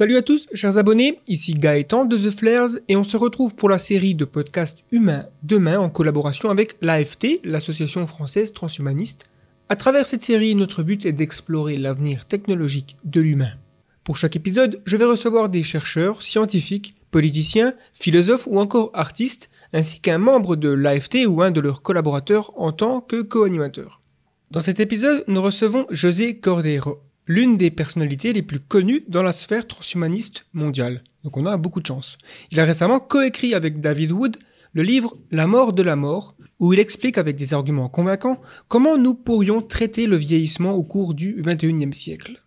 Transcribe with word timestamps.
Salut 0.00 0.16
à 0.16 0.22
tous, 0.22 0.46
chers 0.54 0.78
abonnés, 0.78 1.18
ici 1.28 1.52
Gaëtan 1.52 2.06
de 2.06 2.16
The 2.16 2.34
Flares 2.34 2.70
et 2.88 2.96
on 2.96 3.04
se 3.04 3.18
retrouve 3.18 3.54
pour 3.54 3.68
la 3.68 3.76
série 3.76 4.14
de 4.14 4.24
podcasts 4.24 4.82
humains 4.92 5.26
demain 5.42 5.78
en 5.78 5.90
collaboration 5.90 6.48
avec 6.48 6.78
l'AFT, 6.80 7.40
l'Association 7.44 8.06
française 8.06 8.54
transhumaniste. 8.54 9.26
À 9.68 9.76
travers 9.76 10.06
cette 10.06 10.22
série, 10.22 10.54
notre 10.54 10.82
but 10.82 11.04
est 11.04 11.12
d'explorer 11.12 11.76
l'avenir 11.76 12.26
technologique 12.26 12.96
de 13.04 13.20
l'humain. 13.20 13.52
Pour 14.02 14.16
chaque 14.16 14.36
épisode, 14.36 14.80
je 14.86 14.96
vais 14.96 15.04
recevoir 15.04 15.50
des 15.50 15.62
chercheurs, 15.62 16.22
scientifiques, 16.22 16.94
politiciens, 17.10 17.74
philosophes 17.92 18.48
ou 18.50 18.58
encore 18.58 18.92
artistes, 18.94 19.50
ainsi 19.74 20.00
qu'un 20.00 20.16
membre 20.16 20.56
de 20.56 20.70
l'AFT 20.70 21.26
ou 21.26 21.42
un 21.42 21.50
de 21.50 21.60
leurs 21.60 21.82
collaborateurs 21.82 22.54
en 22.56 22.72
tant 22.72 23.02
que 23.02 23.20
co-animateur. 23.20 24.00
Dans 24.50 24.62
cet 24.62 24.80
épisode, 24.80 25.24
nous 25.28 25.42
recevons 25.42 25.84
José 25.90 26.38
Cordero 26.38 27.02
l'une 27.30 27.54
des 27.54 27.70
personnalités 27.70 28.32
les 28.32 28.42
plus 28.42 28.58
connues 28.58 29.04
dans 29.06 29.22
la 29.22 29.30
sphère 29.30 29.64
transhumaniste 29.64 30.46
mondiale. 30.52 31.04
Donc 31.22 31.36
on 31.36 31.46
a 31.46 31.56
beaucoup 31.56 31.80
de 31.80 31.86
chance. 31.86 32.18
Il 32.50 32.58
a 32.58 32.64
récemment 32.64 32.98
coécrit 32.98 33.54
avec 33.54 33.80
David 33.80 34.10
Wood 34.10 34.36
le 34.72 34.82
livre 34.82 35.16
La 35.30 35.46
mort 35.46 35.72
de 35.72 35.84
la 35.84 35.94
mort, 35.94 36.34
où 36.58 36.72
il 36.72 36.80
explique 36.80 37.18
avec 37.18 37.36
des 37.36 37.54
arguments 37.54 37.88
convaincants 37.88 38.40
comment 38.66 38.98
nous 38.98 39.14
pourrions 39.14 39.62
traiter 39.62 40.08
le 40.08 40.16
vieillissement 40.16 40.72
au 40.72 40.82
cours 40.82 41.14
du 41.14 41.40
XXIe 41.40 41.92
siècle. 41.92 42.42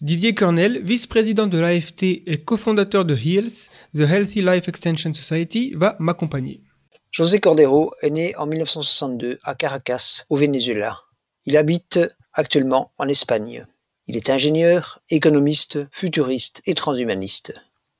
Didier 0.00 0.32
Cornell, 0.32 0.82
vice-président 0.82 1.46
de 1.46 1.58
l'AFT 1.58 2.02
et 2.26 2.42
cofondateur 2.42 3.04
de 3.04 3.14
HEALS, 3.14 3.68
The 3.94 4.00
Healthy 4.00 4.40
Life 4.40 4.66
Extension 4.66 5.12
Society, 5.12 5.74
va 5.76 5.94
m'accompagner. 5.98 6.62
José 7.10 7.38
Cordero 7.38 7.92
est 8.00 8.08
né 8.08 8.34
en 8.36 8.46
1962 8.46 9.40
à 9.44 9.54
Caracas, 9.54 10.24
au 10.30 10.36
Venezuela. 10.36 11.00
Il 11.44 11.58
habite 11.58 12.00
actuellement 12.32 12.92
en 12.96 13.08
Espagne. 13.08 13.66
Il 14.06 14.16
est 14.16 14.30
ingénieur, 14.30 15.00
économiste, 15.10 15.78
futuriste 15.92 16.60
et 16.66 16.74
transhumaniste. 16.74 17.54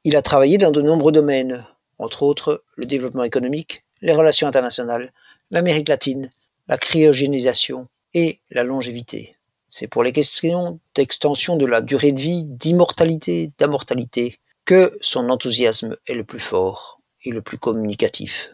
Il 0.05 0.16
a 0.16 0.23
travaillé 0.23 0.59
dans 0.59 0.73
de 0.73 0.83
nombreux 0.83 1.12
domaines, 1.12 1.65
entre 1.98 2.24
autres 2.24 2.65
le 2.74 2.87
développement 2.87 3.23
économique, 3.23 3.85
les 4.01 4.13
relations 4.13 4.49
internationales, 4.49 5.13
l'Amérique 5.51 5.88
latine, 5.88 6.30
la 6.66 6.76
cryogénisation 6.76 7.88
et 8.15 8.41
la 8.51 8.65
longévité. 8.65 9.37
C'est 9.68 9.87
pour 9.87 10.02
les 10.02 10.13
questions 10.13 10.80
d'extension 10.95 11.57
de 11.57 11.66
la 11.66 11.80
durée 11.80 12.13
de 12.13 12.21
vie, 12.21 12.45
d'immortalité, 12.45 13.52
d'amortalité 13.59 14.38
que 14.65 14.96
son 15.01 15.30
enthousiasme 15.30 15.96
est 16.07 16.15
le 16.15 16.24
plus 16.24 16.41
fort 16.41 17.01
et 17.24 17.30
le 17.30 17.43
plus 17.43 17.59
communicatif. 17.59 18.51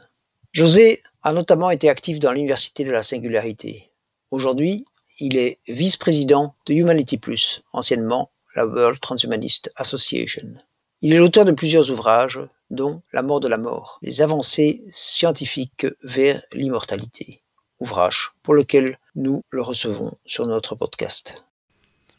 José 0.53 1.03
a 1.23 1.33
notamment 1.33 1.71
été 1.71 1.89
actif 1.89 2.19
dans 2.19 2.33
l'Université 2.33 2.85
de 2.85 2.91
la 2.91 3.03
Singularité. 3.03 3.91
Aujourd'hui, 4.31 4.87
il 5.19 5.37
est 5.37 5.59
vice-président 5.69 6.55
de 6.67 6.75
Humanity 6.75 7.19
Plus, 7.19 7.63
anciennement 7.73 8.31
la 8.55 8.67
World 8.67 9.01
Transhumanist 9.01 9.71
Association. 9.77 10.55
Il 11.01 11.13
est 11.13 11.19
l'auteur 11.19 11.45
de 11.45 11.53
plusieurs 11.53 11.91
ouvrages, 11.91 12.41
dont 12.71 13.03
La 13.13 13.23
mort 13.23 13.41
de 13.41 13.49
la 13.49 13.59
mort, 13.59 13.99
les 14.03 14.21
avancées 14.21 14.85
scientifiques 14.91 15.87
vers 16.03 16.43
l'immortalité, 16.53 17.43
ouvrage 17.81 18.33
pour 18.43 18.55
lequel 18.55 18.99
nous 19.15 19.43
le 19.51 19.63
recevons 19.63 20.19
sur 20.27 20.47
notre 20.47 20.75
podcast. 20.75 21.45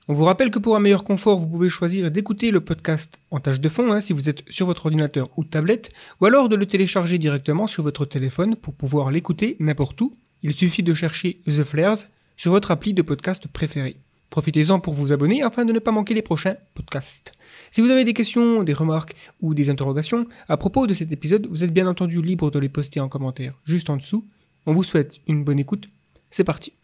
On 0.07 0.13
vous 0.13 0.25
rappelle 0.25 0.49
que 0.49 0.57
pour 0.57 0.75
un 0.75 0.79
meilleur 0.79 1.03
confort, 1.03 1.37
vous 1.37 1.47
pouvez 1.47 1.69
choisir 1.69 2.09
d'écouter 2.09 2.49
le 2.49 2.61
podcast 2.61 3.19
en 3.29 3.39
tâche 3.39 3.59
de 3.59 3.69
fond 3.69 3.91
hein, 3.91 4.01
si 4.01 4.11
vous 4.11 4.27
êtes 4.27 4.41
sur 4.49 4.65
votre 4.65 4.87
ordinateur 4.87 5.27
ou 5.37 5.43
tablette, 5.43 5.91
ou 6.19 6.25
alors 6.25 6.49
de 6.49 6.55
le 6.55 6.65
télécharger 6.65 7.19
directement 7.19 7.67
sur 7.67 7.83
votre 7.83 8.05
téléphone 8.05 8.55
pour 8.55 8.73
pouvoir 8.73 9.11
l'écouter 9.11 9.55
n'importe 9.59 10.01
où. 10.01 10.11
Il 10.41 10.53
suffit 10.53 10.81
de 10.81 10.95
chercher 10.95 11.41
The 11.45 11.63
Flares 11.63 12.07
sur 12.39 12.53
votre 12.53 12.71
appli 12.71 12.93
de 12.93 13.01
podcast 13.01 13.49
préféré. 13.49 13.97
Profitez-en 14.29 14.79
pour 14.79 14.93
vous 14.93 15.11
abonner 15.11 15.43
afin 15.43 15.65
de 15.65 15.73
ne 15.73 15.79
pas 15.79 15.91
manquer 15.91 16.13
les 16.13 16.21
prochains 16.21 16.55
podcasts. 16.73 17.33
Si 17.69 17.81
vous 17.81 17.89
avez 17.89 18.05
des 18.05 18.13
questions, 18.13 18.63
des 18.63 18.71
remarques 18.71 19.13
ou 19.41 19.53
des 19.53 19.69
interrogations 19.69 20.25
à 20.47 20.55
propos 20.55 20.87
de 20.87 20.93
cet 20.93 21.11
épisode, 21.11 21.47
vous 21.47 21.65
êtes 21.65 21.73
bien 21.73 21.85
entendu 21.85 22.21
libre 22.21 22.49
de 22.49 22.57
les 22.57 22.69
poster 22.69 23.01
en 23.01 23.09
commentaire 23.09 23.59
juste 23.65 23.89
en 23.89 23.97
dessous. 23.97 24.25
On 24.65 24.73
vous 24.73 24.83
souhaite 24.83 25.19
une 25.27 25.43
bonne 25.43 25.59
écoute. 25.59 25.87
C'est 26.29 26.45
parti. 26.45 26.75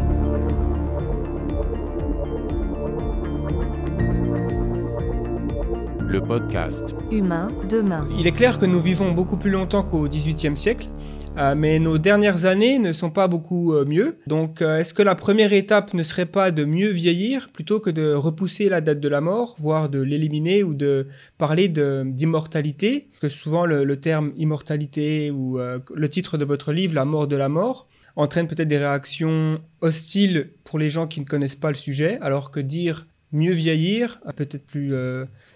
Le 6.02 6.22
podcast 6.22 6.94
Humain 7.12 7.47
demain. 7.69 8.09
Il 8.19 8.28
est 8.28 8.34
clair 8.34 8.59
que 8.59 8.66
nous 8.66 8.81
vivons 8.81 9.13
beaucoup 9.13 9.38
plus 9.38 9.52
longtemps 9.52 9.84
qu'au 9.84 10.09
XVIIIe 10.09 10.58
siècle. 10.58 10.90
Euh, 11.38 11.53
mais 11.53 11.79
nos 11.79 11.97
dernières 11.97 12.46
années 12.46 12.79
ne 12.79 12.94
sont 12.94 13.12
pas 13.12 13.28
beaucoup 13.28 13.73
euh, 13.73 13.84
mieux. 13.84 14.18
Donc, 14.25 14.62
euh, 14.62 14.79
est-ce 14.79 14.94
que 14.94 15.01
la 15.01 15.16
première 15.16 15.51
étape 15.51 15.94
ne 15.94 16.01
serait 16.01 16.25
pas 16.25 16.50
de 16.51 16.63
mieux 16.63 16.90
vieillir 16.90 17.50
plutôt 17.50 17.81
que 17.81 17.90
de 17.90 18.13
repousser 18.13 18.69
la 18.69 18.79
date 18.79 19.01
de 19.01 19.09
la 19.09 19.19
mort, 19.19 19.56
voire 19.59 19.90
de 19.90 20.00
l'éliminer 20.00 20.63
ou 20.63 20.73
de 20.73 21.07
parler 21.38 21.68
d'immortalité? 21.68 23.09
Que 23.19 23.28
souvent 23.28 23.66
le, 23.66 24.00
terme 24.00 24.31
immortalité 24.38 25.29
ou 25.29 25.57
le 25.57 26.09
titre 26.09 26.38
de 26.38 26.46
votre 26.46 26.72
livre, 26.72 26.94
La 26.94 27.06
mort 27.06 27.28
de 27.28 27.35
la 27.35 27.50
mort, 27.50 27.88
entraîne 28.16 28.47
peut-être 28.47 28.67
des 28.67 28.78
réactions 28.78 29.62
hostiles 29.81 30.52
pour 30.63 30.79
les 30.79 30.90
gens 30.90 31.07
qui 31.07 31.19
ne 31.19 31.25
connaissent 31.25 31.56
pas 31.56 31.69
le 31.69 31.75
sujet, 31.75 32.17
alors 32.22 32.52
que 32.52 32.59
dire 32.59 33.07
mieux 33.31 33.53
vieillir, 33.53 34.22
peut-être 34.35 34.66
plus 34.66 34.94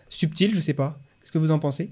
subtil, 0.09 0.51
je 0.51 0.57
ne 0.57 0.61
sais 0.61 0.73
pas. 0.73 0.99
Qu'est-ce 1.21 1.31
que 1.31 1.37
vous 1.37 1.51
en 1.51 1.59
pensez? 1.59 1.91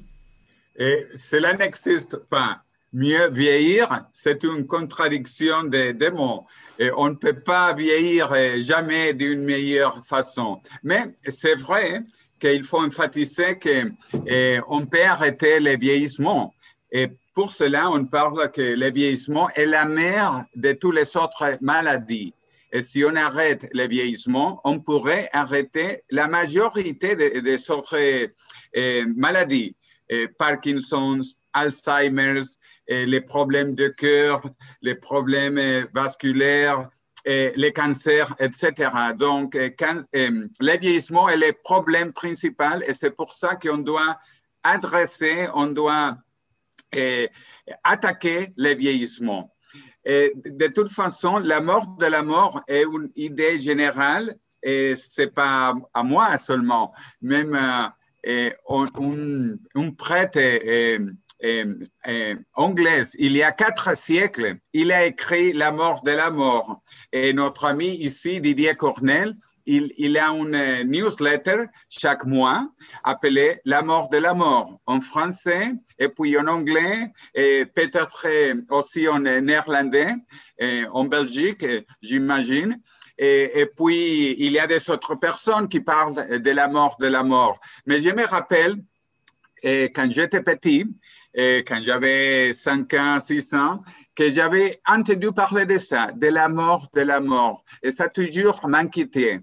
Et 0.78 1.06
cela 1.16 1.54
n'existe 1.54 2.18
pas 2.30 2.64
mieux 2.94 3.30
vieillir, 3.32 4.06
c'est 4.12 4.44
une 4.44 4.66
contradiction 4.66 5.64
des, 5.64 5.94
mots. 6.12 6.46
Et 6.80 6.92
on 6.96 7.10
ne 7.10 7.16
peut 7.16 7.40
pas 7.40 7.74
vieillir 7.74 8.34
jamais 8.62 9.14
d'une 9.14 9.44
meilleure 9.44 10.06
façon. 10.06 10.62
Mais 10.84 11.16
c'est 11.28 11.56
vrai 11.56 12.02
qu'il 12.40 12.64
faut 12.64 12.82
emphasiser 12.82 13.58
qu'on 13.60 14.86
peut 14.86 15.04
arrêter 15.04 15.60
le 15.60 15.78
vieillissement. 15.78 16.54
Et 16.92 17.08
pour 17.34 17.52
cela, 17.52 17.90
on 17.90 18.06
parle 18.06 18.52
que 18.52 18.62
le 18.62 18.92
vieillissement 18.92 19.50
est 19.52 19.66
la 19.66 19.86
mère 19.86 20.46
de 20.56 20.72
toutes 20.74 20.96
les 20.96 21.18
autres 21.18 21.58
maladies. 21.62 22.34
Et 22.74 22.82
si 22.82 23.04
on 23.06 23.16
arrête 23.16 23.68
le 23.74 23.88
vieillissement, 23.88 24.60
on 24.64 24.80
pourrait 24.80 25.30
arrêter 25.32 26.04
la 26.12 26.28
majorité 26.28 27.16
des 27.16 27.72
autres 27.72 28.28
maladies. 29.16 29.76
Parkinson's, 30.38 31.40
Alzheimer's, 31.58 32.60
les 32.88 33.22
problèmes 33.22 33.74
de 33.76 33.88
cœur, 33.88 34.42
les 34.82 34.96
problèmes 34.96 35.58
euh, 35.58 35.86
vasculaires, 35.94 36.90
les 37.26 37.74
cancers, 37.74 38.34
etc. 38.40 38.90
Donc, 39.18 39.56
euh, 39.56 39.70
euh, 40.16 40.48
le 40.62 40.80
vieillissement 40.80 41.28
est 41.28 41.36
le 41.36 41.52
problème 41.62 42.14
principal 42.14 42.84
et 42.88 42.94
c'est 42.94 43.12
pour 43.12 43.36
ça 43.36 43.56
qu'on 43.56 43.80
doit 43.80 44.18
adresser, 44.64 45.48
on 45.54 45.68
doit 45.68 46.16
attaquer 47.84 48.54
le 48.56 48.74
vieillissement. 48.74 49.54
De 50.06 50.68
toute 50.74 50.90
façon, 50.90 51.38
la 51.38 51.60
mort 51.60 51.98
de 52.00 52.06
la 52.06 52.22
mort 52.24 52.62
est 52.70 52.84
une 52.84 53.12
idée 53.18 53.60
générale 53.60 54.34
et 54.64 54.96
c'est 54.96 55.34
pas 55.34 55.76
à 55.94 56.04
moi 56.04 56.38
seulement. 56.38 56.94
Même 57.22 57.60
un, 58.28 58.88
un, 59.76 59.92
prêtre 59.92 60.40
anglaise, 62.56 63.16
il 63.20 63.38
y 63.38 63.44
a 63.44 63.52
quatre 63.52 63.96
siècles, 63.98 64.56
il 64.74 64.92
a 64.92 65.06
écrit 65.06 65.54
La 65.54 65.72
mort 65.72 66.02
de 66.04 66.12
la 66.12 66.32
mort. 66.32 66.82
Et 67.12 67.34
notre 67.34 67.66
ami 67.66 67.90
ici, 67.90 68.42
Didier 68.42 68.76
Cornell, 68.76 69.34
il, 69.68 70.18
a 70.18 70.30
une 70.30 70.90
newsletter 70.90 71.66
chaque 71.90 72.26
mois 72.26 72.70
appelée 73.04 73.60
La 73.66 73.82
mort 73.82 74.10
de 74.10 74.18
la 74.18 74.34
mort 74.34 74.80
en 74.86 75.02
français 75.02 75.74
et 76.00 76.08
puis 76.10 76.38
en 76.38 76.48
anglais 76.48 77.12
et 77.36 77.66
peut-être 77.66 78.28
aussi 78.70 79.08
en 79.08 79.20
néerlandais 79.20 80.16
et 80.58 80.84
en 80.92 81.06
Belgique, 81.06 81.66
j'imagine. 82.02 82.80
Et, 83.20 83.66
puis, 83.76 84.36
il 84.38 84.54
y 84.54 84.60
a 84.60 84.68
des 84.68 84.90
autres 84.90 85.16
personnes 85.16 85.68
qui 85.68 85.80
parlent 85.80 86.40
de 86.40 86.52
la 86.52 86.68
mort 86.68 86.98
de 87.00 87.08
la 87.08 87.24
mort. 87.24 87.60
Mais 87.86 88.00
je 88.00 88.10
me 88.10 88.26
rappelle, 88.26 88.76
quand 89.64 90.12
j'étais 90.12 90.44
petit, 90.44 90.86
et 91.34 91.64
quand 91.68 91.80
j'avais 91.82 92.54
5 92.54 92.94
ans, 92.96 93.20
6 93.20 93.54
ans, 93.54 93.82
que 94.16 94.30
j'avais 94.30 94.82
entendu 94.88 95.32
parler 95.32 95.66
de 95.66 95.78
ça, 95.78 96.12
de 96.12 96.28
la 96.28 96.50
mort, 96.50 96.90
de 96.96 97.02
la 97.02 97.20
mort. 97.20 97.64
Et 97.84 97.92
ça 97.92 98.10
toujours 98.10 98.68
m'inquiétait. 98.68 99.42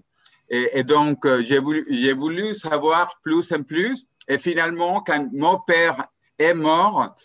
Et, 0.49 0.83
donc, 0.83 1.25
euh, 1.25 1.41
j'ai 1.43 1.57
voulu, 1.57 1.85
voulu 2.13 2.53
savoir 2.53 3.19
plus 3.23 3.51
et 3.51 3.63
plus. 3.63 4.05
Et 4.27 4.37
finalement, 4.37 5.01
quand 5.01 5.27
mon 5.33 5.59
père 5.59 6.07
est 6.37 6.53
mort, 6.53 7.15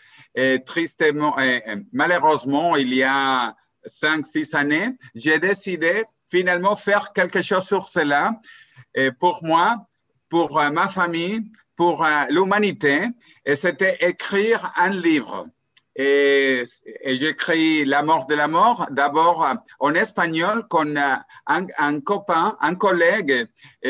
tristement, 0.65 1.37
malheureusement, 1.93 2.77
il 2.77 2.95
y 2.95 3.03
a 3.03 3.55
5, 3.85 4.27
6 4.27 4.55
années, 4.55 4.91
j'ai 5.15 5.39
décidé 5.39 6.05
finalement 6.31 6.77
faire 6.77 7.13
quelque 7.13 7.43
chose 7.43 7.67
sur 7.67 7.89
cela. 7.89 8.41
Et 8.95 9.11
pour 9.13 9.45
moi, 9.45 9.87
pour 10.31 10.59
euh, 10.59 10.71
ma 10.71 10.89
famille, 10.89 11.41
pour 11.77 12.05
euh, 12.05 12.25
l'humanité, 12.31 13.09
et 13.45 13.57
c'était 13.57 13.99
écrire 14.01 14.73
un 14.77 14.91
livre. 14.91 15.47
Et, 15.97 16.63
j'écris 17.05 17.85
La 17.85 18.03
mort 18.03 18.27
de 18.27 18.35
la 18.35 18.49
mort, 18.49 18.87
d'abord 18.91 19.45
euh, 19.45 19.55
en 19.81 19.95
espagnol, 19.95 20.67
con 20.69 20.97
un, 20.97 21.23
un 21.47 22.01
copain, 22.01 22.57
un 22.61 22.75
collègue 22.77 23.49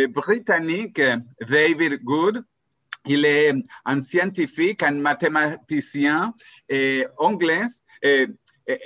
britannique, 0.09 1.01
David 1.47 2.03
Good, 2.03 2.43
il 3.07 3.25
est 3.25 3.53
un 3.85 4.01
scientifique, 4.01 4.83
un 4.83 4.93
mathématicien 4.93 6.35
et 6.69 7.07
anglais, 7.19 7.67
et, 8.03 8.27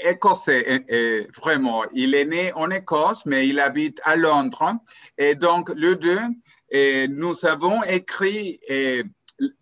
écossais, 0.04 1.28
vraiment. 1.36 1.84
Il 1.92 2.14
est 2.14 2.25
né 2.25 2.52
en 2.54 2.70
Écosse, 2.70 3.26
mais 3.26 3.48
il 3.48 3.60
habite 3.60 4.00
à 4.04 4.16
Londres. 4.16 4.75
Et 5.19 5.34
donc, 5.34 5.70
le 5.76 5.96
deux, 5.96 6.20
nous 7.08 7.46
avons 7.46 7.82
écrit 7.84 8.60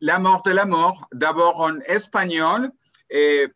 La 0.00 0.18
mort 0.18 0.42
de 0.42 0.50
la 0.50 0.66
mort, 0.66 1.08
d'abord 1.12 1.60
en 1.60 1.78
espagnol, 1.80 2.70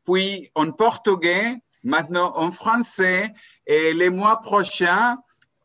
puis 0.04 0.50
en 0.54 0.70
portugais, 0.70 1.56
maintenant 1.82 2.32
en 2.36 2.50
français, 2.50 3.32
et 3.66 3.92
les 3.92 4.10
mois 4.10 4.40
prochains 4.40 5.18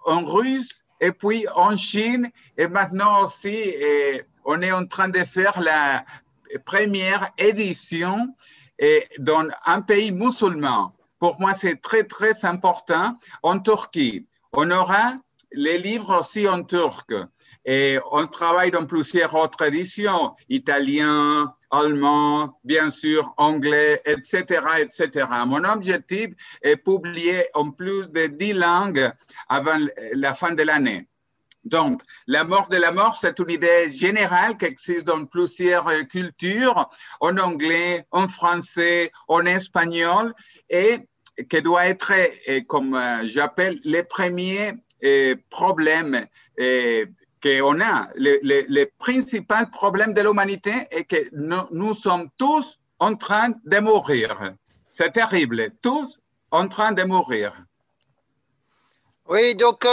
en 0.06 0.24
russe, 0.24 0.84
et 1.00 1.12
puis 1.12 1.46
en 1.56 1.76
Chine, 1.78 2.30
et 2.58 2.68
maintenant 2.68 3.22
aussi, 3.24 3.76
on 4.46 4.62
est 4.62 4.72
en 4.72 4.86
train 4.86 5.10
de 5.10 5.20
faire 5.20 5.60
la 5.62 6.06
première 6.66 7.32
édition 7.38 8.36
et 8.82 9.08
dans 9.20 9.48
un 9.66 9.82
pays 9.82 10.12
musulman. 10.12 10.94
Pour 11.20 11.40
moi, 11.40 11.54
c'est 11.54 11.82
très, 11.82 12.04
très 12.04 12.46
important. 12.46 13.18
En 13.44 13.60
Turquie, 13.60 14.28
on 14.52 14.70
aura 14.72 15.14
les 15.54 15.78
livres 15.78 16.20
aussi 16.20 16.48
en 16.48 16.64
turc. 16.64 17.14
Et 17.64 18.00
on 18.12 18.26
travaille 18.26 18.72
dans 18.72 18.86
plusieurs 18.86 19.36
autres 19.36 19.64
éditions, 19.66 20.34
italien, 20.50 21.54
allemand, 21.70 22.60
bien 22.64 22.90
sûr, 22.90 23.34
anglais, 23.38 24.02
etc., 24.06 24.44
etc. 24.80 25.28
Mon 25.46 25.64
objectif 25.64 26.30
est 26.64 26.78
publier 26.78 27.46
en 27.54 27.70
plus 27.70 28.10
de 28.10 28.26
dix 28.28 28.54
langues 28.54 29.12
avant 29.48 29.78
la 30.14 30.34
fin 30.34 30.54
de 30.54 30.64
l'année. 30.64 31.08
Donc, 31.64 32.02
la 32.28 32.44
mort 32.44 32.70
de 32.70 32.78
la 32.78 32.92
mort, 32.92 33.18
c'est 33.18 33.38
une 33.40 33.52
idée 33.52 33.94
générale 33.94 34.58
qui 34.58 34.66
existe 34.66 35.06
dans 35.06 35.26
plusieurs 35.26 35.88
euh, 35.88 36.04
cultures, 36.04 36.90
en 37.20 37.38
anglais, 37.38 38.06
en 38.12 38.28
français, 38.28 39.12
en 39.28 39.46
espagnol, 39.46 40.34
et 40.70 41.00
qui 41.50 41.62
doit 41.62 41.86
être, 41.86 42.14
euh, 42.50 42.62
comme 42.68 42.96
euh, 42.96 43.28
j'appelle, 43.28 43.80
les 43.84 44.04
premiers 44.04 44.74
problèmes 45.50 46.28
qu'on 47.42 47.82
a. 47.82 48.08
Le, 48.16 48.86
principal 49.00 49.72
problème 49.72 50.14
de 50.14 50.22
l'humanité 50.22 50.74
est 50.92 51.06
que 51.06 51.28
nous, 51.32 51.96
sommes 51.96 52.30
tous 52.38 52.80
en 53.00 53.16
train 53.16 53.50
de 53.66 53.80
mourir. 53.80 54.36
C'est 54.88 55.14
terrible, 55.14 55.72
tous 55.82 56.20
en 56.52 56.68
train 56.68 56.92
de 56.92 57.02
mourir. 57.02 57.52
Oui, 59.28 59.56
donc 59.56 59.88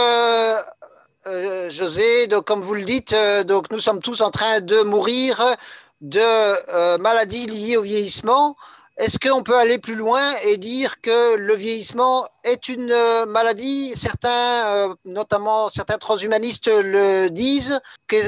José, 1.70 2.26
donc, 2.26 2.44
comme 2.46 2.60
vous 2.60 2.74
le 2.74 2.84
dites, 2.84 3.12
euh, 3.12 3.44
donc, 3.44 3.70
nous 3.70 3.78
sommes 3.78 4.00
tous 4.00 4.20
en 4.20 4.30
train 4.30 4.60
de 4.60 4.82
mourir 4.82 5.56
de 6.00 6.20
euh, 6.20 6.98
maladies 6.98 7.46
liées 7.46 7.76
au 7.76 7.82
vieillissement. 7.82 8.56
Est-ce 8.96 9.18
qu'on 9.18 9.42
peut 9.42 9.56
aller 9.56 9.78
plus 9.78 9.94
loin 9.94 10.34
et 10.44 10.56
dire 10.56 11.00
que 11.00 11.36
le 11.36 11.54
vieillissement 11.54 12.26
est 12.42 12.68
une 12.68 12.94
maladie? 13.28 13.92
Certains, 13.94 14.96
notamment 15.04 15.68
certains 15.68 15.98
transhumanistes, 15.98 16.68
le 16.68 17.28
disent. 17.28 17.78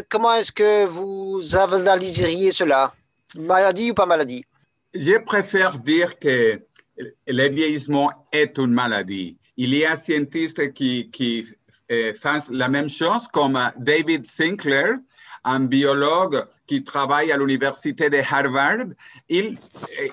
comment 0.08 0.32
est-ce 0.34 0.52
que 0.52 0.84
vous 0.84 1.56
analyseriez 1.56 2.52
cela? 2.52 2.94
Maladie 3.36 3.90
ou 3.90 3.94
pas 3.94 4.06
maladie? 4.06 4.44
Je 4.94 5.18
préfère 5.18 5.76
dire 5.78 6.18
que 6.20 6.60
le 7.26 7.48
vieillissement 7.48 8.10
est 8.32 8.56
une 8.58 8.72
maladie. 8.72 9.36
Il 9.56 9.74
y 9.74 9.84
a 9.84 9.96
scientifiques 9.96 10.72
qui, 10.72 11.10
qui 11.10 11.46
eh, 11.90 12.14
la 12.50 12.68
même 12.68 12.88
chose 12.88 13.26
comme 13.28 13.58
David 13.76 14.26
Sinclair, 14.26 14.98
un 15.44 15.60
biologue 15.60 16.44
qui 16.66 16.84
travaille 16.84 17.32
à 17.32 17.36
l'université 17.36 18.08
de 18.10 18.18
Harvard. 18.18 18.86
Il, 19.28 19.58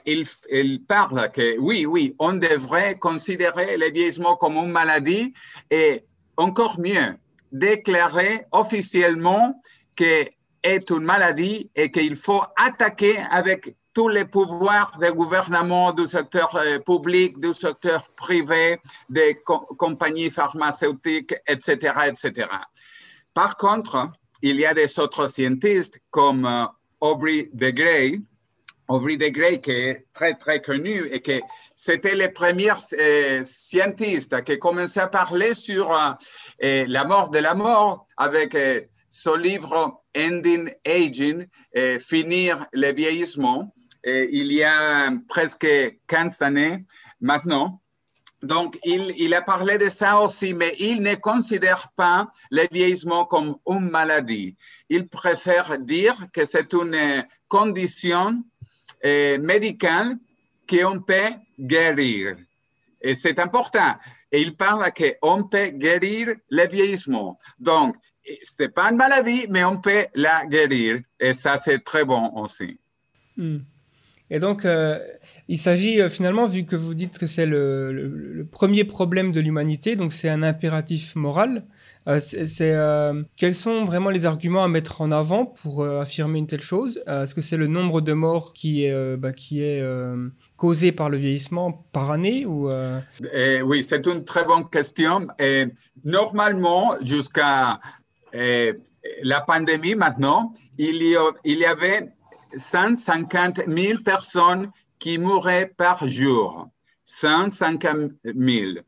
il, 0.06 0.81
parle 0.88 1.31
que 1.31 1.57
oui, 1.59 1.85
oui, 1.85 2.15
on 2.19 2.33
devrait 2.33 2.97
considérer 2.97 3.77
le 3.77 3.91
vieillissement 3.91 4.35
comme 4.38 4.56
une 4.56 4.71
maladie 4.71 5.33
et 5.69 6.03
encore 6.38 6.79
mieux, 6.79 7.15
déclarer 7.51 8.45
officiellement 8.51 9.62
que 9.95 10.25
est 10.63 10.89
une 10.89 11.03
maladie 11.03 11.69
et 11.75 11.91
qu'il 11.91 12.15
faut 12.15 12.41
attaquer 12.57 13.18
avec 13.29 13.75
tous 13.97 14.09
les 14.09 14.25
pouvoirs 14.25 14.95
des 14.99 15.09
gouvernements, 15.09 15.91
du 15.91 16.05
secteur 16.05 16.55
euh, 16.55 16.77
public, 16.77 17.39
du 17.39 17.51
secteur 17.51 18.03
privé, 18.15 18.77
des 19.09 19.39
compagnies 19.44 20.29
pharmaceutiques, 20.29 21.33
etc., 21.47 21.94
etc. 22.05 22.47
Par 23.33 23.57
contre, 23.57 24.11
il 24.44 24.57
y 24.57 24.67
a 24.67 24.75
des 24.75 24.99
autres 24.99 25.25
scientifiques 25.25 25.95
comme 26.11 26.45
euh, 26.45 26.65
Aubrey 27.01 27.49
de 27.53 27.71
Grey, 27.71 28.19
Aubrey 28.88 29.17
de 29.17 29.29
Grey 29.29 29.61
qui 29.61 29.71
est 29.71 30.05
très, 30.13 30.35
très 30.35 30.61
connu 30.61 31.07
et 31.11 31.19
que 31.19 31.39
c'était 31.75 32.13
les 32.13 32.29
premiers 32.29 32.79
euh, 33.00 33.41
scientifiques 33.43 34.43
qui 34.43 34.59
commençaient 34.59 35.00
à 35.00 35.07
parler 35.07 35.55
sur 35.55 35.91
la 36.59 37.05
mort 37.05 37.29
de 37.29 37.39
la 37.39 37.55
mort 37.55 38.05
avec 38.15 38.55
ce 39.09 39.35
livre 39.35 40.03
Ending 40.15 40.69
Aging, 40.85 41.47
Finir 42.00 42.63
le 42.73 42.93
vieillissement 42.93 43.73
il 44.07 44.51
y 44.51 44.63
a 44.63 45.12
presque 45.27 45.68
15 46.07 46.42
années 46.42 46.86
maintenant. 47.21 47.81
Donc, 48.44 48.77
il, 48.83 49.13
il, 49.18 49.33
a 49.33 49.42
parlé 49.42 49.80
de 49.80 49.89
ça 49.89 50.21
aussi, 50.21 50.54
mais 50.54 50.75
il 50.80 51.01
ne 51.01 51.15
considère 51.15 51.92
pas 51.95 52.27
le 52.51 52.68
vieillissement 52.71 53.25
comme 53.25 53.57
une 53.68 53.89
maladie. 53.89 54.56
Il 54.89 55.07
préfère 55.07 55.80
dire 55.80 56.15
que 56.31 56.45
c'est 56.45 56.71
une 56.74 57.25
condition 57.48 58.44
euh, 59.04 59.39
médicale 59.39 60.18
qu'on 60.69 61.01
peut 61.01 61.33
guérir. 61.60 62.38
Et 63.01 63.15
c'est 63.15 63.39
important. 63.39 63.95
Et 64.31 64.42
il 64.42 64.56
parle 64.56 64.92
qu'on 64.94 65.44
peut 65.44 65.69
guérir 65.69 66.36
le 66.50 66.68
vieillissement. 66.68 67.38
Donc, 67.60 67.95
ce 68.44 68.63
n'est 68.63 68.69
pas 68.69 68.92
une 68.92 68.98
maladie, 68.98 69.48
mais 69.50 69.63
on 69.63 69.80
peut 69.80 70.06
la 70.13 70.45
guérir. 70.45 71.00
Et 71.19 71.33
ça, 71.33 71.57
c'est 71.57 71.83
très 71.83 72.06
bon 72.06 72.31
aussi. 72.36 72.80
Hmm. 73.36 73.60
Et 74.29 74.39
donc, 74.39 74.65
euh, 74.65 75.00
il 75.47 75.57
s'agit 75.57 76.01
euh, 76.01 76.09
finalement, 76.09 76.47
vu 76.47 76.65
que 76.65 76.75
vous 76.75 76.94
dites 76.94 77.18
que 77.18 77.27
c'est 77.27 77.45
le, 77.45 78.45
premier 78.51 78.83
problème 78.83 79.31
de 79.31 79.39
l'humanité, 79.39 79.95
donc 79.95 80.12
c'est 80.12 80.29
un 80.29 80.44
impératif 80.44 81.15
moral. 81.15 81.65
Euh, 82.07 82.19
c'est 82.21 82.75
quels 83.35 83.56
sont 83.56 83.83
vraiment 83.83 84.09
les 84.09 84.25
arguments 84.25 84.63
à 84.63 84.69
mettre 84.69 85.01
en 85.01 85.12
avant 85.12 85.45
pour 85.45 85.85
affirmer 85.85 86.39
une 86.39 86.47
telle 86.47 86.62
chose? 86.62 87.03
Est-ce 87.06 87.35
que 87.35 87.41
c'est 87.41 87.57
le 87.57 87.68
nombre 87.68 88.00
de 88.00 88.13
morts 88.13 88.53
qui 88.53 88.86
est, 88.86 89.17
bah, 89.17 89.31
causé 90.55 90.91
par 90.93 91.10
le 91.10 91.17
vieillissement 91.17 91.86
par 91.91 92.12
année 92.12 92.46
ou 92.46 92.69
eh 93.34 93.62
Oui, 93.62 93.84
c'est 93.84 94.05
une 94.07 94.24
très 94.24 94.46
bonne 94.46 94.69
question. 94.69 95.27
Et 95.38 95.65
normalement, 96.05 96.93
jusqu'à 97.03 97.79
eh, 98.34 98.74
la 99.24 99.41
pandémie 99.41 99.96
maintenant, 99.96 100.53
il 100.77 101.03
y 101.46 101.65
avait 101.65 102.10
150 102.56 103.62
000 103.68 104.01
personnes 104.04 104.72
qui 105.00 105.18
mouraient 105.18 105.72
par 105.77 106.08
jour. 106.08 106.70
150 107.04 108.12
000. 108.24 108.80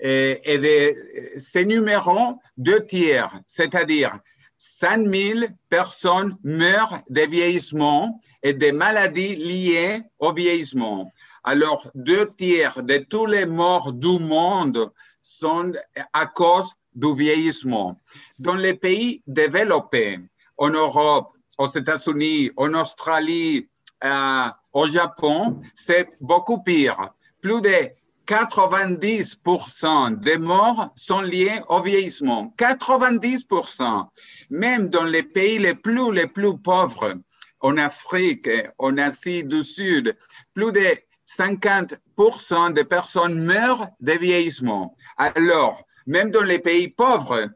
Et, 0.00 0.96
ces 1.36 1.64
numéros, 1.64 2.38
deux 2.56 2.84
tiers, 2.86 3.32
c'est-à-dire 3.46 4.18
100 4.56 5.10
000 5.10 5.40
personnes 5.68 6.36
meurent 6.42 7.02
de 7.08 7.22
vieillissement 7.22 8.20
et 8.42 8.52
des 8.52 8.72
maladies 8.72 9.36
liées 9.36 10.02
au 10.18 10.32
vieillissement. 10.32 11.12
Alors, 11.44 11.90
deux 11.94 12.30
tiers 12.36 12.82
de 12.82 12.98
tous 12.98 13.26
les 13.26 13.46
morts 13.46 13.92
du 13.92 14.18
monde 14.18 14.90
sont 15.22 15.72
à 16.12 16.26
cause 16.26 16.74
du 16.94 17.14
vieillissement. 17.14 17.98
Dans 18.38 18.56
les 18.56 18.74
pays 18.74 19.22
développés, 19.26 20.18
en 20.58 20.70
Europe, 20.70 21.34
aux 21.60 21.68
États-Unis, 21.68 22.50
en 22.56 22.72
Australie, 22.72 23.68
euh, 24.02 24.46
au 24.72 24.86
Japon, 24.86 25.60
c'est 25.74 26.08
beaucoup 26.18 26.62
pire. 26.62 27.10
Plus 27.42 27.60
de 27.60 27.90
90% 28.26 30.20
des 30.20 30.38
morts 30.38 30.90
sont 30.96 31.20
liés 31.20 31.60
au 31.68 31.82
vieillissement. 31.82 32.54
90%. 32.56 34.08
Même 34.48 34.88
dans 34.88 35.04
les 35.04 35.22
pays 35.22 35.58
les 35.58 35.74
plus, 35.74 36.10
les 36.14 36.28
plus 36.28 36.56
pauvres, 36.56 37.12
en 37.60 37.76
Afrique, 37.76 38.48
en 38.78 38.96
Asie 38.96 39.44
du 39.44 39.62
Sud, 39.62 40.16
plus 40.54 40.72
de 40.72 40.86
50% 41.26 42.72
des 42.72 42.84
personnes 42.84 43.38
meurent 43.38 43.88
de 44.00 44.12
vieillissement. 44.12 44.96
Alors, 45.18 45.84
même 46.06 46.30
dans 46.30 46.42
les 46.42 46.58
pays 46.58 46.88
pauvres, 46.88 47.50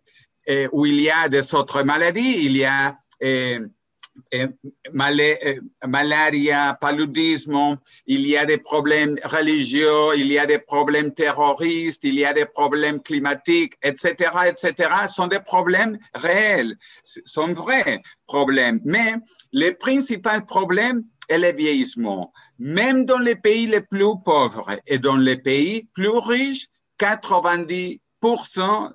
où 0.73 0.85
il 0.85 1.01
y 1.01 1.11
a 1.11 1.31
des 1.31 1.55
autres 1.55 1.83
maladies, 1.83 2.45
il 2.45 2.59
y 2.59 2.67
a 2.67 2.99
malaria, 4.92 6.76
paludisme, 6.80 7.78
il 8.06 8.26
y 8.26 8.37
a 8.37 8.47
des 8.47 8.59
problèmes 8.59 9.16
religieux, 9.25 10.16
il 10.16 10.30
y 10.33 10.38
a 10.38 10.47
des 10.47 10.59
problèmes 10.59 11.12
terroristes, 11.12 12.04
il 12.04 12.14
y 12.14 12.25
a 12.25 12.33
des 12.33 12.47
problèmes 12.47 13.00
climatiques, 13.00 13.75
etc., 13.83 14.14
etc., 14.49 14.90
sont 15.09 15.26
des 15.26 15.40
problèmes 15.40 15.99
réels, 16.14 16.76
sont 17.02 17.52
vrais 17.52 18.02
problèmes. 18.26 18.80
Mais 18.85 19.14
les 19.52 19.73
principaux 19.73 20.40
problèmes 20.47 21.04
est 21.28 21.38
le 21.38 21.52
vieillissement. 21.52 22.33
Même 22.59 23.04
dans 23.04 23.18
les 23.18 23.37
pays 23.37 23.66
les 23.66 23.80
plus 23.80 24.14
pauvres 24.25 24.78
et 24.87 24.99
dans 24.99 25.16
les 25.16 25.37
pays 25.37 25.88
plus 25.94 26.18
riches, 26.18 26.68
90 26.99 28.00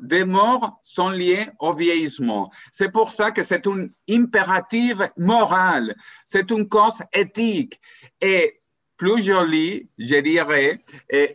des 0.01 0.25
morts 0.25 0.79
sont 0.81 1.09
liés 1.09 1.47
au 1.59 1.73
vieillissement. 1.73 2.49
C'est 2.71 2.91
pour 2.91 3.11
ça 3.11 3.31
que 3.31 3.43
c'est 3.43 3.67
un 3.67 3.87
impératif 4.09 4.97
moral, 5.17 5.95
c'est 6.25 6.49
une 6.51 6.67
cause 6.67 7.01
éthique. 7.13 7.79
Et 8.21 8.57
plus 8.97 9.21
joli, 9.23 9.89
je 9.97 10.19
dirais, 10.19 10.79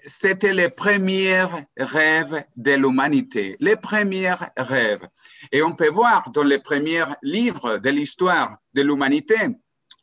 c'était 0.04 0.52
les 0.52 0.68
premiers 0.68 1.46
rêves 1.78 2.44
de 2.56 2.72
l'humanité, 2.72 3.56
les 3.60 3.76
premiers 3.76 4.34
rêves. 4.56 5.06
Et 5.50 5.62
on 5.62 5.74
peut 5.74 5.90
voir 5.90 6.30
dans 6.30 6.42
les 6.42 6.58
premiers 6.58 7.04
livres 7.22 7.78
de 7.78 7.90
l'histoire 7.90 8.58
de 8.74 8.82
l'humanité, 8.82 9.36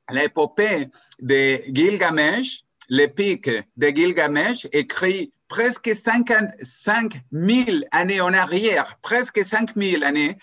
l'épopée 0.10 0.88
de 1.20 1.60
Gilgamesh, 1.68 2.64
l'épique 2.90 3.50
de 3.78 3.88
Gilgamesh, 3.88 4.68
écrit 4.72 5.32
presque 5.52 5.94
55 5.94 7.24
000 7.34 7.80
années 7.92 8.22
en 8.22 8.34
arrière, 8.34 8.98
presque 9.02 9.44
5 9.44 9.76
000 9.76 10.02
années, 10.02 10.38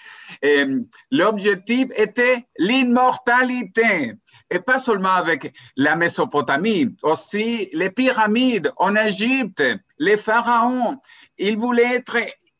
euh, 0.45 0.83
l'objectif 1.11 1.87
était 1.97 2.47
l'immortalité. 2.59 4.13
Et 4.51 4.59
pas 4.59 4.79
seulement 4.79 5.15
avec 5.15 5.55
la 5.77 5.97
Mésopotamie, 5.97 6.95
aussi 7.03 7.71
les 7.73 7.89
pyramides 7.89 8.71
en 8.77 8.95
Égypte, 8.97 9.63
les 9.99 10.19
pharaons. 10.19 10.99
Ils 11.39 11.57
voulaient 11.57 11.97
être 11.97 12.19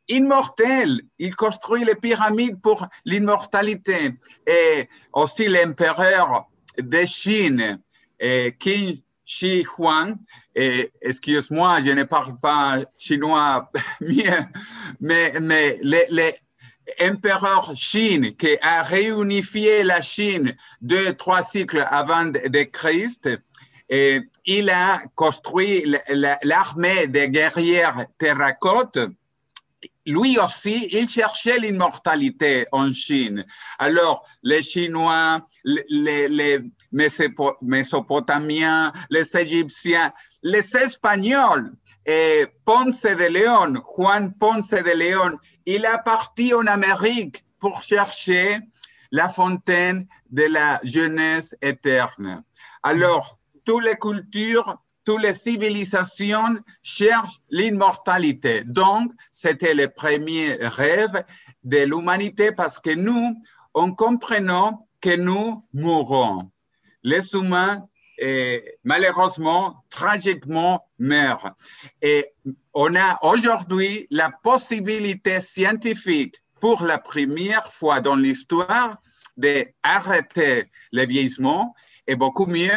immortels. 0.09 1.03
Ils 1.19 1.37
construisent 1.37 1.85
les 1.85 1.97
pyramides 1.97 2.63
pour 2.63 2.89
l'immortalité. 3.05 4.15
Et 4.47 4.89
aussi 5.13 5.49
l'empereur 5.49 6.49
de 6.79 7.05
Chine, 7.05 7.79
et 8.19 8.57
Qin 8.59 8.95
Shi 9.31 9.63
Huang, 9.63 10.17
et 10.55 10.91
excuse-moi, 11.03 11.81
je 11.81 11.91
ne 11.91 12.05
parle 12.05 12.41
pas 12.41 12.79
chinois 12.97 13.71
mais, 15.01 15.33
mais 15.39 15.79
l'empereur 16.99 17.77
Chine 17.77 18.35
qui 18.37 18.57
a 18.63 18.81
réunifié 18.81 19.83
la 19.83 20.01
Chine 20.01 20.57
deux, 20.81 21.13
trois 21.13 21.43
cycles 21.43 21.87
avant 21.91 22.25
de 22.25 22.63
Christ, 22.63 23.29
il 23.91 24.71
a 24.71 25.03
construit 25.15 25.85
l'armée 26.43 27.07
des 27.07 27.29
guerrières 27.29 28.07
terracotes 28.17 28.99
lui 30.07 30.39
aussi, 30.39 30.89
il 30.93 31.09
cherchait 31.09 31.59
l'immortalité 31.59 32.67
en 32.73 32.93
Chine. 32.93 33.45
Alors, 33.79 34.27
les 34.43 34.63
Chinois, 34.63 35.47
les, 35.65 36.59
Mésopotamiens, 37.63 38.93
les 39.11 39.37
Égyptiens, 39.37 40.13
les 40.43 40.77
Espagnols, 40.77 41.73
et 42.07 42.47
Ponce 42.65 43.03
de 43.03 43.29
León, 43.29 43.83
Juan 43.85 44.33
Ponce 44.33 44.71
de 44.71 44.97
León, 44.97 45.39
il 45.67 45.85
a 45.85 45.99
parti 45.99 46.55
en 46.55 46.67
Amérique 46.67 47.45
pour 47.59 47.83
chercher 47.83 48.61
la 49.11 49.29
fontaine 49.29 50.09
de 50.31 50.45
la 50.45 50.81
jeunesse 50.85 51.55
éterne. 51.61 52.45
Alors, 52.83 53.39
toutes 53.65 53.85
les 53.85 53.97
cultures 53.97 54.79
toutes 55.09 55.23
les 55.23 55.33
civilisations 55.33 56.59
cherchent 56.83 57.39
l'immortalité. 57.49 58.63
Donc, 58.65 59.11
c'était 59.31 59.73
le 59.73 59.89
premier 59.89 60.59
rêve 60.61 61.25
de 61.65 61.79
l'humanité 61.79 62.53
parce 62.53 62.79
que 62.79 62.91
nous, 62.91 63.41
en 63.73 63.95
comprenant 63.95 64.79
que 65.01 65.17
nous 65.17 65.65
mourrons. 65.73 66.51
Les 67.03 67.33
humains, 67.33 67.89
malheureusement, 68.85 69.83
tragiquement, 69.89 70.87
meurent. 70.99 71.55
Et 72.03 72.27
on 72.75 72.95
a 72.95 73.19
aujourd'hui 73.23 74.09
la 74.11 74.31
possibilité 74.31 75.41
scientifique 75.41 76.35
pour 76.61 76.83
la 76.83 76.99
première 76.99 77.73
fois 77.73 78.03
dans 78.03 78.17
l'histoire 78.17 78.99
d'arrêter 79.39 80.67
le 80.93 81.07
vieillissement 81.07 81.75
et 82.07 82.15
beaucoup 82.15 82.45
mieux 82.45 82.77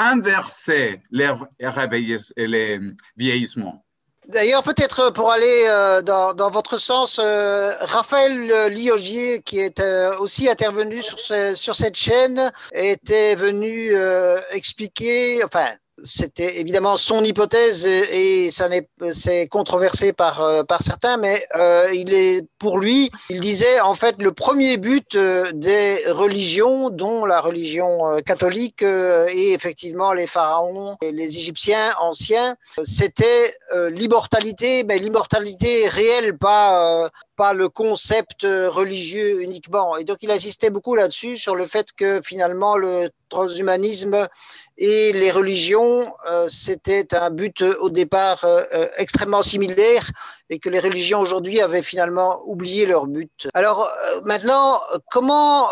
inverser 0.00 1.02
les, 1.10 2.80
vieillissements. 3.16 3.84
D'ailleurs, 4.28 4.62
peut-être 4.62 5.10
pour 5.10 5.30
aller 5.30 5.66
euh, 5.68 6.02
dans, 6.02 6.50
votre 6.50 6.78
sens, 6.78 7.20
euh, 7.22 7.72
Raphaël 7.80 8.72
Liogier, 8.72 9.42
qui 9.42 9.58
est 9.58 9.80
euh, 9.80 10.16
aussi 10.18 10.48
intervenu 10.48 11.02
sur, 11.02 11.18
sur 11.18 11.74
cette 11.74 11.96
chaîne, 11.96 12.52
était 12.72 13.34
venu 13.34 13.92
expliquer, 14.50 15.44
enfin, 15.44 15.74
c'était 16.04 16.60
évidemment 16.60 16.96
son 16.96 17.24
hypothèse 17.24 17.86
et 17.86 18.50
ça 18.50 18.68
n'est 18.68 18.88
c'est 19.12 19.46
controversé 19.48 20.12
par 20.12 20.42
euh, 20.42 20.62
par 20.62 20.82
certains 20.82 21.16
mais 21.16 21.44
euh, 21.56 21.88
il 21.92 22.14
est 22.14 22.46
pour 22.58 22.78
lui 22.78 23.10
il 23.28 23.40
disait 23.40 23.80
en 23.80 23.94
fait 23.94 24.16
le 24.18 24.32
premier 24.32 24.76
but 24.76 25.14
euh, 25.14 25.50
des 25.52 26.02
religions 26.08 26.90
dont 26.90 27.24
la 27.24 27.40
religion 27.40 28.20
catholique 28.24 28.82
et 28.82 29.52
effectivement 29.52 30.12
les 30.12 30.26
pharaons 30.26 30.96
et 31.02 31.12
les 31.12 31.38
égyptiens 31.38 31.92
anciens 32.00 32.56
c'était 32.84 33.54
l'immortalité 33.90 34.84
mais 34.84 34.98
l'immortalité 34.98 35.88
réelle 35.88 36.36
pas 36.36 37.10
pas 37.36 37.54
le 37.54 37.70
concept 37.70 38.42
religieux 38.42 39.40
uniquement. 39.40 39.96
Et 39.96 40.04
donc 40.04 40.18
il 40.20 40.30
insistait 40.30 40.68
beaucoup 40.68 40.94
là-dessus 40.94 41.38
sur 41.38 41.56
le 41.56 41.64
fait 41.64 41.86
que 41.96 42.20
finalement 42.22 42.76
le 42.76 43.08
transhumanisme 43.30 44.28
et 44.80 45.12
les 45.12 45.30
religions, 45.30 46.10
euh, 46.30 46.46
c'était 46.48 47.14
un 47.14 47.28
but 47.28 47.60
euh, 47.60 47.76
au 47.80 47.90
départ 47.90 48.44
euh, 48.44 48.64
extrêmement 48.96 49.42
similaire 49.42 50.10
et 50.48 50.58
que 50.58 50.70
les 50.70 50.80
religions 50.80 51.20
aujourd'hui 51.20 51.60
avaient 51.60 51.82
finalement 51.82 52.40
oublié 52.46 52.86
leur 52.86 53.06
but. 53.06 53.46
Alors 53.52 53.88
maintenant, 54.24 54.80
comment 55.12 55.68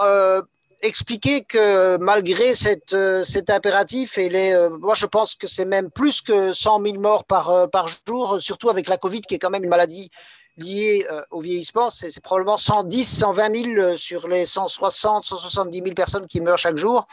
expliquer 0.83 1.43
que 1.43 1.97
malgré 1.97 2.55
cet 2.55 3.51
impératif, 3.51 4.19
et 4.19 4.29
les, 4.29 4.69
moi 4.79 4.95
je 4.95 5.07
pense 5.07 5.35
que 5.35 5.49
c'est 5.49 5.65
même 5.65 5.91
plus 5.91 6.21
que 6.21 6.53
100 6.53 6.83
000 6.83 7.01
morts 7.01 7.25
par, 7.25 7.69
par 7.71 7.89
jour, 7.89 8.41
surtout 8.41 8.71
avec 8.71 8.89
la 8.89 8.99
Covid 8.99 9.23
qui 9.23 9.35
est 9.35 9.41
quand 9.41 9.51
même 9.51 9.65
une 9.65 9.71
maladie 9.71 10.13
liée 10.59 11.07
au 11.31 11.41
vieillissement, 11.41 11.91
c'est 11.91 12.21
probablement 12.21 12.57
110, 12.57 13.05
120 13.21 13.75
000 13.77 13.97
sur 13.97 14.29
les 14.29 14.47
160, 14.47 15.25
170 15.25 15.79
000 15.79 15.95
personnes 15.95 16.27
qui 16.27 16.41
meurent 16.41 16.59
chaque 16.59 16.77
jour. 16.77 17.07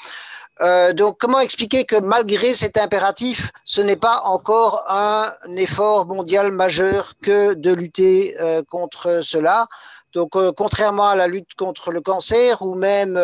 Euh, 0.61 0.93
donc, 0.93 1.17
comment 1.19 1.39
expliquer 1.39 1.83
que 1.85 1.99
malgré 1.99 2.53
cet 2.53 2.77
impératif, 2.77 3.51
ce 3.65 3.81
n'est 3.81 3.97
pas 3.97 4.21
encore 4.23 4.85
un 4.87 5.33
effort 5.57 6.05
mondial 6.05 6.51
majeur 6.51 7.13
que 7.21 7.53
de 7.53 7.71
lutter 7.71 8.35
euh, 8.39 8.63
contre 8.63 9.19
cela? 9.21 9.67
Donc, 10.13 10.37
euh, 10.37 10.53
contrairement 10.55 11.09
à 11.09 11.15
la 11.17 11.27
lutte 11.27 11.55
contre 11.57 11.91
le 11.91 11.99
cancer 11.99 12.61
ou 12.61 12.75
même 12.75 13.19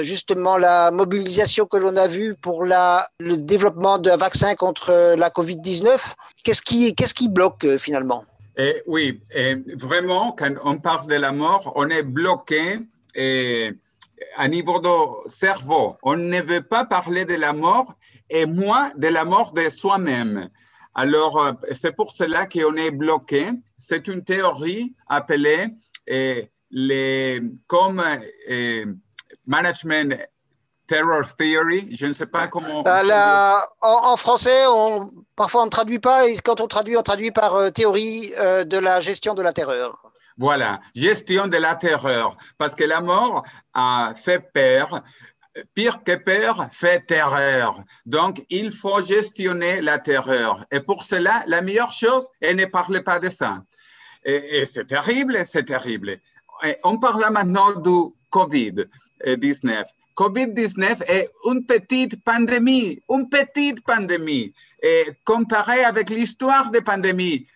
justement 0.00 0.56
la 0.56 0.90
mobilisation 0.90 1.66
que 1.66 1.76
l'on 1.76 1.96
a 1.96 2.08
vue 2.08 2.34
pour 2.34 2.64
le 2.64 3.36
développement 3.36 3.98
d'un 3.98 4.16
vaccin 4.16 4.56
contre 4.56 5.14
la 5.16 5.30
Covid-19, 5.30 5.98
qu'est-ce 6.42 6.62
qui, 6.62 6.92
qu'est-ce 6.96 7.14
qui 7.14 7.28
bloque 7.28 7.76
finalement? 7.78 8.24
Oui, 8.86 9.20
vraiment, 9.76 10.32
quand 10.32 10.54
on 10.64 10.78
parle 10.78 11.08
de 11.08 11.16
la 11.16 11.32
mort, 11.32 11.72
on 11.76 11.88
est 11.88 12.04
bloqué 12.04 12.78
à 14.36 14.48
niveau 14.48 14.80
de 14.80 15.28
cerveau. 15.28 15.96
On 16.02 16.16
ne 16.16 16.40
veut 16.40 16.62
pas 16.62 16.84
parler 16.84 17.24
de 17.24 17.34
la 17.34 17.52
mort 17.52 17.94
et 18.30 18.46
moins 18.46 18.90
de 18.96 19.08
la 19.08 19.24
mort 19.24 19.52
de 19.52 19.68
soi-même. 19.68 20.48
Alors, 20.94 21.38
euh, 21.38 21.52
c'est 21.72 21.94
pour 21.96 22.12
cela 22.12 22.46
qu'on 22.46 22.76
est 22.76 22.92
bloqué. 22.92 23.50
C'est 23.76 24.06
une 24.06 24.22
théorie 24.22 24.94
appelée 25.08 25.66
euh, 26.10 26.42
les, 26.70 27.40
comme 27.66 28.02
euh, 28.50 28.86
management 29.46 30.16
terror 30.86 31.24
theory. 31.36 31.88
Je 31.96 32.06
ne 32.06 32.12
sais 32.12 32.26
pas 32.26 32.48
comment. 32.48 32.84
en, 33.80 34.16
français, 34.16 34.66
on, 34.66 35.10
parfois 35.36 35.62
on 35.62 35.66
ne 35.66 35.70
traduit 35.70 35.98
pas 35.98 36.28
et 36.28 36.36
quand 36.38 36.60
on 36.60 36.68
traduit, 36.68 36.96
on 36.96 37.02
traduit 37.02 37.30
par 37.30 37.72
théorie 37.72 38.32
de 38.38 38.78
la 38.78 39.00
gestion 39.00 39.34
de 39.34 39.42
la 39.42 39.52
terreur. 39.52 40.04
Voilà, 40.36 40.80
gestion 40.96 41.46
de 41.46 41.56
la 41.56 41.76
terreur, 41.76 42.36
parce 42.58 42.74
que 42.74 42.82
la 42.82 43.00
mort 43.00 43.44
a 43.72 44.14
fait 44.16 44.40
peur. 44.52 45.02
Pire 45.72 46.02
que 46.02 46.16
peur, 46.16 46.66
fait 46.72 47.06
terreur. 47.06 47.76
Donc, 48.06 48.44
il 48.50 48.72
faut 48.72 49.00
gestionner 49.00 49.80
la 49.80 50.00
terreur. 50.00 50.66
Et 50.72 50.80
pour 50.80 51.04
cela, 51.04 51.44
la 51.46 51.62
meilleure 51.62 51.92
chose, 51.92 52.28
et 52.40 52.54
ne 52.54 52.64
parle 52.66 53.04
pas 53.04 53.20
de 53.20 53.28
ça. 53.28 53.62
Et, 54.24 54.66
c'est 54.66 54.86
terrible, 54.86 55.46
c'est 55.46 55.64
terrible. 55.64 56.18
on 56.82 56.98
parle 56.98 57.30
maintenant 57.30 57.72
du 57.72 58.12
COVID-19. 58.32 59.84
COVID-19 60.16 61.02
est 61.08 61.30
une 61.44 61.66
petite 61.66 62.22
pandémie, 62.22 63.00
une 63.08 63.28
petite 63.28 63.84
pandémie, 63.84 64.52
comparée 65.24 65.84
avec 65.84 66.10
l'histoire 66.10 66.70
des 66.70 66.82
pandémies. 66.82 67.46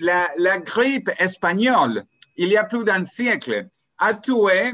La, 0.00 0.58
grippe 0.58 1.10
espagnole, 1.18 2.04
il 2.36 2.48
y 2.48 2.56
a 2.56 2.64
plus 2.64 2.84
d'un 2.84 3.04
siècle, 3.04 3.68
a 3.98 4.14
tué 4.14 4.72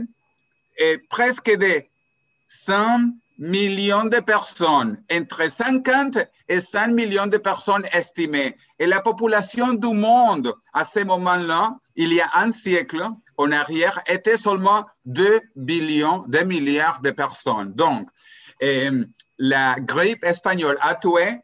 et 0.79 0.99
presque 1.11 1.51
de 1.51 1.83
100 2.49 3.11
millions 3.43 4.05
de 4.05 4.21
personnes, 4.21 5.03
entre 5.13 5.51
50 5.51 6.17
et 6.49 6.61
100 6.61 6.93
millions 6.93 7.27
de 7.27 7.39
personnes 7.39 7.85
estimées. 7.93 8.57
Et 8.79 8.87
la 8.87 9.01
population 9.01 9.73
du 9.73 9.89
monde, 9.89 10.55
à 10.73 10.85
ce 10.85 11.01
moment-là, 11.01 11.77
il 11.97 12.13
y 12.13 12.21
a 12.21 12.31
un 12.35 12.53
siècle 12.53 13.03
en 13.37 13.51
arrière, 13.51 14.01
était 14.07 14.37
seulement 14.37 14.87
2 15.07 15.41
billions, 15.57 16.25
2 16.29 16.45
milliards 16.45 17.01
de 17.01 17.11
personnes. 17.11 17.73
Donc, 17.73 18.09
euh, 18.63 19.05
la 19.39 19.75
grippe 19.81 20.25
espagnole 20.25 20.79
a 20.81 20.95
tué 20.95 21.41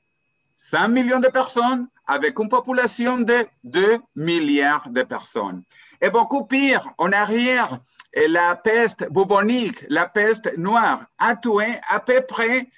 100 0.54 0.90
millions 0.90 1.18
de 1.18 1.28
personnes 1.28 1.88
avec 2.06 2.38
une 2.38 2.48
population 2.48 3.18
de 3.18 3.44
2 3.64 3.98
milliards 4.14 4.88
de 4.88 5.02
personnes. 5.02 5.64
Et 6.00 6.10
beaucoup 6.10 6.46
pire, 6.46 6.88
en 6.96 7.10
arrière, 7.10 7.80
la 8.14 8.56
peste 8.56 9.10
bubonique, 9.10 9.84
la 9.88 10.06
peste 10.06 10.56
noire, 10.56 11.04
a 11.18 11.36
tué 11.36 11.66
à 11.88 12.00
peu 12.00 12.20
près 12.26 12.68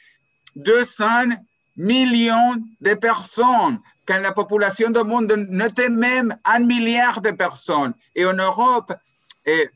200 0.56 1.30
millions 1.76 2.56
de 2.80 2.94
personnes, 2.94 3.80
quand 4.06 4.18
la 4.18 4.32
population 4.32 4.90
du 4.90 5.02
monde 5.04 5.32
n'était 5.48 5.88
même 5.88 6.36
un 6.44 6.60
milliard 6.60 7.20
de 7.20 7.30
personnes. 7.30 7.94
Et 8.14 8.26
en 8.26 8.34
Europe, 8.34 8.92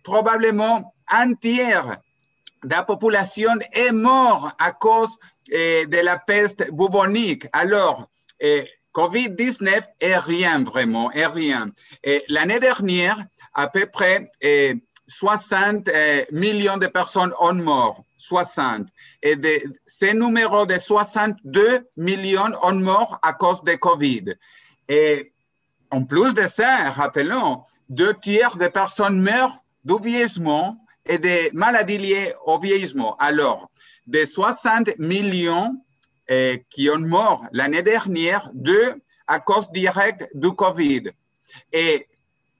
probablement 0.02 0.94
un 1.08 1.34
tiers 1.34 1.98
de 2.64 2.74
la 2.74 2.82
population 2.82 3.52
est 3.72 3.92
mort 3.92 4.52
à 4.58 4.72
cause 4.72 5.16
de 5.50 6.04
la 6.04 6.18
peste 6.18 6.70
bubonique. 6.72 7.46
Alors, 7.52 8.08
COVID-19 8.94 9.82
est 10.00 10.18
rien 10.18 10.62
vraiment, 10.62 11.10
est 11.12 11.26
rien. 11.26 11.70
L'année 12.28 12.60
dernière, 12.60 13.24
à 13.54 13.68
peu 13.68 13.86
près 13.86 14.30
60 15.06 15.88
euh, 15.88 16.24
millions 16.32 16.76
de 16.76 16.86
personnes 16.86 17.32
ont 17.40 17.54
mort, 17.54 18.04
60. 18.18 18.88
Et 19.22 19.36
ces 19.84 20.14
numéros 20.14 20.66
de 20.66 20.76
62 20.76 21.86
millions 21.96 22.52
ont 22.62 22.74
mort 22.74 23.18
à 23.22 23.32
cause 23.32 23.62
de 23.62 23.74
COVID. 23.74 24.34
Et 24.88 25.32
en 25.90 26.04
plus 26.04 26.34
de 26.34 26.46
ça, 26.46 26.90
rappelons, 26.90 27.62
deux 27.88 28.14
tiers 28.14 28.56
des 28.56 28.70
personnes 28.70 29.20
meurent 29.20 29.62
du 29.84 29.94
vieillissement 30.00 30.78
et 31.06 31.18
des 31.18 31.50
maladies 31.52 31.98
liées 31.98 32.34
au 32.46 32.58
vieillissement. 32.58 33.16
Alors, 33.16 33.70
des 34.06 34.26
60 34.26 34.98
millions 34.98 35.76
euh, 36.30 36.56
qui 36.70 36.88
ont 36.90 36.98
mort 36.98 37.44
l'année 37.52 37.82
dernière, 37.82 38.50
deux 38.54 38.94
à 39.26 39.40
cause 39.40 39.70
directe 39.70 40.28
du 40.34 40.52
COVID. 40.52 41.10
Et 41.72 42.08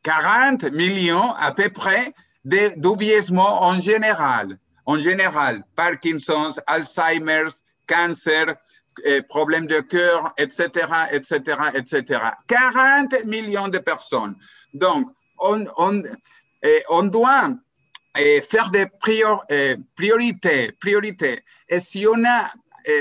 40 0.02 0.64
millions 0.72 1.32
à 1.32 1.52
peu 1.52 1.70
près 1.70 2.14
de, 2.44 2.72
du 2.76 2.96
vieillissement 2.98 3.62
en 3.62 3.80
général. 3.80 4.58
En 4.86 5.00
général, 5.00 5.64
Parkinson's, 5.76 6.60
Alzheimer's, 6.66 7.62
cancer, 7.86 8.56
eh, 9.04 9.22
problèmes 9.22 9.66
de 9.66 9.80
cœur, 9.80 10.32
etc., 10.36 10.86
etc., 11.12 11.56
etc. 11.74 12.20
40 12.46 13.24
millions 13.24 13.68
de 13.68 13.78
personnes. 13.78 14.36
Donc, 14.72 15.10
on, 15.38 16.02
eh, 16.62 16.82
doit 17.10 17.54
eh, 18.16 18.40
faire 18.42 18.70
des 18.70 18.86
prior, 19.00 19.44
priorités, 19.96 20.72
priorités. 20.72 21.42
Et 21.68 21.80
si 21.80 22.06
on 22.06 22.24
a 22.24 22.50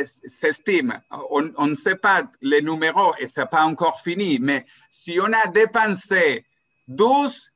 s'estime, 0.06 0.98
on, 1.30 1.68
ne 1.68 1.76
sait 1.76 1.96
pas 1.96 2.24
les 2.42 2.62
numéros 2.62 3.14
et 3.20 3.28
c'est 3.28 3.50
pas 3.50 3.64
encore 3.64 4.00
fini, 4.00 4.40
mais 4.40 4.66
si 4.90 5.20
on 5.20 5.32
a 5.34 5.48
dépensé 5.48 6.46
12 6.88 7.52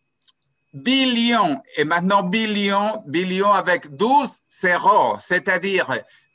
billions, 0.84 1.62
et 1.76 1.84
maintenant 1.84 2.24
billions, 2.24 3.04
billions 3.08 3.52
avec 3.52 3.96
12 3.96 4.40
zéros, 4.50 5.16
c'est-à-dire 5.20 5.88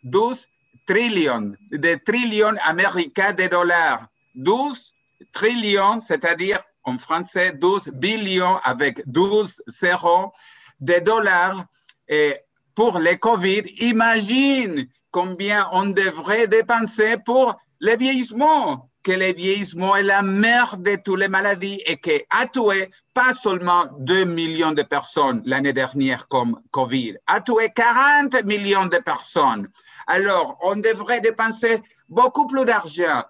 12 0.02 0.46
trillions, 0.86 1.52
des 1.70 1.98
trillions 1.98 2.56
américains 2.64 3.32
de 3.32 3.46
dollars. 3.46 4.06
12 4.34 4.92
trillions, 5.32 6.00
c'est-à-dire 6.00 6.60
en 6.84 6.98
français 6.98 7.52
12 7.52 7.90
billions 7.94 8.56
avec 8.64 9.02
12 9.06 9.62
zéros 9.66 10.32
de 10.80 10.98
dollars 11.00 11.64
et 12.08 12.36
pour 12.74 12.98
le 12.98 13.14
COVID. 13.16 13.62
Imagine 13.78 14.88
combien 15.10 15.68
on 15.72 15.86
devrait 15.86 16.48
dépenser 16.48 17.16
pour 17.24 17.54
le 17.80 17.96
vieillissement 17.96 18.90
que 19.02 19.12
le 19.12 19.32
vieillissement 19.32 19.96
est 19.96 20.02
la 20.02 20.22
mère 20.22 20.76
de 20.78 20.96
toutes 20.96 21.20
les 21.20 21.28
maladies 21.28 21.82
et 21.86 21.96
qui 21.96 22.22
a 22.30 22.46
tué 22.46 22.90
pas 23.12 23.32
seulement 23.32 23.84
2 23.98 24.24
millions 24.24 24.72
de 24.72 24.82
personnes 24.82 25.42
l'année 25.44 25.72
dernière 25.72 26.28
comme 26.28 26.60
Covid, 26.70 27.16
a 27.26 27.40
tué 27.40 27.70
40 27.74 28.44
millions 28.44 28.86
de 28.86 28.98
personnes. 28.98 29.68
Alors, 30.06 30.58
on 30.62 30.76
devrait 30.76 31.20
dépenser 31.20 31.80
beaucoup 32.08 32.46
plus 32.46 32.64
d'argent, 32.64 33.22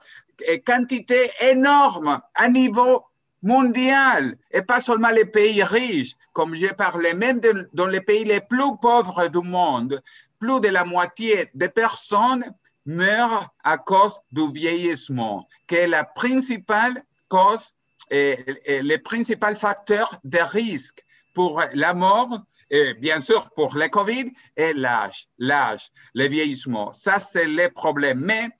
quantité 0.66 1.30
énorme 1.40 2.20
à 2.34 2.48
niveau 2.48 3.04
mondial 3.42 4.36
et 4.50 4.62
pas 4.62 4.80
seulement 4.80 5.10
les 5.10 5.24
pays 5.24 5.62
riches, 5.62 6.14
comme 6.32 6.54
j'ai 6.54 6.72
parlé, 6.72 7.14
même 7.14 7.40
dans 7.72 7.86
les 7.86 8.00
pays 8.00 8.24
les 8.24 8.40
plus 8.40 8.76
pauvres 8.80 9.28
du 9.28 9.40
monde, 9.40 10.00
plus 10.38 10.60
de 10.60 10.68
la 10.68 10.84
moitié 10.84 11.50
des 11.54 11.68
personnes 11.68 12.44
meurent 12.86 13.54
à 13.64 13.78
cause 13.78 14.18
du 14.32 14.50
vieillissement, 14.52 15.48
qui 15.66 15.76
est 15.76 15.86
la 15.86 16.04
principale 16.04 17.02
cause 17.28 17.72
et, 18.10 18.36
le 18.66 18.96
principal 18.98 19.56
facteur 19.56 20.18
de 20.24 20.38
risque 20.38 21.04
pour 21.34 21.62
la 21.72 21.94
mort, 21.94 22.42
et 22.70 22.94
bien 22.94 23.20
sûr 23.20 23.50
pour 23.50 23.74
le 23.74 23.88
Covid, 23.88 24.30
et 24.56 24.74
l'âge, 24.74 25.28
l'âge, 25.38 25.90
le 26.14 26.28
vieillissement. 26.28 26.92
Ça, 26.92 27.18
c'est 27.18 27.46
le 27.46 27.70
problème. 27.70 28.20
Mais, 28.20 28.50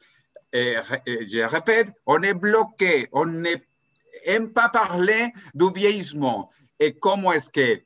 je 0.55 1.45
répète, 1.45 1.89
on 2.07 2.23
est 2.23 2.35
bloqué, 2.35 3.09
on 3.13 3.27
n'aime 3.27 4.53
pas 4.55 4.71
parler 4.71 5.33
du 5.55 5.71
vieillissement. 5.71 6.49
Et 6.81 6.95
comment 6.95 7.33
est-ce 7.33 7.51
que 7.51 7.83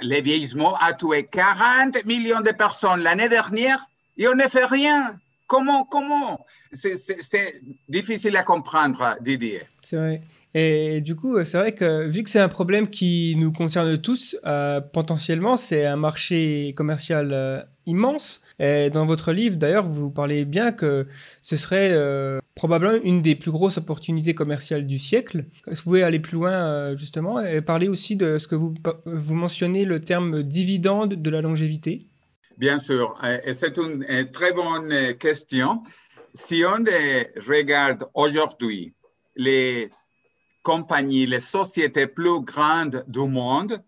le 0.00 0.20
vieillissement 0.20 0.76
a 0.76 0.92
tué 0.92 1.24
40 1.26 2.04
millions 2.04 2.40
de 2.40 2.50
personnes 2.52 3.00
l'année 3.00 3.28
dernière 3.28 3.84
et 4.16 4.26
on 4.28 4.34
ne 4.34 4.48
fait 4.48 4.64
rien? 4.64 5.18
Comment, 5.48 5.84
comment? 5.84 6.44
C'est 6.72 7.60
difficile 7.88 8.36
à 8.36 8.42
comprendre, 8.44 9.16
Didier. 9.20 9.62
C'est 9.84 9.96
vrai. 9.96 10.22
Et 10.54 11.00
du 11.00 11.14
coup, 11.14 11.42
c'est 11.44 11.58
vrai 11.58 11.74
que 11.74 12.06
vu 12.06 12.22
que 12.22 12.30
c'est 12.30 12.40
un 12.40 12.48
problème 12.48 12.88
qui 12.88 13.34
nous 13.38 13.52
concerne 13.52 13.98
tous, 13.98 14.36
euh, 14.46 14.80
potentiellement, 14.80 15.56
c'est 15.56 15.84
un 15.84 15.96
marché 15.96 16.72
commercial 16.76 17.30
euh, 17.32 17.62
immense. 17.86 18.40
Et 18.58 18.90
dans 18.90 19.06
votre 19.06 19.32
livre, 19.32 19.56
d'ailleurs, 19.56 19.86
vous 19.86 20.10
parlez 20.10 20.44
bien 20.44 20.72
que 20.72 21.06
ce 21.42 21.56
serait 21.56 21.90
euh, 21.92 22.40
probablement 22.54 22.98
une 23.02 23.22
des 23.22 23.34
plus 23.34 23.50
grosses 23.50 23.78
opportunités 23.78 24.34
commerciales 24.34 24.86
du 24.86 24.98
siècle. 24.98 25.46
Est-ce 25.66 25.80
que 25.80 25.84
vous 25.84 25.90
pouvez 25.90 26.02
aller 26.02 26.18
plus 26.18 26.34
loin, 26.34 26.96
justement, 26.96 27.40
et 27.40 27.60
parler 27.60 27.88
aussi 27.88 28.16
de 28.16 28.38
ce 28.38 28.48
que 28.48 28.54
vous, 28.54 28.74
vous 29.06 29.34
mentionnez, 29.34 29.84
le 29.84 30.00
terme 30.00 30.42
dividende 30.42 31.14
de 31.14 31.30
la 31.30 31.40
longévité? 31.40 32.06
Bien 32.58 32.80
sûr, 32.80 33.16
et 33.44 33.54
c'est 33.54 33.76
une 33.76 34.04
très 34.32 34.52
bonne 34.52 35.16
question. 35.16 35.80
Si 36.34 36.64
on 36.66 36.82
regarde 37.46 38.08
aujourd'hui 38.14 38.92
les 39.36 39.92
compagnies, 40.64 41.26
les 41.26 41.38
sociétés 41.38 42.08
plus 42.08 42.40
grandes 42.40 43.04
du 43.06 43.28
monde, 43.28 43.80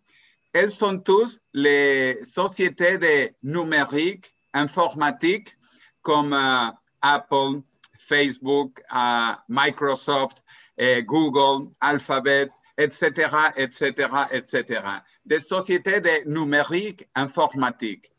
elles 0.53 0.71
sont 0.71 1.01
tous 1.01 1.41
les 1.53 2.25
sociétés 2.25 2.97
de 2.99 3.31
numérique, 3.43 4.33
informatique, 4.55 5.57
comme 6.01 6.33
euh, 6.33 6.71
Apple, 7.03 7.63
Facebook, 7.99 8.81
euh, 8.95 9.33
Microsoft, 9.49 10.45
Google, 10.79 11.71
Alphabet, 11.81 12.49
etc., 12.79 13.29
etc., 13.57 14.09
etc. 14.31 14.83
Des 15.27 15.41
sociétés 15.41 16.01
de 16.01 16.31
numérique 16.31 17.09
informatique. 17.17 18.13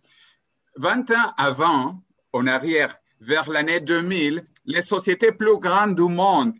20 0.78 1.12
ans 1.12 1.34
avant, 1.38 2.02
en 2.34 2.48
arrière, 2.48 2.96
vers 3.20 3.50
l'année 3.50 3.80
2000, 3.80 4.44
les 4.66 4.82
sociétés 4.82 5.32
plus 5.32 5.58
grandes 5.60 5.96
du 5.96 6.04
monde 6.04 6.54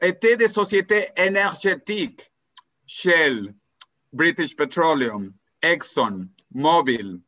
étaient 0.00 0.36
des 0.36 0.48
sociétés 0.48 1.08
énergétiques. 1.16 2.30
Shell, 2.86 3.54
British 4.12 4.54
Petroleum, 4.56 5.32
Exxon, 5.62 6.28
Mobil, 6.52 7.20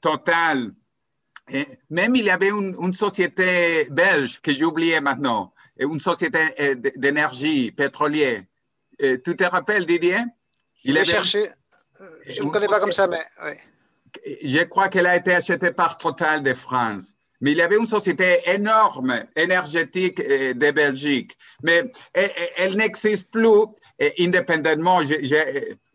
Total. 0.00 0.70
Et 1.48 1.66
même 1.90 2.14
il 2.16 2.26
y 2.26 2.30
avait 2.30 2.50
une, 2.50 2.92
société 2.92 3.86
belge 3.90 4.40
que 4.40 4.52
j'ai 4.52 4.64
oublié 4.64 5.00
maintenant, 5.00 5.52
une 5.78 6.00
société 6.00 6.54
eh, 6.56 6.74
d'énergie 6.76 7.72
pétrolière. 7.72 8.42
Eh, 8.98 9.20
tu 9.20 9.36
te 9.36 9.44
rappelles, 9.44 9.86
Didier? 9.86 10.18
Il 10.84 10.96
a 10.96 11.04
cherché. 11.04 11.50
Je 12.26 12.42
ne 12.42 12.50
connais 12.50 12.68
pas 12.68 12.80
comme 12.80 12.92
ça, 12.92 13.06
mais. 13.08 13.24
Je 14.44 14.62
crois 14.64 14.88
qu'elle 14.88 15.06
a 15.06 15.16
été 15.16 15.34
achetée 15.34 15.72
par 15.72 15.98
Total 15.98 16.42
de 16.42 16.54
France. 16.54 17.14
Mais 17.40 17.52
il 17.52 17.58
y 17.58 17.62
avait 17.62 17.76
une 17.76 17.86
société 17.86 18.40
énorme, 18.46 19.24
énergétique 19.36 20.20
euh, 20.20 20.54
de 20.54 20.70
Belgique. 20.70 21.36
Mais 21.62 21.82
elle, 22.14 22.76
n'existe 22.76 23.30
plus 23.30 23.66
indépendamment. 24.18 25.00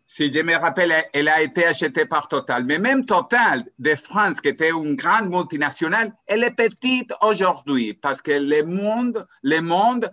si 0.06 0.32
je 0.32 0.42
me 0.42 0.54
rappelle, 0.56 0.92
elle 1.12 1.28
a 1.28 1.42
été 1.42 1.66
achetée 1.66 2.04
par 2.04 2.28
Total. 2.28 2.64
Mais 2.64 2.78
même 2.78 3.04
Total 3.04 3.64
de 3.78 3.94
France, 3.94 4.40
qui 4.40 4.48
était 4.48 4.70
une 4.70 4.94
grande 4.96 5.30
multinationale, 5.30 6.12
elle 6.26 6.44
est 6.44 6.54
petite 6.54 7.12
aujourd'hui 7.22 7.94
parce 7.94 8.22
que 8.22 8.32
le 8.32 8.62
monde, 8.62 9.26
le 9.42 9.60
monde 9.60 10.10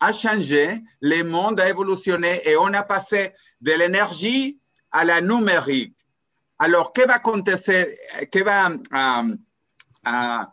a 0.00 0.12
changé, 0.12 0.80
le 1.00 1.22
monde 1.22 1.60
a 1.60 1.68
évolutionné 1.68 2.40
et 2.48 2.56
on 2.56 2.72
a 2.72 2.82
passé 2.82 3.32
de 3.60 3.72
l'énergie 3.72 4.58
à 4.92 5.04
la 5.04 5.20
numérique. 5.20 5.96
Alors, 6.60 6.92
va 8.44 8.68
euh, 8.92 9.36
euh, 10.08 10.44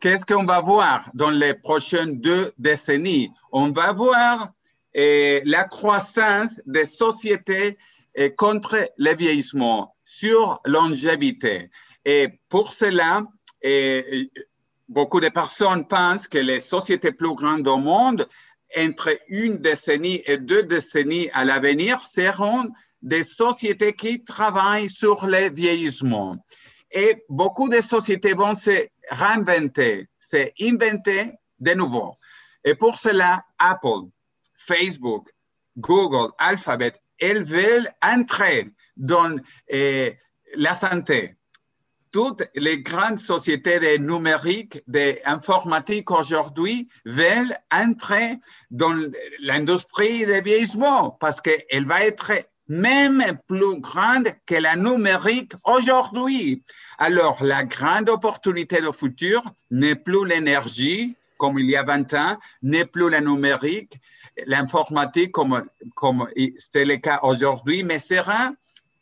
qu'est-ce 0.00 0.26
qu'on 0.26 0.44
va 0.44 0.60
voir 0.60 1.08
dans 1.14 1.30
les 1.30 1.54
prochaines 1.54 2.20
deux 2.20 2.50
décennies? 2.58 3.30
On 3.52 3.70
va 3.70 3.92
voir 3.92 4.50
euh, 4.96 5.40
la 5.44 5.64
croissance 5.64 6.60
des 6.66 6.84
sociétés 6.84 7.78
contre 8.36 8.90
le 8.98 9.14
vieillissement, 9.14 9.94
sur 10.04 10.60
longévité. 10.64 11.70
Et 12.04 12.40
pour 12.48 12.72
cela, 12.72 13.22
beaucoup 14.88 15.20
de 15.20 15.28
personnes 15.28 15.86
pensent 15.86 16.26
que 16.26 16.38
les 16.38 16.58
sociétés 16.58 17.12
plus 17.12 17.36
grandes 17.36 17.68
au 17.68 17.76
monde, 17.76 18.26
entre 18.76 19.16
une 19.28 19.58
décennie 19.58 20.20
et 20.26 20.38
deux 20.38 20.64
décennies 20.64 21.30
à 21.32 21.44
l'avenir, 21.44 22.04
seront 22.04 22.68
des 23.02 23.24
sociétés 23.24 23.92
qui 23.92 24.24
travaillent 24.24 24.90
sur 24.90 25.26
le 25.26 25.50
vieillissement. 25.50 26.36
Et 26.90 27.24
beaucoup 27.28 27.68
de 27.68 27.80
sociétés 27.80 28.34
vont 28.34 28.54
se 28.54 28.88
réinventer, 29.10 30.08
se 30.18 30.50
inventer 30.62 31.32
de 31.60 31.74
nouveau. 31.74 32.16
Et 32.64 32.74
pour 32.74 32.98
cela, 32.98 33.44
Apple, 33.58 34.08
Facebook, 34.56 35.28
Google, 35.76 36.32
Alphabet, 36.38 36.94
elles 37.18 37.42
veulent 37.42 37.88
entrer 38.02 38.68
dans 38.96 39.36
eh, 39.68 40.16
la 40.56 40.74
santé. 40.74 41.36
Toutes 42.10 42.42
les 42.54 42.80
grandes 42.80 43.18
sociétés 43.18 43.78
de 43.80 43.98
numérique, 43.98 44.82
d'informatique 44.86 46.10
aujourd'hui 46.10 46.88
veulent 47.04 47.54
entrer 47.70 48.38
dans 48.70 49.10
l'industrie 49.40 50.24
du 50.24 50.40
vieillissement 50.40 51.10
parce 51.10 51.40
qu'elle 51.40 51.84
va 51.84 52.04
être 52.04 52.32
même 52.68 53.22
plus 53.46 53.80
grande 53.80 54.28
que 54.46 54.54
la 54.54 54.76
numérique 54.76 55.52
aujourd'hui. 55.64 56.62
Alors, 56.98 57.42
la 57.42 57.64
grande 57.64 58.08
opportunité 58.08 58.80
du 58.80 58.92
futur 58.92 59.42
n'est 59.70 59.94
plus 59.96 60.26
l'énergie, 60.26 61.16
comme 61.38 61.58
il 61.58 61.70
y 61.70 61.76
a 61.76 61.82
20 61.82 62.14
ans, 62.14 62.38
n'est 62.62 62.84
plus 62.84 63.08
la 63.10 63.20
numérique, 63.20 63.98
l'informatique, 64.46 65.32
comme, 65.32 65.64
comme 65.94 66.28
c'est 66.56 66.84
le 66.84 66.96
cas 66.96 67.20
aujourd'hui, 67.22 67.82
mais 67.84 67.98
sera 67.98 68.52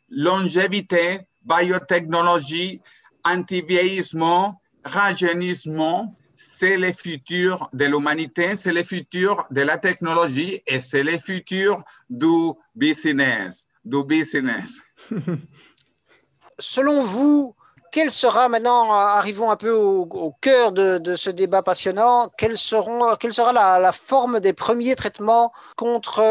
longévité, 0.09 1.19
biotechnologie, 1.43 2.81
anti-vieillissement, 3.25 4.61
rajeunissement, 4.83 6.15
c'est 6.37 6.77
le 6.77 6.93
futur 6.93 7.67
de 7.73 7.85
l'humanité, 7.85 8.55
c'est 8.55 8.71
le 8.71 8.83
futur 8.83 9.45
de 9.49 9.61
la 9.61 9.77
technologie 9.77 10.61
et 10.67 10.79
c'est 10.79 11.03
le 11.03 11.17
futur 11.17 11.83
du 12.09 12.53
business. 12.75 13.65
Du 13.83 14.03
business. 14.03 14.81
Selon 16.59 17.01
vous, 17.01 17.55
quel 17.91 18.11
sera 18.11 18.49
maintenant, 18.49 18.91
arrivons 18.93 19.49
un 19.49 19.55
peu 19.55 19.71
au, 19.71 20.35
cœur 20.39 20.71
de, 20.71 21.15
ce 21.15 21.29
débat 21.31 21.63
passionnant, 21.63 22.31
quelle, 22.37 22.57
sera 22.57 23.53
la, 23.53 23.79
la, 23.79 23.91
forme 23.91 24.39
des 24.39 24.53
premiers 24.53 24.95
traitements 24.95 25.51
contre 25.75 26.21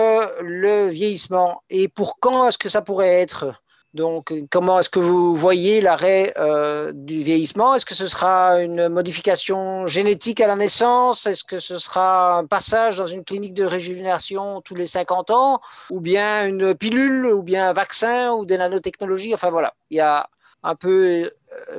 le 0.43 0.87
vieillissement 0.87 1.63
et 1.69 1.89
pour 1.89 2.19
quand 2.21 2.49
est-ce 2.49 2.59
que 2.59 2.69
ça 2.69 2.83
pourrait 2.83 3.21
être? 3.21 3.61
Donc, 3.97 4.33
comment 4.51 4.79
est-ce 4.79 4.91
que 4.91 5.01
vous 5.01 5.35
voyez 5.35 5.81
l'arrêt 5.81 6.35
euh, 6.37 6.93
du 6.95 7.19
vieillissement? 7.19 7.75
Est-ce 7.75 7.87
que 7.87 7.95
ce 7.95 8.07
sera 8.07 8.63
une 8.63 8.89
modification 8.89 9.87
génétique 9.87 10.41
à 10.41 10.47
la 10.47 10.55
naissance? 10.55 11.27
Est-ce 11.27 11.43
que 11.43 11.59
ce 11.59 11.79
sera 11.79 12.39
un 12.39 12.47
passage 12.47 12.99
dans 12.99 13.07
une 13.07 13.25
clinique 13.25 13.55
de 13.55 13.65
régénération 13.65 14.61
tous 14.61 14.75
les 14.75 14.87
50 14.87 15.31
ans? 15.31 15.61
Ou 15.91 16.01
bien 16.01 16.47
une 16.47 16.75
pilule 16.75 17.27
Ou 17.27 17.43
bien 17.43 17.71
un 17.71 17.73
vaccin 17.73 18.33
Ou 18.35 18.45
des 18.45 18.59
nanotechnologies? 18.59 19.35
Enfin 19.35 19.51
voilà, 19.51 19.75
il 19.91 19.97
y 19.97 20.01
a 20.01 20.29
un 20.63 20.75
peu 20.75 20.91
euh, 20.93 21.31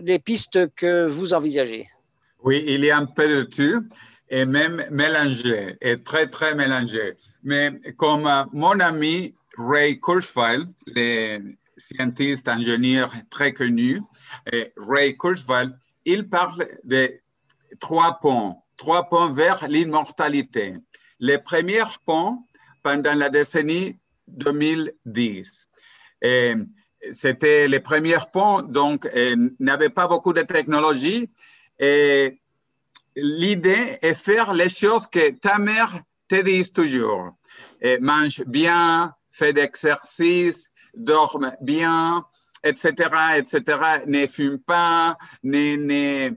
les 0.02 0.18
pistes 0.20 0.74
que 0.76 1.06
vous 1.06 1.34
envisagez. 1.34 1.88
Oui, 2.44 2.64
il 2.68 2.84
y 2.84 2.92
a 2.92 2.98
un 2.98 3.06
peu 3.06 3.28
de 3.28 3.44
tout 3.44 3.88
et 4.30 4.46
même 4.46 4.84
mélangé, 4.92 5.78
et 5.82 5.98
très, 5.98 6.28
très 6.28 6.54
mélangé. 6.56 7.14
Mais 7.44 7.72
comme 7.96 8.28
euh, 8.28 8.44
mon 8.52 8.80
ami 8.80 9.36
Ray 9.58 10.00
Kurzweil, 10.00 10.66
les 10.88 11.40
scientiste, 11.78 12.48
ingénieur 12.48 13.14
très 13.30 13.54
connu, 13.54 14.02
Ray 14.76 15.16
Kurzweil, 15.18 15.70
il 16.06 16.28
parle 16.28 16.68
de 16.84 17.12
trois 17.80 18.20
ponts, 18.20 18.64
trois 18.78 19.08
ponts 19.10 19.32
vers 19.34 19.68
l'immortalité. 19.68 20.76
Les 21.20 21.38
premiers 21.38 21.84
ponts 22.06 22.44
pendant 22.84 23.14
la 23.14 23.30
décennie 23.30 23.98
2010. 24.28 25.68
C'était 27.12 27.68
les 27.68 27.80
premiers 27.80 28.26
ponts, 28.34 28.62
donc 28.62 29.08
n'avaient 29.60 29.90
pas 29.90 30.08
beaucoup 30.08 30.34
de 30.34 30.42
technologie. 30.42 31.30
Et 31.80 32.40
l'idée 33.16 34.00
est 34.02 34.16
faire 34.16 34.54
les 34.54 34.70
choses 34.70 35.08
que 35.08 35.32
ta 35.32 35.60
mère 35.60 36.02
te 36.28 36.42
dit 36.42 36.72
toujours. 36.72 37.32
Et 37.82 38.00
mange 38.00 38.44
bien, 38.46 39.14
fais 39.32 39.54
d'exercice, 39.54 40.67
dorment 40.98 41.56
bien, 41.62 42.26
etc., 42.64 42.92
etc., 43.38 43.62
ne 44.08 44.28
fument 44.28 44.60
pas, 44.60 45.18
ne, 45.44 45.76
ne, 45.76 46.36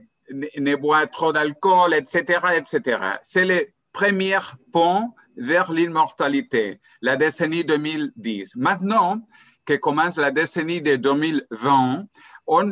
ne, 0.59 0.75
boit 0.75 1.07
trop 1.07 1.33
d'alcool, 1.33 1.93
etc., 1.93 2.39
etc. 2.55 2.97
C'est 3.21 3.45
le 3.45 3.65
premier 3.91 4.39
pont 4.71 5.13
vers 5.37 5.71
l'immortalité, 5.71 6.79
la 7.01 7.17
décennie 7.17 7.65
2010. 7.65 8.55
Maintenant 8.55 9.21
que 9.65 9.73
commence 9.73 10.17
la 10.17 10.31
décennie 10.31 10.81
de 10.81 10.95
2020, 10.95 12.05
on 12.47 12.71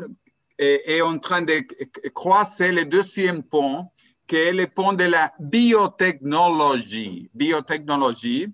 est 0.57 1.01
en 1.01 1.17
train 1.19 1.41
de 1.41 1.65
croiser 2.09 2.71
le 2.71 2.85
deuxième 2.85 3.43
pont, 3.43 3.87
qui 4.27 4.35
est 4.35 4.53
le 4.53 4.67
pont 4.67 4.93
de 4.93 5.05
la 5.05 5.33
biotechnologie. 5.39 7.29
Biotechnologie, 7.33 8.47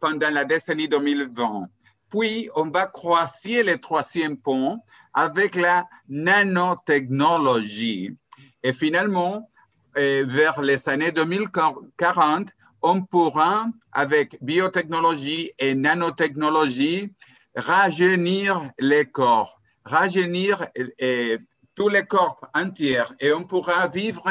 pendant 0.00 0.30
la 0.30 0.44
décennie 0.44 0.88
2020. 0.88 1.68
Puis, 2.12 2.48
on 2.54 2.68
va 2.68 2.86
croiser 2.86 3.62
le 3.62 3.78
troisième 3.78 4.36
pont 4.36 4.80
avec 5.14 5.54
la 5.54 5.88
nanotechnologie. 6.10 8.14
Et 8.62 8.74
finalement, 8.74 9.50
euh, 9.96 10.22
vers 10.26 10.60
les 10.60 10.90
années 10.90 11.10
2040, 11.10 12.50
on 12.82 13.02
pourra, 13.02 13.64
avec 13.92 14.36
biotechnologie 14.42 15.52
et 15.58 15.74
nanotechnologie, 15.74 17.10
rajeunir 17.56 18.70
les 18.78 19.06
corps, 19.06 19.62
rajeunir 19.86 20.66
euh, 21.00 21.38
tous 21.74 21.88
les 21.88 22.04
corps 22.04 22.46
entiers 22.54 23.04
et 23.20 23.32
on 23.32 23.44
pourra 23.44 23.88
vivre 23.88 24.30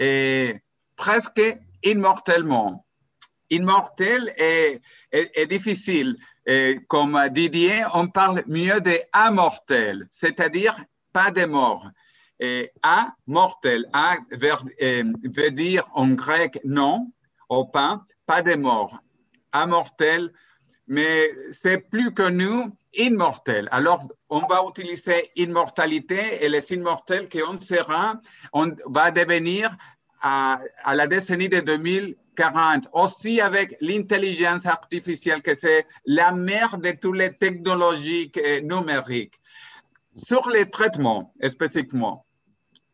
euh, 0.00 0.52
presque 0.94 1.42
immortellement 1.82 2.84
immortel 3.50 4.32
est, 4.36 4.80
difficile. 5.46 6.16
comme 6.88 7.18
Didier, 7.30 7.84
on 7.94 8.08
parle 8.08 8.42
mieux 8.46 8.80
de 8.80 8.98
amortel, 9.12 10.06
c'est-à-dire 10.10 10.76
pas 11.12 11.30
de 11.30 11.44
mort. 11.44 11.88
Et 12.40 12.70
amortel, 12.82 13.86
a 13.92 14.16
veut, 14.30 15.50
dire 15.50 15.84
en 15.94 16.08
grec 16.10 16.60
non, 16.64 17.10
au 17.48 17.64
pain, 17.64 18.04
pas 18.26 18.42
de 18.42 18.54
mort. 18.54 18.96
Amortel, 19.50 20.32
mais 20.86 21.30
c'est 21.50 21.78
plus 21.78 22.14
que 22.14 22.28
nous, 22.28 22.72
immortel. 22.94 23.68
Alors, 23.72 24.06
on 24.28 24.40
va 24.46 24.62
utiliser 24.68 25.30
immortalité 25.36 26.44
et 26.44 26.48
les 26.48 26.72
immortels 26.72 27.28
qu'on 27.28 27.58
sera, 27.58 28.20
on 28.52 28.72
va 28.86 29.10
devenir 29.10 29.76
à, 30.20 30.60
à 30.82 30.94
la 30.94 31.06
décennie 31.06 31.48
de 31.48 31.60
2000 31.60 32.16
aussi 32.92 33.40
avec 33.40 33.76
l'intelligence 33.80 34.66
artificielle, 34.66 35.42
que 35.42 35.54
c'est 35.54 35.86
la 36.06 36.32
mère 36.32 36.78
de 36.78 36.92
toutes 37.00 37.16
les 37.16 37.34
technologies 37.34 38.30
numériques. 38.62 39.34
Sur 40.14 40.48
les 40.48 40.68
traitements, 40.68 41.32
spécifiquement, 41.48 42.24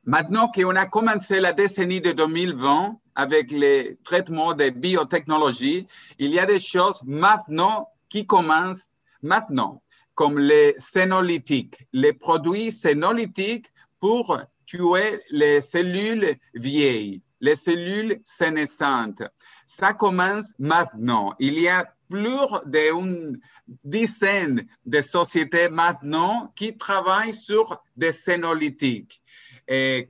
maintenant 0.05 0.49
qu'on 0.49 0.77
a 0.77 0.87
commencé 0.87 1.41
la 1.41 1.53
décennie 1.53 2.01
de 2.01 2.13
2020 2.13 2.99
avec 3.15 3.51
les 3.51 3.97
traitements 4.05 4.55
de 4.55 4.71
biotechnologie, 4.71 5.87
il 6.19 6.31
y 6.31 6.39
a 6.39 6.47
des 6.47 6.59
choses 6.59 7.01
maintenant 7.05 7.89
qui 8.09 8.27
commencent 8.27 8.91
maintenant. 9.23 9.81
comme 10.15 10.39
les 10.39 10.75
sénolytiques, 10.79 11.87
les 11.93 12.13
produits 12.13 12.71
sénolytiques 12.71 13.67
pour 14.01 14.39
tuer 14.67 15.21
les 15.31 15.61
cellules 15.61 16.37
vieilles, 16.55 17.23
les 17.45 17.57
cellules 17.57 18.17
sénescentes. 18.25 19.23
Ça 19.67 19.93
commence 19.93 20.55
maintenant. 20.59 21.35
Il 21.39 21.61
y 21.61 21.69
a 21.69 21.93
plus 22.09 22.49
d'une 22.65 23.39
dizaine 23.85 24.67
de 24.87 25.01
sociétés 25.03 25.69
maintenant 25.69 26.53
qui 26.57 26.75
travaillent 26.79 27.35
sur 27.35 27.83
des 27.97 28.13
sénolytiques. 28.13 29.23
Et, 29.69 30.09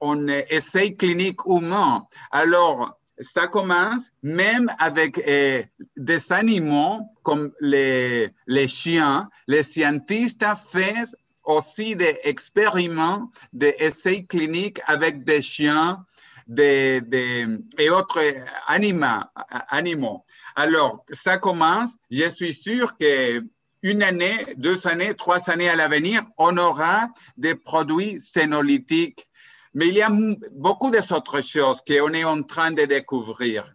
on 0.00 0.26
essaye 0.26 0.96
clinique 0.96 1.44
humain. 1.46 2.04
Alors, 2.32 2.98
ça 3.20 3.46
commence 3.46 4.10
même 4.22 4.68
avec 4.80 5.18
euh, 5.18 5.62
des 5.96 6.32
animaux 6.32 7.02
comme 7.22 7.52
les, 7.60 8.30
les 8.48 8.66
chiens. 8.66 9.28
Les 9.46 9.62
scientifiques 9.62 10.42
font 10.56 11.04
aussi 11.44 11.94
des 11.94 12.18
expériments, 12.24 13.30
des 13.52 13.76
essais 13.78 14.24
cliniques 14.24 14.80
avec 14.86 15.22
des 15.22 15.42
chiens 15.42 16.04
des, 16.48 17.46
et 17.78 17.90
autres 17.90 18.22
animaux, 18.66 19.22
animaux. 19.68 20.24
Alors, 20.56 21.04
ça 21.12 21.38
commence, 21.38 21.94
je 22.10 22.28
suis 22.28 22.54
sûr 22.54 22.96
que 22.96 23.44
une 23.82 24.02
année, 24.02 24.34
deux 24.56 24.88
années, 24.88 25.14
trois 25.14 25.50
années 25.50 25.68
à 25.68 25.76
l'avenir, 25.76 26.24
on 26.36 26.56
aura 26.56 27.08
des 27.36 27.54
produits 27.54 28.18
sénolytiques. 28.18 29.28
Mais 29.74 29.88
il 29.88 29.94
y 29.94 30.02
a 30.02 30.10
beaucoup 30.52 30.90
d'autres 30.90 31.42
choses 31.42 31.80
qu'on 31.86 32.12
est 32.12 32.24
en 32.24 32.42
train 32.42 32.72
de 32.72 32.84
découvrir. 32.86 33.72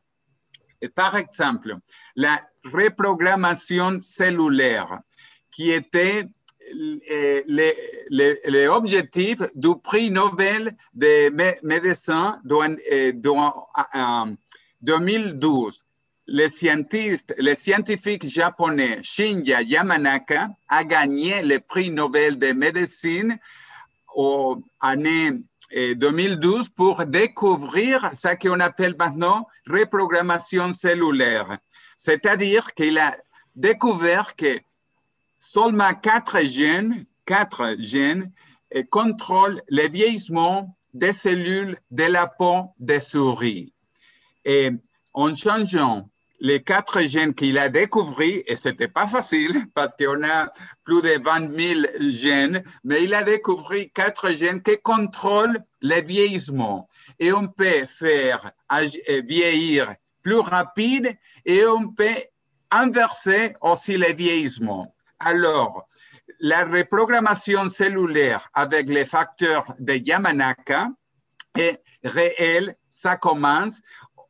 par 0.95 1.15
exemple, 1.15 1.77
la 2.15 2.41
reprogrammation 2.65 4.01
cellulaire, 4.01 4.99
qui 5.51 5.69
était 5.69 6.25
l'objectif 8.47 9.37
du 9.55 9.75
prix 9.81 10.11
Nobel 10.11 10.75
de 10.93 11.29
médecine 11.63 12.39
en 13.93 14.33
2012. 14.81 15.83
Le 16.27 16.47
scientifique 17.55 18.25
japonais 18.25 18.99
Shinya 19.01 19.61
Yamanaka 19.61 20.49
a 20.69 20.83
gagné 20.83 21.43
le 21.43 21.59
prix 21.59 21.89
Nobel 21.89 22.37
de 22.39 22.53
médecine 22.53 23.37
en 24.15 24.61
année 24.79 25.31
2012 25.73 26.69
pour 26.69 27.05
découvrir 27.05 28.09
ce 28.13 28.35
qu'on 28.35 28.59
appelle 28.59 28.95
maintenant 28.97 29.47
reprogrammation 29.67 30.71
cellulaire. 30.71 31.57
C'est-à-dire 31.97 32.73
qu'il 32.73 32.97
a 32.99 33.17
découvert 33.55 34.35
que 34.35 34.59
seulement 35.43 35.93
quatre 35.93 36.39
gènes, 36.39 37.05
quatre 37.25 37.75
gènes 37.77 38.31
contrôlent 38.89 39.61
le 39.67 39.87
vieillissement 39.89 40.75
des 40.93 41.11
cellules 41.11 41.77
de 41.91 42.03
la 42.03 42.27
peau 42.27 42.73
des 42.79 43.01
souris. 43.01 43.73
Et 44.45 44.71
en 45.13 45.35
changeant 45.35 46.09
les 46.39 46.63
quatre 46.63 47.01
gènes 47.01 47.33
qu'il 47.33 47.57
a 47.57 47.69
découverts, 47.69 48.41
et 48.47 48.55
c'était 48.55 48.87
pas 48.87 49.05
facile 49.05 49.65
parce 49.75 49.93
qu'on 49.95 50.23
a 50.23 50.49
plus 50.85 51.01
de 51.01 51.21
20 51.21 51.51
000 51.99 52.11
gènes, 52.11 52.63
mais 52.85 53.03
il 53.03 53.13
a 53.13 53.23
découvert 53.23 53.85
quatre 53.93 54.31
gènes 54.31 54.63
qui 54.63 54.77
contrôlent 54.81 55.59
le 55.81 56.01
vieillissement. 56.01 56.87
Et 57.19 57.33
on 57.33 57.47
peut 57.47 57.85
faire 57.85 58.51
vieillir 59.25 59.93
plus 60.21 60.39
rapide 60.39 61.17
et 61.45 61.65
on 61.65 61.89
peut 61.89 62.23
inverser 62.71 63.53
aussi 63.61 63.97
le 63.97 64.11
vieillissement. 64.13 64.93
Alors, 65.25 65.87
la 66.39 66.65
reprogrammation 66.65 67.69
cellulaire 67.69 68.49
avec 68.53 68.89
les 68.89 69.05
facteurs 69.05 69.73
de 69.79 69.93
Yamanaka 69.93 70.89
est 71.57 71.81
réelle, 72.03 72.75
ça 72.89 73.15
commence. 73.15 73.81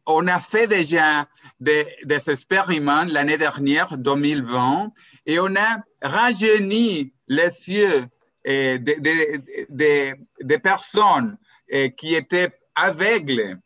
On 0.05 0.27
a 0.27 0.39
fait 0.39 0.67
déjà 0.67 1.25
des, 1.59 1.87
expériments 2.27 3.05
l'année 3.05 3.37
dernière, 3.37 3.97
2020, 3.97 4.91
et 5.25 5.39
on 5.39 5.55
a 5.55 5.77
rajeuni 6.01 7.13
les 7.27 7.69
yeux 7.69 8.05
des 8.45 8.77
de, 8.79 10.55
personnes 10.57 11.37
qui 11.97 12.13
étaient 12.13 12.51
aveugles. 12.75 13.59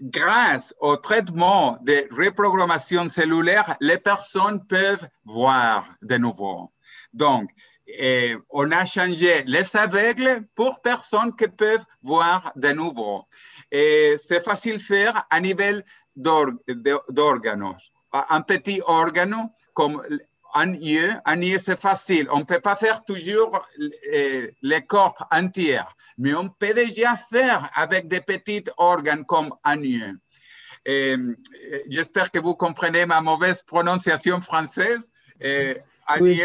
Grâce 0.00 0.74
au 0.80 0.96
traitement 0.96 1.78
de 1.82 2.06
reprogrammation 2.10 3.08
cellulaire, 3.08 3.76
les 3.80 3.98
personnes 3.98 4.64
peuvent 4.66 5.08
voir 5.24 5.86
de 6.02 6.16
nouveau. 6.16 6.72
Donc, 7.12 7.50
eh, 7.86 8.36
on 8.50 8.70
a 8.70 8.84
changé 8.84 9.42
les 9.46 9.76
aveugles 9.76 10.46
pour 10.54 10.82
personnes 10.82 11.34
qui 11.34 11.48
peuvent 11.48 11.84
voir 12.02 12.52
de 12.54 12.68
nouveau. 12.72 13.24
Et 13.70 14.14
c'est 14.18 14.44
facile 14.44 14.76
de 14.76 14.82
faire 14.82 15.26
à 15.30 15.40
niveau 15.40 15.80
d'organes. 16.14 17.76
Un 18.12 18.40
petit 18.42 18.80
organe 18.86 19.50
comme 19.72 20.02
un 20.54 20.74
un 21.24 21.58
c'est 21.58 21.78
facile. 21.78 22.28
On 22.32 22.40
ne 22.40 22.44
peut 22.44 22.60
pas 22.60 22.76
faire 22.76 23.04
toujours 23.04 23.64
euh, 24.12 24.48
le 24.62 24.80
corps 24.80 25.26
entier, 25.30 25.80
mais 26.16 26.34
on 26.34 26.48
peut 26.48 26.74
déjà 26.74 27.16
faire 27.16 27.68
avec 27.74 28.08
des 28.08 28.20
petits 28.20 28.64
organes 28.76 29.24
comme 29.24 29.54
un. 29.64 29.78
Euh, 30.88 31.34
j'espère 31.88 32.30
que 32.30 32.38
vous 32.38 32.54
comprenez 32.54 33.04
ma 33.04 33.20
mauvaise 33.20 33.62
prononciation 33.62 34.40
française. 34.40 35.12
Euh, 35.44 35.74
un 36.10 36.20
oui. 36.20 36.40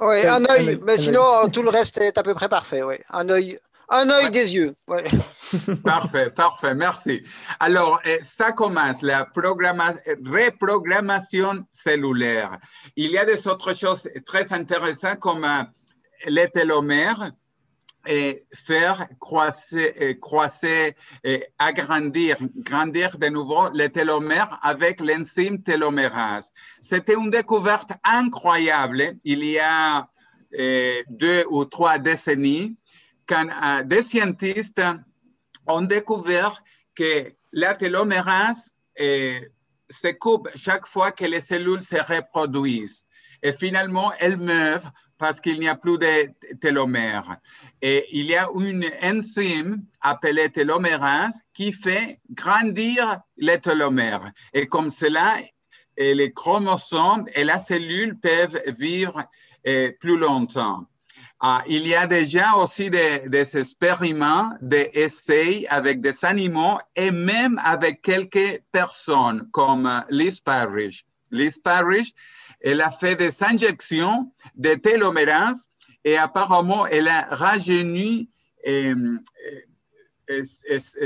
oui, 0.00 0.26
un 0.26 0.44
œil, 0.44 0.78
mais 0.84 0.96
sinon 0.96 1.48
tout 1.48 1.62
le 1.62 1.70
reste 1.70 1.98
est 1.98 2.16
à 2.18 2.22
peu 2.22 2.34
près 2.34 2.48
parfait. 2.48 2.84
Oui. 2.84 2.94
Un 3.10 3.28
œil, 3.30 3.58
un 3.88 4.10
œil 4.10 4.30
des 4.30 4.54
yeux. 4.54 4.74
parfait, 5.84 6.30
parfait, 6.30 6.74
merci. 6.74 7.22
Alors, 7.60 8.00
eh, 8.04 8.18
ça 8.20 8.52
commence 8.52 9.02
la 9.02 9.28
reprogrammation 9.34 11.66
cellulaire. 11.70 12.58
Il 12.96 13.10
y 13.10 13.18
a 13.18 13.24
des 13.24 13.46
autres 13.46 13.74
choses 13.74 14.08
très 14.24 14.52
intéressantes 14.52 15.20
comme 15.20 15.44
euh, 15.44 15.62
les 16.26 16.48
télomères 16.48 17.30
et 18.08 18.46
faire 18.54 19.06
croiser, 19.18 20.18
croiser 20.20 20.94
et 21.24 21.44
agrandir, 21.58 22.36
grandir 22.56 23.18
de 23.18 23.28
nouveau 23.28 23.68
les 23.72 23.90
télomères 23.90 24.58
avec 24.62 25.00
l'enzyme 25.00 25.62
télomérase. 25.62 26.52
C'était 26.80 27.14
une 27.14 27.30
découverte 27.30 27.90
incroyable 28.04 29.02
il 29.24 29.44
y 29.44 29.58
a 29.58 30.08
eh, 30.52 31.04
deux 31.08 31.44
ou 31.50 31.64
trois 31.64 31.98
décennies 31.98 32.76
quand 33.28 33.48
euh, 33.48 33.82
des 33.82 34.02
scientifiques 34.02 34.80
ont 35.66 35.82
découvert 35.82 36.62
que 36.94 37.32
la 37.52 37.74
télomérase 37.74 38.70
euh, 39.00 39.40
se 39.88 40.08
coupe 40.08 40.48
chaque 40.54 40.86
fois 40.86 41.12
que 41.12 41.24
les 41.24 41.40
cellules 41.40 41.82
se 41.82 41.96
reproduisent. 41.96 43.06
Et 43.42 43.52
finalement, 43.52 44.12
elles 44.18 44.36
meurent 44.36 44.92
parce 45.18 45.40
qu'il 45.40 45.58
n'y 45.58 45.68
a 45.68 45.76
plus 45.76 45.98
de 45.98 46.30
télomères. 46.60 47.38
Et 47.80 48.06
il 48.12 48.26
y 48.26 48.36
a 48.36 48.48
une 48.54 48.86
enzyme 49.02 49.82
appelée 50.00 50.50
télomérase 50.50 51.40
qui 51.54 51.72
fait 51.72 52.20
grandir 52.30 53.20
les 53.38 53.60
télomères. 53.60 54.32
Et 54.52 54.66
comme 54.66 54.90
cela, 54.90 55.36
les 55.96 56.32
chromosomes 56.32 57.26
et 57.34 57.44
la 57.44 57.58
cellule 57.58 58.18
peuvent 58.18 58.60
vivre 58.78 59.24
euh, 59.66 59.92
plus 59.98 60.18
longtemps. 60.18 60.86
Ah, 61.38 61.62
il 61.66 61.86
y 61.86 61.94
a 61.94 62.06
déjà 62.06 62.54
aussi 62.54 62.88
des, 62.88 63.28
des 63.28 63.58
expériments, 63.58 64.56
des 64.62 64.90
essais 64.94 65.66
avec 65.68 66.00
des 66.00 66.24
animaux 66.24 66.78
et 66.94 67.10
même 67.10 67.60
avec 67.62 68.00
quelques 68.00 68.62
personnes 68.72 69.46
comme 69.52 70.04
Liz 70.08 70.40
Parrish. 70.40 71.04
Liz 71.30 71.58
Parrish, 71.58 72.12
elle 72.60 72.80
a 72.80 72.90
fait 72.90 73.16
des 73.16 73.42
injections 73.44 74.32
de 74.54 74.74
télomérase 74.74 75.70
et 76.04 76.16
apparemment 76.16 76.86
elle 76.86 77.08
a 77.08 77.26
rajeuni 77.30 78.30
euh, 78.66 79.18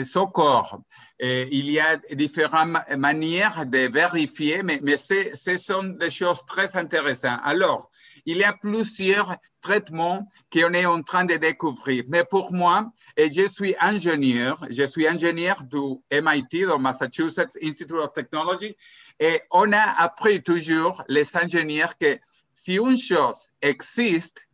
son 0.04 0.26
corps. 0.26 0.80
il 1.18 1.70
y 1.70 1.80
a 1.80 1.96
différentes 2.12 2.76
manières 2.96 3.66
de 3.66 3.90
vérifier, 3.92 4.62
mais, 4.62 4.80
mais 4.82 4.96
ce 4.96 5.56
sont 5.58 5.82
des 5.82 6.10
choses 6.10 6.42
très 6.46 6.76
intéressantes. 6.76 7.40
Alors, 7.44 7.90
il 8.26 8.38
y 8.38 8.44
a 8.44 8.52
plusieurs 8.52 9.36
traitements 9.60 10.26
qu'on 10.52 10.72
est 10.72 10.86
en 10.86 11.02
train 11.02 11.24
de 11.24 11.36
découvrir. 11.36 12.04
Mais 12.08 12.24
pour 12.24 12.52
moi, 12.52 12.90
et 13.16 13.30
je 13.30 13.48
suis 13.48 13.74
ingénieur, 13.80 14.64
je 14.70 14.86
suis 14.86 15.06
ingénieur 15.06 15.62
du 15.62 15.96
MIT, 16.10 16.48
du 16.50 16.78
Massachusetts 16.78 17.58
Institute 17.62 17.96
of 17.96 18.12
Technology, 18.12 18.76
et 19.18 19.42
on 19.50 19.72
a 19.72 20.02
appris 20.02 20.42
toujours, 20.42 21.02
les 21.08 21.36
ingénieurs, 21.36 21.96
que 21.98 22.18
si 22.54 22.76
une 22.76 22.96
chose 22.96 23.48
existe, 23.60 24.46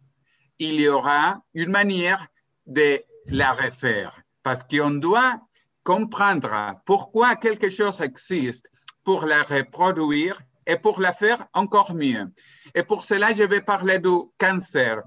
il 0.59 0.81
y 0.81 0.89
aura 0.89 1.43
une 1.55 1.71
manière 1.71 2.27
de 2.67 3.01
la 3.27 3.53
refaire 3.53 4.21
parce 4.43 4.63
qu'on 4.63 4.91
doit 4.91 5.41
comprendre 5.83 6.81
pourquoi 6.85 7.37
quelque 7.37 7.69
chose 7.69 8.01
existe 8.01 8.71
pour 9.05 9.25
la 9.25 9.43
reproduire 9.43 10.41
et 10.67 10.77
pour 10.77 11.01
la 11.01 11.13
faire 11.13 11.47
encore 11.53 11.95
mieux. 11.95 12.29
Et 12.75 12.83
pour 12.83 13.05
cela, 13.05 13.33
je 13.33 13.43
vais 13.43 13.61
parler 13.61 13.99
du 13.99 14.17
cancer, 14.39 15.03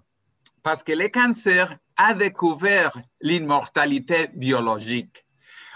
parce 0.63 0.83
que 0.83 0.93
le 0.93 1.07
cancer 1.09 1.77
a 1.97 2.13
découvert 2.13 2.97
l'immortalité 3.21 4.29
biologique. 4.33 5.25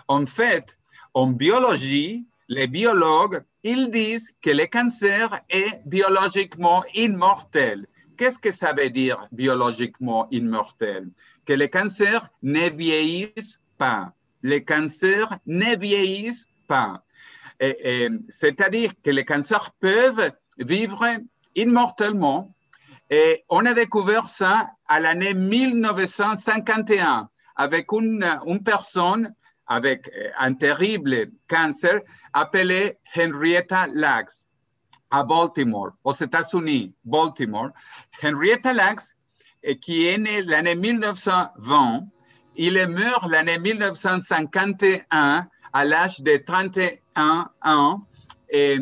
En 0.07 0.25
fait, 0.25 0.77
en 1.13 1.27
biologie, 1.27 2.25
les 2.47 2.67
biologues, 2.67 3.43
ils 3.63 3.89
disent 3.89 4.29
que 4.41 4.49
le 4.49 4.65
cancer 4.65 5.41
est 5.49 5.81
biologiquement 5.85 6.83
immortel. 6.93 7.87
Qu'est-ce 8.17 8.39
que 8.39 8.51
ça 8.51 8.73
veut 8.73 8.89
dire 8.89 9.27
biologiquement 9.31 10.27
immortel? 10.31 11.09
Que 11.45 11.53
le 11.53 11.67
cancer 11.67 12.29
ne 12.41 12.69
vieillisse 12.69 13.59
pas. 13.77 14.13
Les 14.43 14.63
cancers 14.63 15.37
ne 15.47 15.77
vieillissent 15.77 16.45
pas. 16.67 17.03
C'est-à-dire 17.59 18.91
que 19.03 19.09
les 19.09 19.25
cancers 19.25 19.71
peuvent 19.79 20.31
vivre 20.57 21.05
immortellement. 21.55 22.53
Et 23.09 23.43
on 23.49 23.65
a 23.65 23.73
découvert 23.73 24.29
ça 24.29 24.71
à 24.87 24.99
l'année 24.99 25.33
1951 25.33 27.29
avec 27.55 27.91
une, 27.91 28.25
personne 28.65 29.33
avec 29.67 30.09
un 30.37 30.53
terrible 30.53 31.27
cancer 31.47 32.01
appelé 32.33 32.97
Henrietta 33.15 33.87
Lacks 33.93 34.47
à 35.11 35.23
Baltimore, 35.23 35.91
aux 36.03 36.13
États-Unis, 36.13 36.95
Baltimore. 37.05 37.69
Henrietta 38.23 38.73
Lacks, 38.73 39.13
qui 39.79 40.07
est 40.07 40.17
née 40.17 40.41
l'année 40.41 40.75
1920, 40.75 42.07
il 42.55 42.77
est 42.77 42.87
l'année 43.27 43.59
1951 43.59 45.47
à 45.73 45.85
l'âge 45.85 46.21
de 46.21 46.37
31 46.37 47.49
ans 47.63 48.01
et 48.49 48.77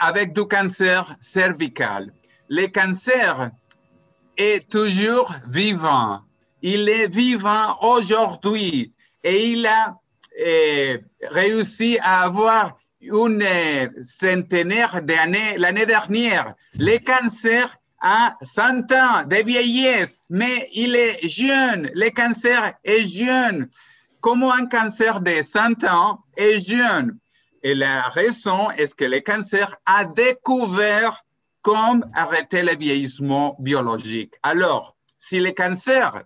avec 0.00 0.32
du 0.34 0.46
cancer 0.46 1.16
cervical. 1.20 2.12
Le 2.48 2.66
cancer 2.66 3.50
est 4.36 4.68
toujours 4.68 5.32
vivant. 5.46 6.20
Il 6.62 6.88
est 6.88 7.08
vivant 7.08 7.78
aujourd'hui 7.80 8.92
et 9.22 9.52
il 9.52 9.66
a 9.66 9.96
eh, 10.36 11.00
réussi 11.30 11.98
à 12.02 12.22
avoir 12.22 12.76
une 13.00 13.44
centenaire 14.02 15.02
d'années 15.02 15.56
l'année 15.58 15.86
dernière. 15.86 16.54
Le 16.74 16.98
cancer 16.98 17.76
a 18.00 18.36
100 18.42 18.92
ans 18.92 19.24
de 19.24 19.44
vieillesse, 19.44 20.18
mais 20.28 20.68
il 20.74 20.96
est 20.96 21.26
jeune. 21.28 21.90
Le 21.94 22.10
cancer 22.10 22.74
est 22.84 23.06
jeune. 23.06 23.68
Comment 24.24 24.54
un 24.54 24.64
cancer 24.64 25.20
de 25.20 25.42
100 25.42 25.84
ans 25.84 26.18
est 26.38 26.58
jeune? 26.66 27.18
Et 27.62 27.74
la 27.74 28.08
raison 28.08 28.70
est 28.70 28.94
que 28.94 29.04
le 29.04 29.20
cancer 29.20 29.76
a 29.84 30.06
découvert 30.06 31.26
comment 31.60 32.00
arrêter 32.14 32.62
le 32.62 32.74
vieillissement 32.74 33.54
biologique. 33.58 34.32
Alors, 34.42 34.96
si 35.18 35.40
le 35.40 35.50
cancer 35.50 36.22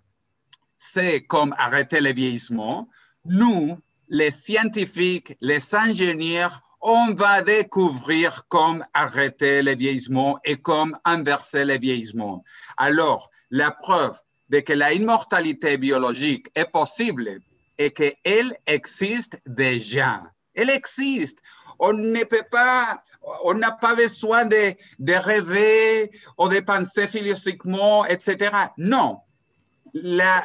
c'est 0.77 1.23
comme 1.23 1.53
arrêter 1.59 2.01
le 2.01 2.13
vieillissement, 2.13 2.89
nous, 3.25 3.77
les 4.09 4.31
scientifiques, 4.31 5.37
les 5.41 5.75
ingénieurs, 5.75 6.63
on 6.81 7.15
va 7.15 7.43
découvrir 7.43 8.45
comment 8.47 8.85
arrêter 8.95 9.61
le 9.61 9.75
vieillissement 9.75 10.39
et 10.45 10.55
comment 10.55 10.97
inverser 11.05 11.65
le 11.65 11.77
vieillissement. 11.77 12.45
Alors, 12.77 13.29
la 13.51 13.73
preuve 13.73 14.17
de 14.51 14.61
que 14.61 14.73
la 14.73 14.93
immortalité 14.93 15.79
biologique 15.79 16.47
est 16.55 16.71
possible 16.71 17.41
et 17.79 17.91
qu'elle 17.91 18.57
existe 18.67 19.41
déjà. 19.47 20.23
Elle 20.55 20.71
existe. 20.71 21.39
On 21.79 21.93
ne 21.93 22.25
peut 22.25 22.47
pas, 22.51 23.03
on 23.45 23.55
n'a 23.55 23.71
pas 23.71 23.95
besoin 23.95 24.45
de, 24.45 24.75
de 24.99 25.13
rêver 25.15 26.11
ou 26.37 26.49
de 26.49 26.61
penser 26.61 27.07
philosophiquement, 27.07 28.05
etc. 28.05 28.51
Non. 28.77 29.21
La, 29.95 30.45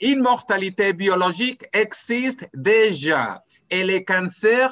immortalité 0.00 0.92
biologique 0.92 1.64
existe 1.72 2.48
déjà. 2.54 3.43
Et 3.74 3.82
le 3.82 3.98
cancer, 4.04 4.70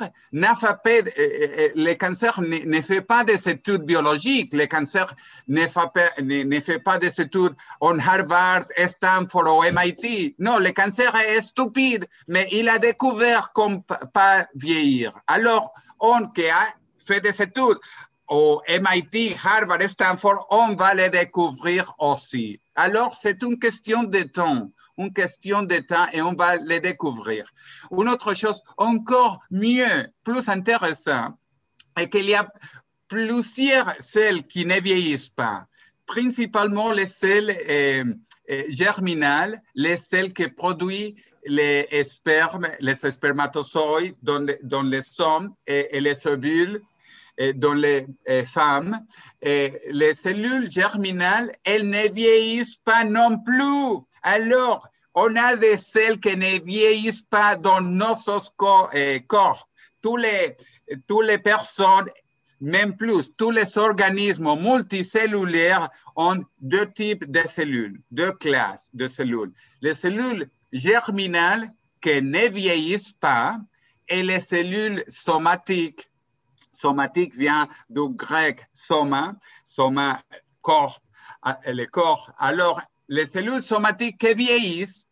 fait, 0.85 1.09
euh, 1.09 1.13
euh, 1.19 1.69
le 1.75 1.95
cancer 1.95 2.41
ne, 2.41 2.81
fait 2.83 3.01
pas 3.01 3.25
des 3.25 3.49
études 3.49 3.83
biologiques. 3.83 4.55
Le 4.55 4.67
cancer 4.67 5.13
ne 5.49 5.67
fait 5.67 5.91
pas, 5.93 6.11
ne, 6.23 6.61
fait 6.61 6.79
pas 6.79 6.99
des 6.99 7.21
études 7.21 7.57
en 7.81 7.99
Harvard, 7.99 8.63
Stanford 8.87 9.59
ou 9.59 9.65
MIT. 9.65 10.37
Non, 10.39 10.59
le 10.61 10.71
cancer 10.71 11.13
est 11.17 11.43
stupide, 11.43 12.07
mais 12.29 12.47
il 12.53 12.69
a 12.69 12.79
découvert 12.79 13.51
qu'on 13.53 13.81
pas 13.81 14.47
vieillir. 14.55 15.19
Alors, 15.27 15.73
on 15.99 16.29
qui 16.29 16.49
a 16.49 16.63
fait 17.05 17.21
des 17.21 17.43
études 17.43 17.81
au 18.29 18.63
MIT, 18.69 19.35
Harvard, 19.45 19.89
Stanford, 19.89 20.47
on 20.51 20.77
va 20.77 20.95
les 20.95 21.11
découvrir 21.11 21.93
aussi. 21.99 22.61
Alors, 22.77 23.17
c'est 23.17 23.43
une 23.43 23.59
question 23.59 24.05
de 24.05 24.23
temps 24.23 24.71
une 24.99 25.13
question 25.13 25.63
de 25.63 25.79
temps 25.79 26.07
et 26.13 26.23
on 26.23 26.35
va 26.35 26.57
les 26.57 26.81
découvrir. 26.81 27.51
Une 27.91 28.09
autre 28.09 28.35
chose 28.35 28.61
encore 28.77 29.43
mieux, 29.51 30.07
plus 30.25 30.49
intéressante, 30.49 31.35
est 31.97 32.09
qu'il 32.09 32.29
y 32.29 32.35
a 32.35 32.49
plusieurs 33.09 33.95
sels 33.99 34.43
qui 34.45 34.65
ne 34.65 34.81
vieillissent 34.81 35.29
pas, 35.29 35.67
principalement 36.07 36.93
les 36.93 37.07
sels 37.07 37.51
euh, 37.69 38.05
euh, 38.51 38.63
germinales, 38.69 39.61
les 39.75 39.97
sels 39.97 40.33
qui 40.33 40.49
produisent 40.49 41.15
les 41.45 42.05
spermes, 42.05 42.69
les 42.81 42.95
spermatozoïdes 42.95 44.15
dans, 44.23 44.83
les 44.83 45.21
hommes 45.21 45.53
et, 45.67 46.01
les 46.01 46.27
ovules 46.27 46.81
dans 47.57 47.73
les 47.73 48.07
euh, 48.29 48.45
femmes, 48.45 48.97
les 49.43 50.15
cellules 50.15 50.71
germinales, 50.71 51.51
elles 51.65 51.89
ne 51.89 52.13
vieillissent 52.13 52.79
pas 52.79 53.05
non 53.05 53.39
plus. 53.39 54.05
Alors, 54.23 54.89
on 55.15 55.37
a 55.37 55.57
des 55.57 55.77
cellules 55.77 56.21
qui 56.21 56.37
ne 56.37 56.65
vieillissent 56.65 57.23
pas 57.23 57.57
dans 57.57 57.81
nos 57.81 58.15
euh, 58.95 59.19
corps. 59.27 59.69
Tous 60.01 60.17
les, 60.17 60.57
toutes 61.07 61.27
les 61.27 61.39
personnes, 61.39 62.07
même 62.61 62.97
plus, 62.97 63.35
tous 63.37 63.51
les 63.51 63.77
organismes 63.77 64.55
multicellulaires 64.55 65.91
ont 66.17 66.43
deux 66.61 66.91
types 66.91 67.31
de 67.31 67.47
cellules, 67.47 68.01
deux 68.11 68.33
classes 68.33 68.89
de 68.95 69.09
cellules. 69.09 69.53
Les 69.81 69.95
cellules 69.95 70.49
germinales 70.73 71.69
qui 72.01 72.23
ne 72.23 72.49
vieillissent 72.49 73.13
pas 73.13 73.59
et 74.09 74.23
les 74.23 74.41
cellules 74.41 75.05
somatiques. 75.09 76.09
Somatique 76.73 77.35
vient 77.35 77.69
du 77.91 78.09
grec 78.15 78.67
soma, 78.73 79.35
soma, 79.65 80.21
corps, 80.63 81.01
euh, 81.47 81.53
le 81.67 81.85
corps. 81.87 82.33
Alors, 82.39 82.81
les 83.13 83.27
cellules 83.27 83.63
somatiques 83.63 84.17
qui 84.17 84.33
vieillissent 84.33 85.07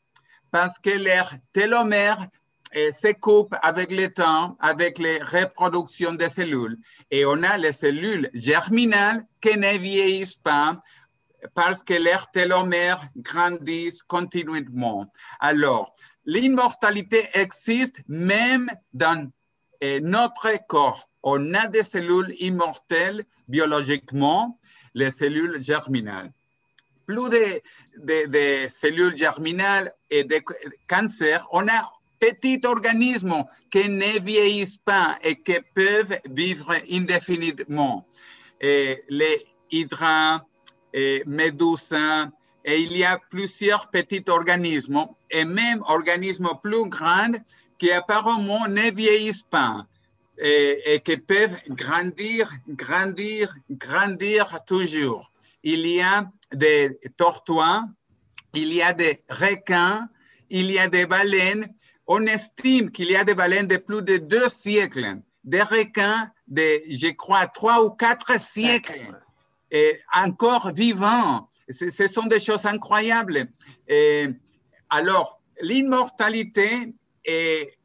parce 0.50 0.78
que 0.78 0.94
leur 1.04 1.34
télomère 1.52 2.28
eh, 2.72 2.92
se 2.92 3.12
coupe 3.12 3.54
avec 3.60 3.92
le 3.92 4.08
temps, 4.08 4.56
avec 4.58 4.98
les 4.98 5.18
reproductions 5.18 6.14
des 6.14 6.30
cellules. 6.30 6.78
Et 7.10 7.26
on 7.26 7.42
a 7.42 7.58
les 7.58 7.72
cellules 7.72 8.30
germinales 8.32 9.26
qui 9.42 9.54
ne 9.58 9.76
vieillissent 9.76 10.42
pas 10.52 10.80
parce 11.54 11.82
que 11.82 11.92
leurs 11.92 12.30
télomères 12.30 13.06
grandissent 13.16 14.02
continuellement. 14.02 15.12
Alors, 15.38 15.94
l'immortalité 16.24 17.28
existe 17.34 17.98
même 18.08 18.70
dans 18.94 19.30
eh, 19.82 20.00
notre 20.00 20.48
corps. 20.68 21.10
On 21.22 21.52
a 21.52 21.68
des 21.68 21.84
cellules 21.84 22.34
immortelles 22.40 23.24
biologiquement, 23.46 24.58
les 24.94 25.10
cellules 25.10 25.62
germinales 25.62 26.32
plus 27.10 27.60
de, 27.96 28.68
cellules 28.68 29.16
germinales 29.16 29.92
et 30.10 30.24
de 30.24 30.40
cancer, 30.88 31.46
on 31.52 31.66
a 31.66 31.92
petits 32.18 32.60
organismes 32.64 33.44
qui 33.70 33.88
ne 33.88 34.20
vieillissent 34.20 34.78
pas 34.84 35.18
et 35.22 35.36
qui 35.36 35.58
peuvent 35.74 36.18
vivre 36.30 36.74
indéfiniment. 36.90 38.06
les 38.60 39.46
hydras, 39.70 40.42
et 40.92 41.22
méduses, 41.26 41.94
et 42.64 42.78
il 42.80 42.96
y 42.96 43.04
a 43.04 43.18
plusieurs 43.30 43.90
petits 43.90 44.24
organismes 44.28 45.06
et 45.30 45.44
même 45.44 45.82
organismes 45.86 46.50
plus 46.62 46.88
grands 46.88 47.38
qui 47.78 47.90
apparemment 47.92 48.66
ne 48.68 48.90
vieillissent 48.90 49.48
pas 49.48 49.86
et 50.42 51.00
qui 51.04 51.16
peuvent 51.16 51.58
grandir, 51.68 52.50
grandir, 52.68 53.54
grandir 53.70 54.58
toujours. 54.66 55.30
Il 55.62 55.86
y 55.86 56.00
a 56.00 56.30
des 56.52 56.98
tortois, 57.16 57.84
il 58.54 58.72
y 58.72 58.82
a 58.82 58.92
des 58.92 59.22
requins, 59.28 60.08
il 60.48 60.70
y 60.70 60.78
a 60.78 60.88
des 60.88 61.06
baleines. 61.06 61.72
On 62.06 62.26
estime 62.26 62.90
qu'il 62.90 63.10
y 63.10 63.16
a 63.16 63.24
des 63.24 63.34
baleines 63.34 63.68
de 63.68 63.76
plus 63.76 64.02
de 64.02 64.16
deux 64.16 64.48
siècles, 64.48 65.16
des 65.44 65.62
requins 65.62 66.30
de, 66.48 66.62
je 66.88 67.10
crois, 67.12 67.46
trois 67.46 67.84
ou 67.84 67.90
quatre 67.90 68.40
siècles, 68.40 69.16
et 69.70 70.00
encore 70.12 70.72
vivants. 70.72 71.48
Ce 71.68 72.08
sont 72.08 72.26
des 72.26 72.40
choses 72.40 72.66
incroyables. 72.66 73.46
Et 73.86 74.26
alors, 74.88 75.40
l'immortalité 75.60 76.92
et, 77.24 77.78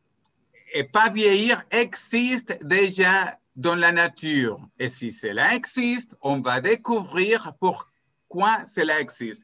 et 0.73 0.84
pas 0.86 1.09
vieillir 1.09 1.63
existe 1.69 2.57
déjà 2.63 3.38
dans 3.55 3.75
la 3.75 3.91
nature. 3.91 4.59
Et 4.79 4.89
si 4.89 5.11
cela 5.11 5.55
existe, 5.55 6.15
on 6.21 6.41
va 6.41 6.61
découvrir 6.61 7.53
pourquoi 7.59 8.63
cela 8.65 8.99
existe. 8.99 9.43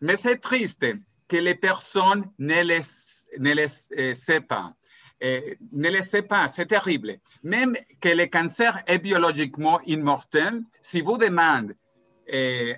Mais 0.00 0.16
c'est 0.16 0.38
triste 0.38 0.86
que 1.28 1.36
les 1.36 1.54
personnes 1.54 2.24
ne 2.38 2.62
les, 2.62 2.80
ne 3.38 3.52
les 3.54 3.66
euh, 3.98 4.14
savent 4.14 4.42
pas. 4.42 4.74
Euh, 5.22 5.54
ne 5.72 5.90
le 5.90 6.02
savent 6.02 6.22
pas, 6.22 6.48
c'est 6.48 6.66
terrible. 6.66 7.18
Même 7.42 7.76
que 8.00 8.08
le 8.08 8.26
cancer 8.26 8.82
est 8.86 8.98
biologiquement 8.98 9.80
immortel, 9.82 10.62
si 10.80 11.02
vous 11.02 11.18
demandez 11.18 11.74
euh, 12.32 12.74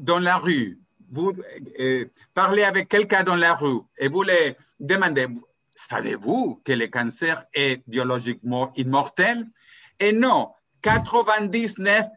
dans 0.00 0.18
la 0.18 0.36
rue, 0.36 0.78
vous 1.10 1.32
parlez 2.34 2.64
avec 2.64 2.88
quelqu'un 2.88 3.22
dans 3.22 3.36
la 3.36 3.54
rue 3.54 3.80
et 3.96 4.08
vous 4.08 4.24
le 4.24 4.54
demandez, 4.80 5.26
savez-vous 5.76 6.60
que 6.64 6.72
le 6.72 6.88
cancer 6.88 7.44
est 7.54 7.82
biologiquement 7.86 8.72
immortel? 8.74 9.46
Et 10.00 10.12
non, 10.12 10.50
99% 10.82 12.08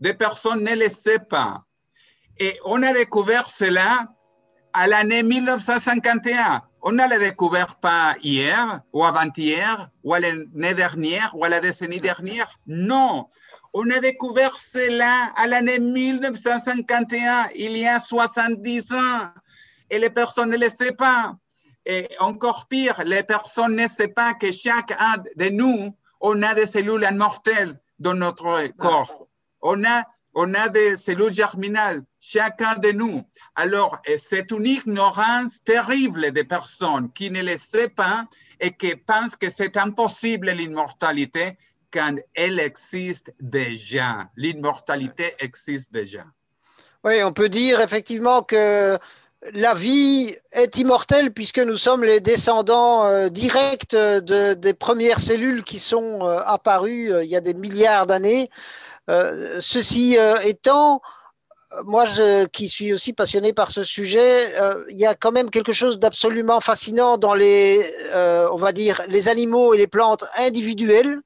des 0.00 0.14
personnes 0.14 0.64
ne 0.64 0.74
le 0.74 0.88
savent 0.88 1.26
pas. 1.28 1.64
Et 2.38 2.58
on 2.64 2.82
a 2.82 2.92
découvert 2.92 3.48
cela 3.50 4.08
à 4.72 4.86
l'année 4.86 5.22
1951. 5.22 6.62
On 6.82 6.92
ne 6.92 6.98
l'a 6.98 7.18
découvert 7.18 7.76
pas 7.76 8.14
hier 8.22 8.80
ou 8.92 9.04
avant-hier 9.04 9.90
ou 10.04 10.14
l'année 10.14 10.74
dernière 10.74 11.34
ou 11.34 11.44
à 11.44 11.48
la 11.48 11.60
décennie 11.60 12.00
dernière. 12.00 12.50
Non, 12.66 13.28
on 13.74 13.90
a 13.90 13.98
découvert 13.98 14.60
cela 14.60 15.32
à 15.36 15.46
l'année 15.46 15.78
1951, 15.78 17.48
il 17.56 17.76
y 17.76 17.86
a 17.86 18.00
70 18.00 18.92
ans. 18.94 19.28
Et 19.90 19.98
les 19.98 20.10
personnes 20.10 20.50
ne 20.50 20.56
le 20.56 20.68
savent 20.68 20.92
pas. 20.92 21.34
Et 21.90 22.06
encore 22.18 22.68
pire, 22.68 23.02
les 23.06 23.22
personnes 23.22 23.74
ne 23.74 23.86
savent 23.86 24.08
pas 24.08 24.34
que 24.34 24.52
chacun 24.52 25.16
de 25.36 25.48
nous, 25.48 25.96
on 26.20 26.42
a 26.42 26.54
des 26.54 26.66
cellules 26.66 27.08
mortelles 27.14 27.80
dans 27.98 28.12
notre 28.12 28.68
corps. 28.76 29.26
On 29.62 29.82
a, 29.84 30.04
on 30.34 30.52
a 30.52 30.68
des 30.68 30.96
cellules 30.96 31.32
germinales, 31.32 32.02
chacun 32.20 32.74
de 32.76 32.92
nous. 32.92 33.22
Alors, 33.56 33.98
c'est 34.18 34.50
une 34.50 34.66
ignorance 34.66 35.64
terrible 35.64 36.30
des 36.32 36.44
personnes 36.44 37.10
qui 37.10 37.30
ne 37.30 37.42
le 37.42 37.56
savent 37.56 37.88
pas 37.88 38.26
et 38.60 38.72
qui 38.72 38.94
pensent 38.94 39.36
que 39.36 39.48
c'est 39.48 39.78
impossible 39.78 40.50
l'immortalité 40.50 41.56
quand 41.90 42.16
elle 42.34 42.60
existe 42.60 43.32
déjà. 43.40 44.28
L'immortalité 44.36 45.32
existe 45.38 45.90
déjà. 45.90 46.26
Oui, 47.02 47.22
on 47.22 47.32
peut 47.32 47.48
dire 47.48 47.80
effectivement 47.80 48.42
que 48.42 48.98
la 49.52 49.74
vie 49.74 50.34
est 50.52 50.78
immortelle 50.78 51.32
puisque 51.32 51.58
nous 51.58 51.76
sommes 51.76 52.04
les 52.04 52.20
descendants 52.20 53.04
euh, 53.04 53.28
directs 53.28 53.92
de, 53.92 54.54
des 54.54 54.74
premières 54.74 55.20
cellules 55.20 55.62
qui 55.62 55.78
sont 55.78 56.20
euh, 56.22 56.40
apparues 56.44 57.12
euh, 57.12 57.24
il 57.24 57.30
y 57.30 57.36
a 57.36 57.40
des 57.40 57.54
milliards 57.54 58.06
d'années. 58.06 58.50
ceci 59.60 60.18
étant, 60.44 61.00
moi 61.84 62.04
qui 62.52 62.68
suis 62.68 62.92
aussi 62.92 63.14
passionné 63.14 63.54
par 63.54 63.70
ce 63.70 63.82
sujet, 63.82 64.52
il 64.90 64.98
y 64.98 65.06
a 65.06 65.14
quand 65.14 65.32
même 65.32 65.48
quelque 65.48 65.72
chose 65.72 65.98
d'absolument 65.98 66.60
fascinant 66.60 67.16
dans 67.16 67.34
les, 67.34 67.90
on 68.52 68.58
va 68.58 68.72
dire, 68.72 69.00
les 69.08 69.30
animaux 69.30 69.72
et 69.72 69.78
les 69.78 69.86
plantes 69.86 70.24
individuelles. 70.36 71.20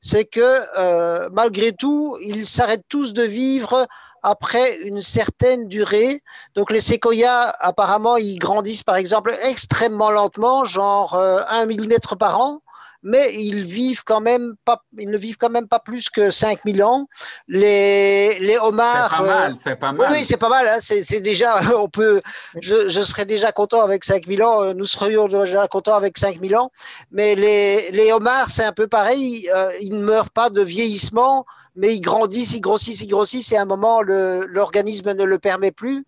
C'est 0.00 0.26
que 0.26 1.28
malgré 1.30 1.72
tout, 1.72 2.16
ils 2.22 2.46
s'arrêtent 2.46 2.88
tous 2.88 3.12
de 3.12 3.24
vivre 3.24 3.88
après 4.24 4.78
une 4.78 5.02
certaine 5.02 5.68
durée. 5.68 6.22
Donc 6.56 6.72
les 6.72 6.80
séquoias, 6.80 7.54
apparemment, 7.60 8.16
ils 8.16 8.38
grandissent 8.38 8.82
par 8.82 8.96
exemple 8.96 9.36
extrêmement 9.42 10.10
lentement, 10.10 10.64
genre 10.64 11.14
1 11.14 11.18
euh, 11.18 11.66
mm 11.66 12.16
par 12.18 12.40
an 12.40 12.60
mais 13.04 13.34
ils 13.34 13.64
vivent 13.64 14.02
quand 14.02 14.22
même 14.22 14.54
pas, 14.64 14.82
ils 14.98 15.10
ne 15.10 15.18
vivent 15.18 15.36
quand 15.36 15.50
même 15.50 15.68
pas 15.68 15.78
plus 15.78 16.08
que 16.08 16.30
5000 16.30 16.82
ans. 16.82 17.06
Les, 17.46 18.38
les 18.38 18.56
homards. 18.56 19.10
C'est 19.10 19.22
pas 19.22 19.26
mal, 19.26 19.54
c'est 19.58 19.76
pas 19.76 19.92
mal. 19.92 20.12
Oui, 20.12 20.24
c'est 20.24 20.36
pas 20.38 20.48
mal. 20.48 20.66
Hein, 20.66 20.78
c'est 20.80 21.20
déjà, 21.20 21.60
on 21.76 21.88
peut, 21.88 22.22
je, 22.60 22.88
je, 22.88 23.00
serais 23.02 23.26
déjà 23.26 23.52
content 23.52 23.82
avec 23.82 24.04
5000 24.04 24.42
ans. 24.42 24.62
Euh, 24.62 24.72
nous 24.72 24.86
serions 24.86 25.28
déjà 25.28 25.68
contents 25.68 25.96
avec 25.96 26.16
5000 26.16 26.56
ans. 26.56 26.72
Mais 27.12 27.34
les, 27.34 27.90
les 27.90 28.10
homards, 28.10 28.48
c'est 28.48 28.64
un 28.64 28.72
peu 28.72 28.86
pareil. 28.86 29.50
Euh, 29.54 29.70
ils 29.82 29.94
ne 29.94 30.02
meurent 30.02 30.30
pas 30.30 30.48
de 30.48 30.62
vieillissement 30.62 31.44
mais 31.76 31.94
ils 31.94 32.00
grandissent, 32.00 32.54
ils 32.54 32.60
grossissent, 32.60 33.00
ils 33.02 33.08
grossissent, 33.08 33.52
et 33.52 33.56
à 33.56 33.62
un 33.62 33.66
moment, 33.66 34.02
l'organisme 34.02 35.12
ne 35.12 35.24
le 35.24 35.38
permet 35.38 35.72
plus. 35.72 36.04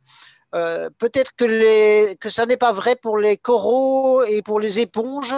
Euh, 0.54 0.88
peut-être 0.98 1.32
que, 1.36 2.30
ça 2.30 2.46
n'est 2.46 2.56
pas 2.56 2.72
vrai 2.72 2.96
pour 2.96 3.18
les 3.18 3.36
coraux 3.36 4.22
et 4.22 4.42
pour 4.42 4.60
les 4.60 4.80
éponges, 4.80 5.34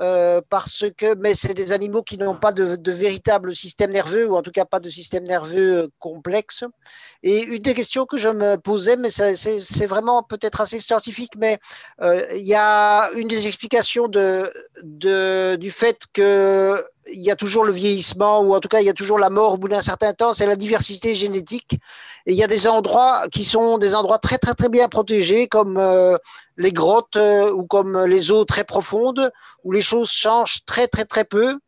euh, 0.00 0.40
parce 0.48 0.84
que, 0.96 1.14
mais 1.14 1.34
c'est 1.34 1.54
des 1.54 1.72
animaux 1.72 2.02
qui 2.02 2.18
n'ont 2.18 2.34
pas 2.34 2.52
de, 2.52 2.90
véritable 2.90 3.54
système 3.54 3.92
nerveux, 3.92 4.28
ou 4.28 4.36
en 4.36 4.42
tout 4.42 4.50
cas 4.50 4.64
pas 4.64 4.80
de 4.80 4.88
système 4.88 5.24
nerveux 5.24 5.90
complexe. 5.98 6.64
Et 7.22 7.44
une 7.44 7.62
des 7.62 7.74
questions 7.74 8.06
que 8.06 8.16
je 8.16 8.28
me 8.28 8.56
posais, 8.56 8.96
mais 8.96 9.10
c'est 9.10 9.86
vraiment 9.86 10.22
peut-être 10.22 10.60
assez 10.60 10.80
scientifique, 10.80 11.32
mais 11.36 11.58
euh, 12.02 12.20
il 12.34 12.44
y 12.44 12.54
a 12.54 13.10
une 13.12 13.28
des 13.28 13.46
explications 13.46 14.08
du 14.08 15.70
fait 15.70 15.98
que 16.12 16.84
il 17.12 17.20
y 17.20 17.30
a 17.30 17.36
toujours 17.36 17.64
le 17.64 17.72
vieillissement, 17.72 18.40
ou 18.40 18.54
en 18.54 18.60
tout 18.60 18.68
cas 18.68 18.80
il 18.80 18.86
y 18.86 18.90
a 18.90 18.94
toujours 18.94 19.18
la 19.18 19.30
mort 19.30 19.52
au 19.52 19.56
bout 19.58 19.68
d'un 19.68 19.80
certain 19.82 20.12
temps, 20.14 20.34
c'est 20.34 20.46
la 20.46 20.56
diversité 20.56 21.14
génétique. 21.14 21.78
Il 22.26 22.34
y 22.34 22.42
a 22.42 22.46
des 22.46 22.66
endroits 22.66 23.26
qui 23.30 23.44
sont 23.44 23.76
des 23.76 23.94
endroits 23.94 24.18
très 24.18 24.38
très 24.38 24.54
très 24.54 24.70
bien 24.70 24.88
protégés, 24.88 25.46
comme 25.46 25.76
euh, 25.76 26.16
les 26.56 26.72
grottes 26.72 27.16
euh, 27.16 27.52
ou 27.52 27.64
comme 27.66 28.04
les 28.04 28.30
eaux 28.30 28.46
très 28.46 28.64
profondes, 28.64 29.30
où 29.62 29.72
les 29.72 29.82
choses 29.82 30.10
changent 30.10 30.64
très 30.64 30.88
très 30.88 31.04
très 31.04 31.24
peu. 31.24 31.58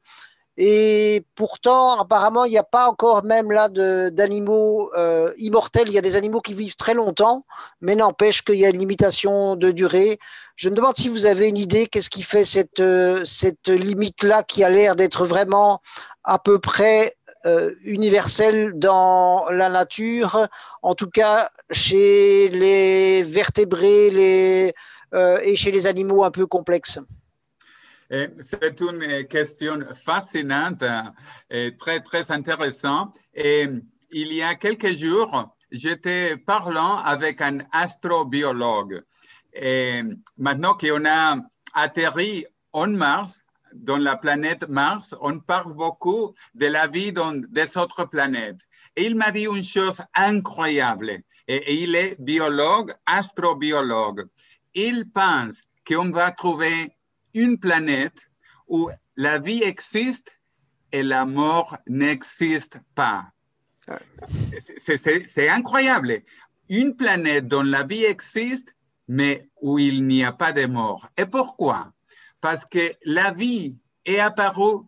Et 0.57 1.27
pourtant, 1.35 2.01
apparemment, 2.01 2.47
il 2.47 2.51
n'y 2.53 2.57
a 2.57 2.63
pas 2.63 2.89
encore 2.89 3.23
même 3.23 3.53
là 3.53 3.69
d'animaux 3.69 4.91
euh, 4.97 5.31
immortels. 5.37 5.89
Il 5.89 5.93
y 5.93 5.99
a 5.99 6.03
des 6.03 6.17
animaux 6.17 6.41
qui 6.41 6.55
vivent 6.55 6.77
très 6.77 6.95
longtemps, 6.95 7.45
mais 7.83 7.95
n'empêche 7.95 8.41
qu'il 8.43 8.55
y 8.57 8.65
a 8.65 8.71
une 8.71 8.79
limitation 8.79 9.57
de 9.57 9.71
durée. 9.71 10.19
Je 10.55 10.71
me 10.71 10.75
demande 10.75 10.97
si 10.97 11.11
vous 11.11 11.27
avez 11.27 11.49
une 11.49 11.59
idée, 11.59 11.87
qu'est-ce 11.87 12.09
qui 12.09 12.23
fait 12.23 12.47
cette, 12.47 12.83
cette 13.27 13.69
limite-là 13.69 14.43
qui 14.45 14.65
a 14.65 14.71
l'air 14.71 14.97
d'être 14.97 15.27
vraiment 15.27 15.83
à 16.25 16.39
peu 16.39 16.59
près 16.59 17.15
euh, 17.45 17.75
universelle 17.85 18.73
dans 18.79 19.47
la 19.51 19.69
nature, 19.69 20.49
en 20.83 20.95
tout 20.95 21.11
cas 21.11 21.51
chez 21.71 22.49
les 22.49 23.23
vertébrés 23.23 24.11
les, 24.11 24.75
et 25.43 25.57
chez 25.57 25.71
les 25.71 25.87
animaux 25.87 26.25
un 26.25 26.31
peu 26.31 26.47
complexes. 26.47 26.99
C'est 28.39 28.81
une 28.81 29.27
question 29.27 29.81
fascinante 29.95 30.85
et 31.51 31.77
très, 31.77 32.01
très 32.01 32.31
intéressante. 32.31 33.17
Et 33.35 33.67
il 34.13 34.33
y 34.33 34.43
a 34.43 34.55
quelques 34.55 34.97
jours, 34.97 35.55
j'étais 35.71 36.37
parlant 36.37 36.99
avec 36.99 37.41
un 37.41 37.59
astrobiologue. 37.73 39.03
Et 39.53 40.03
maintenant 40.39 40.75
qu'on 40.75 41.05
a 41.07 41.37
atterri 41.75 42.47
en 42.73 42.89
Mars, 42.89 43.41
dans 43.83 43.99
la 43.99 44.17
planète 44.17 44.69
Mars, 44.69 45.15
on 45.21 45.41
parle 45.41 45.75
beaucoup 45.75 46.35
de 46.55 46.67
la 46.67 46.87
vie 46.87 47.13
dans 47.13 47.33
des 47.35 47.77
autres 47.77 48.05
planètes. 48.05 48.67
Et 48.97 49.07
il 49.07 49.17
m'a 49.17 49.31
dit 49.31 49.45
une 49.45 49.65
chose 49.65 50.03
incroyable. 50.15 51.21
Et, 51.49 51.83
il 51.83 51.95
est 51.95 52.21
biologue, 52.21 52.93
astrobiologue. 53.07 54.27
Il 54.75 55.11
pense 55.11 55.63
qu'on 55.87 56.11
va 56.11 56.31
trouver 56.31 56.97
une 57.35 57.59
planète 57.59 58.29
où 58.69 58.91
la 59.17 59.39
vie 59.39 59.63
existe 59.63 60.37
et 60.93 61.03
la 61.03 61.25
mort 61.25 61.77
n'existe 61.87 62.81
pas. 62.95 63.27
C'est 64.59 65.49
incroyable. 65.49 66.23
Une 66.69 66.97
planète 66.97 67.47
dont 67.47 67.63
la 67.63 67.85
vie 67.85 68.05
existe, 68.05 68.75
mais 69.07 69.49
où 69.61 69.79
il 69.79 70.05
n'y 70.05 70.25
a 70.25 70.33
pas 70.33 70.53
de 70.53 70.67
mort. 70.67 71.09
Et 71.17 71.27
pourquoi? 71.27 71.93
Parce 72.47 72.65
que 72.65 72.93
la 73.05 73.33
vie 73.33 73.75
est 74.05 74.21
apparue 74.21 74.85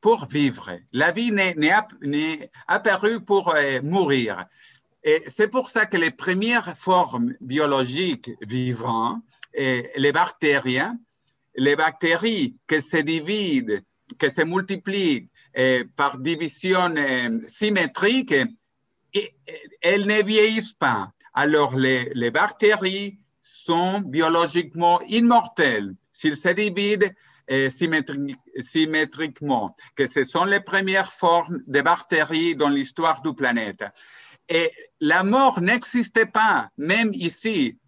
pour 0.00 0.26
vivre. 0.26 0.78
La 0.92 1.10
vie 1.10 1.32
n'est 1.32 2.50
apparue 2.68 3.20
pour 3.20 3.52
euh, 3.52 3.80
mourir. 3.82 4.46
Et 5.02 5.24
c'est 5.26 5.48
pour 5.48 5.70
ça 5.70 5.86
que 5.86 5.96
les 5.96 6.12
premières 6.12 6.76
formes 6.76 7.34
biologiques 7.40 8.30
vivantes, 8.42 9.24
les 9.52 10.12
bactériens, 10.12 11.00
les 11.56 11.74
bactéries 11.74 12.54
qui 12.68 12.80
se 12.80 12.98
divident, 12.98 13.80
qui 14.16 14.30
se 14.30 14.42
multiplient 14.42 15.28
par 15.96 16.16
division 16.16 16.94
eh, 16.94 17.28
symétrique, 17.48 18.36
elles 19.82 20.06
ne 20.06 20.22
vieillissent 20.22 20.74
pas. 20.74 21.10
Alors, 21.34 21.74
les, 21.74 22.12
les 22.14 22.30
bactéries 22.30 23.18
sont 23.40 23.98
biologiquement 23.98 25.00
immortelles 25.08 25.96
s'ils 26.12 26.36
se 26.36 26.48
divident 26.48 27.08
symétriquement, 28.60 29.74
que 29.96 30.06
ce 30.06 30.24
sont 30.24 30.44
les 30.44 30.60
premières 30.60 31.12
formes 31.12 31.58
de 31.66 31.80
bactéries 31.80 32.54
dans 32.54 32.68
l'histoire 32.68 33.22
du 33.22 33.34
planète. 33.34 33.82
Et 34.48 34.70
la 35.00 35.24
mort 35.24 35.60
n'existait 35.60 36.26
pas, 36.26 36.68
même 36.76 37.10
ici, 37.12 37.78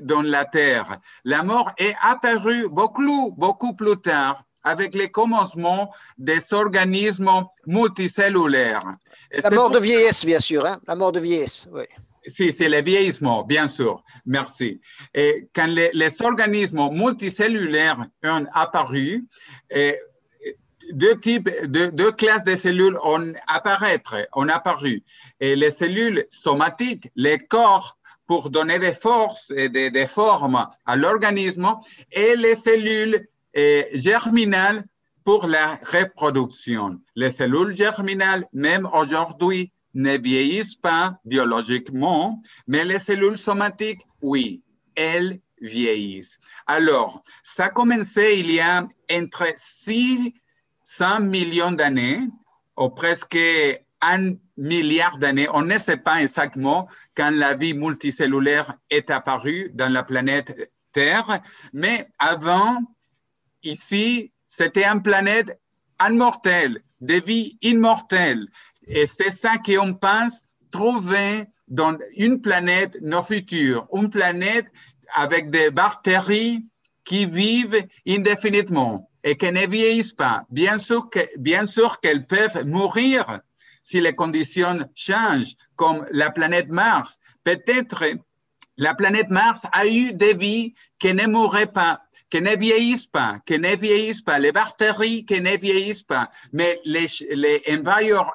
dans 0.00 0.22
la 0.22 0.44
terre. 0.44 0.98
La 1.24 1.42
mort 1.42 1.70
est 1.78 1.94
apparue 2.00 2.68
beaucoup, 2.68 3.32
beaucoup 3.36 3.74
plus 3.74 4.00
tard 4.00 4.42
avec 4.64 4.94
le 4.94 5.08
commencement 5.08 5.92
des 6.18 6.52
organismes 6.52 7.44
multicellulaires. 7.66 8.84
La 9.42 9.50
mort 9.50 9.70
de 9.70 9.80
vieillesse, 9.80 10.24
bien 10.24 10.40
sûr, 10.40 10.64
hein? 10.64 10.80
la 10.86 10.94
mort 10.94 11.12
de 11.12 11.20
vieillesse, 11.20 11.66
oui. 11.72 11.84
Si, 12.26 12.52
c'est 12.52 12.68
le 12.68 12.82
vieillissement, 12.82 13.42
bien 13.42 13.68
sûr. 13.68 14.02
Merci. 14.26 14.80
Quand 15.54 15.66
les, 15.66 16.22
organismes 16.22 16.88
multicellulaires 16.90 18.06
ont 18.24 18.46
apparu, 18.52 19.26
deux 20.92 21.18
types, 21.20 21.48
deux, 21.66 22.12
classes 22.12 22.44
de 22.44 22.56
cellules 22.56 22.98
ont 23.02 23.32
apparaître, 23.46 24.28
ont 24.34 24.48
apparu. 24.48 25.02
Les 25.40 25.70
cellules 25.70 26.24
somatiques, 26.28 27.10
les 27.16 27.38
corps 27.38 27.98
pour 28.26 28.50
donner 28.50 28.78
des 28.78 28.94
forces 28.94 29.52
et 29.56 29.68
des, 29.68 30.06
formes 30.06 30.66
à 30.86 30.96
l'organisme, 30.96 31.76
et 32.10 32.36
les 32.36 32.54
cellules 32.54 33.26
germinales 33.92 34.84
pour 35.24 35.46
la 35.46 35.78
reproduction. 35.92 37.00
Les 37.14 37.30
cellules 37.30 37.76
germinales, 37.76 38.44
même 38.52 38.88
aujourd'hui, 38.92 39.72
ne 39.94 40.16
vieillissent 40.18 40.76
pas 40.76 41.18
biologiquement, 41.24 42.42
mais 42.66 42.84
les 42.84 42.98
cellules 42.98 43.38
somatiques, 43.38 44.02
oui, 44.20 44.62
elles 44.94 45.40
vieillissent. 45.60 46.38
Alors, 46.66 47.22
ça 47.42 47.66
a 47.66 47.68
commencé 47.70 48.36
il 48.38 48.50
y 48.50 48.60
a 48.60 48.86
entre 49.10 49.52
600 49.56 51.20
millions 51.20 51.72
d'années, 51.72 52.28
ou 52.76 52.88
presque 52.88 53.38
un 54.00 54.34
milliard 54.56 55.18
d'années. 55.18 55.48
On 55.52 55.62
ne 55.62 55.78
sait 55.78 55.96
pas 55.96 56.22
exactement 56.22 56.88
quand 57.14 57.30
la 57.30 57.54
vie 57.54 57.74
multicellulaire 57.74 58.74
est 58.90 59.10
apparue 59.10 59.70
dans 59.74 59.92
la 59.92 60.02
planète 60.02 60.70
Terre, 60.92 61.40
mais 61.72 62.08
avant, 62.18 62.78
ici, 63.62 64.32
c'était 64.48 64.84
une 64.84 65.02
planète 65.02 65.58
immortelle, 66.00 66.82
de 67.00 67.14
vie 67.14 67.56
immortelle. 67.62 68.48
Et 68.86 69.06
c'est 69.06 69.30
ça 69.30 69.52
qu'on 69.58 69.94
pense 69.94 70.42
trouver 70.70 71.46
dans 71.68 71.96
une 72.16 72.40
planète 72.40 72.96
nos 73.00 73.22
futures, 73.22 73.86
une 73.92 74.10
planète 74.10 74.66
avec 75.14 75.50
des 75.50 75.70
bactéries 75.70 76.64
qui 77.04 77.26
vivent 77.26 77.86
indéfiniment 78.06 79.10
et 79.24 79.36
qui 79.36 79.50
ne 79.50 79.66
vieillissent 79.66 80.12
pas. 80.12 80.44
Bien 80.50 80.78
sûr 80.78 81.08
bien 81.38 81.66
sûr 81.66 82.00
qu'elles 82.00 82.26
peuvent 82.26 82.64
mourir 82.64 83.40
si 83.82 84.00
les 84.00 84.14
conditions 84.14 84.78
changent, 84.94 85.54
comme 85.76 86.06
la 86.12 86.30
planète 86.30 86.68
Mars. 86.68 87.18
Peut-être 87.42 88.04
la 88.76 88.94
planète 88.94 89.28
Mars 89.28 89.66
a 89.72 89.86
eu 89.86 90.12
des 90.12 90.34
vies 90.34 90.72
qui 90.98 91.12
ne 91.12 91.26
mourraient 91.26 91.72
pas, 91.72 92.02
qui 92.32 92.40
ne 92.40 92.56
vieillissent 92.56 93.08
pas, 93.08 93.40
qui 93.44 93.58
ne 93.58 93.76
vieillissent 93.76 94.22
pas, 94.22 94.38
les 94.38 94.52
bactéries 94.52 95.26
qui 95.26 95.38
ne 95.42 95.54
vieillissent 95.58 96.02
pas, 96.02 96.30
mais 96.54 96.80
les, 96.86 97.04
les, 97.28 97.62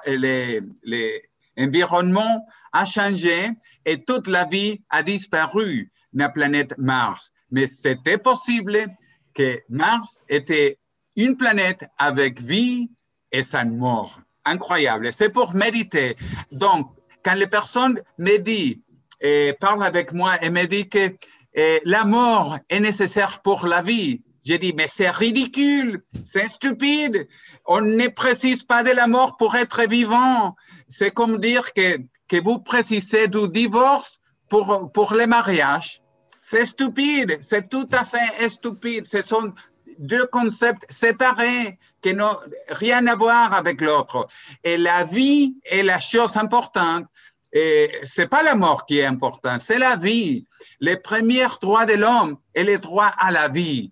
les, 0.06 0.60
les 0.84 1.22
environnements 1.58 2.46
a 2.72 2.84
changé 2.84 3.50
et 3.84 4.04
toute 4.04 4.28
la 4.28 4.44
vie 4.44 4.80
a 4.88 5.02
disparu 5.02 5.90
la 6.12 6.28
planète 6.28 6.78
Mars. 6.78 7.32
Mais 7.50 7.66
c'était 7.66 8.18
possible 8.18 8.86
que 9.34 9.60
Mars 9.68 10.22
était 10.28 10.78
une 11.16 11.36
planète 11.36 11.84
avec 11.98 12.40
vie 12.40 12.88
et 13.32 13.42
sans 13.42 13.66
mort. 13.66 14.20
Incroyable. 14.44 15.12
C'est 15.12 15.30
pour 15.30 15.54
méditer. 15.54 16.14
Donc, 16.52 16.96
quand 17.24 17.34
les 17.34 17.48
personnes 17.48 18.00
me 18.16 18.36
disent, 18.38 18.78
et 19.20 19.54
parlent 19.58 19.82
avec 19.82 20.12
moi 20.12 20.40
et 20.40 20.50
me 20.50 20.64
disent 20.66 20.88
que 20.88 21.16
et 21.54 21.80
la 21.84 22.04
mort 22.04 22.58
est 22.68 22.80
nécessaire 22.80 23.40
pour 23.42 23.66
la 23.66 23.82
vie. 23.82 24.22
J'ai 24.44 24.58
dit, 24.58 24.72
mais 24.74 24.86
c'est 24.88 25.10
ridicule, 25.10 26.02
c'est 26.24 26.48
stupide. 26.48 27.28
On 27.66 27.80
ne 27.80 28.08
précise 28.08 28.62
pas 28.62 28.82
de 28.82 28.90
la 28.90 29.06
mort 29.06 29.36
pour 29.36 29.56
être 29.56 29.82
vivant. 29.88 30.56
C'est 30.86 31.10
comme 31.10 31.38
dire 31.38 31.72
que, 31.74 31.98
que 32.28 32.42
vous 32.42 32.58
précisez 32.60 33.28
du 33.28 33.48
divorce 33.48 34.20
pour, 34.48 34.90
pour 34.92 35.14
le 35.14 35.26
mariage. 35.26 36.00
C'est 36.40 36.64
stupide, 36.64 37.38
c'est 37.40 37.68
tout 37.68 37.88
à 37.92 38.04
fait 38.04 38.48
stupide. 38.48 39.06
Ce 39.06 39.22
sont 39.22 39.52
deux 39.98 40.26
concepts 40.26 40.84
séparés 40.88 41.78
qui 42.00 42.14
n'ont 42.14 42.36
rien 42.68 43.06
à 43.06 43.16
voir 43.16 43.52
avec 43.54 43.80
l'autre. 43.80 44.26
Et 44.62 44.76
la 44.78 45.04
vie 45.04 45.56
est 45.64 45.82
la 45.82 45.98
chose 46.00 46.36
importante. 46.36 47.06
Et 47.52 47.90
c'est 48.02 48.28
pas 48.28 48.42
la 48.42 48.54
mort 48.54 48.84
qui 48.84 48.98
est 48.98 49.06
importante, 49.06 49.60
c'est 49.60 49.78
la 49.78 49.96
vie. 49.96 50.44
Les 50.80 50.96
premiers 50.96 51.46
droits 51.60 51.86
de 51.86 51.94
l'homme 51.94 52.36
est 52.54 52.64
le 52.64 52.78
droit 52.78 53.12
à 53.18 53.30
la 53.30 53.48
vie. 53.48 53.90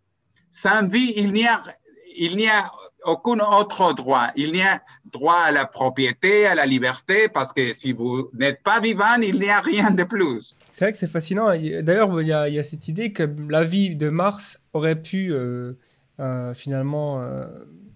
Sans 0.51 0.87
vie, 0.89 1.15
il 1.17 1.33
n'y 1.33 1.47
a, 1.47 1.61
il 2.19 2.51
aucun 3.05 3.39
autre 3.39 3.95
droit. 3.95 4.29
Il 4.37 4.53
n'y 4.53 4.63
a 4.63 4.81
droit 5.13 5.39
à 5.47 5.53
la 5.53 5.65
propriété, 5.65 6.47
à 6.47 6.55
la 6.55 6.67
liberté, 6.67 7.29
parce 7.29 7.53
que 7.53 7.73
si 7.73 7.93
vous 7.93 8.31
n'êtes 8.35 8.63
pas 8.63 8.81
vivant, 8.81 9.15
il 9.23 9.39
n'y 9.39 9.49
a 9.49 9.61
rien 9.61 9.91
de 9.91 10.05
plus. 10.05 10.57
C'est 10.73 10.85
vrai 10.85 10.93
que 10.93 10.99
c'est 10.99 11.11
fascinant. 11.11 11.49
D'ailleurs, 11.83 12.21
il 12.21 12.29
y, 12.29 12.33
a, 12.33 12.49
il 12.49 12.55
y, 12.55 12.59
a 12.59 12.63
cette 12.63 12.89
idée 12.89 13.13
que 13.13 13.29
la 13.49 13.65
vie 13.65 13.95
de 13.97 14.09
Mars 14.09 14.61
aurait 14.73 15.01
pu 15.01 15.33
euh, 15.33 15.75
euh, 16.21 16.55
finalement 16.55 17.23
euh, 17.23 17.47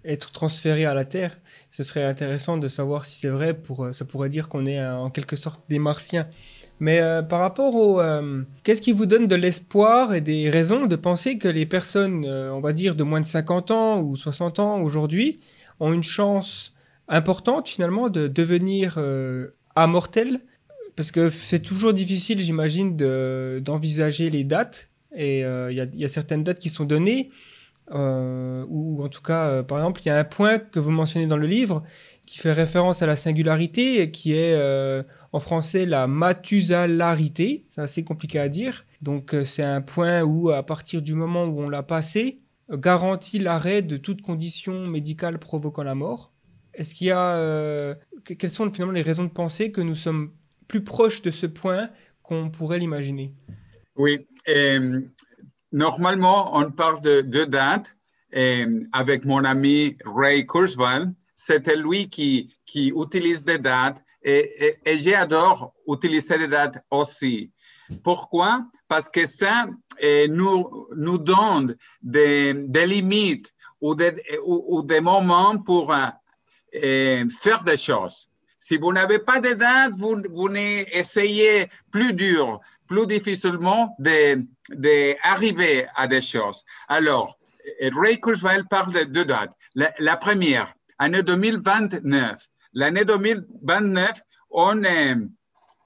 être 0.04 0.32
transféré 0.32 0.84
à 0.84 0.94
la 0.94 1.04
Terre. 1.04 1.38
Ce 1.70 1.82
serait 1.82 2.04
intéressant 2.04 2.56
de 2.56 2.68
savoir 2.68 3.04
si 3.04 3.20
c'est 3.20 3.28
vrai. 3.28 3.54
Pour, 3.54 3.84
euh, 3.84 3.92
ça 3.92 4.04
pourrait 4.04 4.28
dire 4.28 4.48
qu'on 4.48 4.66
est 4.66 4.78
euh, 4.78 4.96
en 4.96 5.10
quelque 5.10 5.36
sorte 5.36 5.62
des 5.68 5.78
Martiens. 5.78 6.28
Mais 6.78 7.00
euh, 7.00 7.22
par 7.22 7.40
rapport 7.40 7.74
au... 7.74 8.00
Qu'est-ce 8.62 8.80
qui 8.80 8.92
vous 8.92 9.06
donne 9.06 9.26
de 9.26 9.34
l'espoir 9.34 10.14
et 10.14 10.22
des 10.22 10.48
raisons 10.48 10.86
de 10.86 10.96
penser 10.96 11.36
que 11.36 11.48
les 11.48 11.66
personnes, 11.66 12.24
on 12.24 12.60
va 12.60 12.72
dire, 12.72 12.94
de 12.94 13.02
moins 13.02 13.20
de 13.20 13.26
50 13.26 13.70
ans 13.70 14.00
ou 14.00 14.16
60 14.16 14.60
ans 14.60 14.80
aujourd'hui, 14.80 15.40
ont 15.78 15.92
une 15.92 16.02
chance 16.02 16.74
importante 17.08 17.68
finalement 17.68 18.08
de 18.08 18.28
devenir 18.28 18.98
immortels 19.76 20.40
Parce 20.96 21.12
que 21.12 21.28
c'est 21.28 21.60
toujours 21.60 21.92
difficile, 21.92 22.40
j'imagine, 22.40 22.96
d'envisager 23.60 24.30
les 24.30 24.44
dates. 24.44 24.88
Et 25.14 25.40
il 25.40 25.90
y, 25.94 26.04
a 26.04 26.08
certaines 26.08 26.44
dates 26.44 26.60
qui 26.60 26.70
sont 26.70 26.86
données. 26.86 27.28
Euh, 27.92 28.64
ou 28.68 29.02
en 29.02 29.08
tout 29.08 29.22
cas, 29.22 29.48
euh, 29.48 29.62
par 29.62 29.78
exemple, 29.78 30.00
il 30.04 30.08
y 30.08 30.10
a 30.10 30.18
un 30.18 30.24
point 30.24 30.58
que 30.58 30.78
vous 30.78 30.90
mentionnez 30.90 31.26
dans 31.26 31.36
le 31.36 31.46
livre 31.46 31.82
qui 32.26 32.38
fait 32.38 32.52
référence 32.52 33.02
à 33.02 33.06
la 33.06 33.16
singularité, 33.16 34.10
qui 34.10 34.34
est 34.34 34.54
euh, 34.54 35.02
en 35.32 35.40
français 35.40 35.86
la 35.86 36.06
matusalarité. 36.06 37.66
C'est 37.68 37.80
assez 37.80 38.04
compliqué 38.04 38.38
à 38.38 38.48
dire. 38.48 38.84
Donc, 39.02 39.34
c'est 39.44 39.64
un 39.64 39.80
point 39.80 40.22
où, 40.22 40.50
à 40.50 40.62
partir 40.62 41.02
du 41.02 41.14
moment 41.14 41.44
où 41.44 41.60
on 41.60 41.68
l'a 41.68 41.82
passé, 41.82 42.40
garantit 42.70 43.40
l'arrêt 43.40 43.82
de 43.82 43.96
toute 43.96 44.22
condition 44.22 44.86
médicale 44.86 45.38
provoquant 45.38 45.82
la 45.82 45.96
mort. 45.96 46.32
Est-ce 46.74 46.94
qu'il 46.94 47.08
y 47.08 47.10
a. 47.10 47.96
Quelles 48.24 48.50
sont 48.50 48.70
finalement 48.70 48.92
les 48.92 49.02
raisons 49.02 49.24
de 49.24 49.30
penser 49.30 49.72
que 49.72 49.80
nous 49.80 49.96
sommes 49.96 50.30
plus 50.68 50.84
proches 50.84 51.22
de 51.22 51.30
ce 51.30 51.46
point 51.46 51.90
qu'on 52.22 52.50
pourrait 52.50 52.78
l'imaginer? 52.78 53.32
Oui. 53.96 54.24
Normalement, 55.72 56.56
on 56.56 56.70
parle 56.70 57.00
de 57.02 57.44
dates. 57.44 57.96
Avec 58.92 59.24
mon 59.24 59.44
ami 59.44 59.96
Ray 60.04 60.46
Kurzweil, 60.46 61.06
c'était 61.34 61.76
lui 61.76 62.08
qui, 62.08 62.54
utilise 62.76 63.44
des 63.44 63.58
dates 63.58 64.02
et, 64.22 64.78
j'adore 64.98 65.72
utiliser 65.88 66.38
des 66.38 66.48
dates 66.48 66.84
aussi. 66.90 67.50
Pourquoi? 68.04 68.66
Parce 68.86 69.08
que 69.08 69.26
ça 69.26 69.66
nous, 70.28 71.18
donne 71.18 71.76
des, 72.02 72.52
limites 72.86 73.52
ou 73.80 73.94
des, 73.94 75.00
moments 75.00 75.58
pour 75.58 75.92
eh, 76.72 77.24
faire 77.36 77.64
des 77.64 77.76
choses. 77.76 78.28
Si 78.58 78.76
vous 78.76 78.92
n'avez 78.92 79.18
pas 79.18 79.40
de 79.40 79.54
date, 79.54 79.92
vous, 79.96 80.22
vous 80.30 80.54
essayez 80.92 81.66
plus 81.90 82.12
dur, 82.12 82.60
plus 82.90 83.06
difficilement 83.06 83.94
de, 84.00 84.44
de 84.68 85.14
arriver 85.22 85.86
à 85.94 86.08
des 86.08 86.20
choses. 86.20 86.64
Alors, 86.88 87.38
Ray 87.80 88.20
Kurzweil 88.20 88.64
parle 88.68 88.92
de 88.92 89.04
deux 89.04 89.24
dates. 89.24 89.56
La, 89.74 90.16
première, 90.16 90.72
année 90.98 91.22
2029. 91.22 92.36
L'année 92.72 93.04
2029, 93.04 94.20
on 94.50 94.82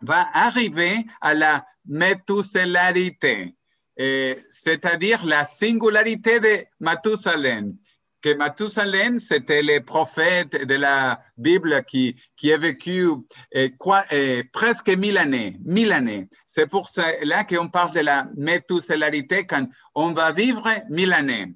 va 0.00 0.26
arriver 0.32 1.04
à 1.20 1.34
la 1.34 1.66
métusellarité, 1.86 3.54
c'est-à-dire 3.96 5.26
la 5.26 5.44
singularité 5.44 6.40
de 6.40 6.64
Mathusalem. 6.80 7.76
Que 8.22 8.34
Mathusalem, 8.34 9.18
c'était 9.18 9.60
le 9.60 9.80
prophète 9.80 10.66
de 10.66 10.76
la 10.76 11.20
Bible 11.36 11.84
qui, 11.84 12.16
qui 12.38 12.54
a 12.54 12.56
vécu 12.56 13.06
euh, 13.54 13.68
quoi, 13.78 14.02
euh, 14.14 14.42
presque 14.50 14.88
mille 14.88 15.18
années. 15.18 15.58
Mille 15.62 15.92
années. 15.92 16.30
C'est 16.54 16.68
pour 16.68 16.88
cela 16.88 17.42
qu'on 17.42 17.68
parle 17.68 17.94
de 17.94 18.00
la 18.00 18.28
métusellarité 18.36 19.44
quand 19.44 19.66
on 19.92 20.12
va 20.12 20.30
vivre 20.30 20.68
mille 20.88 21.12
années. 21.12 21.52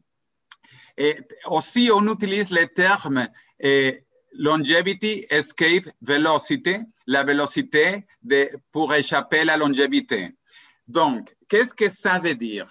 Et 0.97 1.17
aussi, 1.45 1.89
on 1.95 2.13
utilise 2.13 2.51
le 2.51 2.67
terme 2.67 3.29
eh, 3.61 4.03
longevity, 4.33 5.25
escape, 5.31 5.89
velocity, 6.03 6.79
la 7.07 7.23
vélocité 7.23 8.07
de, 8.23 8.51
pour 8.73 8.93
échapper 8.93 9.39
à 9.39 9.45
la 9.45 9.57
longévité. 9.57 10.37
Donc, 10.89 11.33
qu'est-ce 11.49 11.75
que 11.75 11.89
ça 11.89 12.19
veut 12.19 12.35
dire? 12.35 12.69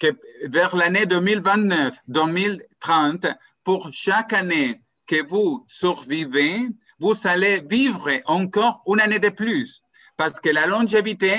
Que 0.00 0.08
vers 0.48 0.74
l'année 0.74 1.06
2029, 1.06 1.94
2030, 2.08 3.26
pour 3.62 3.90
chaque 3.92 4.32
année 4.32 4.80
que 5.06 5.24
vous 5.28 5.64
survivez, 5.68 6.58
vous 6.98 7.14
allez 7.22 7.60
vivre 7.60 8.10
encore 8.24 8.82
une 8.88 8.98
année 8.98 9.20
de 9.20 9.28
plus 9.28 9.80
parce 10.18 10.40
que 10.40 10.50
la 10.50 10.66
longévité 10.66 11.36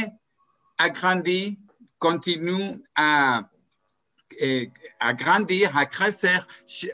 a 0.79 0.89
grandi, 0.89 1.59
continue 1.99 2.81
à, 2.95 3.43
à 4.99 5.13
grandir, 5.13 5.77
à 5.77 5.85
crescer. 5.85 6.39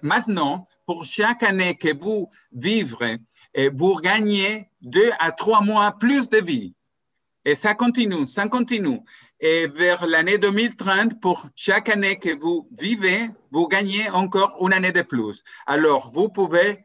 Maintenant, 0.02 0.68
pour 0.86 1.06
chaque 1.06 1.44
année 1.44 1.76
que 1.76 1.96
vous 1.96 2.28
vivez, 2.52 3.18
vous 3.74 3.96
gagnez 3.96 4.68
deux 4.82 5.10
à 5.20 5.32
trois 5.32 5.62
mois 5.62 5.94
plus 5.94 6.30
de 6.30 6.40
vie. 6.40 6.74
Et 7.46 7.56
ça 7.56 7.76
continue, 7.76 8.28
ça 8.28 8.48
continue. 8.48 9.00
Et 9.40 9.68
vers 9.68 10.08
l'année 10.08 10.40
2030, 10.40 11.22
pour 11.22 11.48
chaque 11.56 11.90
année 11.90 12.18
que 12.18 12.36
vous 12.36 12.68
vivez, 12.72 13.30
vous 13.52 13.68
gagnez 13.68 14.10
encore 14.10 14.58
une 14.62 14.74
année 14.74 14.92
de 14.92 15.04
plus. 15.04 15.44
Alors, 15.68 16.10
vous 16.10 16.30
pouvez 16.30 16.84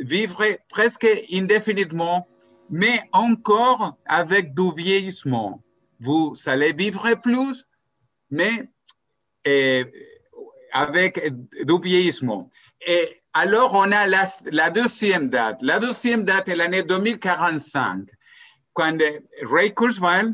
vivre 0.00 0.44
presque 0.68 1.06
indéfiniment, 1.32 2.26
mais 2.70 3.00
encore 3.12 3.96
avec 4.06 4.54
du 4.54 4.72
vieillissement. 4.74 5.62
Vous 6.00 6.32
allez 6.46 6.72
vivre 6.72 7.14
plus, 7.22 7.66
mais 8.30 8.68
avec 10.72 11.32
du 11.64 11.78
vieillissement. 11.82 12.50
Et 12.86 13.22
alors, 13.32 13.74
on 13.74 13.92
a 13.92 14.06
la, 14.06 14.24
la 14.50 14.70
deuxième 14.70 15.28
date. 15.28 15.58
La 15.62 15.78
deuxième 15.78 16.24
date 16.24 16.48
est 16.48 16.56
l'année 16.56 16.82
2045 16.82 18.08
quand 18.72 18.98
Ray 19.42 19.74
Kurzweil 19.74 20.32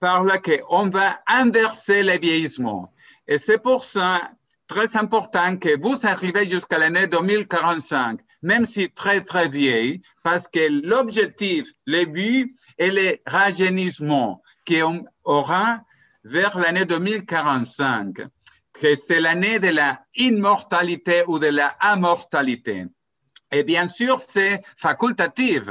parle 0.00 0.32
qu'on 0.40 0.88
va 0.88 1.20
inverser 1.26 2.02
le 2.02 2.18
vieillissement. 2.18 2.92
Et 3.28 3.38
c'est 3.38 3.58
pour 3.58 3.84
ça 3.84 4.20
très 4.66 4.96
important 4.96 5.56
que 5.56 5.78
vous 5.80 5.98
arrivez 6.06 6.48
jusqu'à 6.48 6.78
l'année 6.78 7.06
2045, 7.06 8.20
même 8.42 8.64
si 8.64 8.90
très, 8.90 9.20
très 9.22 9.48
vieille, 9.48 10.00
parce 10.22 10.48
que 10.48 10.86
l'objectif, 10.86 11.72
le 11.86 12.06
but 12.06 12.50
est 12.78 12.90
le 12.90 13.18
rajeunissement 13.26 14.41
qu'on 14.66 15.04
aura 15.24 15.80
vers 16.24 16.58
l'année 16.58 16.84
2045, 16.84 18.16
que 18.72 18.94
c'est 18.94 19.20
l'année 19.20 19.58
de 19.58 19.68
la 19.68 20.00
immortalité 20.14 21.24
ou 21.26 21.38
de 21.38 21.48
la 21.48 21.76
immortalité. 21.82 22.86
Et 23.50 23.64
bien 23.64 23.88
sûr, 23.88 24.20
c'est 24.20 24.62
facultatif 24.76 25.62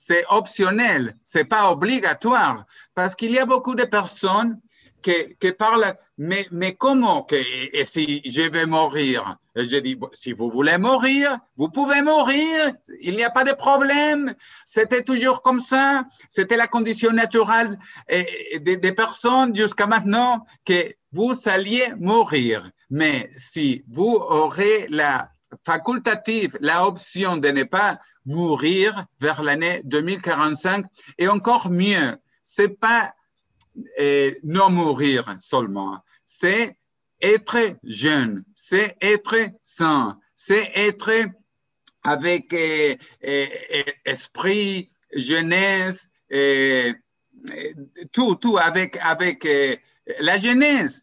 c'est 0.00 0.24
optionnel, 0.30 1.16
c'est 1.24 1.44
pas 1.44 1.72
obligatoire, 1.72 2.64
parce 2.94 3.16
qu'il 3.16 3.32
y 3.32 3.38
a 3.40 3.46
beaucoup 3.46 3.74
de 3.74 3.82
personnes 3.82 4.60
qui, 5.02 5.36
qui 5.40 5.52
parlent, 5.52 5.94
mais, 6.16 6.46
mais 6.50 6.74
comment 6.74 7.22
que, 7.22 7.36
et 7.36 7.84
si 7.84 8.22
je 8.24 8.42
vais 8.42 8.66
mourir 8.66 9.36
Je 9.56 9.78
dis, 9.78 9.98
si 10.12 10.32
vous 10.32 10.50
voulez 10.50 10.78
mourir, 10.78 11.38
vous 11.56 11.68
pouvez 11.70 12.02
mourir, 12.02 12.72
il 13.00 13.16
n'y 13.16 13.24
a 13.24 13.30
pas 13.30 13.44
de 13.44 13.52
problème, 13.52 14.34
c'était 14.64 15.02
toujours 15.02 15.42
comme 15.42 15.60
ça, 15.60 16.04
c'était 16.28 16.56
la 16.56 16.66
condition 16.66 17.12
naturelle 17.12 17.78
des, 18.08 18.76
des 18.76 18.92
personnes 18.92 19.54
jusqu'à 19.54 19.86
maintenant 19.86 20.44
que 20.64 20.94
vous 21.12 21.34
alliez 21.46 21.94
mourir. 21.98 22.70
Mais 22.90 23.30
si 23.32 23.84
vous 23.88 24.16
aurez 24.16 24.86
la 24.88 25.30
facultative 25.64 26.58
la 26.60 26.86
option 26.86 27.36
de 27.36 27.48
ne 27.48 27.64
pas 27.64 27.98
mourir 28.26 29.06
vers 29.20 29.42
l'année 29.42 29.80
2045 29.84 30.84
et 31.18 31.28
encore 31.28 31.70
mieux, 31.70 32.16
c'est 32.42 32.78
pas 32.78 33.14
euh, 34.00 34.34
non 34.44 34.70
mourir 34.70 35.36
seulement, 35.40 36.02
c'est 36.24 36.76
être 37.20 37.76
jeune, 37.84 38.44
c'est 38.54 38.96
être 39.00 39.36
sain, 39.62 40.18
c'est 40.34 40.70
être 40.74 41.10
avec 42.04 42.52
euh, 42.52 42.96
euh, 43.24 43.46
esprit, 44.04 44.90
jeunesse, 45.14 46.10
tout, 48.12 48.34
tout 48.36 48.58
avec, 48.58 48.98
avec 49.00 49.46
la 50.20 50.38
jeunesse. 50.38 51.02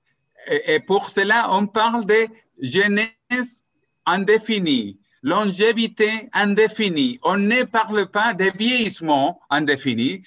Et 0.68 0.80
pour 0.80 1.10
cela, 1.10 1.50
on 1.52 1.66
parle 1.66 2.06
de 2.06 2.28
jeunesse 2.62 3.64
indéfini, 4.06 5.00
longévité 5.24 6.30
indéfinie. 6.34 7.20
On 7.24 7.38
ne 7.38 7.64
parle 7.64 8.06
pas 8.12 8.36
de 8.36 8.52
vieillissement 8.56 9.42
indéfini 9.50 10.24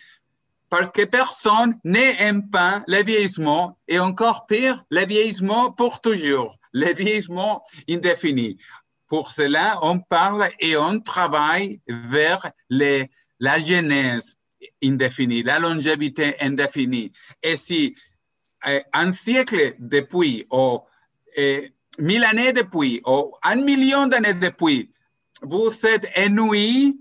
parce 0.70 0.90
que 0.90 1.04
personne 1.04 1.78
n'aime 1.84 2.48
pas 2.50 2.82
le 2.86 3.02
vieillissement 3.02 3.78
et 3.88 3.98
encore 3.98 4.46
pire, 4.46 4.84
le 4.90 5.06
vieillissement 5.06 5.72
pour 5.72 6.00
toujours, 6.00 6.58
le 6.72 6.92
vieillissement 6.92 7.62
indéfini. 7.88 8.58
Pour 9.06 9.32
cela, 9.32 9.78
on 9.82 10.00
parle 10.00 10.50
et 10.60 10.76
on 10.76 11.00
travaille 11.00 11.80
vers 11.88 12.50
la 13.40 13.58
jeunesse 13.58 14.36
indéfinie, 14.82 15.42
la 15.42 15.58
longévité 15.58 16.34
indéfinie. 16.40 17.12
Et 17.42 17.56
si 17.56 17.96
euh, 18.66 18.80
un 18.92 19.12
siècle 19.12 19.74
depuis, 19.78 20.46
ou 20.50 20.80
euh, 21.38 21.68
mille 21.98 22.24
années 22.24 22.52
depuis 22.52 23.00
ou 23.06 23.32
un 23.42 23.56
million 23.56 24.06
d'années 24.06 24.34
depuis, 24.34 24.90
vous 25.42 25.70
êtes 25.86 26.08
ennuyé, 26.16 26.96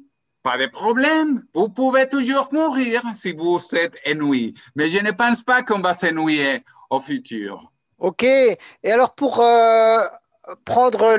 pas 0.48 0.58
de 0.58 0.68
problème. 0.68 1.44
Vous 1.54 1.68
pouvez 1.68 2.08
toujours 2.08 2.48
mourir 2.54 3.02
si 3.14 3.34
vous 3.34 3.60
êtes 3.74 3.98
ennuyé. 4.08 4.54
Mais 4.78 4.90
je 4.90 5.00
ne 5.00 5.12
pense 5.12 5.42
pas 5.44 5.62
qu'on 5.62 5.80
va 5.80 5.94
s'ennuyer 5.94 6.64
au 6.90 7.02
futur. 7.02 7.70
OK. 8.00 8.24
Et 8.24 8.58
alors, 8.86 9.14
pour 9.14 9.42
euh, 9.42 10.06
prendre 10.64 11.18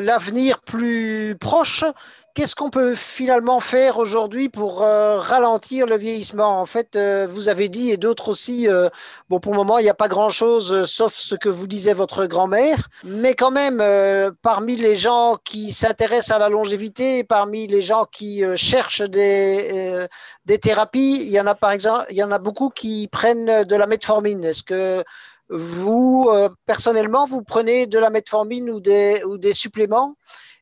l'avenir 0.00 0.62
plus 0.62 1.36
proche, 1.38 1.84
Qu'est-ce 2.36 2.54
qu'on 2.54 2.68
peut 2.68 2.94
finalement 2.94 3.60
faire 3.60 3.96
aujourd'hui 3.96 4.50
pour 4.50 4.82
euh, 4.82 5.18
ralentir 5.18 5.86
le 5.86 5.96
vieillissement? 5.96 6.60
En 6.60 6.66
fait, 6.66 6.94
euh, 6.94 7.26
vous 7.26 7.48
avez 7.48 7.70
dit, 7.70 7.90
et 7.90 7.96
d'autres 7.96 8.28
aussi, 8.28 8.68
euh, 8.68 8.90
bon, 9.30 9.40
pour 9.40 9.52
le 9.52 9.56
moment, 9.56 9.78
il 9.78 9.84
n'y 9.84 9.88
a 9.88 9.94
pas 9.94 10.06
grand-chose, 10.06 10.84
sauf 10.84 11.14
ce 11.16 11.34
que 11.34 11.48
vous 11.48 11.66
disait 11.66 11.94
votre 11.94 12.26
grand-mère. 12.26 12.90
Mais 13.04 13.34
quand 13.34 13.50
même, 13.50 13.82
parmi 14.42 14.76
les 14.76 14.96
gens 14.96 15.38
qui 15.44 15.72
s'intéressent 15.72 16.36
à 16.36 16.38
la 16.38 16.50
longévité, 16.50 17.24
parmi 17.24 17.68
les 17.68 17.80
gens 17.80 18.04
qui 18.04 18.42
cherchent 18.54 19.00
des, 19.00 20.06
des 20.44 20.58
thérapies, 20.58 21.22
il 21.22 21.30
y 21.30 21.40
en 21.40 21.46
a 21.46 21.54
par 21.54 21.70
exemple, 21.70 22.04
il 22.10 22.18
y 22.18 22.22
en 22.22 22.32
a 22.32 22.38
beaucoup 22.38 22.68
qui 22.68 23.08
prennent 23.10 23.64
de 23.64 23.76
la 23.76 23.86
metformine. 23.86 24.44
Est-ce 24.44 24.62
que 24.62 25.02
vous, 25.48 26.28
personnellement, 26.66 27.24
vous 27.24 27.40
prenez 27.40 27.86
de 27.86 27.98
la 27.98 28.10
metformine 28.10 28.68
ou 28.68 28.80
des, 28.80 29.22
ou 29.24 29.38
des 29.38 29.54
suppléments? 29.54 30.16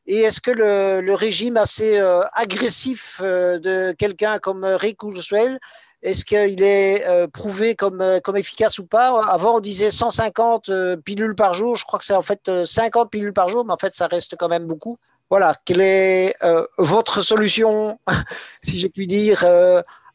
Et 0.07 0.19
est-ce 0.21 0.39
que 0.39 0.51
le, 0.51 1.13
régime 1.13 1.57
assez 1.57 1.97
euh, 1.97 2.21
agressif 2.33 3.19
euh, 3.23 3.59
de 3.59 3.91
quelqu'un 3.93 4.37
comme 4.37 4.63
euh, 4.63 4.77
Rick 4.77 4.99
Kurzweil, 4.99 5.57
est-ce 6.03 6.23
qu'il 6.23 6.61
est 6.61 7.03
prouvé 7.33 7.75
comme, 7.75 7.99
efficace 8.35 8.77
ou 8.77 8.85
pas? 8.85 9.23
Avant, 9.23 9.55
on 9.55 9.59
disait 9.59 9.89
150 9.89 10.69
pilules 11.03 11.33
par 11.33 11.55
jour. 11.55 11.77
Je 11.77 11.83
crois 11.83 11.97
que 11.97 12.05
c'est 12.05 12.13
en 12.13 12.21
fait 12.21 12.63
50 12.63 13.09
pilules 13.09 13.33
par 13.33 13.49
jour, 13.49 13.65
mais 13.65 13.73
en 13.73 13.77
fait, 13.77 13.95
ça 13.95 14.05
reste 14.05 14.35
quand 14.37 14.47
même 14.47 14.67
beaucoup. 14.67 14.99
Voilà, 15.31 15.55
quelle 15.65 15.81
est 15.81 16.35
votre 16.77 17.21
solution, 17.21 17.97
si 18.61 18.77
je 18.77 18.85
puis 18.85 19.07
dire, 19.07 19.47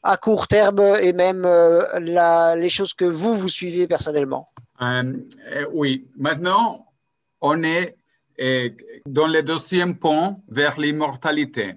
à 0.05 0.17
court 0.17 0.47
terme 0.47 0.79
et 1.01 1.13
même 1.13 1.43
les 1.99 2.69
choses 2.69 2.95
que 2.95 3.07
vous, 3.07 3.35
vous 3.35 3.49
suivez 3.49 3.89
personnellement? 3.89 4.47
Oui, 5.73 6.07
maintenant, 6.17 6.87
on 7.41 7.65
est 7.65 7.97
dans 9.07 9.27
le 9.27 9.43
deuxième 9.43 9.99
pont 9.99 10.43
vers 10.49 10.81
l'immortalité. 10.81 11.75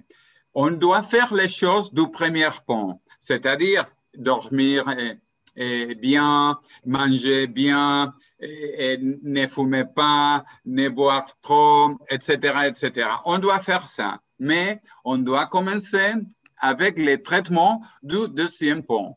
On 0.54 0.70
doit 0.70 1.02
faire 1.02 1.34
les 1.34 1.48
choses 1.48 1.92
du 1.92 2.10
premier 2.10 2.48
pont, 2.66 3.00
c'est-à-dire 3.18 3.86
dormir 4.16 4.84
bien, 5.56 6.58
manger 6.86 7.46
bien, 7.46 8.14
ne 8.40 9.46
fumer 9.46 9.84
pas, 9.84 10.44
ne 10.64 10.88
boire 10.88 11.28
trop, 11.40 11.98
etc., 12.10 12.32
etc. 12.66 13.08
On 13.24 13.38
doit 13.38 13.60
faire 13.60 13.88
ça, 13.88 14.20
mais 14.38 14.80
on 15.04 15.18
doit 15.18 15.46
commencer 15.46 16.14
avec 16.58 16.98
les 16.98 17.22
traitements 17.22 17.82
du 18.02 18.28
deuxième 18.28 18.82
pont. 18.82 19.16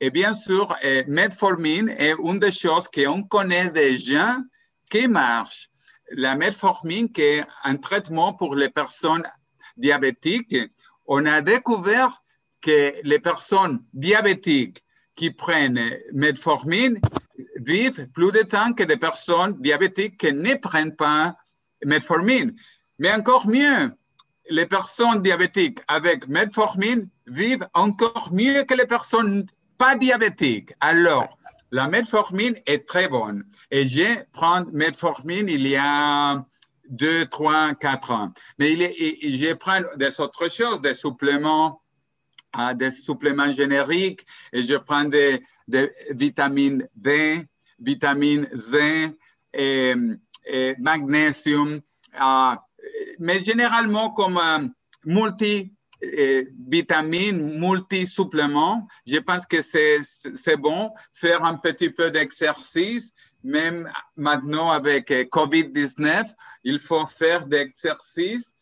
Et 0.00 0.10
bien 0.10 0.34
sûr, 0.34 0.76
metformine 1.06 1.90
est 1.90 2.14
une 2.22 2.38
des 2.38 2.52
choses 2.52 2.88
qu'on 2.88 3.22
connaît 3.22 3.70
déjà 3.70 4.38
qui 4.90 5.06
marche 5.08 5.67
la 6.12 6.36
metformine, 6.36 7.10
qui 7.10 7.22
est 7.22 7.44
un 7.64 7.76
traitement 7.76 8.32
pour 8.32 8.54
les 8.54 8.68
personnes 8.68 9.24
diabétiques, 9.76 10.56
on 11.06 11.24
a 11.26 11.40
découvert 11.40 12.22
que 12.60 12.94
les 13.02 13.18
personnes 13.18 13.82
diabétiques 13.92 14.84
qui 15.16 15.30
prennent 15.30 15.96
metformine 16.12 17.00
vivent 17.56 18.08
plus 18.08 18.32
de 18.32 18.42
temps 18.42 18.72
que 18.72 18.84
des 18.84 18.96
personnes 18.96 19.56
diabétiques 19.60 20.18
qui 20.18 20.32
ne 20.32 20.54
prennent 20.54 20.96
pas 20.96 21.36
metformine. 21.84 22.54
Mais 22.98 23.12
encore 23.12 23.48
mieux, 23.48 23.92
les 24.50 24.66
personnes 24.66 25.22
diabétiques 25.22 25.80
avec 25.88 26.28
metformine 26.28 27.08
vivent 27.26 27.66
encore 27.74 28.30
mieux 28.32 28.64
que 28.64 28.74
les 28.74 28.86
personnes 28.86 29.46
pas 29.76 29.96
diabétiques. 29.96 30.72
Alors, 30.80 31.38
la 31.70 31.88
metformine 31.88 32.56
est 32.66 32.86
très 32.86 33.08
bonne. 33.08 33.44
Et 33.70 33.88
j'ai 33.88 34.24
pris 34.32 34.64
metformine 34.72 35.48
il 35.48 35.66
y 35.66 35.76
a 35.76 36.44
deux, 36.88 37.26
trois, 37.26 37.74
quatre 37.74 38.10
ans. 38.10 38.32
Mais 38.58 38.74
je 38.74 39.54
prends 39.54 39.80
des 39.96 40.20
autres 40.20 40.50
choses, 40.50 40.80
des 40.80 40.94
suppléments, 40.94 41.82
ah, 42.52 42.74
des 42.74 42.90
suppléments 42.90 43.52
génériques, 43.52 44.24
et 44.52 44.62
je 44.62 44.76
prends 44.76 45.04
des, 45.04 45.42
des 45.66 45.90
vitamines 46.10 46.88
D, 46.94 47.44
vitamine 47.78 48.48
Z, 48.54 48.76
et, 49.52 49.94
magnésium, 50.78 51.80
ah, 52.18 52.64
mais 53.18 53.42
généralement 53.42 54.10
comme 54.10 54.38
euh, 54.38 54.66
multi 55.04 55.74
vitamines, 56.68 57.58
multi-suppléments. 57.58 58.86
Je 59.06 59.18
pense 59.18 59.46
que 59.46 59.60
c'est 59.62 60.56
bon 60.56 60.92
faire 61.12 61.44
un 61.44 61.54
petit 61.54 61.90
peu 61.90 62.10
d'exercice, 62.10 63.12
même 63.44 63.88
maintenant 64.16 64.70
avec 64.70 65.10
euh, 65.10 65.24
COVID-19, 65.24 66.24
il 66.64 66.78
faut 66.78 67.06
faire 67.06 67.46
d'exercice. 67.46 68.56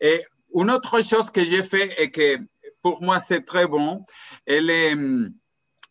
Et 0.00 0.24
une 0.54 0.70
autre 0.70 1.02
chose 1.02 1.30
que 1.30 1.42
j'ai 1.42 1.62
fait 1.62 1.94
et 1.98 2.10
que 2.10 2.38
pour 2.82 3.02
moi 3.02 3.20
c'est 3.20 3.42
très 3.42 3.66
bon, 3.66 4.04
elle 4.46 4.70
est 4.70 4.94
hum, 4.94 5.32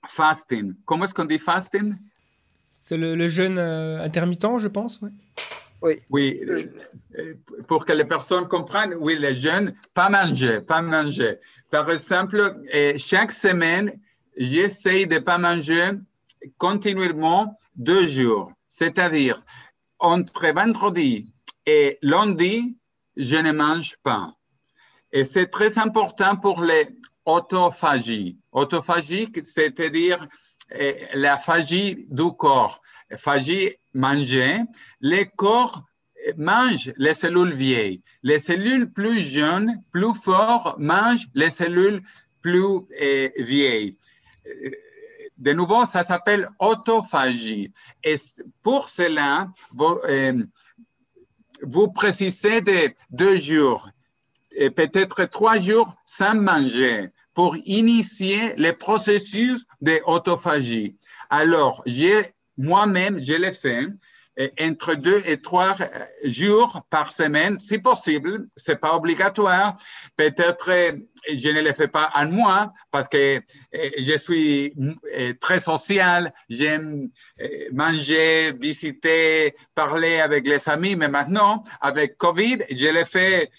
fasting. 0.06 0.74
Comment 0.86 1.06
est-ce 1.06 1.14
qu'on 1.14 1.26
dit 1.26 1.40
fasting? 1.40 1.96
C'est 2.80 2.98
le, 2.98 3.28
jeûne 3.28 3.60
euh, 3.60 4.04
intermittent, 4.04 4.58
je 4.58 4.68
pense. 4.68 5.02
Oui, 6.10 6.40
euh, 6.48 6.64
euh, 7.18 7.34
pour 7.68 7.86
que 7.86 7.94
les 7.94 8.06
personnes 8.06 8.48
comprennent, 8.48 8.94
oui, 9.00 9.18
les 9.20 9.40
jeunes, 9.40 9.76
pas 9.94 10.10
manger, 10.10 10.62
pas 10.62 10.82
manger. 10.82 11.38
Par 11.72 11.90
exemple, 11.90 12.62
chaque 12.98 13.32
semaine, 13.32 14.00
j'essaye 14.38 15.08
de 15.08 15.18
pas 15.18 15.40
manger 15.40 15.92
continuellement 16.58 17.60
deux 17.76 18.08
jours. 18.08 18.52
C'est-à-dire, 18.68 19.42
entre 20.00 20.54
vendredi 20.54 21.34
et 21.66 21.98
lundi, 22.02 22.78
je 23.16 23.36
ne 23.36 23.52
mange 23.52 23.96
pas. 24.04 24.34
Et 25.12 25.26
c'est 25.26 25.48
très 25.48 25.78
important 25.78 26.36
pour 26.38 26.62
les 26.62 26.88
autophagies. 27.26 28.38
Autophagie, 28.52 29.30
c'est-à-dire 29.44 30.28
euh, 30.80 30.94
la 31.14 31.38
phagie 31.38 32.06
du 32.10 32.32
corps. 32.38 32.82
Phagie, 33.18 33.76
manger. 33.94 34.60
Le 35.00 35.24
corps 35.36 35.84
mange 36.38 36.94
les 36.98 37.14
cellules 37.14 37.54
vieilles. 37.54 38.02
Les 38.24 38.40
cellules 38.40 38.92
plus 38.92 39.24
jeunes, 39.24 39.84
plus 39.92 40.14
fortes, 40.14 40.78
mangent 40.78 41.28
les 41.34 41.50
cellules 41.50 42.02
plus 42.42 42.82
euh, 43.02 43.30
vieilles. 43.38 43.98
Euh, 44.48 44.72
De 45.38 45.54
nouveau, 45.54 45.86
ça 45.86 46.04
s'appelle 46.04 46.48
autophagie. 46.60 47.72
Et 48.04 48.16
pour 48.62 48.90
cela, 48.90 49.48
vous, 49.74 49.98
euh, 50.08 50.46
vous 51.64 51.88
précisez 51.92 52.62
de 52.62 52.94
deux 53.10 53.38
jours, 53.38 53.90
et 54.52 54.70
peut-être 54.70 55.26
trois 55.26 55.58
jours 55.60 55.96
sans 56.06 56.36
manger 56.36 57.10
pour 57.34 57.56
initier 57.66 58.54
le 58.58 58.72
processus 58.74 59.66
d'autophagie. 59.82 60.96
Alors, 61.30 61.82
j'ai 61.88 62.36
moi-même, 62.62 63.24
je 63.24 63.34
l'ai 63.34 63.52
fait 63.52 63.88
euh, 64.40 64.48
entre 64.62 64.96
deux 64.96 65.22
et 65.26 65.42
trois 65.42 65.76
euh, 65.82 65.88
jours 66.24 66.86
par 66.90 67.12
semaine, 67.12 67.60
si 67.60 67.80
possible. 67.80 68.48
C'est 68.56 68.80
pas 68.80 68.96
obligatoire. 68.96 69.76
Peut-être 70.16 70.70
euh, 70.70 70.92
je 71.34 71.50
ne 71.50 71.62
le 71.62 71.74
fais 71.74 71.90
pas 71.90 72.10
en 72.16 72.28
moi 72.28 72.72
parce 72.92 73.10
que 73.10 73.42
je 73.74 74.18
suis 74.18 74.74
très 75.42 75.60
social. 75.60 76.34
J'aime 76.50 77.10
manger, 77.74 78.54
visiter, 78.54 79.54
parler 79.76 80.20
avec 80.20 80.48
les 80.48 80.68
amis. 80.70 80.96
Mais 80.96 81.10
maintenant, 81.10 81.62
avec 81.82 82.18
Covid, 82.18 82.60
je 82.72 82.88
le 82.88 83.04
fais 83.04 83.52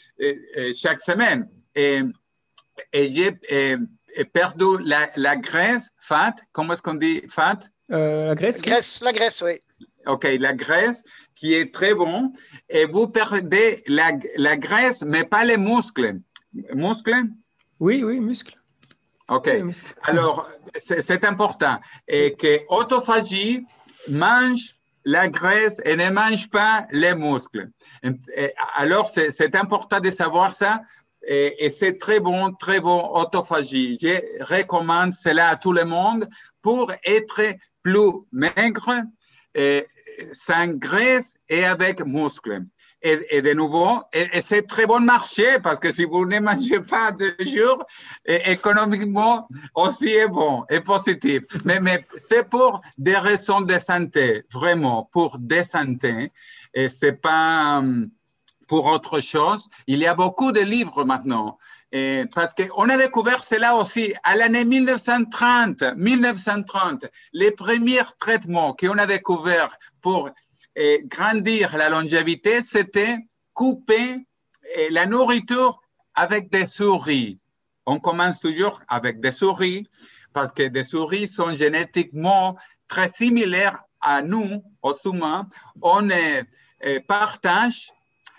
chaque 0.75 1.01
semaine. 1.01 1.49
Et, 1.75 2.01
j'ai 2.93 3.33
perdu 4.33 4.79
la 4.81 5.37
graisse, 5.37 5.91
fat. 6.01 6.35
Comment 6.53 6.73
est-ce 6.73 6.83
qu'on 6.83 6.95
dit 6.95 7.23
fat? 7.29 7.61
Euh, 7.93 8.29
la 8.29 8.35
Grèce. 8.35 8.57
oui. 8.57 8.63
Grèce, 8.63 9.01
la 9.03 9.13
Grèce, 9.13 9.43
oui. 9.43 9.61
OK, 10.07 10.27
la 10.41 10.53
graisse 10.53 11.05
qui 11.37 11.55
est 11.55 11.73
très 11.73 11.95
bon 11.95 12.33
et 12.69 12.87
vous 12.87 13.07
perdez 13.09 13.85
la, 13.87 14.11
la 14.37 14.57
graisse, 14.57 15.03
mais 15.07 15.25
pas 15.25 15.45
les 15.45 15.57
muscles. 15.57 16.19
Muscles? 16.75 17.27
Oui, 17.79 18.03
oui, 18.03 18.19
muscle. 18.19 18.59
OK. 19.29 19.49
Oui. 19.63 19.73
Alors, 20.03 20.49
c'est 20.75 21.25
important. 21.25 21.79
Et 22.09 22.35
que 22.35 22.63
autophagie 22.69 23.65
mange 24.09 24.75
la 25.05 25.29
graisse 25.29 25.81
et 25.85 25.97
ne 25.97 26.11
mange 26.11 26.51
pas 26.51 26.87
les 26.91 27.15
muscles. 27.15 27.69
Et 28.37 28.53
alors, 28.75 29.09
c'est 29.09 29.31
c'est 29.31 29.55
important 29.55 30.01
de 30.01 30.11
savoir 30.11 30.53
ça. 30.55 30.83
Et, 31.25 31.65
et 31.65 31.71
c'est 31.71 31.99
très 31.99 32.19
bon, 32.19 32.53
très 32.53 32.81
bon 32.81 33.01
autophagie. 33.15 33.97
Je 34.01 34.45
recommande 34.45 35.13
cela 35.13 35.51
à 35.51 35.57
tout 35.57 35.73
le 35.73 35.85
monde 35.85 36.27
pour 36.61 36.93
être 37.05 37.41
plus 37.83 38.13
maigre, 38.33 39.03
sans 40.33 40.79
graisse 40.79 41.35
et 41.49 41.65
avec 41.65 42.05
muscles. 42.05 42.65
Et, 43.05 43.19
et 43.31 43.43
de 43.43 43.53
nouveau, 43.53 44.01
et, 44.13 44.41
c'est 44.41 44.63
très 44.63 44.87
bon 44.87 45.01
marché 45.01 45.59
parce 45.61 45.81
que 45.81 45.91
si 45.91 46.05
vous 46.05 46.25
ne 46.25 46.39
mangez 46.39 46.81
pas 46.81 47.11
deux 47.11 47.35
jours, 47.45 47.85
économiquement 48.25 49.49
aussi 49.75 50.09
est 50.09 50.29
bon 50.29 50.65
et 50.71 50.81
positif. 50.81 51.43
Mais, 51.65 51.81
mais 51.81 52.07
c'est 52.15 52.49
pour 52.49 52.81
des 52.99 53.17
raisons 53.17 53.63
de 53.63 53.77
santé, 53.79 54.45
vraiment, 54.53 55.09
pour 55.13 55.39
des 55.39 55.65
santé. 55.65 56.31
Et 56.75 56.89
c'est 56.89 57.21
pas 57.21 57.79
hum, 57.79 58.11
pour 58.69 58.87
autre 58.87 59.21
chose. 59.21 59.69
Il 59.87 59.99
y 59.99 60.07
a 60.07 60.15
beaucoup 60.15 60.53
de 60.53 60.61
livres 60.61 61.05
maintenant. 61.05 61.59
Et 61.93 62.25
parce 62.35 62.55
qu'on 62.55 62.89
a 62.89 62.97
découvert 62.97 63.45
cela 63.45 63.77
aussi 63.77 64.15
à 64.23 64.35
l'année 64.35 64.65
1930, 64.65 65.85
1930, 65.97 67.05
les 67.35 67.51
premiers 67.51 68.01
traitements 68.19 68.75
qu'on 68.75 68.97
a 68.97 69.05
découvert 69.05 69.77
pour 70.01 70.31
eh, 70.75 71.03
grandir 71.05 71.77
la 71.77 71.91
longévité, 71.91 72.63
c'était 72.63 73.19
couper 73.53 74.27
eh, 74.75 74.91
la 74.91 75.05
nourriture 75.05 75.83
avec 76.15 76.51
des 76.51 76.65
souris. 76.65 77.39
On 77.85 78.01
commence 78.01 78.41
toujours 78.41 78.81
avec 78.89 79.21
des 79.21 79.33
souris 79.33 79.87
parce 80.33 80.53
que 80.53 80.69
des 80.69 80.85
souris 80.85 81.29
sont 81.29 81.55
génétiquement 81.55 82.57
très 82.89 83.09
similaires 83.09 83.83
à 84.01 84.23
nous, 84.23 84.63
aux 84.81 84.95
humains. 85.05 85.47
On 85.83 86.09
eh, 86.09 86.43
eh, 86.81 87.01
partage 87.01 87.93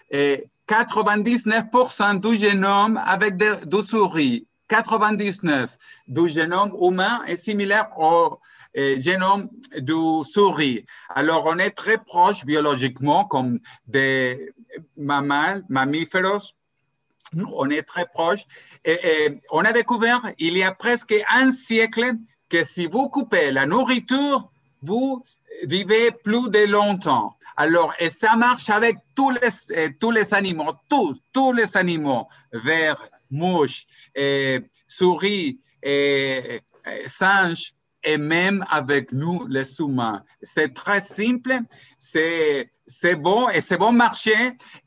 eh, 0.10 0.48
99% 0.68 2.20
du 2.20 2.36
génome 2.36 3.02
avec 3.06 3.38
des, 3.38 3.84
souris. 3.84 4.48
99% 4.70 5.68
du 6.08 6.30
génome 6.30 6.72
humain 6.82 7.22
est 7.28 7.36
similaire 7.36 7.90
au 7.98 8.40
eh, 8.74 9.00
génome 9.02 9.50
du 9.78 10.24
souris. 10.24 10.86
Alors, 11.10 11.46
on 11.46 11.58
est 11.60 11.72
très 11.72 11.98
proche 11.98 12.46
biologiquement 12.46 13.26
comme 13.26 13.60
des 13.88 14.54
mammals, 14.98 15.64
mammifères. 15.70 16.42
Mhm. 17.34 17.48
On 17.54 17.70
est 17.70 17.84
très 17.84 18.06
proche. 18.06 18.42
Et, 18.86 18.94
et 18.94 19.40
on 19.52 19.60
a 19.60 19.72
découvert 19.74 20.22
il 20.40 20.58
y 20.58 20.64
a 20.64 20.72
presque 20.72 21.16
un 21.30 21.52
siècle 21.52 22.16
que 22.50 22.64
si 22.64 22.88
vous 22.88 23.10
coupez 23.10 23.52
la 23.52 23.66
nourriture, 23.66 24.50
vous 24.82 25.24
vivez 25.64 26.12
plus 26.12 26.50
de 26.50 26.66
longtemps. 26.70 27.36
Alors, 27.58 27.94
et 28.00 28.10
ça 28.10 28.36
marche 28.36 28.70
avec 28.70 28.98
tous 29.16 29.32
les, 29.32 29.94
tous 30.00 30.12
les 30.12 30.34
animaux, 30.34 30.74
tous, 30.90 31.20
tous 31.32 31.54
les 31.54 31.78
animaux, 31.78 32.28
vers, 32.52 33.02
mouches, 33.30 33.86
souris, 34.88 35.60
singes, 37.06 37.74
et 38.04 38.18
même 38.18 38.66
avec 38.70 39.12
nous, 39.12 39.46
les 39.48 39.80
humains. 39.80 40.24
C'est 40.42 40.74
très 40.74 41.02
simple, 41.02 41.60
c'est 41.98 43.16
bon 43.16 43.50
et 43.50 43.62
c'est 43.62 43.78
bon 43.78 43.92
marché 43.92 44.34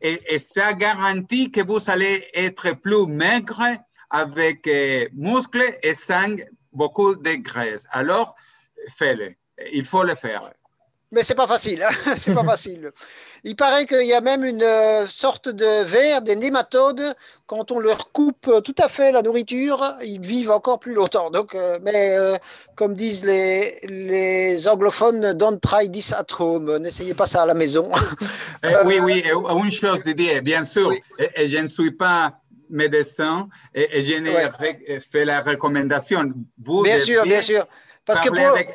et, 0.00 0.38
ça 0.38 0.74
garantit 0.74 1.50
que 1.50 1.62
vous 1.62 1.90
allez 1.90 2.28
être 2.34 2.72
plus 2.72 3.06
maigre 3.06 3.62
avec 4.10 4.66
euh, 4.66 5.08
muscles 5.14 5.78
et 5.82 5.94
sang, 5.94 6.36
beaucoup 6.72 7.16
de 7.16 7.34
graisse. 7.36 7.86
Alors, 7.90 8.34
faites-le. 8.96 9.34
Il 9.72 9.84
faut 9.84 10.02
le 10.02 10.14
faire. 10.14 10.50
Mais 11.12 11.22
c'est 11.22 11.36
pas 11.36 11.46
facile, 11.46 11.84
hein, 11.84 11.94
c'est 12.16 12.34
pas 12.34 12.42
facile. 12.42 12.90
Il 13.44 13.54
paraît 13.54 13.86
qu'il 13.86 14.02
y 14.07 14.12
a 14.12 14.20
même 14.20 14.44
une 14.44 14.64
euh, 14.64 15.07
sorte 15.07 15.48
de 15.48 15.84
vers, 15.84 16.20
des 16.20 16.34
nématodes, 16.34 17.14
quand 17.46 17.70
on 17.70 17.78
leur 17.78 18.11
coupe 18.11 18.48
euh, 18.48 18.61
tout 18.61 18.74
à 18.78 18.88
fait 18.88 19.12
la 19.12 19.22
nourriture, 19.22 19.94
ils 20.02 20.20
vivent 20.20 20.50
encore 20.50 20.80
plus 20.80 20.94
longtemps. 20.94 21.30
Donc, 21.30 21.54
euh, 21.54 21.78
mais 21.80 22.18
euh, 22.18 22.36
comme 22.74 22.96
disent 22.96 23.24
les, 23.24 23.78
les 23.84 24.66
anglophones, 24.66 25.32
don't 25.34 25.61
try 25.61 25.88
this 25.88 26.12
at 26.12 26.26
home, 26.40 26.76
n'essayez 26.78 27.14
pas 27.14 27.26
ça 27.26 27.42
à 27.42 27.46
la 27.46 27.54
maison. 27.54 27.88
Eh, 28.64 28.74
oui, 28.84 28.98
oui, 29.00 29.22
et 29.24 29.30
une 29.30 29.70
chose, 29.70 30.02
Didier, 30.02 30.40
bien 30.40 30.64
sûr, 30.64 30.88
Oui. 30.88 31.00
et, 31.20 31.42
et 31.42 31.46
je 31.48 31.59
ne 31.59 31.68
suis 31.68 31.92
pas 31.92 32.40
médecin 32.68 33.48
et, 33.72 33.98
et 33.98 34.02
je 34.02 34.16
n'ai 34.18 34.34
Ouais. 34.34 34.98
fait 34.98 35.24
la 35.24 35.40
recommandation. 35.40 36.32
Vous 36.59 36.82
bien 36.82 36.98
sûr, 36.98 37.22
bien 37.22 37.42
sûr. 37.42 37.64
Parce 38.04 38.18
que 38.20 38.28
pour, 38.30 38.38
avec, 38.38 38.74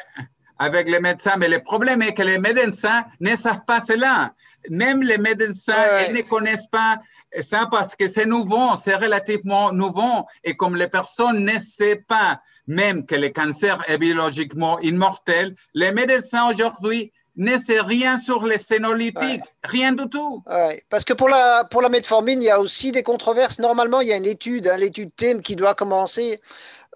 avec 0.61 0.87
les 0.87 0.99
médecins, 0.99 1.37
mais 1.39 1.47
le 1.47 1.59
problème 1.59 2.03
est 2.03 2.13
que 2.13 2.21
les 2.21 2.37
médecins 2.37 3.03
ne 3.19 3.35
savent 3.35 3.65
pas 3.65 3.79
cela. 3.79 4.33
Même 4.69 5.01
les 5.01 5.17
médecins 5.17 5.73
Ouais. 5.73 6.05
ils 6.09 6.15
ne 6.15 6.21
connaissent 6.21 6.67
pas 6.67 6.99
ça 7.39 7.67
parce 7.71 7.95
que 7.95 8.07
c'est 8.07 8.27
nouveau, 8.27 8.75
c'est 8.75 8.95
relativement 8.95 9.71
nouveau. 9.71 10.25
Et 10.43 10.53
comme 10.55 10.75
les 10.75 10.87
personnes 10.87 11.39
ne 11.43 11.57
savent 11.57 12.05
pas 12.07 12.41
même 12.67 13.07
que 13.07 13.15
le 13.15 13.29
cancer 13.29 13.83
est 13.87 13.97
biologiquement 13.97 14.77
immortel, 14.81 15.55
les 15.73 15.91
médecins 15.91 16.47
aujourd'hui 16.51 17.11
ne 17.37 17.57
savent 17.57 17.87
rien 17.87 18.19
sur 18.19 18.45
les 18.45 18.59
sénolytiques, 18.59 19.47
rien 19.63 19.93
du 19.93 20.07
tout. 20.09 20.43
Ouais, 20.45 20.83
parce 20.91 21.05
que 21.05 21.13
pour 21.13 21.29
la, 21.29 21.63
pour 21.71 21.81
la 21.81 21.89
metformine, 21.89 22.39
il 22.39 22.45
y 22.45 22.51
a 22.51 22.59
aussi 22.59 22.91
des 22.91 23.01
controverses. 23.01 23.57
Normalement, 23.57 24.01
il 24.01 24.09
y 24.09 24.13
a 24.13 24.17
une 24.17 24.25
étude, 24.27 24.67
hein, 24.67 24.77
l'étude 24.77 25.09
TEM, 25.15 25.41
qui 25.41 25.55
doit 25.55 25.73
commencer 25.73 26.39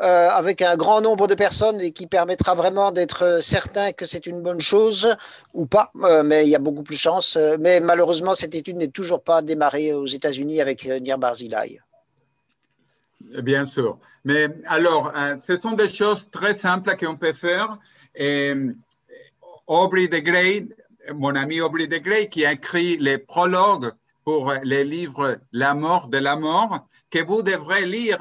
euh, 0.02 0.28
avec 0.30 0.62
un 0.62 0.76
grand 0.76 1.00
nombre 1.00 1.26
de 1.26 1.36
personnes 1.36 1.80
et 1.80 1.92
qui 1.92 2.06
permettra 2.06 2.54
vraiment 2.54 2.92
d'être 2.92 3.24
euh, 3.24 3.42
certain 3.42 3.94
que 3.94 4.06
c'est 4.06 4.26
une 4.26 4.42
bonne 4.42 4.60
chose 4.60 5.16
ou 5.54 5.66
pas. 5.68 5.90
Euh, 6.04 6.22
mais 6.22 6.46
il 6.46 6.50
y 6.50 6.56
a 6.56 6.60
beaucoup 6.60 6.84
plus 6.84 6.96
de 6.96 7.00
chances. 7.00 7.38
Euh, 7.38 7.56
mais 7.62 7.80
malheureusement, 7.80 8.36
cette 8.36 8.56
étude 8.56 8.76
n'est 8.76 8.90
toujours 8.90 9.24
pas 9.24 9.42
démarrée 9.42 9.94
aux 9.94 10.06
États-Unis 10.06 10.60
avec 10.60 10.86
Nir 10.86 11.18
Barzilai. 11.18 11.80
Bien 13.42 13.66
sûr. 13.66 13.98
Mais 14.26 14.50
alors, 14.68 15.14
ce 15.40 15.56
sont 15.56 15.72
des 15.72 15.88
choses 15.88 16.30
très 16.30 16.54
simples 16.54 16.98
qu'on 16.98 17.16
peut 17.16 17.34
faire. 17.34 17.80
Et 18.14 18.54
Aubrey 19.66 20.10
de 20.10 20.20
Grey, 20.20 20.68
mon 21.16 21.36
ami 21.36 21.62
Aubrey 21.62 21.88
de 21.88 21.98
Grey, 21.98 22.28
qui 22.28 22.46
a 22.46 22.52
écrit 22.52 22.98
les 22.98 23.18
prologues 23.18 23.94
pour 24.26 24.54
les 24.62 24.84
livres 24.84 25.40
La 25.54 25.74
mort 25.74 26.08
de 26.10 26.18
la 26.18 26.36
mort, 26.36 26.86
que 27.10 27.24
vous 27.24 27.42
devrez 27.42 27.86
lire 27.86 28.20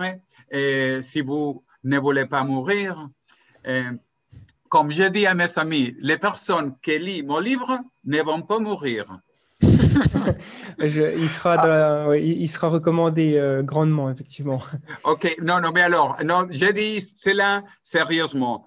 si 1.03 1.21
vous 1.21 1.64
ne 1.85 1.99
voulez 1.99 2.27
pas 2.27 2.43
mourir. 2.45 3.09
Et 3.65 3.83
comme 4.69 4.91
je 4.91 5.05
dis 5.05 5.27
à 5.27 5.35
mes 5.35 5.59
amis, 5.59 5.95
les 6.01 6.19
personnes 6.19 6.75
qui 6.83 6.99
lisent 6.99 7.25
mon 7.25 7.39
livre 7.39 7.79
ne 8.05 8.21
vont 8.23 8.43
pas 8.43 8.59
mourir. 8.59 9.19
Je- 10.79 11.19
il, 11.19 11.29
sera 11.29 11.57
dans 11.57 11.67
la- 11.69 12.09
ouais, 12.09 12.27
il 12.27 12.49
sera 12.49 12.69
recommandé 12.69 13.37
euh, 13.37 13.63
grandement, 13.63 14.11
effectivement. 14.11 14.61
OK, 15.05 15.37
non, 15.41 15.61
non, 15.61 15.71
mais 15.73 15.83
alors, 15.83 16.17
non, 16.25 16.49
je 16.51 16.71
dis 16.73 17.01
cela 17.01 17.63
sérieusement. 17.83 18.67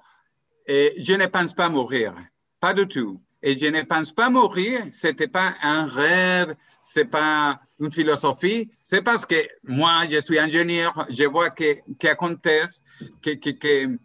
Et 0.67 0.93
je 0.97 1.13
ne 1.13 1.25
pense 1.27 1.53
pas 1.53 1.69
mourir, 1.69 2.13
pas 2.59 2.73
du 2.73 2.87
tout. 2.87 3.21
Et 3.43 3.55
je 3.55 3.67
ne 3.67 3.81
pense 3.83 4.11
pas 4.11 4.29
mourir, 4.29 4.81
c'était 4.91 5.27
pas 5.27 5.53
un 5.61 5.85
rêve, 5.85 6.55
c'est 6.81 7.05
pas 7.05 7.59
une 7.79 7.91
philosophie, 7.91 8.69
c'est 8.83 9.01
parce 9.01 9.25
que 9.25 9.35
moi, 9.63 10.01
je 10.09 10.19
suis 10.21 10.39
ingénieur, 10.39 11.05
je 11.09 11.23
vois 11.23 11.49
que, 11.49 11.75
que, 11.99 12.13
que, 13.21 13.49
que, 13.51 13.97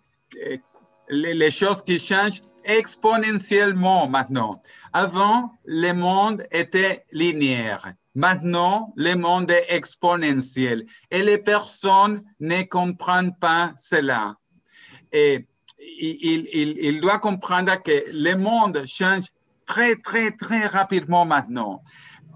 les, 1.09 1.35
les 1.35 1.51
choses 1.51 1.83
qui 1.83 1.99
changent 1.99 2.43
exponentiellement 2.65 4.09
maintenant. 4.09 4.63
Avant, 4.93 5.53
le 5.65 5.93
monde 5.93 6.45
était 6.51 7.05
linéaire. 7.13 7.95
Maintenant, 8.15 8.93
le 8.97 9.15
monde 9.15 9.51
est 9.51 9.67
exponentiel 9.71 10.85
et 11.11 11.23
les 11.23 11.39
personnes 11.39 12.23
ne 12.41 12.63
comprennent 12.63 13.35
pas 13.35 13.73
cela. 13.79 14.37
Et 15.13 15.47
il, 15.79 16.49
il, 16.53 16.79
il 16.79 17.01
doit 17.01 17.19
comprendre 17.19 17.83
que 17.83 18.05
le 18.13 18.35
monde 18.35 18.85
change 18.87 19.25
très, 19.65 19.97
très, 19.97 20.31
très 20.33 20.67
rapidement 20.67 21.25
maintenant. 21.25 21.83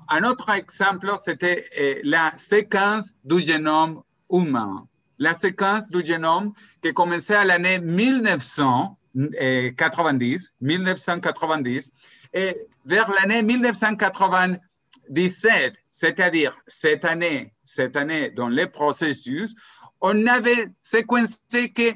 Un 0.09 0.25
autre 0.25 0.51
exemple, 0.51 1.13
c'était 1.23 1.69
euh, 1.81 2.01
la 2.05 2.33
séquence 2.37 3.11
du 3.25 3.41
génome 3.45 4.03
humain. 4.31 4.87
La 5.19 5.35
séquence 5.35 5.89
du 5.89 6.05
génome 6.05 6.53
qui 6.83 6.93
commençait 6.93 7.35
à 7.35 7.45
l'année 7.45 7.81
1990, 7.81 10.53
1990, 10.61 11.91
et 12.35 12.57
vers 12.85 13.11
l'année 13.13 13.43
1997, 13.43 15.75
c'est-à-dire 15.91 16.57
cette 16.67 17.05
année, 17.05 17.53
cette 17.65 17.97
année 17.97 18.31
dans 18.31 18.49
les 18.49 18.67
processus, 18.67 19.55
on 20.01 20.15
n'avait 20.15 20.69
séquencé 20.81 21.73
que 21.75 21.93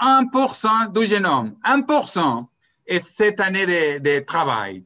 1% 0.00 0.92
du 0.92 1.06
génome, 1.06 1.56
1%, 1.64 2.46
et 2.86 2.98
cette 2.98 3.40
année 3.40 3.66
de, 3.66 3.98
de 4.00 4.20
travail. 4.20 4.84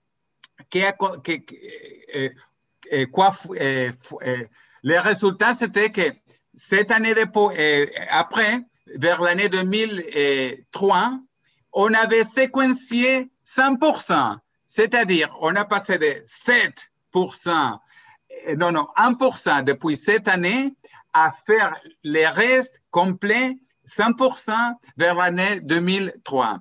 Euh, 2.92 3.06
quoi, 3.06 3.30
euh, 3.50 3.90
les 4.82 4.98
résultats, 4.98 5.54
c'était 5.54 5.90
que 5.90 6.02
cette 6.54 6.90
année 6.90 7.14
après, 8.10 8.60
vers 8.96 9.22
l'année 9.22 9.48
2003, 9.48 11.18
on 11.72 11.94
avait 11.94 12.24
séquencié 12.24 13.30
100%, 13.46 14.36
c'est-à-dire 14.66 15.34
on 15.40 15.56
a 15.56 15.64
passé 15.64 15.98
de 15.98 16.06
7%, 16.26 17.78
non, 18.56 18.72
non, 18.72 18.88
1% 18.96 19.64
depuis 19.64 19.96
cette 19.96 20.28
année 20.28 20.74
à 21.12 21.32
faire 21.46 21.74
les 22.02 22.26
restes 22.26 22.80
complets 22.90 23.56
100% 23.86 24.74
vers 24.96 25.14
l'année 25.14 25.60
2003. 25.60 26.58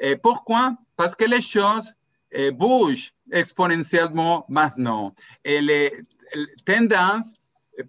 Et 0.00 0.16
pourquoi? 0.16 0.76
Parce 0.96 1.14
que 1.14 1.24
les 1.24 1.42
choses 1.42 1.94
eh, 2.32 2.50
bougent 2.50 3.12
exponentiellement 3.32 4.44
maintenant. 4.48 5.14
Et 5.44 5.60
les, 5.60 5.92
les 6.34 6.46
tendances, 6.64 7.34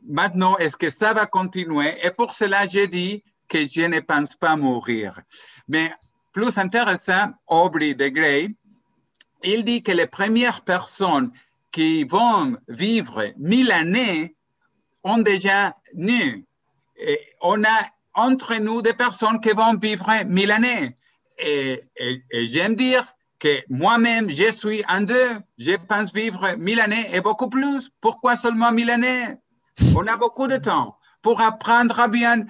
maintenant, 0.07 0.57
est-ce 0.57 0.77
que 0.77 0.89
ça 0.89 1.13
va 1.13 1.25
continuer? 1.25 1.93
Et 2.03 2.11
pour 2.11 2.33
cela, 2.33 2.65
j'ai 2.67 2.87
dit 2.87 3.23
que 3.47 3.59
je 3.67 3.81
ne 3.81 3.99
pense 3.99 4.35
pas 4.35 4.55
mourir. 4.55 5.19
Mais 5.67 5.91
plus 6.31 6.57
intéressant, 6.57 7.33
Aubrey 7.47 7.93
de 7.93 8.07
Grey, 8.07 8.49
il 9.43 9.63
dit 9.63 9.83
que 9.83 9.91
les 9.91 10.07
premières 10.07 10.61
personnes 10.61 11.31
qui 11.71 12.03
vont 12.03 12.57
vivre 12.67 13.23
mille 13.37 13.71
années 13.71 14.35
ont 15.03 15.17
déjà 15.17 15.75
nu. 15.93 16.45
On 17.41 17.63
a 17.63 17.79
entre 18.13 18.55
nous 18.57 18.81
des 18.81 18.93
personnes 18.93 19.39
qui 19.39 19.51
vont 19.51 19.75
vivre 19.75 20.09
mille 20.25 20.51
années. 20.51 20.95
Et 21.37 21.81
j'aime 22.31 22.75
dire 22.75 23.03
que 23.41 23.63
moi-même, 23.69 24.29
je 24.29 24.51
suis 24.51 24.83
en 24.87 25.01
deux. 25.01 25.31
Je 25.57 25.75
pense 25.89 26.13
vivre 26.13 26.55
mille 26.57 26.79
années 26.79 27.07
et 27.11 27.21
beaucoup 27.21 27.49
plus. 27.49 27.89
Pourquoi 27.99 28.37
seulement 28.37 28.71
mille 28.71 28.91
années? 28.91 29.35
On 29.95 30.05
a 30.05 30.15
beaucoup 30.15 30.47
de 30.47 30.57
temps 30.57 30.95
pour 31.23 31.41
apprendre 31.41 32.07
bien 32.07 32.45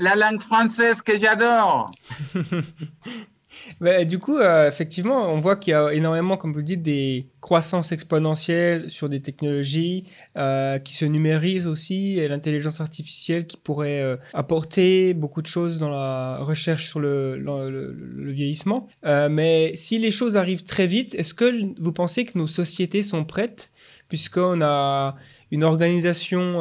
la 0.00 0.14
langue 0.14 0.40
française 0.40 1.00
que 1.00 1.18
j'adore. 1.18 1.90
Bah, 3.80 4.04
du 4.04 4.18
coup, 4.18 4.38
euh, 4.38 4.68
effectivement, 4.68 5.32
on 5.32 5.40
voit 5.40 5.56
qu'il 5.56 5.72
y 5.72 5.74
a 5.74 5.92
énormément, 5.92 6.36
comme 6.36 6.52
vous 6.52 6.62
dites, 6.62 6.82
des 6.82 7.26
croissances 7.40 7.92
exponentielles 7.92 8.88
sur 8.90 9.08
des 9.08 9.20
technologies 9.20 10.04
euh, 10.36 10.78
qui 10.78 10.94
se 10.94 11.04
numérisent 11.04 11.66
aussi, 11.66 12.18
et 12.18 12.28
l'intelligence 12.28 12.80
artificielle 12.80 13.46
qui 13.46 13.56
pourrait 13.56 14.02
euh, 14.02 14.16
apporter 14.32 15.14
beaucoup 15.14 15.42
de 15.42 15.46
choses 15.46 15.78
dans 15.78 15.90
la 15.90 16.38
recherche 16.40 16.86
sur 16.88 17.00
le, 17.00 18.32
vieillissement. 18.32 18.88
Mais 19.04 19.72
si 19.74 19.98
les 19.98 20.10
choses 20.10 20.36
arrivent 20.36 20.64
très 20.64 20.86
vite, 20.86 21.14
est-ce 21.14 21.34
que 21.34 21.80
vous 21.80 21.92
pensez 21.92 22.24
que 22.24 22.38
nos 22.38 22.46
sociétés 22.46 23.02
sont 23.02 23.24
prêtes, 23.24 23.70
puisqu'on 24.08 24.60
a 24.62 25.16
une 25.50 25.64
organisation 25.64 26.58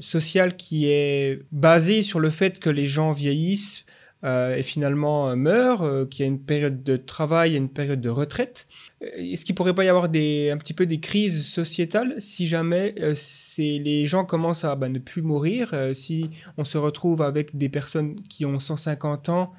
sociale 0.00 0.56
qui 0.56 0.90
est 0.90 1.42
basée 1.52 2.02
sur 2.02 2.20
le 2.20 2.30
fait 2.30 2.58
que 2.58 2.70
les 2.70 2.86
gens 2.86 3.12
vieillissent 3.12 3.84
euh, 4.24 4.56
et 4.56 4.62
finalement 4.62 5.30
euh, 5.30 5.36
meurt, 5.36 5.82
euh, 5.82 6.06
qu'il 6.06 6.20
y 6.20 6.22
a 6.24 6.26
une 6.26 6.40
période 6.40 6.82
de 6.82 6.96
travail 6.96 7.56
une 7.56 7.68
période 7.68 8.00
de 8.00 8.08
retraite. 8.08 8.66
Est-ce 9.00 9.44
qu'il 9.44 9.54
pourrait 9.54 9.74
pas 9.74 9.84
y 9.84 9.88
avoir 9.88 10.04
un 10.04 10.08
petit 10.08 10.74
peu 10.74 10.86
des 10.86 11.00
crises 11.00 11.46
sociétales 11.46 12.14
si 12.18 12.46
jamais 12.46 12.94
euh, 12.98 13.14
les 13.58 14.06
gens 14.06 14.24
commencent 14.24 14.64
à 14.64 14.74
bah, 14.74 14.88
ne 14.88 14.98
plus 14.98 15.22
mourir, 15.22 15.70
euh, 15.72 15.94
si 15.94 16.30
on 16.56 16.64
se 16.64 16.78
retrouve 16.78 17.22
avec 17.22 17.56
des 17.56 17.68
personnes 17.68 18.20
qui 18.22 18.44
ont 18.44 18.58
150 18.58 19.28
ans 19.28 19.52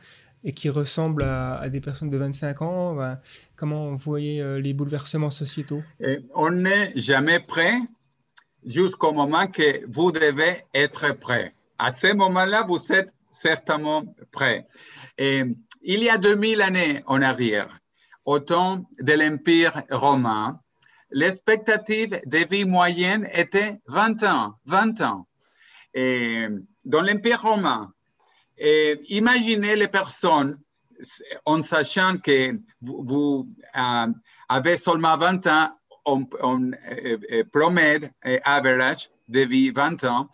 et 0.44 0.54
qui 0.54 0.70
ressemblent 0.70 1.24
à, 1.24 1.68
des 1.70 1.82
personnes 1.82 2.10
de 2.10 2.18
25 2.18 2.62
ans, 2.62 2.96
bah, 2.96 3.22
comment 3.56 3.92
vous 3.92 3.98
voyez 3.98 4.42
euh, 4.42 4.60
les 4.60 4.74
bouleversements 4.74 5.30
sociétaux? 5.30 5.84
On 6.34 6.52
n'est 6.52 6.92
jamais 6.96 7.40
prêt 7.40 7.76
jusqu'au 8.66 9.14
moment 9.14 9.48
que 9.48 9.86
vous 9.88 10.12
devez 10.12 10.64
être 10.74 11.18
prêt. 11.18 11.54
À 11.78 11.94
ce 11.94 12.14
moment-là, 12.14 12.64
vous 12.68 12.92
êtes 12.92 13.14
certainement 13.42 14.04
prêt. 14.32 14.68
Et 15.18 15.44
il 15.82 16.04
y 16.04 16.10
a 16.10 16.18
2000 16.18 16.62
années 16.62 17.04
en 17.06 17.22
arrière, 17.22 17.80
au 18.26 18.40
temps 18.40 18.86
de 19.00 19.14
l'Empire 19.14 19.82
romain, 19.90 20.60
l'expectative 21.12 22.22
de 22.26 22.38
vie 22.50 22.66
moyenne 22.66 23.28
était 23.34 23.80
20 23.88 24.24
ans, 24.24 24.56
20 24.66 25.02
ans. 25.02 25.28
Dans 26.86 27.02
l'Empire 27.02 27.42
romain, 27.42 27.94
imaginez 29.10 29.76
les 29.76 29.88
personnes 29.88 30.60
en 31.46 31.62
sachant 31.62 32.18
que 32.18 32.60
vous, 32.82 33.48
euh, 33.76 34.08
avez 34.50 34.78
seulement 34.78 35.18
20 35.18 35.48
ans, 35.48 35.70
on, 36.06 36.28
on 36.42 36.72
euh, 36.72 37.44
euh, 38.26 38.40
average 38.44 39.10
de 39.28 39.42
vie 39.42 39.72
20 39.72 40.04
ans, 40.06 40.30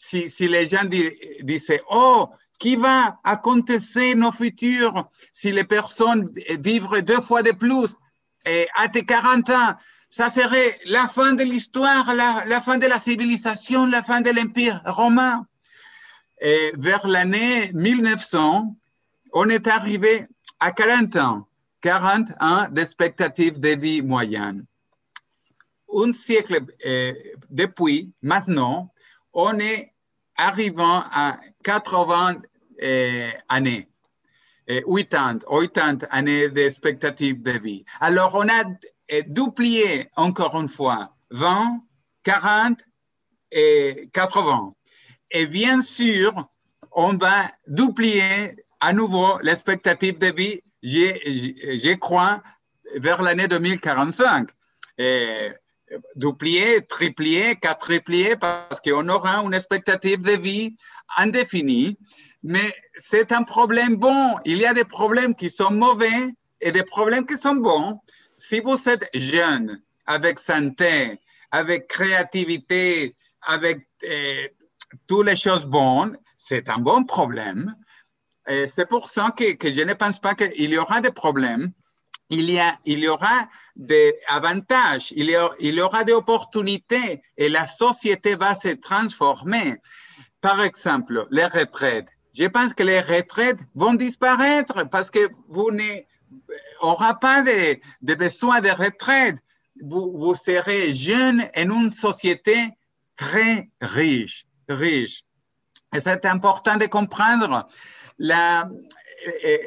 si, 0.00 0.48
les 0.48 0.66
gens 0.66 0.84
di, 0.84 1.10
disaient, 1.42 1.82
oh, 1.90 2.28
qui 2.58 2.76
va 2.76 3.18
acontecer 3.24 4.14
nos 4.14 4.32
futurs 4.32 5.08
si 5.32 5.52
les 5.52 5.64
personnes 5.64 6.28
vivent 6.58 7.02
deux 7.02 7.20
fois 7.20 7.42
de 7.42 7.52
plus 7.52 7.96
et 8.46 8.66
à 8.76 8.88
tes 8.88 9.04
40 9.04 9.50
ans? 9.50 9.74
Ça 10.08 10.28
serait 10.28 10.80
la 10.86 11.06
fin 11.06 11.34
de 11.34 11.44
l'histoire, 11.44 12.12
la, 12.14 12.44
la, 12.46 12.60
fin 12.60 12.78
de 12.78 12.86
la 12.86 12.98
civilisation, 12.98 13.86
la 13.86 14.02
fin 14.02 14.20
de 14.22 14.30
l'Empire 14.30 14.82
romain. 14.84 15.46
Et 16.40 16.72
vers 16.76 17.06
l'année 17.06 17.70
1900, 17.74 18.74
on 19.32 19.48
est 19.48 19.68
arrivé 19.68 20.26
à 20.58 20.72
40 20.72 21.16
ans, 21.16 21.46
40 21.82 22.28
ans 22.40 22.66
d'expectative 22.70 23.60
de 23.60 23.68
vie 23.68 24.02
moyenne. 24.02 24.64
Un 25.94 26.12
siècle 26.12 26.60
euh, 26.86 27.12
depuis, 27.50 28.10
maintenant, 28.22 28.90
on 29.32 29.58
est 29.58 29.92
arrivant 30.36 31.04
à 31.10 31.40
80 31.64 32.42
euh, 32.82 33.30
années. 33.48 33.88
80, 34.68 35.40
80 35.40 36.06
années 36.10 36.48
d'expectative 36.48 37.42
de 37.42 37.52
vie. 37.52 37.84
Alors, 38.00 38.36
on 38.36 38.48
a 38.48 38.64
duplié 39.26 40.08
encore 40.16 40.54
une 40.60 40.68
fois 40.68 41.16
20, 41.30 41.82
40 42.22 42.78
et 43.50 44.08
80. 44.12 44.74
Et 45.32 45.46
bien 45.46 45.80
sûr, 45.80 46.48
on 46.92 47.16
va 47.16 47.50
duplier 47.66 48.54
à 48.80 48.92
nouveau 48.92 49.38
l'expectative 49.42 50.18
de 50.18 50.32
vie, 50.32 50.60
je 50.82 51.94
crois, 51.94 52.42
vers 52.96 53.22
l'année 53.22 53.48
2045. 53.48 54.48
Et 54.98 55.50
duplier, 56.14 56.82
triplier, 56.86 57.56
quadruplier, 57.56 58.36
parce 58.36 58.80
qu'on 58.80 59.08
aura 59.08 59.42
une 59.42 59.54
expectative 59.54 60.22
de 60.22 60.40
vie 60.40 60.76
indéfinie. 61.16 61.98
Mais 62.42 62.74
c'est 62.94 63.32
un 63.32 63.42
problème 63.42 63.96
bon. 63.96 64.36
Il 64.44 64.58
y 64.58 64.66
a 64.66 64.72
des 64.72 64.84
problèmes 64.84 65.34
qui 65.34 65.50
sont 65.50 65.72
mauvais 65.72 66.34
et 66.60 66.72
des 66.72 66.84
problèmes 66.84 67.26
qui 67.26 67.38
sont 67.38 67.56
bons. 67.56 68.00
Si 68.36 68.60
vous 68.60 68.88
êtes 68.88 69.08
jeune, 69.14 69.82
avec 70.06 70.38
santé, 70.38 71.20
avec 71.50 71.88
créativité, 71.88 73.14
avec 73.42 73.86
euh, 74.04 74.48
toutes 75.06 75.26
les 75.26 75.36
choses 75.36 75.66
bonnes, 75.66 76.16
c'est 76.36 76.68
un 76.68 76.78
bon 76.78 77.04
problème. 77.04 77.76
C'est 78.66 78.88
pour 78.88 79.08
ça 79.08 79.30
que, 79.30 79.44
je 79.44 79.82
ne 79.82 79.94
pense 79.94 80.18
pas 80.18 80.34
qu'il 80.34 80.70
y 80.70 80.78
aura 80.78 81.00
des 81.00 81.12
problèmes. 81.12 81.72
Il 82.30 82.48
y, 82.50 83.08
aura 83.08 83.48
des 83.76 84.14
avantages, 84.28 85.12
il 85.16 85.30
y, 85.30 85.80
aura 85.80 86.04
des 86.04 86.12
opportunités 86.12 87.22
et 87.36 87.48
la 87.48 87.66
société 87.66 88.36
va 88.36 88.54
se 88.54 88.68
transformer. 88.68 89.76
Par 90.40 90.62
exemple, 90.62 91.26
les 91.30 91.46
retraites. 91.46 92.08
Je 92.32 92.44
pense 92.46 92.72
que 92.72 92.84
les 92.84 93.00
retraites 93.00 93.58
vont 93.74 93.94
disparaître 93.94 94.88
parce 94.88 95.10
que 95.10 95.28
vous 95.48 95.70
n'aurez 95.72 97.14
pas 97.20 97.42
de, 97.42 98.14
besoin 98.14 98.60
de 98.60 98.70
retraite. 98.70 99.36
Vous, 99.82 100.34
serez 100.34 100.94
jeune 100.94 101.48
en 101.56 101.82
une 101.82 101.90
société 101.90 102.70
très 103.16 103.70
riche 103.80 104.46
riche. 104.72 105.24
Et 105.94 106.00
c'est 106.00 106.24
important 106.24 106.76
de 106.76 106.86
comprendre 106.86 107.66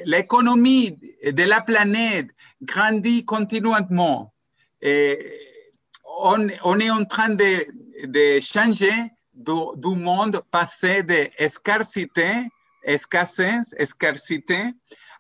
l'économie 0.06 0.98
de 1.24 1.44
la 1.44 1.62
planète 1.62 2.30
grandit 2.62 3.26
continuellement. 3.26 4.34
Et 4.82 5.18
on, 6.20 6.80
est 6.80 6.90
en 6.90 7.06
train 7.06 7.30
de, 7.30 8.40
changer 8.42 8.92
du, 9.34 9.52
du, 9.78 9.96
monde 9.96 10.42
passé 10.52 11.04
de 11.04 11.30
scarcité, 11.48 12.48
escassez, 12.84 13.60
scarcité, 13.86 14.62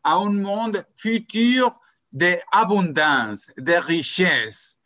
à 0.03 0.15
un 0.15 0.31
monde 0.31 0.85
futur 0.95 1.79
d'abondance, 2.11 3.49
de 3.57 3.73
richesse. 3.73 4.77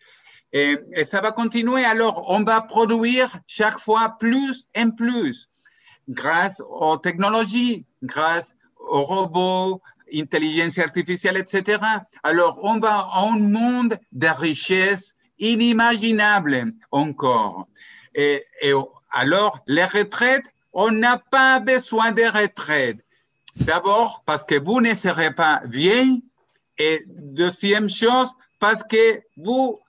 Et, 0.53 0.77
et, 0.93 1.03
ça 1.03 1.19
va 1.19 1.31
continuer. 1.31 1.83
Alors, 1.83 2.29
on 2.29 2.43
va 2.43 2.61
produire 2.61 3.37
chaque 3.47 3.79
fois 3.79 4.15
plus 4.17 4.67
et 4.75 4.85
plus 4.95 5.49
grâce 6.07 6.61
aux 6.61 6.97
technologies, 6.97 7.85
grâce 8.01 8.55
robots, 8.79 9.81
intelligence 10.13 10.77
artificielle, 10.79 11.37
etc. 11.37 11.83
Alors, 12.23 12.59
on 12.63 12.79
va 12.79 13.07
à 13.11 13.21
un 13.21 13.39
monde 13.39 13.97
de 14.11 14.27
richesse 14.27 15.13
inimaginable 15.39 16.73
encore. 16.91 17.67
Et, 18.15 18.43
et 18.61 18.73
alors, 19.11 19.59
les 19.67 19.85
retraites, 19.85 20.45
on 20.73 20.91
n'a 20.91 21.17
pas 21.17 21.59
besoin 21.59 22.11
de 22.11 22.23
retraite. 22.23 22.97
D'abord, 23.55 24.23
parce 24.25 24.43
que 24.43 24.59
vous 24.59 24.81
ne 24.81 24.93
serez 24.93 25.33
pas 25.33 25.61
vieille. 25.65 26.23
Et 26.77 27.03
deuxième 27.07 27.89
chose, 27.89 28.31
parce 28.59 28.83
que 28.83 29.21
vous 29.35 29.79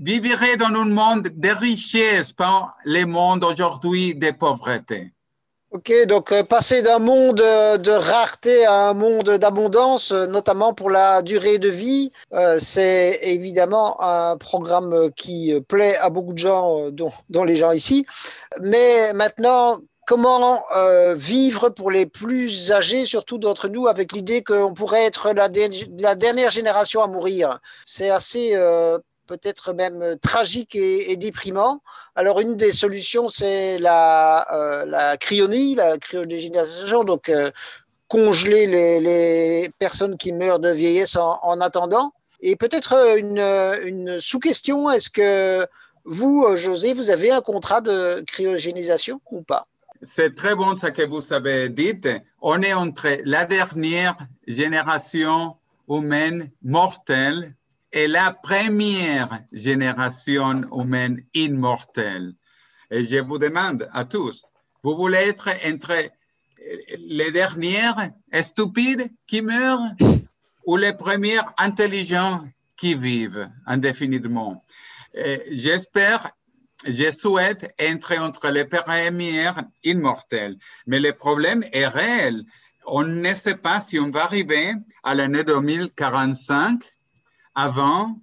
vivrait 0.00 0.56
dans 0.56 0.66
un 0.66 0.84
monde 0.84 1.28
de 1.34 1.48
richesse, 1.48 2.32
pas 2.32 2.74
le 2.84 3.04
monde 3.04 3.44
aujourd'hui 3.44 4.14
de 4.14 4.30
pauvreté. 4.30 5.12
Ok, 5.70 5.92
donc 6.06 6.32
euh, 6.32 6.42
passer 6.42 6.80
d'un 6.80 6.98
monde 6.98 7.42
euh, 7.42 7.76
de 7.76 7.90
rareté 7.90 8.64
à 8.64 8.88
un 8.88 8.94
monde 8.94 9.28
d'abondance, 9.36 10.12
euh, 10.12 10.26
notamment 10.26 10.72
pour 10.72 10.88
la 10.88 11.20
durée 11.20 11.58
de 11.58 11.68
vie, 11.68 12.10
c'est 12.58 13.18
évidemment 13.22 14.00
un 14.00 14.38
programme 14.38 15.10
qui 15.14 15.52
plaît 15.68 15.96
à 15.96 16.08
beaucoup 16.08 16.32
de 16.32 16.38
gens, 16.38 16.90
dont, 16.90 17.44
les 17.44 17.56
gens 17.56 17.72
ici. 17.72 18.06
Mais 18.62 19.12
maintenant, 19.12 19.80
comment 20.06 20.62
vivre 21.16 21.68
pour 21.68 21.90
les 21.90 22.06
plus 22.06 22.72
âgés, 22.72 23.04
surtout 23.04 23.38
d'entre 23.38 23.68
nous, 23.68 23.88
avec 23.88 24.12
l'idée 24.12 24.42
qu'on 24.42 24.72
pourrait 24.72 25.04
être 25.04 25.32
la, 25.32 25.48
dernière 25.48 26.50
génération 26.50 27.02
à 27.02 27.06
mourir? 27.08 27.60
C'est 27.84 28.10
assez 28.10 28.54
peut-être 29.28 29.72
même 29.72 30.02
euh, 30.02 30.16
tragique 30.16 30.74
et, 30.74 31.16
déprimant. 31.16 31.82
Alors, 32.16 32.40
une 32.40 32.56
des 32.56 32.72
solutions, 32.72 33.28
c'est 33.28 33.78
la, 33.78 34.46
euh, 34.52 35.16
cryonie, 35.16 35.76
la 35.76 35.98
cryogénisation, 35.98 37.04
donc 37.04 37.28
euh, 37.28 37.52
congeler 38.08 38.66
les, 38.66 39.70
personnes 39.78 40.16
qui 40.16 40.32
meurent 40.32 40.58
de 40.58 40.70
vieillesse 40.70 41.16
en, 41.16 41.60
attendant. 41.60 42.12
Et 42.40 42.56
peut-être 42.56 43.18
une, 43.18 43.38
une 43.84 44.18
sous-question, 44.18 44.90
est-ce 44.90 45.10
que 45.10 45.66
vous, 46.04 46.46
José, 46.54 46.94
vous 46.94 47.10
avez 47.10 47.30
un 47.30 47.42
contrat 47.42 47.80
de 47.80 48.24
cryogénisation 48.26 49.20
ou 49.30 49.42
pas? 49.42 49.66
C'est 50.00 50.34
très 50.36 50.54
bon 50.54 50.76
ce 50.76 50.86
que 50.86 51.04
vous 51.06 51.32
avez 51.32 51.68
dit. 51.68 52.00
On 52.40 52.62
est 52.62 52.72
entre 52.72 53.08
la 53.24 53.44
dernière 53.44 54.16
génération 54.46 55.56
humaine 55.88 56.50
mortelle 56.62 57.54
est 57.92 58.08
la 58.08 58.32
première 58.32 59.40
génération 59.52 60.62
humaine 60.72 61.24
immortelle. 61.34 62.34
Et 62.90 63.04
je 63.04 63.16
vous 63.16 63.38
demande 63.38 63.88
à 63.92 64.04
tous, 64.04 64.44
vous 64.82 64.96
voulez 64.96 65.18
être 65.18 65.50
entre 65.66 65.94
les 66.98 67.30
dernières 67.30 68.10
stupides 68.42 69.10
qui 69.26 69.42
meurent 69.42 69.90
ou 70.64 70.76
les 70.76 70.92
premières 70.92 71.52
intelligents 71.56 72.46
qui 72.76 72.94
vivent 72.94 73.50
indéfiniment? 73.66 74.64
J'espère, 75.50 76.30
je 76.86 77.10
souhaite 77.10 77.74
être 77.78 78.12
entre 78.18 78.48
les 78.50 78.64
premières 78.64 79.64
immortelles. 79.82 80.56
Mais 80.86 81.00
le 81.00 81.12
problème 81.12 81.64
est 81.72 81.88
réel. 81.88 82.44
On 82.86 83.02
ne 83.02 83.34
sait 83.34 83.56
pas 83.56 83.80
si 83.80 83.98
on 83.98 84.10
va 84.10 84.24
arriver 84.24 84.74
à 85.02 85.14
l'année 85.14 85.44
2045 85.44 86.82
avant, 87.58 88.16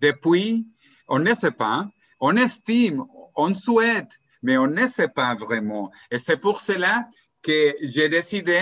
depuis, 0.00 0.66
on 1.06 1.20
ne 1.20 1.34
sait 1.34 1.52
pas. 1.52 1.88
On 2.18 2.36
estime, 2.36 3.04
on 3.36 3.54
souhaite, 3.54 4.10
mais 4.42 4.58
on 4.58 4.66
ne 4.66 4.88
sait 4.88 5.08
pas 5.08 5.36
vraiment. 5.36 5.92
Et 6.10 6.18
c'est 6.18 6.36
pour 6.36 6.60
cela 6.60 7.08
que 7.42 7.76
j'ai 7.80 8.08
décidé 8.08 8.58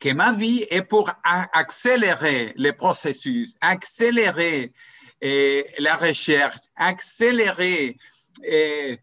que 0.00 0.14
ma 0.14 0.32
vie 0.32 0.64
est 0.70 0.82
pour 0.82 1.10
accélérer 1.52 2.54
les 2.56 2.72
processus, 2.72 3.54
accélérer 3.60 4.72
eh, 5.20 5.66
la 5.78 5.94
recherche, 5.94 6.62
accélérer 6.74 7.98
eh, 8.42 8.98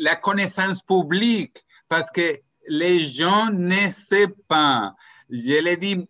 la 0.00 0.16
connaissance 0.16 0.82
publique, 0.82 1.58
parce 1.88 2.10
que 2.10 2.40
les 2.66 3.06
gens 3.06 3.50
ne 3.52 3.92
savent 3.92 4.42
pas. 4.48 4.96
Je 5.30 5.62
l'ai 5.62 5.76
dit 5.76 6.04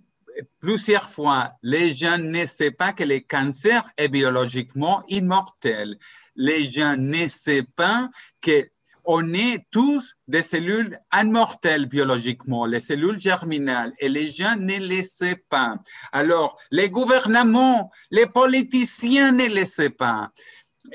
plusieurs 0.61 1.09
fois, 1.09 1.53
les 1.63 1.93
gens 1.93 2.19
ne 2.19 2.45
savent 2.45 2.73
pas 2.73 2.93
que 2.93 3.05
le 3.05 3.21
cancer 3.21 3.89
est 3.97 4.09
biologiquement 4.09 5.03
immortel. 5.09 5.99
Les 6.35 6.67
gens 6.67 6.97
ne 6.97 7.29
savent 7.29 7.65
pas 7.75 8.11
que 8.41 8.69
on 9.07 9.35
est 9.35 9.65
tous 9.71 10.17
des 10.27 10.43
cellules 10.43 10.99
immortelles 11.13 11.87
biologiquement, 11.87 12.67
les 12.67 12.81
cellules 12.81 13.21
germinales, 13.21 13.93
et 14.01 14.09
les 14.09 14.29
gens 14.29 14.57
ne 14.57 14.79
le 14.79 15.05
savent 15.05 15.37
pas. 15.49 15.77
Alors, 16.13 16.59
les 16.73 16.91
gouvernements, 16.91 17.93
les 18.11 18.27
politiciens 18.27 19.31
ne 19.31 19.47
le 19.47 19.65
savent 19.65 19.91
pas. 19.91 20.33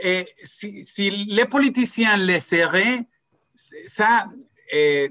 Et 0.04 0.28
si, 0.44 1.10
les 1.30 1.46
politiciens 1.46 2.18
le 2.18 2.39
seraient, 2.39 3.08
ça, 3.56 4.28
euh, 4.74 5.08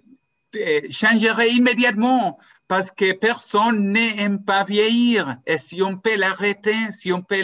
changerait 0.90 1.50
immédiatement 1.50 2.38
parce 2.70 2.92
que 2.92 3.10
personne 3.14 3.90
n'aime 3.90 4.44
pas 4.44 4.62
vieillir. 4.62 5.36
Et 5.44 5.58
si 5.58 5.82
on 5.82 5.96
peut 5.96 6.14
l'arrêter, 6.14 6.92
si 6.92 7.12
on 7.12 7.20
peut 7.20 7.42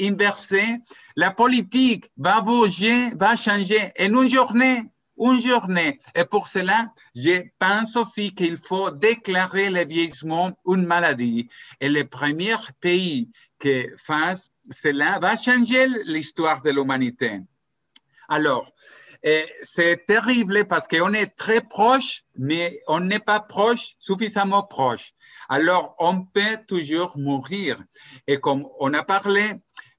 l'inverser, 0.00 0.78
la 1.14 1.30
politique 1.30 2.06
va 2.16 2.40
bouger, 2.40 3.10
va 3.16 3.36
changer 3.36 3.92
en 4.00 4.22
une 4.22 4.30
journée 4.30 4.78
une 5.18 5.40
journée. 5.40 5.98
Et 6.14 6.24
pour 6.24 6.48
cela, 6.48 6.90
je 7.14 7.42
pense 7.58 7.96
aussi 7.96 8.34
qu'il 8.34 8.56
faut 8.56 8.90
déclarer 8.90 9.68
le 9.68 9.84
vieillissement 9.84 10.52
une 10.66 10.86
maladie. 10.86 11.48
Et 11.80 11.90
le 11.90 12.04
premier 12.04 12.56
pays 12.80 13.30
qui 13.60 13.86
fasse 13.98 14.50
cela 14.70 15.18
va 15.18 15.36
changer 15.36 15.86
l'histoire 16.04 16.62
de 16.62 16.70
l'humanité. 16.70 17.40
Alors, 18.28 18.72
c'est 19.62 20.06
terrible 20.06 20.66
parce 20.66 20.88
qu'on 20.88 21.12
est 21.12 21.36
très 21.36 21.60
proche, 21.60 22.22
mais 22.36 22.80
on 22.86 23.00
n'est 23.00 23.18
pas 23.18 23.40
proche, 23.40 23.94
suffisamment 23.98 24.62
proche. 24.62 25.12
Alors, 25.48 25.94
on 25.98 26.24
peut 26.24 26.58
toujours 26.66 27.16
mourir. 27.18 27.82
Et 28.26 28.38
comme 28.38 28.66
on 28.80 28.92
a 28.94 29.02
parlé, 29.02 29.42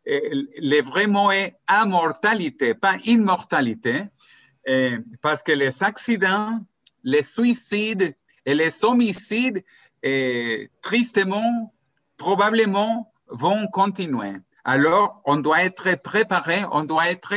le 0.06 0.82
vrai 0.82 1.08
mot 1.08 1.32
est 1.32 1.56
immortalité, 1.70 2.74
pas 2.74 2.96
immortalité. 3.06 4.04
Eh, 4.70 4.98
parce 5.22 5.44
que 5.44 5.54
les 5.54 5.82
accidents, 5.82 6.60
les 7.04 7.24
suicides 7.24 8.14
et 8.46 8.54
les 8.54 8.84
homicides, 8.84 9.64
eh, 10.04 10.70
tristement, 10.82 11.74
probablement, 12.18 13.14
vont 13.30 13.68
continuer. 13.68 14.34
Alors, 14.66 15.22
on 15.24 15.38
doit 15.38 15.64
être 15.64 16.02
préparé, 16.02 16.66
on 16.74 16.84
doit 16.84 17.10
être 17.10 17.34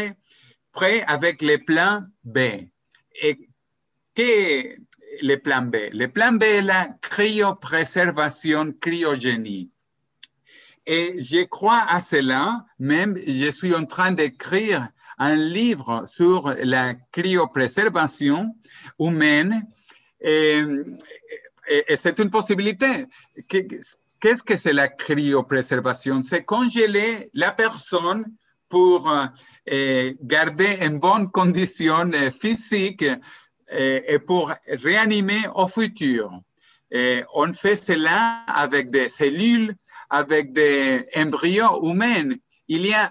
prêt 0.72 1.02
avec 1.06 1.42
les 1.42 1.58
plans 1.58 2.02
B. 2.24 2.38
Et 3.22 3.48
qu'est 4.14 4.78
le 5.22 5.36
plan 5.36 5.62
B? 5.62 5.76
Le 5.92 6.06
plan 6.06 6.32
B 6.32 6.42
est 6.42 6.62
la 6.62 6.88
cryopréservation, 7.00 8.72
cryogénie. 8.80 9.70
Et 10.86 11.22
je 11.22 11.44
crois 11.44 11.84
à 11.88 12.00
cela, 12.00 12.64
même 12.78 13.18
je 13.26 13.50
suis 13.50 13.74
en 13.74 13.84
train 13.84 14.12
d'écrire 14.12 14.88
un 15.18 15.36
livre 15.36 16.04
sur 16.06 16.54
la 16.62 16.94
cryopréservation 17.12 18.56
humaine 18.98 19.66
et, 20.20 20.62
c'est 21.94 22.18
une 22.18 22.30
possibilité. 22.30 23.06
Qu'est-ce 23.48 24.42
que 24.42 24.56
c'est 24.56 24.72
la 24.72 24.88
cryopréservation 24.88 26.22
C'est 26.22 26.44
congeler 26.44 27.30
la 27.34 27.52
personne 27.52 28.24
pour 28.70 29.12
euh, 29.70 30.14
garder 30.22 30.78
en 30.82 30.92
bonne 30.92 31.30
condition 31.30 32.10
euh, 32.14 32.30
physique 32.30 33.02
euh, 33.02 34.00
et 34.06 34.18
pour 34.18 34.52
réanimer 34.66 35.42
au 35.54 35.66
futur. 35.66 36.30
on 37.34 37.52
fait 37.52 37.76
cela 37.76 38.44
avec 38.46 38.90
des 38.90 39.08
cellules, 39.08 39.74
avec 40.08 40.52
des 40.52 41.06
embryons 41.16 41.82
humains. 41.82 42.30
Il 42.68 42.86
y 42.86 42.94
a 42.94 43.10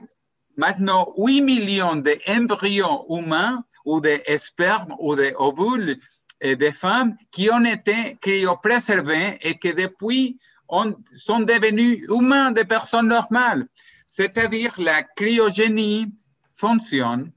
Maintenant, 0.58 1.14
8 1.16 1.42
millions 1.42 1.96
d'embryons 1.96 3.06
humains 3.10 3.64
ou 3.86 4.02
de 4.02 4.20
spermes 4.38 4.94
ou 5.00 5.16
de 5.16 6.72
femmes 6.72 7.16
qui 7.32 7.50
ont 7.50 7.64
été 7.64 8.18
cryopréservés 8.20 9.38
et 9.42 9.58
qui 9.58 9.74
depuis 9.74 10.38
sont 10.70 11.40
devenus 11.40 12.06
humains, 12.10 12.52
des 12.52 12.66
personnes 12.66 13.08
normales. 13.08 13.68
C'est-à-dire 14.12 14.74
la 14.80 15.04
cryogénie 15.04 16.08
fonctionne, 16.52 17.32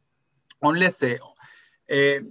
on 0.62 0.70
le 0.70 0.88
sait. 0.88 1.20
Et, 1.90 2.22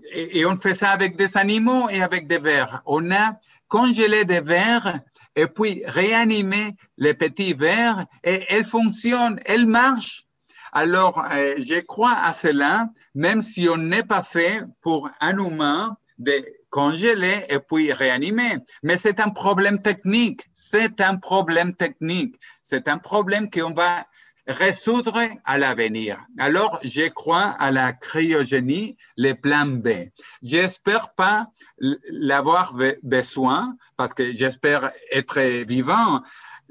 on 0.47 0.57
fait 0.57 0.73
ça 0.73 0.89
avec 0.89 1.15
des 1.15 1.37
animaux 1.37 1.87
et 1.89 2.01
avec 2.01 2.27
des 2.27 2.39
vers. 2.39 2.81
On 2.87 3.11
a 3.11 3.39
congelé 3.67 4.25
des 4.25 4.41
vers 4.41 4.99
et 5.35 5.45
puis 5.45 5.83
réanimé 5.85 6.75
les 6.97 7.13
petits 7.13 7.53
vers 7.53 8.07
et 8.23 8.43
elles 8.49 8.65
fonctionnent, 8.65 9.39
elles 9.45 9.67
marchent 9.67 10.25
alors, 10.73 11.21
euh, 11.33 11.55
je 11.57 11.81
crois 11.81 12.13
à 12.13 12.31
cela, 12.31 12.87
même 13.13 13.41
si 13.41 13.67
on 13.67 13.75
n'est 13.75 14.05
pas 14.05 14.23
fait 14.23 14.61
pour 14.79 15.09
un 15.19 15.37
humain 15.37 15.97
de 16.17 16.45
congeler 16.69 17.45
et 17.49 17.59
puis 17.59 17.91
réanimer. 17.91 18.57
Mais 18.81 18.95
c'est 18.95 19.19
un 19.19 19.29
problème 19.29 19.81
technique. 19.81 20.49
C'est 20.53 21.01
un 21.01 21.17
problème 21.17 21.75
technique. 21.75 22.35
C'est 22.63 22.87
un 22.87 22.97
problème 22.97 23.49
qu'on 23.49 23.73
va 23.73 24.05
résoudre 24.47 25.19
à 25.45 25.57
l'avenir. 25.57 26.25
Alors, 26.37 26.79
je 26.83 27.07
crois 27.09 27.43
à 27.59 27.71
la 27.71 27.93
cryogénie, 27.93 28.97
le 29.17 29.33
plan 29.33 29.65
B. 29.65 30.09
J'espère 30.41 31.13
pas 31.13 31.47
l'avoir 32.09 32.75
besoin 33.03 33.75
parce 33.97 34.13
que 34.13 34.31
j'espère 34.31 34.91
être 35.11 35.39
vivant 35.65 36.21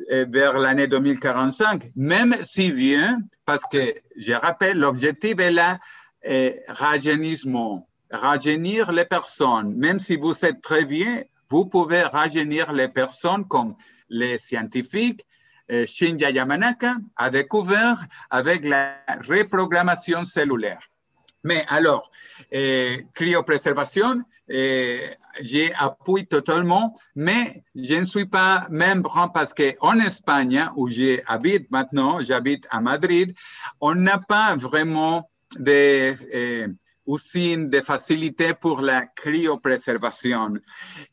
vers 0.09 0.59
l'année 0.59 0.87
2045, 0.87 1.91
même 1.95 2.35
si 2.43 2.73
bien, 2.73 3.21
parce 3.45 3.65
que 3.71 3.95
je 4.17 4.33
rappelle, 4.33 4.79
l'objectif 4.79 5.39
est 5.39 5.51
là, 5.53 5.79
est 6.23 6.65
rajeunissement, 6.69 7.89
rajeunir 8.11 8.93
les 8.93 9.05
personnes. 9.05 9.75
Même 9.77 9.99
si 9.99 10.17
vous 10.17 10.35
êtes 10.45 10.61
très 10.63 10.85
vieux, 10.85 11.25
vous 11.49 11.67
pouvez 11.67 12.03
rajeunir 12.03 12.73
les 12.73 12.89
personnes 12.89 13.47
comme 13.47 13.77
les 14.09 14.39
scientifiques. 14.39 15.25
Euh, 15.71 15.87
Shinya 15.87 16.31
Yamanaka 16.31 16.97
a 17.17 17.31
découvert 17.31 18.05
avec 18.31 18.65
la 18.65 18.97
reprogrammation 19.29 20.25
cellulaire. 20.25 20.81
Mais 21.43 21.65
alors, 21.69 22.11
euh, 22.53 22.99
cryopréservation, 23.15 24.21
euh, 24.53 24.99
j'appuie 25.41 26.27
totalement, 26.27 26.95
mais 27.15 27.63
je 27.75 27.95
ne 27.95 28.05
suis 28.05 28.27
pas 28.27 28.67
membre 28.71 29.31
parce 29.33 29.55
qu'en 29.55 29.99
Espagne, 30.01 30.69
où 30.77 30.89
j'habite 30.91 31.71
maintenant, 31.71 32.21
j'habite 32.21 32.67
à 32.71 32.81
Madrid, 32.81 33.35
on 33.81 33.95
n'a 33.95 34.19
pas 34.19 34.57
vraiment 34.57 35.31
de 35.59 36.15
euh, 36.35 36.69
usines 37.07 37.69
de 37.71 37.81
facilité 37.81 38.55
pour 38.55 38.81
la 38.81 39.07
cryopréservation. 39.07 40.55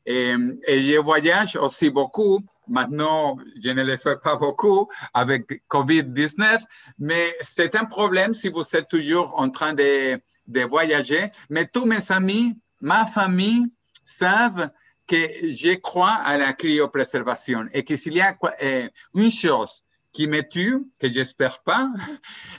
Et, 0.05 0.33
je 0.67 0.99
voyage 0.99 1.55
aussi 1.55 1.89
beaucoup 1.89 2.41
Maintenant, 2.69 3.37
je 3.63 3.69
ne 3.69 3.83
le 3.83 3.95
fais 3.95 4.17
pas 4.17 4.35
beaucoup 4.35 4.89
avec 5.13 5.63
COVID-19, 5.69 6.61
mais 6.99 7.33
c'est 7.41 7.75
un 7.75 7.85
problème 7.85 8.33
si 8.33 8.49
vous 8.49 8.63
êtes 8.75 8.89
toujours 8.89 9.39
en 9.39 9.49
train 9.49 9.73
de, 9.73 10.19
voyager. 10.65 11.29
Mais 11.49 11.65
tous 11.65 11.85
mes 11.85 12.11
amis, 12.11 12.57
ma 12.81 13.05
famille 13.05 13.65
savent 14.03 14.69
que 15.07 15.15
je 15.15 15.75
crois 15.75 16.15
à 16.25 16.37
la 16.37 16.51
cryopréservation 16.53 17.69
et 17.73 17.83
que 17.83 17.95
s'il 17.95 18.15
y 18.15 18.21
a 18.21 18.35
euh, 18.61 18.89
une 19.15 19.31
chose 19.31 19.81
qui 20.17 20.25
me 20.25 20.41
tue, 20.41 20.79
que 20.99 21.11
j'espère 21.11 21.59
pas, 21.59 21.91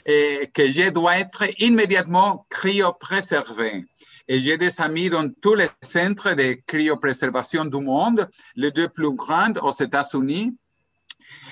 et 0.05 0.49
que 0.53 0.71
je 0.71 0.91
dois 0.91 1.17
être 1.17 1.43
immédiatement 1.61 2.45
cryopréservé. 2.47 3.85
Et 4.29 4.39
j'ai 4.39 4.57
des 4.57 4.79
amis 4.79 5.09
dans 5.09 5.29
tous 5.41 5.55
les 5.55 5.67
centres 5.81 6.35
de 6.35 6.53
cryopréservation 6.65 7.65
du 7.65 7.81
monde, 7.81 8.29
les 8.55 8.71
deux 8.71 8.87
plus 8.87 9.13
grands 9.13 9.51
aux 9.61 9.73
États-Unis 9.73 10.55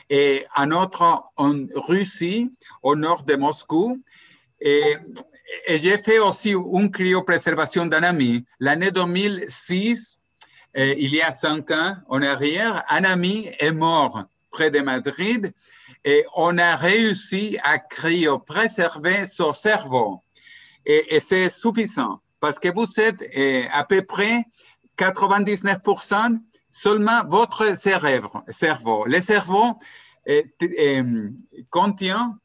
et 0.09 0.45
un 0.55 0.71
autre 0.71 1.23
en 1.35 1.53
Russie, 1.75 2.53
au 2.81 2.95
nord 2.95 3.23
de 3.23 3.35
Moscou. 3.35 4.01
Et, 4.61 4.95
j'ai 5.67 5.97
fait 5.97 6.19
aussi 6.19 6.51
une 6.51 6.89
cryopréservation 6.89 7.85
d'un 7.85 8.03
ami. 8.03 8.45
L'année 8.61 8.91
2006, 8.91 10.19
euh, 10.77 10.93
il 10.97 11.13
y 11.13 11.21
a 11.21 11.33
cinq 11.33 11.71
ans 11.71 11.95
en 12.07 12.21
arrière, 12.21 12.85
un 12.89 13.03
ami 13.03 13.49
est 13.59 13.71
mort 13.73 14.25
près 14.51 14.71
de 14.71 14.79
Madrid 14.79 15.53
et 16.07 16.25
on 16.35 16.57
a 16.57 16.77
réussi 16.77 17.57
à 17.65 17.79
cryopréserver 17.79 19.25
son 19.27 19.51
cerveau. 19.51 20.23
Et, 20.85 21.19
c'est 21.19 21.49
suffisant 21.49 22.21
parce 22.39 22.59
que 22.59 22.69
vous 22.73 22.87
êtes 22.97 23.21
euh, 23.37 23.63
à 23.73 23.83
peu 23.83 24.01
près 24.03 24.45
99% 24.97 26.39
seulement 26.71 27.25
votre 27.27 27.77
cerveau. 27.77 29.03
Le 29.05 29.19
cerveau 29.19 29.77
euh, 30.29 30.43
euh, 30.61 31.29
contient 31.69 32.39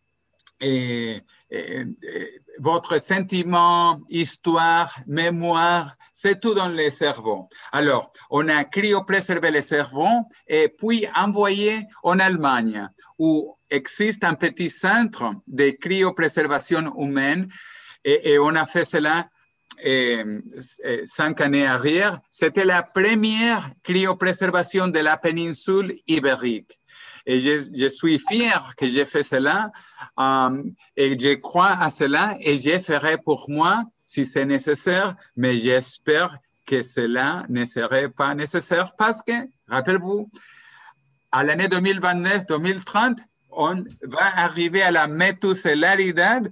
votre 2.59 3.01
sentiment, 3.01 4.01
histoire, 4.09 4.99
mémoire, 5.07 5.97
c'est 6.13 6.41
tout 6.41 6.55
dans 6.55 6.69
le 6.69 6.91
cerveau. 6.91 7.49
Alors, 7.73 8.13
on 8.31 8.49
a 8.49 8.65
cryopréservé 8.65 9.51
le 9.51 9.63
cerveau 9.63 10.09
et 10.47 10.69
puis 10.69 11.07
envoyé 11.17 11.87
en 12.03 12.19
Allemagne, 12.19 12.89
où 13.19 13.57
existe 13.71 14.25
un 14.25 14.35
petit 14.35 14.71
centre 14.71 15.35
de 15.47 15.71
cryopréservation 15.71 16.95
humaine 16.99 17.49
et, 18.05 18.33
et 18.33 18.39
on 18.39 18.55
a 18.55 18.67
fait 18.67 18.85
cela 18.85 19.27
euh, 19.87 20.41
euh, 20.85 21.03
cinq 21.07 21.41
années 21.41 21.67
arrière, 21.67 22.21
c'était 22.31 22.65
la 22.65 22.83
première 22.83 23.71
cryopréservation 23.83 24.89
de 24.89 24.99
la 24.99 25.17
péninsule 25.17 25.99
ibérique. 26.07 26.79
Et 27.27 27.41
je, 27.41 27.63
je 27.75 27.87
suis 27.87 28.19
fier 28.19 28.75
que 28.77 28.89
j'ai 28.89 29.07
fait 29.07 29.23
cela 29.23 29.71
euh, 30.21 30.63
et 30.97 31.19
je 31.19 31.35
crois 31.35 31.71
à 31.71 31.91
cela 31.91 32.37
et 32.41 32.59
je 32.59 32.79
ferai 32.81 33.17
pour 33.19 33.49
moi 33.49 33.83
si 34.05 34.25
c'est 34.25 34.45
nécessaire, 34.45 35.17
mais 35.37 35.59
j'espère 35.59 36.35
que 36.67 36.83
cela 36.83 37.45
ne 37.49 37.65
serait 37.67 38.09
pas 38.09 38.35
nécessaire 38.35 38.95
parce 38.97 39.23
que, 39.23 39.33
rappelez-vous, 39.69 40.31
à 41.31 41.43
l'année 41.43 41.67
2029-2030, 41.67 43.19
on 43.51 43.85
va 44.03 44.39
arriver 44.39 44.83
à 44.83 44.91
la 44.91 45.07
métuselarité, 45.07 46.51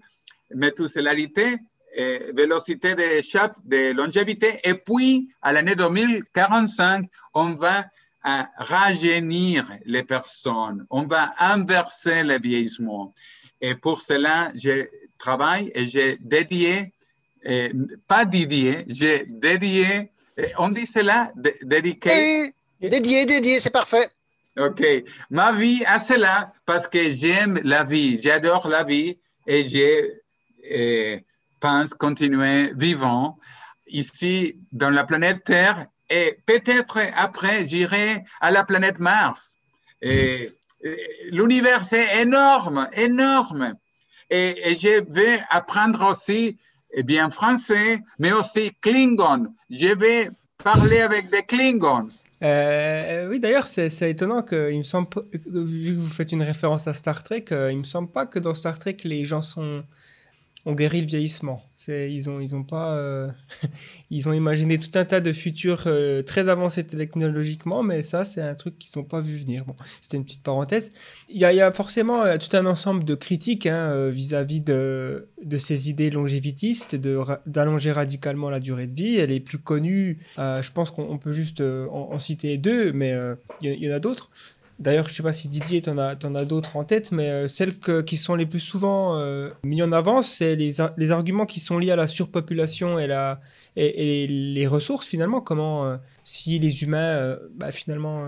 métuselarité 0.55 1.59
et 1.95 2.33
vélocité 2.35 2.95
d'échappe 2.95 3.57
de 3.65 3.93
longévité. 3.93 4.61
Et 4.65 4.75
puis, 4.75 5.29
à 5.43 5.53
l'année 5.53 5.77
2045, 5.77 7.07
on 7.35 7.55
va 7.55 7.87
à 8.23 8.49
rajeunir 8.57 9.71
les 9.87 10.03
personnes, 10.03 10.87
on 10.91 11.05
va 11.05 11.33
inverser 11.39 12.23
le 12.23 12.39
vieillissement. 12.39 13.15
Et 13.63 13.75
pour 13.75 14.03
cela, 14.03 14.53
je 14.55 14.87
travaille 15.19 15.71
et 15.75 15.87
j'ai 15.87 16.17
dédié, 16.21 16.93
et 17.45 17.73
pas 18.07 18.25
dédié, 18.25 18.85
j'ai 18.89 19.25
dédié, 19.29 20.11
on 20.59 20.69
dit 20.71 20.87
cela, 20.87 21.33
dédié. 21.63 22.53
dédié, 22.81 23.27
dédié, 23.27 23.61
c'est 23.61 23.71
parfait. 23.71 24.11
OK. 24.59 24.83
Ma 25.31 25.53
vie 25.53 25.83
à 25.87 25.99
cela 25.99 26.53
parce 26.67 26.89
que 26.89 27.11
j'aime 27.11 27.61
la 27.65 27.85
vie, 27.85 28.21
j'adore 28.21 28.69
la 28.69 28.83
vie 28.83 29.19
et 29.47 29.65
je 29.65 31.21
pense 31.61 31.95
continuer 31.95 32.73
vivant 32.77 33.39
ici 33.87 34.57
dans 34.73 34.91
la 34.91 35.05
planète 35.05 35.45
Terre 35.45 35.87
et 36.09 36.39
peut-être 36.47 36.99
après 37.15 37.67
j'irai 37.67 38.25
à 38.41 38.51
la 38.51 38.65
planète 38.65 38.99
Mars. 38.99 39.57
Et, 40.03 40.51
l'univers 41.31 41.83
est 41.93 42.23
énorme, 42.23 42.89
énorme. 42.95 43.75
Et, 44.31 44.71
et, 44.71 44.77
je 44.77 45.05
vais 45.13 45.39
apprendre 45.51 46.09
aussi 46.09 46.57
eh 46.93 47.03
bien 47.03 47.31
français, 47.31 48.01
mais 48.19 48.33
aussi 48.33 48.73
Klingon. 48.81 49.47
Je 49.71 49.95
vais 49.97 50.31
parler 50.63 51.01
avec 51.01 51.31
des 51.31 51.43
Klingons. 51.43 52.09
Euh, 52.43 53.29
oui, 53.29 53.41
d'ailleurs, 53.41 53.67
c'est 53.67 54.11
étonnant 54.11 54.43
que, 54.43 54.71
vu 54.71 55.95
que 55.95 56.01
vous 56.01 56.09
faites 56.09 56.33
une 56.33 56.43
référence 56.43 56.89
à 56.89 56.95
Star 56.95 57.23
Trek, 57.23 57.47
euh, 57.53 57.73
il 57.73 57.79
me 57.79 57.85
semble 57.85 58.11
pas 58.11 58.27
que 58.27 58.39
dans 58.39 58.55
Star 58.55 58.79
Trek 58.79 58.99
les 59.05 59.25
gens 59.25 59.43
sont 59.43 59.85
ont 60.67 60.75
guéri 60.75 61.01
le 61.01 61.07
vieillissement. 61.07 61.63
Ils 61.89 62.29
ont, 62.29 62.63
pas, 62.65 62.95
euh, 62.97 63.31
imaginé 64.11 64.79
tout 64.79 64.91
un 64.99 65.05
tas 65.05 65.21
de 65.21 65.33
futurs 65.33 65.85
euh, 65.87 66.23
très 66.23 66.49
avancés 66.49 66.85
technologiquement, 66.85 67.83
mais 67.83 68.03
ça, 68.03 68.25
c'est 68.25 68.43
un 68.43 68.55
truc 68.55 68.79
qu'ils 68.79 69.01
n'ont 69.01 69.07
pas 69.07 69.21
vu 69.21 69.37
venir. 69.37 69.65
C'était 70.01 70.19
une 70.19 70.25
petite 70.25 70.43
parenthèse. 70.43 70.91
Il 71.31 71.39
y 71.39 71.45
a, 71.45 71.73
forcément 71.73 72.23
euh, 72.23 72.37
tout 72.37 72.55
un 72.55 72.67
ensemble 72.67 73.05
de 73.05 73.15
critiques 73.15 73.67
hein, 73.67 74.11
vis-à-vis 74.11 74.61
de, 74.61 75.29
ces 75.59 75.89
idées 75.89 76.11
longévitistes, 76.11 76.97
d'allonger 77.47 77.93
radicalement 77.93 78.51
la 78.51 78.61
durée 78.61 78.87
de 78.87 78.95
vie. 78.95 79.17
Elle 79.17 79.33
est 79.33 79.41
plus 79.41 79.59
connue. 79.59 80.19
je 80.37 80.71
pense 80.73 80.91
qu'on 80.91 81.19
peut 81.19 81.33
juste 81.33 81.63
en, 81.63 82.19
citer 82.19 82.59
deux, 82.59 82.93
mais 82.93 83.17
il 83.63 83.73
y, 83.73 83.91
en 83.91 83.95
a 83.95 84.01
d'autres. 84.01 84.31
D'ailleurs, 84.81 85.05
je 85.09 85.13
ne 85.13 85.17
sais 85.17 85.23
pas 85.23 85.35
si 85.35 85.47
Didier, 85.47 85.83
tu 85.83 85.91
en 85.91 85.99
as, 85.99 86.45
d'autres 86.47 86.79
en 86.79 86.85
tête, 86.85 87.13
mais 87.13 87.29
euh, 87.29 87.49
celles 87.49 87.79
qui 87.79 88.17
sont 88.17 88.35
les 88.35 88.47
plus 88.47 88.61
souvent 88.61 89.19
euh, 89.19 89.51
mises 89.63 89.83
en 89.83 89.93
avant, 89.93 90.23
c'est 90.23 90.57
les, 90.57 90.81
arguments 90.81 91.45
qui 91.45 91.61
sont 91.61 91.79
liés 91.79 91.91
à 91.91 91.97
la 91.97 92.07
surpopulation 92.07 92.99
et, 92.99 93.07
les 93.77 94.67
ressources, 94.67 95.07
finalement. 95.07 95.43
Comment, 95.43 95.85
euh, 95.85 95.97
si 96.25 96.59
les 96.59 96.83
humains, 96.83 97.37
bah, 97.55 97.73
finalement, 97.73 98.25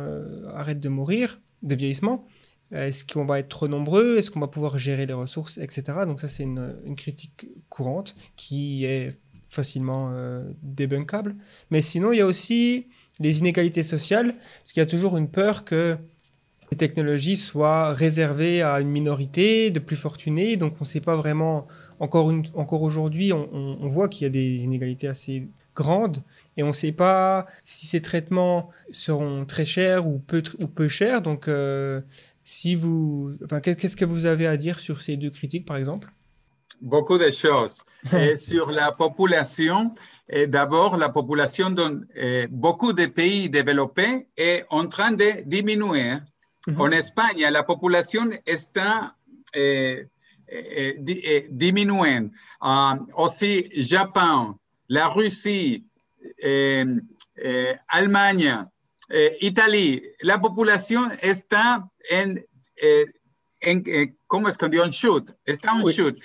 arrêtent 0.54 0.80
de 0.80 0.90
mourir, 0.90 1.40
de 1.62 1.74
vieillissement, 1.74 2.26
est-ce 2.70 3.02
qu'on 3.04 3.24
va 3.24 3.38
être 3.38 3.48
trop 3.48 3.68
nombreux? 3.68 4.18
Est-ce 4.18 4.30
qu'on 4.30 4.40
va 4.40 4.48
pouvoir 4.48 4.76
gérer 4.76 5.06
les 5.06 5.14
ressources, 5.14 5.56
etc. 5.56 6.00
Donc 6.06 6.20
ça, 6.20 6.28
c'est 6.28 6.42
une, 6.42 6.74
critique 6.96 7.46
courante 7.70 8.14
qui 8.36 8.84
est 8.84 9.18
facilement 9.48 10.12
débunkable. 10.62 11.34
Mais 11.70 11.80
sinon, 11.80 12.12
il 12.12 12.18
y 12.18 12.20
a 12.20 12.26
aussi 12.26 12.88
les 13.20 13.38
inégalités 13.38 13.82
sociales, 13.82 14.34
parce 14.34 14.74
qu'il 14.74 14.82
y 14.82 14.86
a 14.86 14.88
toujours 14.88 15.16
une 15.16 15.30
peur 15.30 15.64
que 15.64 15.96
les 16.72 16.76
technologies 16.76 17.36
soient 17.36 17.92
réservées 17.92 18.62
à 18.62 18.80
une 18.80 18.88
minorité 18.88 19.70
de 19.70 19.78
plus 19.78 19.94
fortunés. 19.94 20.56
Donc 20.56 20.72
on 20.80 20.84
ne 20.84 20.86
sait 20.86 21.02
pas 21.02 21.16
vraiment, 21.16 21.66
encore, 22.00 22.82
aujourd'hui, 22.82 23.30
on, 23.30 23.88
voit 23.88 24.08
qu'il 24.08 24.22
y 24.22 24.26
a 24.26 24.30
des 24.30 24.64
inégalités 24.64 25.06
assez 25.06 25.48
grandes 25.76 26.22
et 26.56 26.62
on 26.62 26.68
ne 26.68 26.72
sait 26.72 26.92
pas 26.92 27.46
si 27.62 27.84
ces 27.86 28.00
traitements 28.00 28.70
seront 28.90 29.44
très 29.44 29.66
chers 29.66 30.06
ou 30.06 30.18
peu, 30.18 30.88
chers. 30.88 31.20
Donc 31.20 31.46
euh, 31.46 32.00
si 32.42 32.74
vous, 32.74 33.32
qu'est-ce 33.62 33.94
que 33.94 34.06
vous 34.06 34.24
avez 34.24 34.46
à 34.46 34.56
dire 34.56 34.78
sur 34.78 35.02
ces 35.02 35.18
deux 35.18 35.28
critiques 35.28 35.66
par 35.66 35.76
exemple? 35.76 36.08
Beaucoup 36.80 37.18
de 37.18 37.30
choses. 37.30 37.82
et 38.18 38.36
sur 38.48 38.70
la 38.70 38.92
population, 38.92 39.94
d'abord, 40.48 40.96
la 40.96 41.10
population 41.10 41.68
dans 41.68 42.00
beaucoup 42.48 42.94
de 42.94 43.04
pays 43.04 43.50
développés 43.50 44.26
est 44.38 44.64
en 44.70 44.86
train 44.86 45.12
de 45.12 45.42
diminuer. 45.44 46.16
En 46.66 46.92
Espagne, 46.92 47.50
la 47.50 47.66
population 47.66 48.32
está 48.44 49.16
eh, 49.52 50.08
eh, 50.46 51.02
eh, 51.06 51.48
disminuyendo. 51.50 52.32
Um, 52.60 53.08
aussi, 53.14 53.68
Japón, 53.74 54.60
la 54.86 55.08
Rusia, 55.08 55.80
Alemania, 57.88 58.70
Italia, 59.40 60.00
la 60.20 60.40
población 60.40 61.12
está 61.20 61.88
en, 62.08 62.44
en 63.60 64.16
¿cómo 64.26 64.48
es? 64.48 64.56
Que 64.56 64.66
En 64.66 64.90
shoot, 64.90 65.30
está 65.44 65.72
en 65.72 65.82
shoot. 65.82 66.18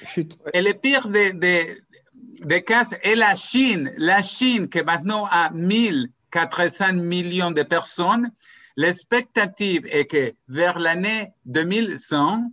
El 0.53 0.79
pire 0.79 1.01
de, 1.09 1.33
de, 1.33 1.83
de 2.13 2.63
casos 2.63 2.99
es 3.01 3.17
la 3.17 3.33
China, 3.33 3.91
la 3.97 4.21
China 4.21 4.67
que 4.69 4.83
maintenant 4.83 5.27
a 5.29 5.49
1.400 5.51 7.01
millions 7.01 7.55
de 7.55 7.65
personnes, 7.65 8.31
L'expectative 8.77 9.87
est 9.87 10.05
que 10.05 10.33
vers 10.47 10.77
l'année 10.77 11.33
2100, 11.45 12.43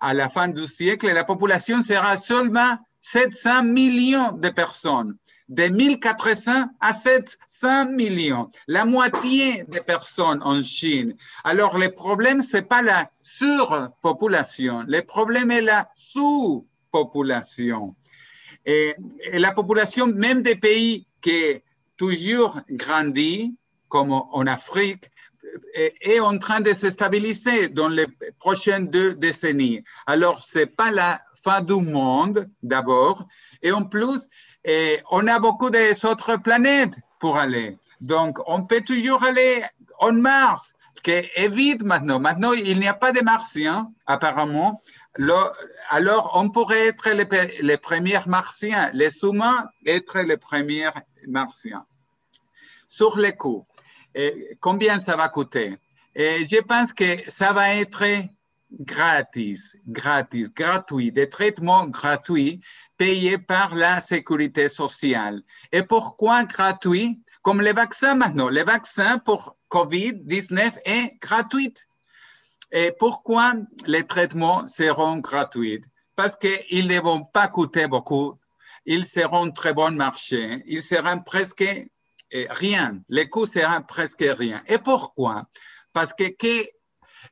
à 0.00 0.14
la 0.14 0.30
fin 0.30 0.48
du 0.48 0.66
siècle, 0.66 1.12
la 1.12 1.24
population 1.24 1.82
sera 1.82 2.16
seulement 2.16 2.78
700 3.02 3.64
millions 3.64 4.32
de 4.32 4.48
personnes. 4.48 5.16
De 5.50 5.64
1400 5.64 6.70
à 6.80 6.92
700 6.94 7.86
millions, 7.86 8.50
la 8.66 8.86
moitié 8.86 9.64
des 9.68 9.80
personnes 9.80 10.42
en 10.42 10.62
Chine. 10.62 11.14
Alors, 11.44 11.78
le 11.78 11.90
problème, 11.90 12.40
c'est 12.40 12.68
pas 12.68 12.82
la 12.82 13.10
surpopulation, 13.20 14.84
le 14.86 15.02
problème 15.02 15.50
est 15.50 15.60
la 15.60 15.90
sous-population. 15.94 17.94
Et, 18.64 18.94
et, 19.32 19.38
la 19.38 19.52
population, 19.52 20.06
même 20.06 20.42
des 20.42 20.56
pays 20.56 21.06
qui 21.22 21.62
toujours 21.96 22.60
grandit, 22.70 23.54
comme 23.88 24.12
en 24.12 24.46
Afrique, 24.46 25.10
est 25.74 26.20
en 26.20 26.38
train 26.38 26.60
de 26.60 26.72
se 26.72 26.90
stabiliser 26.90 27.68
dans 27.68 27.88
les 27.88 28.06
prochaines 28.38 28.88
deux 28.88 29.14
décennies. 29.14 29.82
Alors, 30.06 30.42
c'est 30.42 30.66
pas 30.66 30.90
la 30.90 31.20
fin 31.34 31.60
du 31.60 31.74
monde 31.74 32.48
d'abord, 32.62 33.26
et 33.62 33.72
en 33.72 33.84
plus, 33.84 34.28
on 35.10 35.26
a 35.26 35.38
beaucoup 35.38 35.70
d'autres 35.70 36.36
planètes 36.36 36.94
pour 37.20 37.36
aller. 37.36 37.78
Donc, 38.00 38.38
on 38.46 38.64
peut 38.64 38.80
toujours 38.80 39.22
aller 39.24 39.62
en 39.98 40.12
Mars, 40.12 40.74
qui 41.02 41.10
est 41.12 41.48
vide 41.48 41.84
maintenant. 41.84 42.18
Maintenant, 42.18 42.52
il 42.52 42.78
n'y 42.78 42.88
a 42.88 42.94
pas 42.94 43.12
de 43.12 43.20
Martiens, 43.20 43.92
apparemment. 44.06 44.82
Alors, 45.90 46.32
on 46.34 46.50
pourrait 46.50 46.88
être 46.88 47.10
les, 47.10 47.26
les 47.60 47.76
premiers 47.76 48.26
Martiens, 48.26 48.90
les 48.92 49.24
humains 49.24 49.68
être 49.86 50.20
les 50.20 50.36
premiers 50.36 50.90
Martiens. 51.26 51.84
Sur 52.86 53.18
les 53.18 53.32
coûts, 53.32 53.66
combien 54.60 54.98
ça 54.98 55.16
va 55.16 55.28
coûter? 55.28 55.76
Je 56.16 56.60
pense 56.62 56.92
que 56.92 57.28
ça 57.28 57.52
va 57.52 57.74
être 57.74 58.04
gratis, 58.70 59.76
gratis, 59.86 60.52
gratuit, 60.52 61.10
des 61.12 61.28
traitements 61.28 61.86
gratuits 61.86 62.60
payés 62.96 63.38
par 63.38 63.74
la 63.74 64.00
sécurité 64.00 64.68
sociale. 64.68 65.42
Et 65.72 65.82
pourquoi 65.82 66.44
gratuit? 66.44 67.22
Comme 67.42 67.62
les 67.62 67.72
vaccins 67.72 68.14
maintenant. 68.14 68.48
Les 68.48 68.64
vaccins 68.64 69.18
pour 69.18 69.56
COVID-19 69.70 70.80
est 70.84 71.18
gratuit. 71.20 71.74
Et 72.72 72.92
pourquoi 72.98 73.54
les 73.86 74.06
traitements 74.06 74.66
seront 74.66 75.18
gratuits? 75.18 75.82
Parce 76.16 76.36
qu'ils 76.36 76.88
ne 76.88 77.00
vont 77.00 77.24
pas 77.24 77.48
coûter 77.48 77.86
beaucoup. 77.86 78.34
Ils 78.84 79.06
seront 79.06 79.50
très 79.50 79.72
bon 79.72 79.94
marché. 79.96 80.62
Ils 80.66 80.82
seront 80.82 81.20
presque 81.20 81.64
rien. 82.50 83.00
Les 83.08 83.28
coûts 83.28 83.46
seront 83.46 83.82
presque 83.82 84.24
rien. 84.26 84.62
Et 84.66 84.78
pourquoi? 84.78 85.46
Parce 85.92 86.12
que 86.12 86.24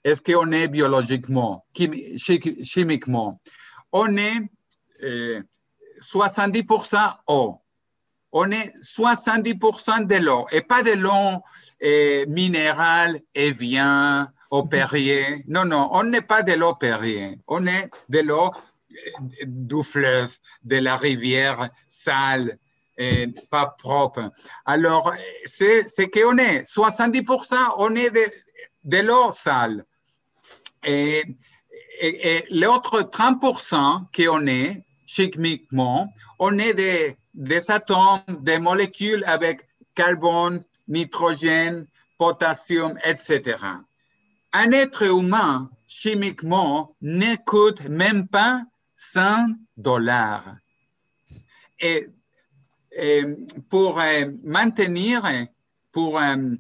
est-ce 0.05 0.23
qu'on 0.23 0.53
est 0.53 0.69
biologiquement, 0.69 1.67
chimiquement? 2.63 3.41
On 3.93 4.17
est 4.17 4.41
70% 6.01 6.97
euh, 6.97 7.11
eau. 7.29 7.61
On 8.33 8.51
est 8.51 8.73
70% 8.83 10.07
de 10.07 10.17
l'eau 10.17 10.47
et 10.53 10.61
pas 10.61 10.83
de 10.83 10.93
l'eau 10.93 11.43
euh, 11.83 12.27
minérale 12.27 13.21
et 13.35 13.53
bien 13.53 14.31
opérée. 14.51 15.45
Non, 15.47 15.65
non, 15.65 15.89
on 15.93 16.05
n'est 16.05 16.23
pas 16.23 16.43
de 16.43 16.53
l'eau 16.53 16.71
opérée. 16.71 17.39
On 17.47 17.67
est 17.67 17.91
de 18.09 18.21
l'eau 18.21 18.51
euh, 18.51 19.25
du 19.47 19.83
fleuve, 19.83 20.37
de 20.65 20.77
la 20.77 20.97
rivière 20.97 21.71
sale, 21.89 22.59
et 22.99 23.27
pas 23.51 23.75
propre. 23.79 24.31
Alors, 24.65 25.13
c'est 25.47 26.11
qu'on 26.11 26.39
est 26.39 26.63
70%, 26.63 27.75
on 27.79 27.95
est 27.95 28.11
de, 28.11 28.25
de 28.85 28.99
l'eau 28.99 29.31
sale. 29.31 29.85
Et, 30.85 31.23
et, 32.01 32.45
l'autre 32.51 33.03
30% 33.03 34.05
qu'on 34.15 34.47
est, 34.47 34.83
chimiquement, 35.07 36.13
on 36.39 36.59
est 36.59 36.75
des, 36.75 37.17
des 37.35 37.71
atomes, 37.71 38.21
des 38.41 38.59
molécules 38.59 39.25
avec 39.27 39.69
carbone, 39.95 40.63
nitrogène, 40.89 41.87
potassium, 42.19 42.99
etc. 43.05 43.57
Un 44.53 44.73
être 44.73 45.03
humain, 45.03 45.71
chimiquement, 45.87 46.95
ne 47.03 47.37
coûte 47.45 47.89
même 47.89 48.27
pas 48.27 48.63
100 48.97 49.49
dollars. 49.77 50.57
Et, 51.81 52.09
pour 53.69 54.01
euh, 54.01 54.31
maintenir, 54.45 55.25
pour 55.93 56.19
euh, 56.19 56.55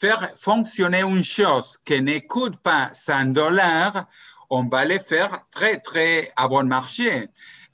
faire 0.00 0.32
fonctionner 0.36 1.02
une 1.02 1.24
chose 1.24 1.78
qui 1.84 2.00
ne 2.00 2.18
coûte 2.20 2.56
pas 2.58 2.90
100 2.92 3.32
dollars, 3.32 4.06
on 4.50 4.64
va 4.64 4.84
le 4.84 4.98
faire 4.98 5.44
très, 5.50 5.78
très 5.78 6.32
à 6.36 6.48
bon 6.48 6.66
marché. 6.66 7.28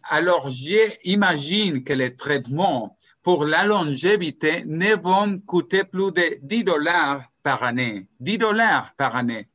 Alors, 0.05 0.51
j'imagine 0.51 1.85
que 1.85 1.93
les 1.93 2.15
traitements 2.15 2.99
pour 3.23 3.47
la 3.47 3.65
longévité 3.65 4.65
ne 4.67 4.95
vont 4.97 5.39
coûter 5.41 5.85
plus 5.85 6.13
de 6.13 6.39
10 6.43 6.65
dollars 6.65 7.23
par 7.43 7.63
année. 7.63 8.07
10 8.21 8.39
dollars 8.39 8.95
par 8.97 9.17
année. 9.17 9.49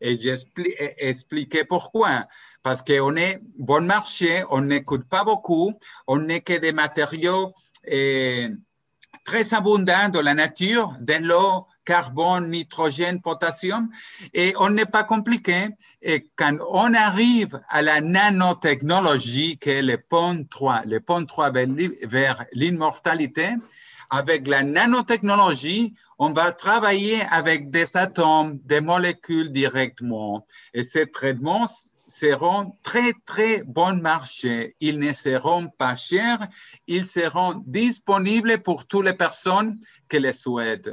Et 0.00 0.16
j'ai 0.18 0.34
expliqué 0.98 1.64
pourquoi. 1.64 2.26
Parce 2.66 2.82
qu'on 2.82 3.14
est 3.14 3.38
bon 3.60 3.86
marché, 3.86 4.42
on 4.50 4.62
n'écoute 4.62 5.04
pas 5.08 5.22
beaucoup, 5.22 5.72
on 6.08 6.18
n'est 6.18 6.40
que 6.40 6.58
des 6.58 6.72
matériaux 6.72 7.54
eh, 7.84 8.48
très 9.24 9.54
abondants 9.54 10.08
de 10.08 10.18
la 10.18 10.34
nature, 10.34 10.92
de 10.98 11.14
l'eau, 11.14 11.68
carbone, 11.84 12.50
nitrogène, 12.50 13.22
potassium, 13.22 13.88
et 14.34 14.52
on 14.58 14.70
n'est 14.70 14.84
pas 14.84 15.04
compliqué. 15.04 15.68
Et 16.02 16.28
quand 16.34 16.58
on 16.68 16.92
arrive 16.92 17.60
à 17.68 17.82
la 17.82 18.00
nanotechnologie, 18.00 19.58
qui 19.58 19.70
est 19.70 19.82
le 19.82 19.98
pont 19.98 20.44
3, 20.50 20.86
le 20.86 20.98
pont 20.98 21.24
3 21.24 21.52
vers 21.52 22.46
l'immortalité, 22.52 23.50
avec 24.10 24.48
la 24.48 24.64
nanotechnologie, 24.64 25.94
on 26.18 26.32
va 26.32 26.50
travailler 26.50 27.20
avec 27.30 27.70
des 27.70 27.96
atomes, 27.96 28.58
des 28.64 28.80
molécules 28.80 29.52
directement. 29.52 30.44
Et 30.74 30.82
ces 30.82 31.08
traitements 31.08 31.66
seront 32.06 32.72
très, 32.82 33.12
très 33.24 33.62
bon 33.64 34.00
marché. 34.00 34.74
Ils 34.80 34.98
ne 34.98 35.12
seront 35.12 35.68
pas 35.68 35.96
chers. 35.96 36.46
Ils 36.86 37.04
seront 37.04 37.62
disponibles 37.66 38.58
pour 38.62 38.86
toutes 38.86 39.06
les 39.06 39.14
personnes 39.14 39.78
qui 40.08 40.18
les 40.18 40.32
souhaitent. 40.32 40.90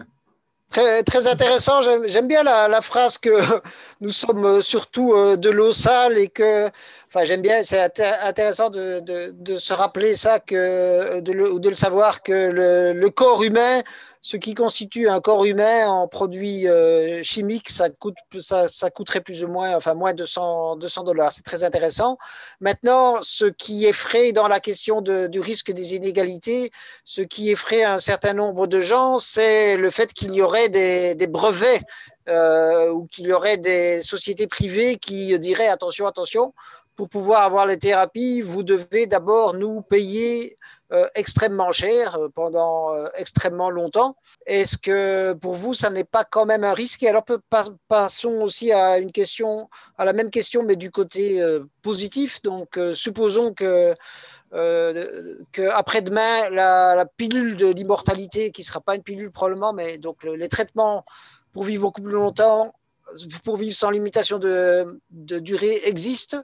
Très, 0.72 1.04
très 1.04 1.28
intéressant. 1.28 1.82
J'aime 2.06 2.28
bien 2.28 2.42
la, 2.42 2.82
phrase 2.82 3.20
que 3.20 3.30
nous 4.02 4.10
sommes 4.10 4.64
surtout 4.64 5.14
euh, 5.14 5.36
de 5.36 5.52
l'eau 5.52 5.72
sale 5.72 6.18
et 6.18 6.30
que, 6.30 6.68
enfin, 7.08 7.26
j'aime 7.26 7.44
bien, 7.44 7.64
c'est 7.64 7.80
intéressant 8.24 8.72
de, 8.72 9.58
se 9.58 9.74
rappeler 9.74 10.16
ça, 10.16 10.40
que, 10.40 11.20
de, 11.20 11.32
le, 11.32 11.74
savoir 11.76 12.24
que 12.24 12.50
le 12.94 13.10
corps 13.10 13.44
humain 13.44 13.84
ce 14.26 14.38
qui 14.38 14.54
constitue 14.54 15.10
un 15.10 15.20
corps 15.20 15.44
humain 15.44 15.90
en 15.90 16.08
produits 16.08 16.66
euh, 16.66 17.22
chimiques, 17.24 17.70
ça, 17.70 17.90
coûte, 17.90 18.16
ça, 18.40 18.90
coûterait 18.90 19.20
plus 19.20 19.44
ou 19.44 19.50
moins, 19.50 19.76
enfin 19.76 19.96
moins 19.96 20.14
de 20.14 20.20
200, 20.20 20.78
200 20.78 21.04
dollars. 21.04 21.34
C'est 21.34 21.44
très 21.44 21.66
intéressant. 21.66 22.18
Maintenant, 22.62 23.18
ce 23.22 23.44
qui 23.44 23.86
effraie 23.86 24.32
dans 24.32 24.48
la 24.48 24.62
question 24.62 25.02
du 25.02 25.40
risque 25.42 25.74
des 25.74 25.96
inégalités, 25.96 26.72
ce 27.04 27.20
qui 27.20 27.52
effraie 27.52 27.84
un 27.84 28.00
certain 28.00 28.32
nombre 28.32 28.66
de 28.66 28.80
gens, 28.80 29.20
c'est 29.20 29.76
le 29.76 29.90
fait 29.90 30.14
qu'il 30.14 30.34
y 30.34 30.42
aurait 30.42 30.70
des, 30.70 31.28
brevets 31.28 31.82
euh, 32.30 32.92
ou 32.92 33.08
qu'il 33.08 33.28
y 33.28 33.34
aurait 33.34 33.58
des 33.58 34.04
sociétés 34.04 34.48
privées 34.48 34.96
qui 34.96 35.38
diraient 35.38 35.68
attention, 35.68 36.08
attention, 36.08 36.54
pour 36.96 37.10
pouvoir 37.10 37.44
avoir 37.44 37.66
les 37.66 37.78
thérapies, 37.78 38.42
vous 38.42 38.64
devez 38.64 39.06
d'abord 39.06 39.56
nous 39.56 39.82
payer 39.82 40.58
extrêmement 41.16 41.72
cher 41.72 42.16
euh, 42.16 42.30
pendant 42.30 42.94
euh, 42.94 43.08
extrêmement 43.16 43.70
longtemps. 43.70 44.16
Est-ce 44.46 44.78
que 44.78 45.34
pour 45.34 45.54
vous, 45.54 45.74
ça 45.74 45.90
n'est 45.90 46.04
pas 46.04 46.24
quand 46.24 46.46
même 46.46 46.64
un 46.64 46.74
risque? 46.74 47.04
Et 47.04 47.10
alors, 47.10 47.24
passons 47.88 48.42
aussi 48.42 48.72
à 48.72 49.00
une 49.00 49.12
question, 49.12 49.70
à 49.98 50.06
la 50.06 50.14
même 50.14 50.30
question, 50.30 50.64
mais 50.64 50.76
du 50.76 50.92
côté 50.92 51.42
positif. 51.82 52.42
Donc, 52.42 52.78
supposons 52.94 53.54
que 53.54 53.96
qu'après-demain, 55.52 56.50
la, 56.50 57.06
pilule 57.18 57.56
de 57.56 57.68
l'immortalité, 57.68 58.52
qui 58.52 58.62
ne 58.62 58.66
sera 58.66 58.82
pas 58.82 58.96
une 58.96 59.04
pilule 59.04 59.32
probablement, 59.32 59.74
mais 59.74 59.98
donc 59.98 60.24
les 60.24 60.50
traitements 60.50 61.06
pour 61.54 61.64
vivre 61.64 61.84
beaucoup 61.84 62.02
plus 62.02 62.14
longtemps, 62.14 62.76
pour 63.46 63.58
vivre 63.58 63.76
sans 63.76 63.90
limitation 63.90 64.40
de 64.40 65.00
durée 65.40 65.82
existent 65.86 66.44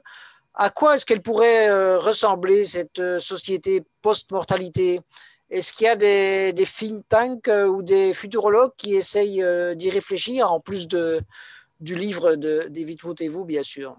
à 0.60 0.68
quoi 0.68 0.94
est-ce 0.94 1.06
qu'elle 1.06 1.22
pourrait 1.22 1.70
euh, 1.70 1.98
ressembler, 1.98 2.66
cette 2.66 2.98
euh, 2.98 3.18
société 3.18 3.82
post-mortalité? 4.02 5.00
Est-ce 5.48 5.72
qu'il 5.72 5.86
y 5.86 5.88
a 5.88 5.96
des, 5.96 6.66
think 6.66 7.02
tanks 7.08 7.48
euh, 7.48 7.66
ou 7.66 7.82
des 7.82 8.12
futurologues 8.12 8.74
qui 8.76 8.94
essayent 8.94 9.42
d'y 9.74 9.88
réfléchir, 9.88 10.52
en 10.52 10.60
plus 10.60 10.86
du 10.86 11.94
livre 11.94 12.36
de 12.36 12.66
David 12.68 13.02
Wood 13.02 13.22
et 13.22 13.30
vous, 13.30 13.46
bien 13.46 13.62
sûr? 13.62 13.96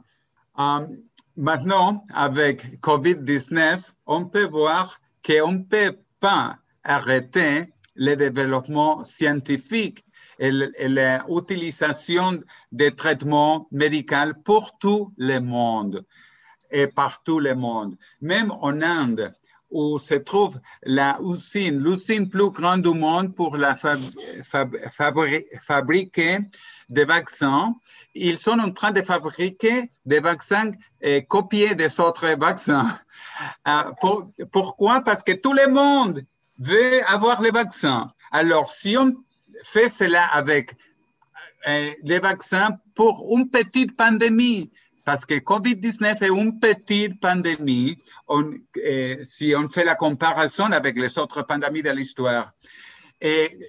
Maintenant, 1.36 2.06
avec 2.14 2.80
COVID-19, 2.80 3.94
on 4.06 4.26
peut 4.26 4.48
voir 4.48 5.02
qu'on 5.26 5.54
ne 5.54 5.64
peut 5.64 5.98
pas 6.20 6.60
arrêter 6.84 7.74
le 7.96 8.14
développement 8.14 9.04
scientifique 9.04 10.06
et 10.38 10.52
l'utilisation 10.52 12.40
des 12.72 12.92
traitements 12.92 13.68
médicaux 13.72 14.34
pour 14.46 14.78
tout 14.78 15.12
le 15.18 15.40
monde 15.40 16.06
et 16.72 16.88
partout 16.88 17.40
le 17.40 17.56
monde. 17.56 17.96
Même 18.22 18.52
en 18.52 18.82
Inde, 18.82 19.34
où 19.72 19.98
se 19.98 20.16
trouve 20.16 20.60
la 20.84 21.18
usine, 21.22 21.82
l'usine 21.82 22.30
plus 22.30 22.52
grande 22.52 22.82
du 22.84 22.94
monde 22.94 23.34
pour 23.34 23.58
la 23.58 23.76
fabriquer 25.62 26.40
des 26.90 27.06
vaccins. 27.06 27.76
Ils 28.14 28.38
sont 28.38 28.60
en 28.60 28.72
train 28.72 28.92
de 28.92 29.02
fabriquer 29.02 29.90
des 30.06 30.20
vaccins 30.20 30.72
et 31.02 31.24
copier 31.24 31.74
des 31.76 32.00
autres 32.00 32.28
vaccins. 32.38 32.88
Euh, 33.68 33.92
pourquoi? 34.52 35.02
Parce 35.02 35.24
que 35.24 35.32
tout 35.32 35.54
le 35.54 35.72
monde 35.72 36.22
veut 36.60 37.02
avoir 37.08 37.42
les 37.42 37.50
vaccins. 37.50 38.12
Alors, 38.32 38.72
si 38.72 38.96
on 38.98 39.16
fait 39.64 39.90
cela 39.90 40.26
avec 40.26 40.76
euh, 41.68 41.92
les 42.04 42.20
vaccins 42.20 42.78
pour 42.94 43.26
une 43.36 43.50
petite 43.50 43.96
pandémie, 43.96 44.70
parce 45.12 45.26
que 45.26 45.34
COVID-19 45.34 46.24
est 46.24 46.30
une 46.30 46.58
petite 46.58 47.20
pandémie 47.20 47.98
eh, 48.82 49.18
si 49.24 49.54
on 49.54 49.68
fait 49.68 49.84
la 49.84 49.96
comparaison 49.96 50.72
avec 50.72 50.98
les 50.98 51.18
autres 51.20 51.42
pandémies 51.42 51.82
de 51.82 51.90
l'histoire. 51.90 52.54
Et 53.20 53.60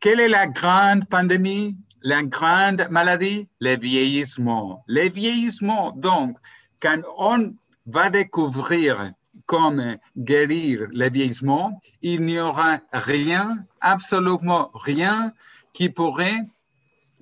quelle 0.00 0.18
est 0.18 0.28
la 0.28 0.48
grande 0.48 1.08
pandémie, 1.08 1.76
la 2.02 2.24
grande 2.24 2.88
maladie? 2.90 3.46
Le 3.60 3.76
vieillissement. 3.78 4.82
Le 4.88 5.08
vieillissement, 5.08 5.92
donc, 5.92 6.36
quand 6.82 7.00
on 7.16 7.54
va 7.86 8.10
découvrir 8.10 9.12
comment 9.46 9.94
guérir 10.18 10.88
le 10.90 11.08
vieillissement, 11.08 11.80
il 12.02 12.24
n'y 12.24 12.40
aura 12.40 12.80
rien, 12.92 13.64
absolument 13.80 14.72
rien, 14.74 15.32
qui 15.72 15.88
pourrait 15.88 16.48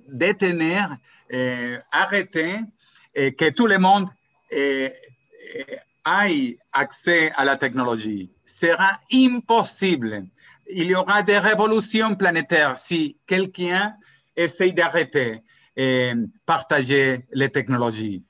détenir, 0.08 0.96
et 1.30 1.76
arrêter 1.92 2.60
que 3.36 3.50
tout 3.50 3.66
le 3.66 3.78
monde 3.78 4.08
ait 4.50 4.94
accès 6.72 7.32
à 7.36 7.44
la 7.44 7.56
technologie. 7.56 8.30
Sera 8.44 8.98
impossible. 9.12 10.26
Il 10.70 10.90
y 10.90 10.94
aura 10.94 11.22
des 11.22 11.38
révolutions 11.38 12.14
planétaires 12.14 12.78
si 12.78 13.16
quelqu'un 13.26 13.94
essaye 14.36 14.72
d'arrêter 14.72 15.42
et 15.76 16.12
partager 16.46 17.26
les 17.32 17.50
technologies. 17.50 18.24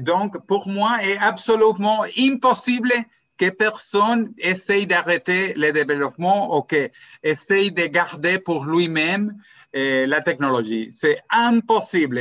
Donc, 0.00 0.44
pour 0.46 0.68
moi, 0.68 0.98
est 1.02 1.18
absolument 1.18 2.04
impossible 2.18 2.92
que 3.38 3.50
personne 3.50 4.34
essaye 4.38 4.86
d'arrêter 4.86 5.54
le 5.54 5.70
développement 5.70 6.56
ou 6.56 6.62
que 6.62 6.90
essaye 7.22 7.70
de 7.70 7.86
garder 7.86 8.40
pour 8.40 8.64
lui-même 8.64 9.40
eh, 9.72 10.06
la 10.06 10.20
technologie. 10.20 10.88
C'est 10.90 11.20
impossible. 11.30 12.20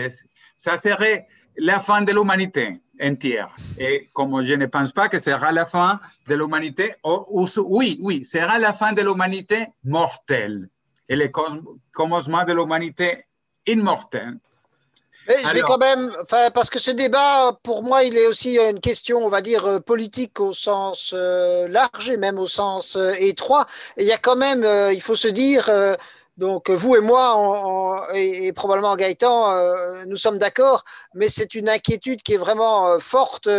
Ça 0.56 0.78
serait 0.78 1.28
la 1.58 1.80
fin 1.80 2.02
de 2.02 2.12
l'humanité 2.14 2.82
entière. 3.02 3.56
Et 3.80 4.10
comme 4.14 4.44
je 4.44 4.54
ne 4.54 4.66
pense 4.66 4.92
pas 4.92 5.10
que 5.10 5.20
ce 5.20 5.32
sera 5.32 5.52
la 5.52 5.66
fin 5.66 6.00
de 6.28 6.36
l'humanité, 6.36 6.94
oui, 7.04 7.98
oui, 8.02 8.24
sera 8.24 8.60
la 8.60 8.74
fin 8.74 8.94
de 8.94 9.02
l'humanité 9.02 9.68
mortelle 9.84 10.70
et 11.10 11.16
le 11.16 11.30
commencement 11.92 12.44
de 12.44 12.54
l'humanité 12.54 13.26
immortel. 13.66 14.38
je 15.28 15.54
vais 15.54 15.62
quand 15.62 15.78
même, 15.78 16.16
parce 16.54 16.70
que 16.70 16.80
ce 16.80 16.92
débat, 16.92 17.58
pour 17.64 17.84
moi, 17.84 18.04
il 18.04 18.18
est 18.18 18.28
aussi 18.28 18.58
une 18.58 18.80
question, 18.80 19.26
on 19.26 19.30
va 19.30 19.42
dire, 19.42 19.66
euh, 19.66 19.80
politique 19.80 20.40
au 20.40 20.54
sens 20.54 21.14
euh, 21.14 21.68
large 21.68 22.10
et 22.10 22.18
même 22.18 22.40
au 22.40 22.48
sens 22.48 22.96
euh, 22.96 23.14
étroit. 23.20 23.68
Et 23.98 24.04
il 24.04 24.08
y 24.08 24.14
a 24.14 24.18
quand 24.18 24.38
même, 24.38 24.66
il 24.94 25.02
faut 25.02 25.16
se 25.16 25.28
dire, 25.28 25.70
donc 26.38 26.70
vous 26.70 26.96
et 26.96 27.02
moi, 27.02 28.08
et, 28.14 28.52
probablement 28.54 28.96
Gaëtan, 28.96 30.06
nous 30.06 30.18
sommes 30.18 30.38
d'accord, 30.38 30.84
mais 31.14 31.30
c'est 31.30 31.56
une 31.56 31.70
inquiétude 31.70 32.22
qui 32.22 32.34
est 32.34 32.38
vraiment 32.38 33.00
forte 33.00 33.50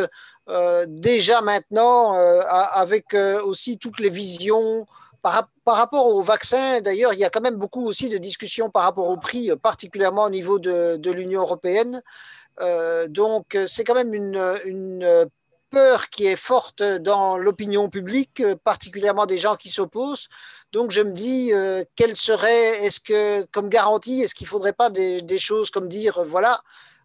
déjà 0.86 1.40
maintenant, 1.40 2.12
avec 2.12 3.14
aussi 3.44 3.78
toutes 3.78 4.00
les 4.00 4.10
visions 4.10 4.86
par, 5.22 5.76
rapport 5.76 6.06
au 6.14 6.20
vaccin, 6.22 6.80
d'ailleurs, 6.80 7.12
il 7.12 7.18
y 7.18 7.24
a 7.24 7.30
quand 7.30 7.40
même 7.40 7.56
beaucoup 7.56 7.86
aussi 7.86 8.08
de 8.08 8.18
discussions 8.18 8.70
par 8.70 8.84
rapport 8.84 9.08
au 9.08 9.16
prix, 9.16 9.50
particulièrement 9.60 10.24
au 10.24 10.30
niveau 10.30 10.58
de, 10.58 11.10
l'Union 11.10 11.42
européenne. 11.42 12.02
Euh, 12.60 13.08
donc, 13.08 13.56
c'est 13.66 13.84
quand 13.84 13.94
même 13.94 14.14
une, 14.14 15.28
peur 15.70 16.08
qui 16.10 16.26
est 16.26 16.36
forte 16.36 16.82
dans 16.82 17.36
l'opinion 17.38 17.88
publique, 17.88 18.42
particulièrement 18.64 19.26
des 19.26 19.36
gens 19.36 19.56
qui 19.56 19.68
s'opposent. 19.70 20.28
Donc, 20.72 20.90
je 20.90 21.00
me 21.00 21.12
dis, 21.12 21.52
euh, 21.52 21.84
quelle 21.96 22.16
serait, 22.16 22.84
est-ce 22.84 23.00
que, 23.00 23.44
comme 23.46 23.68
garantie, 23.68 24.22
est-ce 24.22 24.34
qu'il 24.34 24.46
ne 24.46 24.50
faudrait 24.50 24.72
pas 24.72 24.90
des, 24.90 25.38
choses 25.38 25.70
comme 25.70 25.88
dire, 25.88 26.22
voilà, 26.24 26.62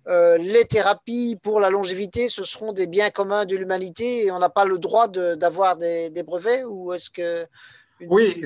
euh, 0.07 0.37
les 0.37 0.65
thérapies 0.65 1.37
pour 1.41 1.59
la 1.59 1.69
longévité, 1.69 2.27
ce 2.27 2.43
seront 2.43 2.73
des 2.73 2.87
biens 2.87 3.09
communs 3.09 3.45
de 3.45 3.55
l'humanité 3.55 4.25
et 4.25 4.31
on 4.31 4.39
n'a 4.39 4.49
pas 4.49 4.65
le 4.65 4.77
droit 4.77 5.07
d'avoir 5.07 5.77
des, 5.77 6.09
des, 6.09 6.23
brevets 6.23 6.65
Ou 6.65 6.93
est-ce 6.93 7.09
que 7.09 7.45
oui, 8.09 8.43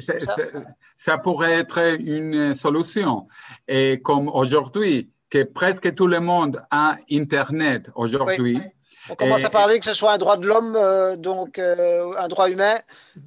ça. 0.96 1.18
pourrait 1.18 1.54
être 1.54 1.80
une 2.00 2.54
solution. 2.54 3.28
Et 3.68 4.00
comme 4.02 4.28
aujourd'hui, 4.28 5.10
que 5.30 5.44
presque 5.44 5.94
tout 5.96 6.08
le 6.08 6.20
monde 6.20 6.64
a 6.72 6.98
Internet 7.12 7.92
aujourd'hui. 7.96 8.60
On 9.10 9.16
commence 9.16 9.44
à 9.44 9.50
parler 9.50 9.80
que 9.80 9.86
ce 9.86 9.94
soit 9.94 10.14
un 10.14 10.18
droit 10.18 10.38
de 10.38 10.48
l'homme, 10.48 10.76
euh, 10.76 11.16
donc 11.16 11.60
euh, 11.60 12.12
un 12.18 12.28
droit 12.28 12.50
humain 12.50 12.80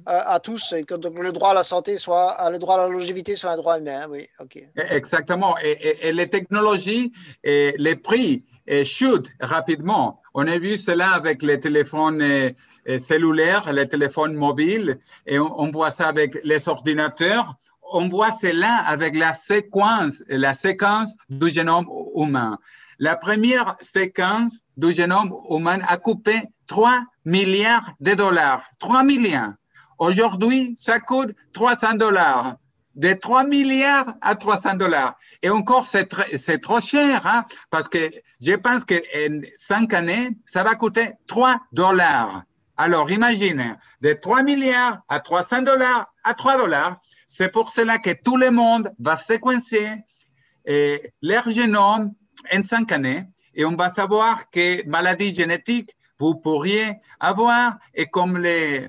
euh, 0.07 0.19
à 0.25 0.39
tous, 0.39 0.73
et 0.73 0.83
que 0.83 0.95
le 0.95 1.31
droit 1.31 1.51
à 1.51 1.53
la 1.53 1.63
santé 1.63 1.97
soit, 1.97 2.37
le 2.51 2.59
droit 2.59 2.75
à 2.75 2.83
la 2.83 2.87
longévité 2.87 3.35
soit 3.35 3.51
un 3.51 3.57
droit 3.57 3.79
humain. 3.79 4.07
Oui, 4.09 4.27
ok. 4.39 4.57
E-, 4.57 4.81
exactement. 4.89 5.55
Et, 5.59 6.11
les 6.11 6.29
technologies 6.29 7.11
et 7.43 7.73
les 7.77 7.95
prix 7.95 8.43
chutent 8.83 9.31
rapidement. 9.39 10.19
On 10.33 10.47
a 10.47 10.57
vu 10.57 10.77
cela 10.77 11.11
avec 11.11 11.41
les 11.41 11.59
téléphones 11.59 12.23
cellulaires, 12.97 13.71
les 13.71 13.87
téléphones 13.87 14.33
mobiles, 14.33 14.99
et 15.25 15.39
on, 15.39 15.71
voit 15.71 15.91
ça 15.91 16.07
avec 16.07 16.39
les 16.43 16.67
ordinateurs. 16.69 17.55
On 17.93 18.07
voit 18.07 18.31
cela 18.31 18.77
avec 18.87 19.17
la 19.17 19.33
séquence, 19.33 20.23
la 20.27 20.53
séquence 20.53 21.13
du 21.29 21.49
génome 21.49 21.87
humain. 22.15 22.57
La 23.01 23.15
première 23.15 23.77
séquence 23.81 24.59
du 24.77 24.93
génome 24.93 25.33
humain 25.49 25.79
a 25.87 25.97
coupé 25.97 26.43
3 26.67 27.01
milliards 27.25 27.89
de 27.99 28.13
dollars. 28.13 28.63
3 28.77 29.01
milliards. 29.03 29.53
Aujourd'hui, 29.97 30.75
ça 30.77 30.99
coûte 30.99 31.31
300 31.51 31.95
dollars 31.95 32.57
de 32.93 33.13
3 33.13 33.45
milliards 33.45 34.13
à 34.21 34.35
300 34.35 34.75
dollars. 34.75 35.17
Et 35.41 35.49
encore, 35.49 35.87
c'est 35.87 36.61
trop 36.61 36.79
cher, 36.79 37.25
hein, 37.25 37.43
parce 37.71 37.87
que 37.89 37.97
je 38.39 38.53
pense 38.53 38.85
qu'en 38.85 38.99
5 39.55 39.91
années, 39.95 40.37
ça 40.45 40.63
va 40.63 40.75
coûter 40.75 41.13
3 41.25 41.59
dollars. 41.71 42.43
Alors, 42.77 43.09
imagine, 43.09 43.79
de 44.01 44.13
3 44.13 44.43
milliards 44.43 45.01
à 45.09 45.19
300 45.19 45.63
dollars 45.63 46.13
à 46.23 46.35
3 46.35 46.59
dollars, 46.59 47.01
c'est 47.25 47.51
pour 47.51 47.71
cela 47.71 47.97
que 47.97 48.11
tout 48.23 48.37
le 48.37 48.51
monde 48.51 48.93
va 48.99 49.15
séquencer 49.15 49.89
et 50.65 51.13
leur 51.23 51.49
génome 51.49 52.13
en 52.53 52.63
5 52.63 52.91
années 52.91 53.25
et 53.53 53.65
on 53.65 53.75
va 53.75 53.89
savoir 53.89 54.49
que 54.49 54.87
maladies 54.87 55.33
génétiques 55.33 55.91
vous 56.17 56.35
pourriez 56.35 56.93
avoir 57.19 57.77
et 57.93 58.05
comme 58.05 58.37
les, 58.37 58.87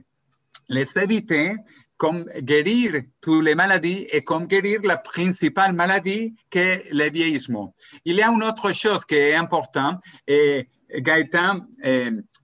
les 0.69 0.98
éviter, 0.98 1.55
comme 1.97 2.24
guérir 2.40 3.02
toutes 3.20 3.44
les 3.44 3.55
maladies 3.55 4.06
et 4.12 4.23
comme 4.23 4.47
guérir 4.47 4.81
la 4.82 4.97
principale 4.97 5.73
maladie 5.73 6.35
qui 6.51 6.59
est 6.59 6.93
le 6.93 7.10
vieillissement. 7.10 7.73
Il 8.05 8.16
y 8.16 8.23
a 8.23 8.28
une 8.28 8.43
autre 8.43 8.73
chose 8.74 9.05
qui 9.05 9.14
est 9.14 9.35
importante 9.35 10.02
et 10.27 10.69
Gaëtan, 10.94 11.60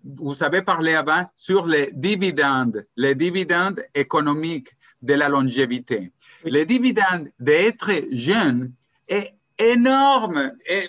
vous 0.04 0.42
avez 0.42 0.62
parlé 0.62 0.94
avant 0.94 1.26
sur 1.34 1.66
les 1.66 1.90
dividendes, 1.92 2.82
les 2.96 3.14
dividendes 3.14 3.82
économiques 3.94 4.70
de 5.02 5.14
la 5.14 5.28
longévité. 5.28 6.12
Les 6.44 6.64
dividendes 6.64 7.30
d'être 7.38 7.90
jeune 8.10 8.72
est 9.06 9.34
énorme, 9.58 10.52
et 10.66 10.88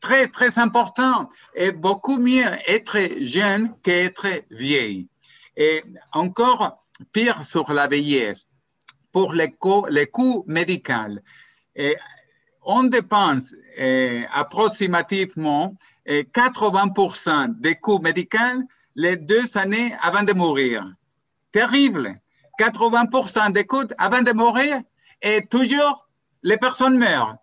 très, 0.00 0.28
très 0.28 0.58
important 0.58 1.28
et 1.54 1.72
beaucoup 1.72 2.18
mieux 2.18 2.50
être 2.66 2.98
jeune 3.20 3.74
qu'être 3.82 4.26
vieille. 4.50 5.08
Et 5.56 5.82
encore 6.12 6.82
pire 7.12 7.44
sur 7.44 7.72
la 7.72 7.86
vieillesse, 7.86 8.46
pour 9.12 9.32
les 9.32 9.50
coûts, 9.50 10.44
médicaux. 10.46 11.20
On 12.62 12.84
dépense 12.84 13.54
eh, 13.76 14.24
approximativement 14.32 15.76
80% 16.06 17.46
eh, 17.48 17.60
des 17.60 17.76
coûts 17.76 17.98
médicaux 17.98 18.62
les 18.94 19.16
deux 19.16 19.56
années 19.56 19.94
avant 20.00 20.22
de 20.22 20.32
mourir. 20.32 20.92
Terrible. 21.52 22.20
80% 22.58 23.52
des 23.52 23.64
coûts 23.64 23.92
avant 23.98 24.22
de 24.22 24.32
mourir 24.32 24.80
et 25.22 25.46
toujours 25.46 26.09
les 26.42 26.56
personnes 26.56 26.98
meurent. 26.98 27.36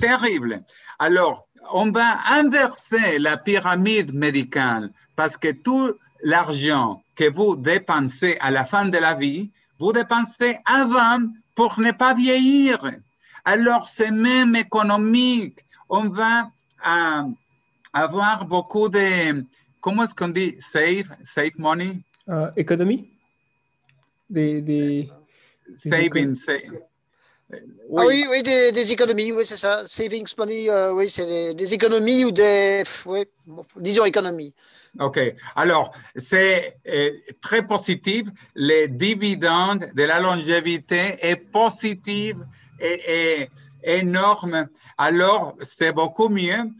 Terrible. 0.00 0.64
Alors, 0.98 1.46
on 1.72 1.90
va 1.90 2.18
inverser 2.30 3.18
la 3.18 3.36
pyramide 3.36 4.14
médicale 4.14 4.90
parce 5.14 5.36
que 5.36 5.52
tout 5.52 5.94
l'argent 6.22 7.02
que 7.14 7.30
vous 7.30 7.56
dépensez 7.56 8.36
à 8.40 8.50
la 8.50 8.64
fin 8.64 8.86
de 8.86 8.98
la 8.98 9.14
vie, 9.14 9.50
vous 9.78 9.92
dépensez 9.92 10.58
avant 10.64 11.20
pour 11.54 11.78
ne 11.80 11.92
pas 11.92 12.14
vieillir. 12.14 12.78
Alors, 13.44 13.88
c'est 13.88 14.10
même 14.10 14.56
économique. 14.56 15.60
On 15.88 16.08
va 16.08 16.50
euh, 16.86 17.22
avoir 17.92 18.44
beaucoup 18.46 18.88
de, 18.88 19.44
comment 19.80 20.04
est-ce 20.04 20.14
qu'on 20.14 20.28
dit, 20.28 20.56
save, 20.58 21.08
save 21.22 21.52
money? 21.58 22.00
Uh, 22.28 22.48
économie? 22.56 23.08
Des, 24.28 24.60
des, 24.60 25.08
saving, 25.76 26.34
oui. 27.50 27.58
Ah 27.96 28.04
oui, 28.06 28.26
oui, 28.28 28.42
des, 28.42 28.92
économies, 28.92 29.32
oui, 29.32 29.44
c'est 29.44 29.56
ça. 29.56 29.86
Savings 29.86 30.32
money, 30.36 30.68
euh, 30.68 30.92
oui, 30.92 31.08
c'est 31.08 31.54
des, 31.54 31.74
économies 31.74 32.24
ou 32.24 32.32
des, 32.32 32.82
oui, 33.06 33.24
disons 33.76 34.04
économies. 34.04 34.52
OK. 34.98 35.20
Alors, 35.54 35.92
c'est 36.16 36.78
euh, 36.88 37.10
très 37.40 37.66
positif. 37.66 38.26
Les 38.54 38.88
dividendes 38.88 39.90
de 39.94 40.02
la 40.02 40.18
longévité 40.20 41.18
est 41.20 41.36
positif 41.36 42.36
et, 42.80 43.48
énorme. 43.84 44.68
Alors, 44.98 45.56
c'est 45.60 45.92
beaucoup 45.92 46.28
mieux 46.28 46.70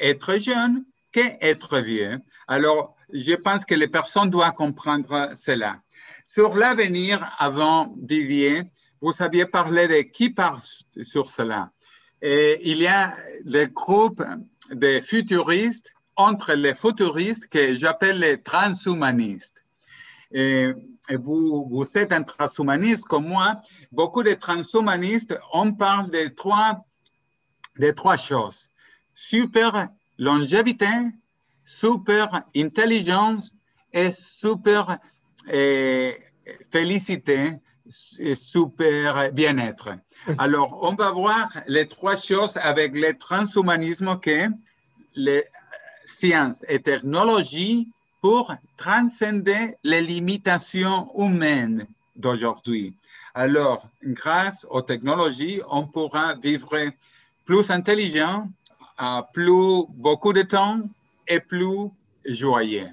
être 0.00 0.38
jeune 0.38 0.84
qu'être 1.12 1.78
vieux. 1.78 2.18
Alors, 2.48 2.96
je 3.12 3.34
pense 3.34 3.64
que 3.64 3.74
les 3.74 3.88
personnes 3.88 4.30
doivent 4.30 4.54
comprendre 4.54 5.30
cela. 5.36 5.76
Sur 6.24 6.56
l'avenir, 6.56 7.24
avant 7.38 7.94
Didier, 7.96 8.64
vous 9.00 9.12
aviez 9.20 9.46
parlé 9.46 9.88
de 9.88 10.02
qui 10.02 10.30
parle 10.30 10.60
sur 11.02 11.30
cela. 11.30 11.70
Il 12.22 12.78
y 12.78 12.86
a 12.86 13.14
le 13.44 13.66
groupe 13.66 14.22
de 14.70 15.00
futuristes 15.00 15.92
entre 16.16 16.54
les 16.54 16.74
futuristes 16.74 17.46
que 17.48 17.74
j'appelle 17.74 18.18
les 18.20 18.42
transhumanistes. 18.42 19.62
Vous, 20.32 21.84
êtes 21.94 22.12
un 22.12 22.22
transhumaniste 22.22 23.04
comme 23.04 23.28
moi. 23.28 23.60
Beaucoup 23.92 24.22
de 24.22 24.32
transhumanistes, 24.32 25.38
on 25.52 25.72
parle 25.72 26.10
de 26.10 26.28
trois, 26.28 26.84
de 27.78 27.90
trois 27.90 28.16
choses. 28.16 28.70
Super 29.14 29.88
longévité, 30.18 30.88
super 31.64 32.42
intelligence 32.56 33.54
et 33.92 34.10
super 34.10 34.98
félicité, 36.70 37.52
super 37.88 39.32
bien-être. 39.32 39.90
Alors, 40.38 40.78
on 40.82 40.94
va 40.94 41.10
voir 41.10 41.48
les 41.66 41.86
trois 41.86 42.16
choses 42.16 42.56
avec 42.58 42.94
le 42.94 43.16
transhumanisme 43.16 44.18
que 44.20 44.48
les 45.14 45.44
sciences 46.04 46.64
et 46.68 46.80
technologies 46.80 47.88
pour 48.20 48.52
transcender 48.76 49.76
les 49.84 50.00
limitations 50.00 51.10
humaines 51.16 51.86
d'aujourd'hui. 52.16 52.96
Alors, 53.34 53.88
grâce 54.02 54.66
aux 54.70 54.82
technologies, 54.82 55.60
on 55.70 55.86
pourra 55.86 56.34
vivre 56.34 56.90
plus 57.44 57.70
intelligent, 57.70 58.48
à 58.96 59.28
plus 59.32 59.84
beaucoup 59.90 60.32
de 60.32 60.42
temps 60.42 60.80
et 61.28 61.40
plus 61.40 61.90
joyeux. 62.24 62.88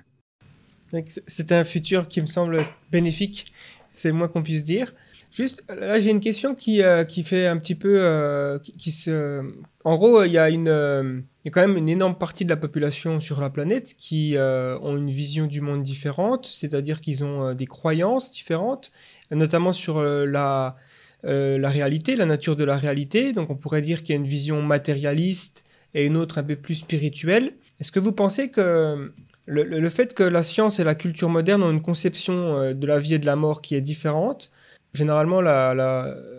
C'est 1.28 1.52
un 1.52 1.64
futur 1.64 2.08
qui 2.08 2.22
me 2.22 2.28
semble 2.28 2.68
bénéfique 2.92 3.53
c'est 3.94 4.12
moins 4.12 4.28
qu'on 4.28 4.44
puisse 4.44 4.64
dire. 4.64 4.94
Juste, 5.32 5.64
là, 5.68 6.00
j'ai 6.00 6.12
une 6.12 6.20
question 6.20 6.54
qui, 6.54 6.84
euh, 6.84 7.06
qui 7.06 7.24
fait 7.24 7.48
un 7.48 7.58
petit 7.58 7.76
peu. 7.76 7.98
euh, 8.00 8.60
qui, 8.60 8.92
se... 8.92 9.42
En 9.84 9.98
gros, 9.98 10.24
il 10.24 10.32
y, 10.32 10.38
a 10.38 10.50
une, 10.50 10.68
euh, 10.68 11.22
y 11.44 11.48
a 11.48 11.52
quand 11.52 11.66
même 11.66 11.76
une 11.76 11.90
énorme 11.90 12.16
partie 12.18 12.46
de 12.46 12.50
la 12.50 12.58
population 12.58 13.20
sur 13.20 13.42
la 13.42 13.50
planète 13.50 13.96
qui 13.98 14.36
ont 14.38 14.96
une 14.98 15.10
vision 15.10 15.46
du 15.48 15.62
monde 15.62 15.82
différente, 15.82 16.46
c'est-à-dire 16.46 17.02
qu'ils 17.02 17.24
ont 17.24 17.54
des 17.54 17.66
croyances 17.66 18.32
différentes, 18.32 18.92
notamment 19.32 19.74
sur 19.74 20.02
la, 20.02 20.76
la 21.24 21.70
réalité, 21.70 22.16
la 22.16 22.26
nature 22.26 22.56
de 22.56 22.64
la 22.64 22.78
réalité. 22.78 23.34
Donc, 23.34 23.50
on 23.50 23.56
pourrait 23.56 23.82
dire 23.82 24.04
qu'il 24.04 24.12
y 24.12 24.18
a 24.18 24.22
une 24.22 24.28
vision 24.28 24.62
matérialiste 24.62 25.66
et 25.96 26.06
une 26.06 26.16
autre 26.16 26.38
un 26.38 26.44
peu 26.44 26.56
plus 26.56 26.76
spirituelle. 26.76 27.54
Est-ce 27.80 27.92
que 27.92 28.00
vous 28.00 28.14
pensez 28.14 28.50
que 28.50 29.12
le, 29.46 29.90
fait 29.90 30.14
que 30.14 30.24
la 30.24 30.44
science 30.44 30.80
et 30.80 30.84
la 30.84 30.96
culture 30.96 31.30
moderne 31.30 31.64
ont 31.64 31.72
une 31.72 31.82
conception 31.82 32.58
euh, 32.58 32.74
de 32.74 32.88
la 32.88 33.00
vie 33.00 33.16
et 33.16 33.20
de 33.20 33.26
la 33.26 33.36
mort 33.36 33.62
qui 33.62 33.76
est 33.76 33.82
différente, 33.82 34.52
généralement, 34.94 35.38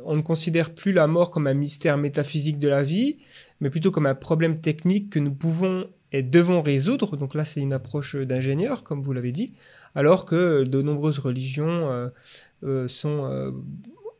on 0.06 0.16
ne 0.16 0.22
considère 0.22 0.74
plus 0.74 0.92
la 0.92 1.06
mort 1.06 1.30
comme 1.30 1.46
un 1.46 1.54
mystère 1.54 1.96
métaphysique 1.98 2.58
de 2.58 2.68
la 2.68 2.82
vie, 2.82 3.18
mais 3.60 3.68
plutôt 3.70 3.90
comme 3.90 4.06
un 4.06 4.14
problème 4.14 4.60
technique 4.60 5.10
que 5.10 5.18
nous 5.18 5.34
pouvons 5.34 5.88
et 6.12 6.22
devons 6.22 6.62
résoudre. 6.62 7.16
Donc 7.16 7.34
là, 7.34 7.44
c'est 7.44 7.60
une 7.60 7.72
approche 7.72 8.14
d'ingénieur, 8.16 8.84
comme 8.84 9.02
vous 9.02 9.12
l'avez 9.12 9.32
dit, 9.32 9.54
alors 9.94 10.24
que 10.24 10.62
de 10.62 10.82
nombreuses 10.82 11.18
religions 11.18 11.90
euh, 11.90 12.08
euh, 12.62 13.50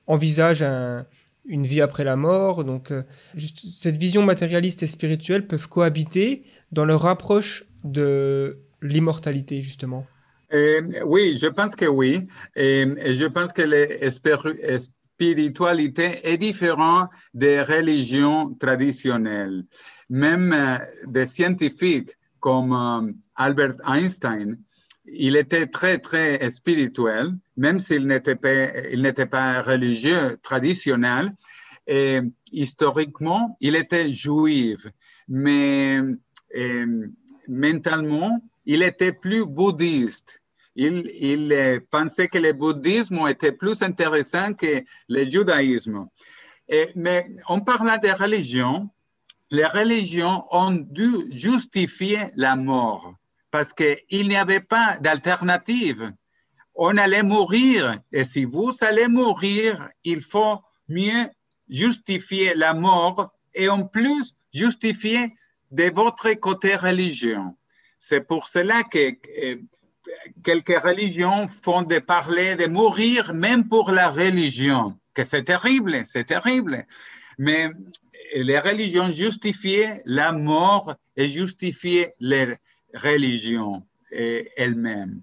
envisagent 0.07 0.63
un- 0.63 1.07
une 1.47 1.67
vie 1.67 1.81
après 1.81 2.05
la 2.05 2.17
mort. 2.17 2.65
Donc, 2.65 2.93
cette 3.37 3.97
vision 3.97 4.23
matérialiste 4.23 4.83
et 4.83 4.87
spirituelle 4.87 5.47
peuvent 5.47 5.69
cohabiter 5.69 6.43
dans 6.73 6.85
leur 6.87 7.07
approche 7.07 7.67
de 7.85 8.64
l'immortalité, 8.85 9.63
justement. 9.63 10.07
Euh, 10.53 10.83
oui, 11.05 11.39
je 11.41 11.47
pense 11.49 11.75
que 11.75 11.87
oui. 11.87 12.27
Et, 12.55 12.85
je 13.15 13.27
pense 13.27 13.53
que 13.53 13.63
la 13.63 14.79
spiritualité 14.79 16.21
est 16.23 16.39
différente 16.39 17.11
des 17.33 17.63
religions 17.63 18.55
traditionnelles. 18.55 19.65
Même 20.11 20.53
euh, 20.53 20.79
des 21.07 21.27
scientifiques 21.27 22.11
comme 22.41 22.73
euh, 22.73 23.13
Albert 23.35 23.77
Einstein, 23.89 24.59
il 25.07 25.37
était 25.37 25.67
très, 25.67 25.99
très 25.99 26.49
spirituel, 26.51 27.33
même 27.57 27.79
s'il 27.79 28.07
n'était 28.07 28.37
pas, 28.37 29.63
religieux 29.63 30.39
traditionnel. 30.43 31.33
Et 31.87 32.21
historiquement, 32.53 33.57
il 33.61 33.77
était 33.77 34.11
juif, 34.11 34.87
mais 35.29 36.01
mentalement, 37.49 38.41
il 38.67 38.83
était 38.83 39.13
plus 39.13 39.45
bouddhiste. 39.47 40.41
Il, 40.77 41.53
euh, 41.53 41.79
pensait 41.91 42.27
que 42.27 42.39
le 42.39 42.53
bouddhisme 42.53 43.27
était 43.29 43.53
plus 43.53 43.81
intéressant 43.83 44.55
que 44.55 44.83
le 45.09 45.31
judaïsme. 45.31 46.09
Mais 46.97 47.29
en 47.47 47.61
parlant 47.61 47.99
des 47.99 48.13
religions, 48.13 48.91
les 49.51 49.67
religions 49.67 50.45
ont 50.51 50.73
dû 50.73 51.31
justifier 51.31 52.31
la 52.35 52.57
mort 52.57 53.15
parce 53.51 53.73
qu'il 53.73 54.29
n'y 54.29 54.37
avait 54.37 54.61
pas 54.61 54.97
d'alternative. 55.01 56.13
On 56.75 56.97
allait 56.97 57.23
mourir 57.23 58.01
et 58.11 58.25
si 58.25 58.45
vous 58.45 58.73
allez 58.81 59.07
mourir, 59.07 59.89
il 60.03 60.23
faut 60.23 60.59
mieux 60.89 61.29
justifier 61.69 62.55
la 62.57 62.75
mort 62.75 63.33
et 63.55 63.69
en 63.69 63.87
plus 63.87 64.35
justifier 64.53 65.37
de 65.71 65.85
votre 65.95 66.33
côté 66.33 66.75
religion. 66.75 67.57
C'est 68.07 68.21
pour 68.21 68.49
cela 68.49 68.83
que 68.83 69.13
quelques 70.45 70.79
religions 70.79 71.49
font 71.49 71.81
de 71.81 72.01
parler 72.01 72.55
de 72.55 72.67
mourir 72.67 73.33
même 73.33 73.67
pour 73.67 73.93
la 73.93 74.11
religion, 74.11 74.99
que 75.15 75.25
c'est 75.25 75.45
terrible, 75.45 76.03
c'est 76.05 76.25
terrible. 76.25 76.85
Mais 77.39 77.71
les 78.37 78.59
religions 78.59 79.11
justifiaient 79.11 80.03
la 80.05 80.33
mort 80.33 80.95
et 81.17 81.31
justifiaient 81.31 82.15
les 82.21 82.57
religions 82.93 83.87
elles-mêmes. 84.11 85.23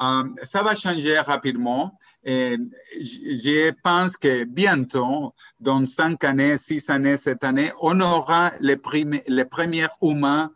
Euh, 0.00 0.22
ça 0.44 0.62
va 0.62 0.74
changer 0.74 1.18
rapidement. 1.18 1.98
Je 2.24 3.70
pense 3.82 4.16
que 4.16 4.44
bientôt, 4.44 5.34
dans 5.60 5.84
cinq 5.84 6.24
années, 6.24 6.56
six 6.56 6.88
années, 6.88 7.18
sept 7.18 7.44
années, 7.44 7.70
on 7.82 8.00
aura 8.00 8.52
les 8.60 8.76
premiers 8.78 9.88
humains 10.00 10.50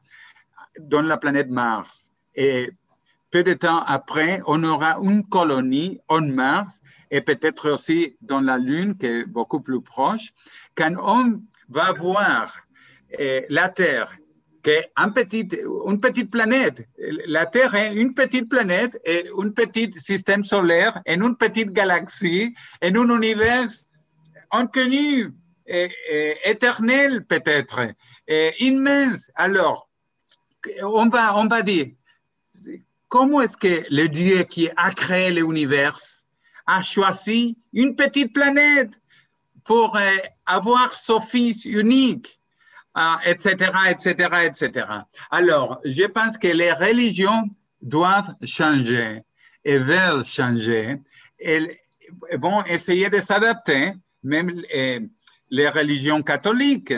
dans 0.78 1.02
la 1.02 1.16
planète 1.16 1.48
Mars. 1.48 2.10
Et 2.34 2.70
peu 3.30 3.42
de 3.42 3.54
temps 3.54 3.82
après, 3.84 4.40
on 4.46 4.62
aura 4.62 4.98
une 5.02 5.24
colonie 5.26 5.98
en 6.08 6.20
Mars 6.20 6.82
et 7.10 7.22
peut-être 7.22 7.70
aussi 7.70 8.16
dans 8.20 8.40
la 8.40 8.58
Lune, 8.58 8.96
qui 8.96 9.06
est 9.06 9.24
beaucoup 9.24 9.60
plus 9.60 9.80
proche. 9.80 10.32
Quand 10.74 10.94
on 10.98 11.42
va 11.68 11.92
voir 11.92 12.54
eh, 13.18 13.46
la 13.48 13.70
Terre, 13.70 14.14
qui 14.62 14.70
est 14.70 14.92
une 14.96 16.00
petite 16.00 16.30
planète, 16.30 16.86
la 17.26 17.46
Terre 17.46 17.74
est 17.74 17.94
une 17.96 18.14
petite 18.14 18.48
planète 18.48 19.00
et 19.04 19.28
un 19.36 19.48
petit 19.48 19.90
système 19.92 20.44
solaire 20.44 21.00
et 21.06 21.14
une 21.14 21.36
petite 21.36 21.72
galaxie 21.72 22.54
et 22.80 22.88
un 22.88 23.08
univers 23.08 23.68
inconnu, 24.50 25.32
et, 25.66 25.88
éternel 26.44 27.24
peut-être, 27.24 27.80
immense. 28.60 29.30
Alors, 29.34 29.88
on 30.82 31.08
va, 31.08 31.36
on 31.36 31.46
va 31.46 31.62
dire, 31.62 31.86
comment 33.08 33.40
est-ce 33.42 33.56
que 33.56 33.84
le 33.90 34.08
Dieu 34.08 34.44
qui 34.44 34.68
a 34.76 34.90
créé 34.90 35.30
l'univers 35.30 35.98
a 36.66 36.82
choisi 36.82 37.56
une 37.72 37.96
petite 37.96 38.32
planète 38.32 39.00
pour 39.64 39.96
euh, 39.96 40.00
avoir 40.46 40.92
son 40.92 41.20
fils 41.20 41.64
unique, 41.64 42.40
etc., 43.24 43.70
etc., 43.90 44.14
etc. 44.44 44.86
Alors, 45.30 45.80
je 45.84 46.04
pense 46.04 46.36
que 46.38 46.48
les 46.48 46.72
religions 46.72 47.48
doivent 47.80 48.34
changer 48.44 49.22
et 49.64 49.78
veulent 49.78 50.24
changer. 50.24 51.00
Elles 51.38 51.76
vont 52.34 52.64
essayer 52.64 53.08
de 53.10 53.20
s'adapter, 53.20 53.92
même 54.22 54.62
euh, 54.74 55.00
les 55.50 55.68
religions 55.68 56.22
catholiques. 56.22 56.94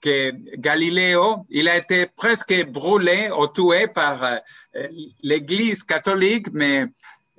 Que 0.00 0.32
Galiléo, 0.56 1.46
il 1.50 1.68
a 1.68 1.76
été 1.76 2.06
presque 2.06 2.66
brûlé 2.68 3.30
ou 3.30 3.46
tué 3.48 3.86
par 3.88 4.22
euh, 4.22 4.38
l'Église 5.22 5.82
catholique, 5.82 6.48
mais 6.52 6.86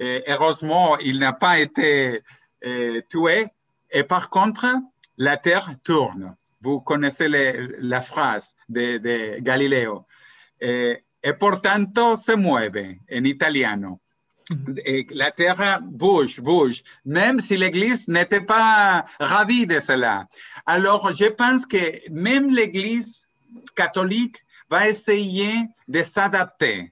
euh, 0.01 0.21
heureusement, 0.27 0.97
il 0.99 1.19
n'a 1.19 1.33
pas 1.33 1.59
été 1.59 2.21
euh, 2.65 3.01
tué. 3.09 3.47
Et 3.89 4.03
par 4.03 4.29
contre, 4.29 4.67
la 5.17 5.37
Terre 5.37 5.69
tourne. 5.83 6.35
Vous 6.61 6.79
connaissez 6.81 7.27
la 7.79 8.01
phrase 8.01 8.53
de, 8.69 8.97
de 8.97 9.39
Galileo. 9.39 10.05
Et, 10.59 11.03
et 11.23 11.33
por 11.33 11.61
tanto 11.61 12.15
se 12.15 12.35
mueve 12.35 12.99
en 13.11 13.23
italiano. 13.25 13.99
Et 14.85 15.07
la 15.11 15.31
terre 15.31 15.79
bouge, 15.81 16.41
bouge, 16.41 16.83
même 17.05 17.39
si 17.39 17.57
l'Église 17.57 18.07
n'était 18.07 18.41
pas 18.41 19.05
ravie 19.19 19.65
de 19.65 19.79
cela. 19.79 20.27
Alors, 20.65 21.13
je 21.15 21.25
pense 21.25 21.65
que 21.65 22.09
même 22.11 22.53
l'Église 22.53 23.27
catholique 23.75 24.37
va 24.69 24.89
essayer 24.89 25.53
de 25.87 26.03
s'adapter 26.03 26.91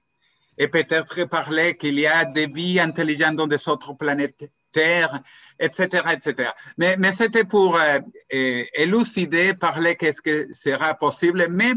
et 0.58 0.68
peut-être 0.68 1.24
parler 1.24 1.76
qu'il 1.76 1.98
y 1.98 2.06
a 2.06 2.24
des 2.24 2.46
vies 2.46 2.80
intelligentes 2.80 3.36
dans 3.36 3.46
des 3.46 3.68
autres 3.68 3.94
planètes 3.94 4.50
Terre, 4.72 5.20
etc., 5.58 6.02
etc. 6.12 6.50
Mais, 6.78 6.96
c'était 7.12 7.44
pour 7.44 7.76
euh, 7.76 7.98
euh, 8.32 8.64
élucider, 8.74 9.54
parler 9.54 9.96
qu'est-ce 9.96 10.22
que 10.22 10.48
sera 10.52 10.94
possible. 10.94 11.46
Mais 11.50 11.72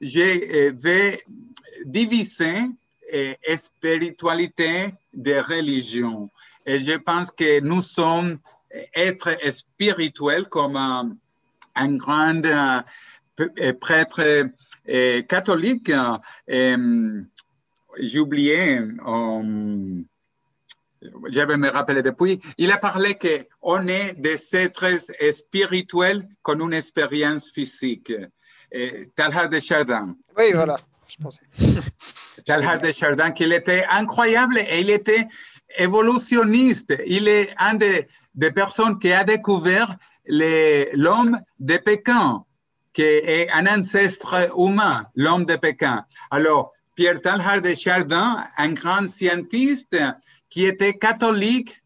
je 0.00 0.70
vais 0.70 1.22
diviser 1.84 2.66
et 3.10 3.56
spiritualité 3.56 4.94
des 5.12 5.40
religions. 5.40 6.30
Et 6.64 6.80
je 6.80 6.96
pense 6.98 7.30
que 7.30 7.60
nous 7.60 7.82
sommes 7.82 8.38
êtres 8.94 9.36
spirituels 9.50 10.48
comme 10.48 10.76
un, 10.76 11.16
grand 11.96 12.42
euh, 12.44 12.82
prêtre 13.80 14.48
euh, 14.88 15.22
catholique. 15.22 15.92
Euh, 16.50 17.22
oublié, 18.16 18.78
je 21.28 21.40
vais 21.40 21.56
me 21.56 21.68
rappeler 21.70 22.02
depuis, 22.02 22.40
il 22.58 22.70
a 22.70 22.76
parlé 22.78 23.16
qu'on 23.16 23.88
est 23.88 24.20
des 24.20 24.56
êtres 24.56 24.98
spirituels 25.32 26.28
comme 26.42 26.60
une 26.60 26.74
expérience 26.74 27.50
physique. 27.50 28.12
Talhard 29.14 29.48
de 29.48 29.60
Chardin. 29.60 30.14
Oui, 30.36 30.52
voilà 30.52 30.78
je 31.08 31.22
pensais. 31.22 31.46
Talhard 32.46 32.80
de 32.80 32.92
Chardin, 32.92 33.30
qu'il 33.30 33.52
était 33.52 33.84
incroyable 33.90 34.58
et 34.58 34.80
il 34.80 34.90
était 34.90 35.26
évolutionniste. 35.78 36.94
Il 37.06 37.28
est 37.28 37.54
un 37.58 37.74
des, 37.74 38.08
personnes 38.54 38.98
qui 38.98 39.12
a 39.12 39.24
découvert 39.24 39.96
l'homme 40.26 41.38
de 41.58 41.76
Pékin, 41.78 42.44
qui 42.92 43.02
est 43.02 43.48
un 43.50 43.66
ancêtre 43.66 44.50
humain, 44.56 45.06
l'homme 45.14 45.44
de 45.44 45.56
Pékin. 45.56 46.04
Alors, 46.30 46.72
Pierre 46.94 47.20
Talhard 47.20 47.60
de 47.60 47.74
Chardin, 47.74 48.44
un 48.56 48.72
grand 48.72 49.06
scientiste 49.06 49.96
qui 50.48 50.64
était 50.64 50.94
catholique, 50.94 51.82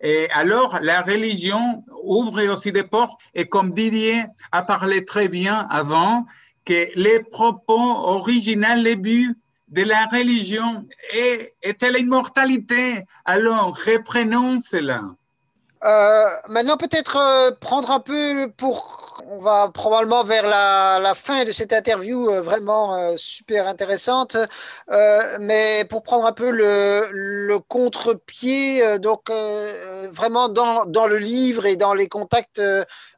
Et 0.00 0.28
alors, 0.30 0.78
la 0.82 1.00
religion 1.00 1.82
ouvre 2.04 2.42
aussi 2.52 2.70
des 2.70 2.84
portes. 2.84 3.18
Et 3.34 3.46
comme 3.46 3.72
Didier 3.72 4.24
a 4.52 4.62
parlé 4.62 5.06
très 5.06 5.28
bien 5.28 5.66
avant, 5.70 6.26
que 6.66 6.88
les 6.94 7.22
propos 7.22 7.80
originaux, 7.80 8.76
les 8.76 8.96
buts 8.96 9.38
de 9.68 9.82
la 9.82 10.04
religion 10.06 10.84
étaient 11.62 11.90
l'immortalité. 11.90 13.04
Alors, 13.24 13.74
reprenons 13.74 14.58
cela. 14.60 15.00
Euh, 15.84 16.26
maintenant, 16.48 16.76
peut-être 16.76 17.16
euh, 17.16 17.50
prendre 17.52 17.90
un 17.90 18.00
peu 18.00 18.50
pour. 18.56 19.22
On 19.28 19.38
va 19.38 19.70
probablement 19.72 20.24
vers 20.24 20.44
la, 20.44 20.98
la 21.00 21.14
fin 21.14 21.44
de 21.44 21.52
cette 21.52 21.72
interview 21.72 22.28
euh, 22.28 22.40
vraiment 22.40 23.16
super 23.16 23.66
intéressante, 23.66 24.36
mais 25.40 25.84
pour 25.88 26.02
prendre 26.02 26.26
un 26.26 26.32
peu 26.32 26.50
le, 26.50 27.08
le 27.12 27.58
contre-pied, 27.58 28.98
donc 28.98 29.30
vraiment 30.12 30.48
dans, 30.48 30.86
dans, 30.86 31.06
le 31.06 31.18
livre 31.18 31.66
et 31.66 31.76
dans 31.76 31.94
les 31.94 32.08
contacts, 32.08 32.60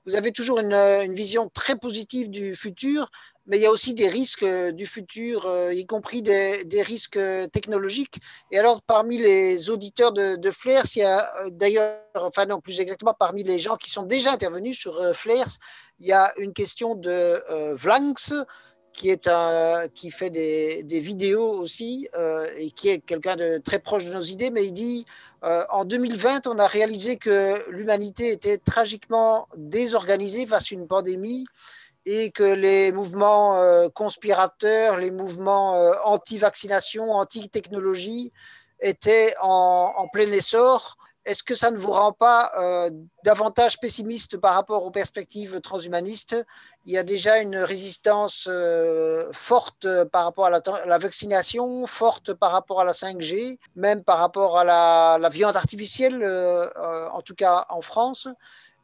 vous 0.06 0.14
avez 0.14 0.32
toujours 0.32 0.60
une, 0.60 0.74
une, 0.74 1.14
vision 1.14 1.50
très 1.52 1.76
positive 1.76 2.30
du 2.30 2.54
futur, 2.54 3.10
mais 3.48 3.56
il 3.56 3.62
y 3.62 3.66
a 3.66 3.70
aussi 3.70 3.94
des 3.94 4.08
risques 4.08 4.42
euh, 4.42 4.72
du 4.72 4.86
futur, 4.86 5.46
euh, 5.46 5.72
y 5.72 5.86
compris 5.86 6.20
des, 6.20 6.82
risques 6.82 7.16
euh, 7.16 7.46
technologiques. 7.46 8.20
Et 8.52 8.58
alors, 8.58 8.82
parmi 8.82 9.16
les 9.16 9.70
auditeurs 9.70 10.12
de, 10.12 10.36
de 10.36 10.50
Flares, 10.50 10.84
il 10.94 11.00
y 11.00 11.02
a 11.02 11.32
d'ailleurs, 11.50 11.98
enfin 12.14 12.44
non, 12.44 12.60
plus 12.60 12.78
exactement, 12.78 13.14
parmi 13.18 13.42
les 13.42 13.58
gens 13.58 13.76
qui 13.76 13.90
sont 13.90 14.02
déjà 14.02 14.32
intervenus 14.32 14.78
sur 14.78 15.14
Flares, 15.16 15.56
il 15.98 16.06
y 16.06 16.12
a 16.12 16.32
une 16.38 16.52
question 16.52 16.94
de 16.94 17.42
Vlanx, 17.74 18.34
qui, 18.92 19.10
est 19.10 19.28
un, 19.28 19.88
qui 19.94 20.10
fait 20.10 20.30
des 20.30 21.00
vidéos 21.00 21.52
aussi 21.52 22.08
et 22.56 22.70
qui 22.72 22.88
est 22.88 22.98
quelqu'un 22.98 23.36
de 23.36 23.58
très 23.58 23.78
proche 23.78 24.04
de 24.04 24.12
nos 24.12 24.20
idées, 24.20 24.50
mais 24.50 24.66
il 24.66 24.72
dit 24.72 25.06
en 25.42 25.84
2020, 25.84 26.46
on 26.46 26.58
a 26.58 26.66
réalisé 26.66 27.16
que 27.16 27.70
l'humanité 27.70 28.32
était 28.32 28.58
tragiquement 28.58 29.48
désorganisée 29.56 30.46
face 30.46 30.72
à 30.72 30.74
une 30.74 30.88
pandémie 30.88 31.46
et 32.06 32.30
que 32.30 32.42
les 32.42 32.92
mouvements 32.92 33.58
euh, 33.58 33.88
conspirateurs, 33.88 34.96
les 34.96 35.10
mouvements 35.10 35.76
euh, 35.76 35.92
anti-vaccination, 36.04 37.12
anti-technologie 37.12 38.32
étaient 38.80 39.34
en, 39.42 40.08
plein 40.12 40.30
essor. 40.32 40.96
Est-ce 41.24 41.42
que 41.42 41.54
ça 41.54 41.70
ne 41.70 41.76
vous 41.76 41.90
rend 41.90 42.12
pas 42.12 42.52
euh, 42.56 42.88
davantage 43.24 43.78
pessimiste 43.78 44.38
par 44.38 44.54
rapport 44.54 44.86
aux 44.86 44.90
perspectives 44.90 45.60
transhumanistes? 45.60 46.42
Il 46.86 46.92
y 46.92 46.96
a 46.96 47.02
déjà 47.02 47.38
une 47.40 47.58
résistance 47.58 48.48
forte 49.32 49.86
par 50.04 50.24
rapport 50.24 50.46
à 50.46 50.50
la, 50.86 50.98
vaccination, 50.98 51.86
forte 51.86 52.32
par 52.32 52.52
rapport 52.52 52.80
à 52.80 52.84
la 52.86 52.92
5G, 52.92 53.58
même 53.76 54.02
par 54.02 54.18
rapport 54.18 54.58
à 54.58 54.64
la, 54.64 55.28
viande 55.28 55.56
artificielle, 55.56 56.24
en 57.12 57.20
tout 57.20 57.34
cas 57.34 57.66
en 57.68 57.82
France. 57.82 58.28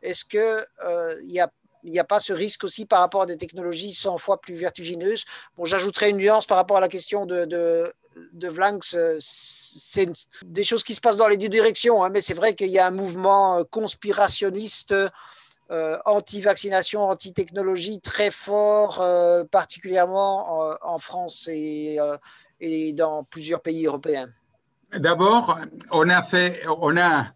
Est-ce 0.03 0.27
qu'il 0.27 1.31
y 1.31 1.41
a 1.41 1.49
il 1.85 1.93
n'y 1.93 1.99
a 1.99 2.05
pas 2.05 2.19
ce 2.19 2.33
risque 2.33 2.65
aussi 2.65 2.87
par 2.87 3.01
rapport 3.01 3.23
à 3.23 3.27
des 3.27 3.37
technologies 3.37 3.93
100 3.93 4.19
fois 4.19 4.41
plus 4.41 4.55
vertigineuses. 4.55 5.25
Bon, 5.57 5.65
j'ajouterai 5.65 6.11
une 6.11 6.17
nuance 6.17 6.47
par 6.47 6.57
rapport 6.57 6.79
à 6.79 6.81
la 6.81 6.89
question 6.89 7.27
de, 7.27 7.45
de, 7.45 7.93
de 8.33 8.49
Vlanx. 8.49 8.95
Euh, 8.95 9.19
c'est 9.21 10.11
des 10.45 10.65
choses 10.65 10.83
qui 10.83 10.95
se 10.95 11.01
passent 11.01 11.19
dans 11.19 11.29
les 11.29 11.37
deux 11.37 11.49
directions, 11.49 12.03
hein, 12.03 12.09
mais 12.11 12.23
c'est 12.23 12.35
vrai 12.35 12.55
qu'il 12.55 12.69
y 12.69 12.79
a 12.79 12.87
un 12.87 12.91
mouvement 12.91 13.59
euh, 13.59 13.65
conspirationniste. 13.71 14.95
Euh, 15.71 15.99
anti-vaccination, 16.05 17.09
anti-technologie 17.09 17.99
très 18.01 18.31
fort, 18.31 19.03
particulièrement 19.51 20.77
en, 20.83 20.99
France 20.99 21.49
et, 21.51 21.97
et, 22.61 22.93
dans 22.93 23.25
plusieurs 23.25 23.63
pays 23.63 23.87
européens. 23.87 24.29
D'abord, 24.95 25.59
on 25.91 26.11
a 26.11 26.21
fait, 26.21 26.61
on 26.69 26.99
a 26.99 27.29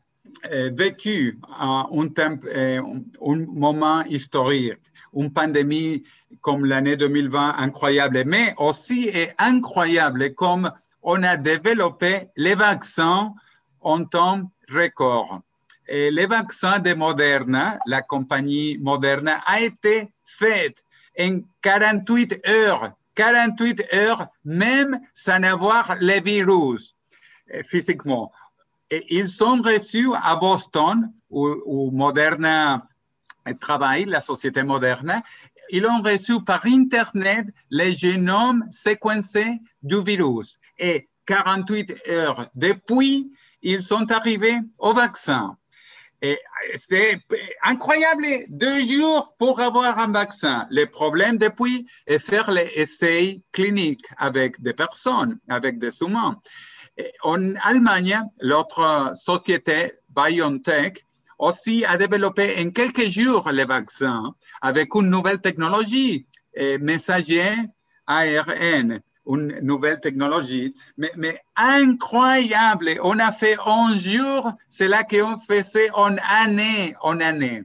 vécu 0.70 1.38
un, 1.58 1.88
euh, 1.92 2.82
un, 2.82 3.46
moment 3.46 4.02
historique, 4.04 4.80
une 5.14 5.32
pandémie 5.32 6.04
comme 6.40 6.64
l'année 6.64 6.96
2020 6.96 7.54
incroyable, 7.58 8.24
mais 8.26 8.54
aussi 8.58 9.10
incroyable 9.38 10.34
comme 10.34 10.70
on 11.02 11.22
a 11.22 11.36
développé 11.36 12.28
les 12.36 12.54
vaccins 12.54 13.34
en 13.80 14.04
temps 14.04 14.50
record. 14.70 15.40
Et 15.86 16.10
les 16.10 16.26
vaccins 16.26 16.80
de 16.80 16.92
Moderna, 16.94 17.78
la 17.86 18.02
compagnie 18.02 18.76
Moderna, 18.78 19.40
a 19.46 19.60
été 19.60 20.12
fait 20.24 20.74
en 21.18 21.40
48 21.62 22.46
heures, 22.46 22.92
48 23.14 23.94
heures, 23.94 24.26
même 24.44 25.00
sans 25.14 25.42
avoir 25.42 25.96
les 26.00 26.20
virus 26.20 26.94
euh, 27.54 27.62
physiquement 27.62 28.30
ils 28.90 29.28
sont 29.28 29.60
reçus 29.62 30.08
à 30.22 30.36
Boston, 30.36 31.12
où, 31.30 31.90
Moderna 31.90 32.86
travaille, 33.60 34.04
la 34.04 34.20
société 34.20 34.62
Moderna. 34.62 35.22
Ils 35.70 35.86
ont 35.86 36.00
reçu 36.02 36.42
par 36.42 36.64
Internet 36.66 37.46
les 37.70 37.94
génomes 37.94 38.64
séquencés 38.70 39.60
du 39.82 40.02
virus. 40.02 40.58
Et 40.78 41.08
48 41.26 42.08
heures 42.08 42.48
depuis, 42.54 43.30
ils 43.62 43.82
sont 43.82 44.10
arrivés 44.10 44.58
au 44.78 44.92
vaccin. 44.92 45.56
C'est 46.76 47.20
incroyable, 47.62 48.26
deux 48.48 48.80
jours 48.88 49.34
pour 49.38 49.60
avoir 49.60 49.98
un 49.98 50.10
vaccin. 50.10 50.66
Le 50.70 50.86
problème 50.86 51.38
depuis 51.38 51.86
est 52.06 52.18
faire 52.18 52.50
les 52.50 52.72
essais 52.74 53.40
cliniques 53.52 54.06
avec 54.16 54.60
des 54.60 54.72
personnes, 54.72 55.38
avec 55.48 55.78
des 55.78 56.00
humains. 56.00 56.40
En 57.22 57.54
Allemagne, 57.62 58.20
l'autre 58.40 59.12
société, 59.14 59.92
BioNTech, 60.10 61.04
aussi 61.38 61.84
a 61.84 61.96
développé 61.96 62.56
en 62.60 62.70
quelques 62.70 63.08
jours 63.08 63.50
les 63.50 63.64
vaccins 63.64 64.34
avec 64.60 64.94
une 64.94 65.08
nouvelle 65.08 65.40
technologie, 65.40 66.26
messager 66.80 67.54
ARN, 68.06 69.00
une 69.26 69.60
nouvelle 69.60 70.00
technologie, 70.00 70.72
mais, 70.96 71.42
incroyable. 71.54 72.98
On 73.02 73.18
a 73.18 73.30
fait 73.30 73.58
en 73.58 73.96
jours, 73.98 74.52
c'est 74.68 74.88
là 74.88 75.04
qu'on 75.04 75.38
faisait 75.38 75.90
en 75.92 76.16
année, 76.16 76.94
en 77.02 77.20
année. 77.20 77.62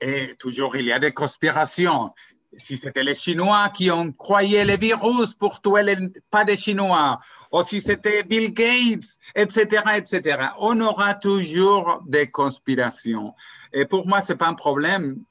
Et 0.00 0.34
toujours, 0.38 0.76
il 0.76 0.86
y 0.86 0.92
a 0.92 0.98
des 0.98 1.12
conspirations 1.12 2.12
si 2.54 2.76
c'était 2.76 3.02
les 3.02 3.14
Chinois 3.14 3.70
qui 3.70 3.90
ont 3.90 4.12
croyé 4.12 4.64
les 4.64 4.76
virus 4.76 5.34
pour 5.34 5.60
tuer 5.60 5.82
les, 5.82 5.96
pas 6.30 6.44
des 6.44 6.56
Chinois, 6.56 7.18
ou 7.50 7.62
si 7.62 7.80
c'était 7.80 8.22
Bill 8.22 8.52
Gates, 8.52 9.16
etc., 9.34 9.82
etc. 9.96 10.38
On 10.58 10.80
aura 10.80 11.14
toujours 11.14 12.02
des 12.06 12.30
conspirations. 12.30 13.34
Et 13.72 13.84
pour 13.84 14.06
moi, 14.06 14.20
c'est 14.20 14.36
pas 14.36 14.48
un 14.48 14.54
problème, 14.54 15.22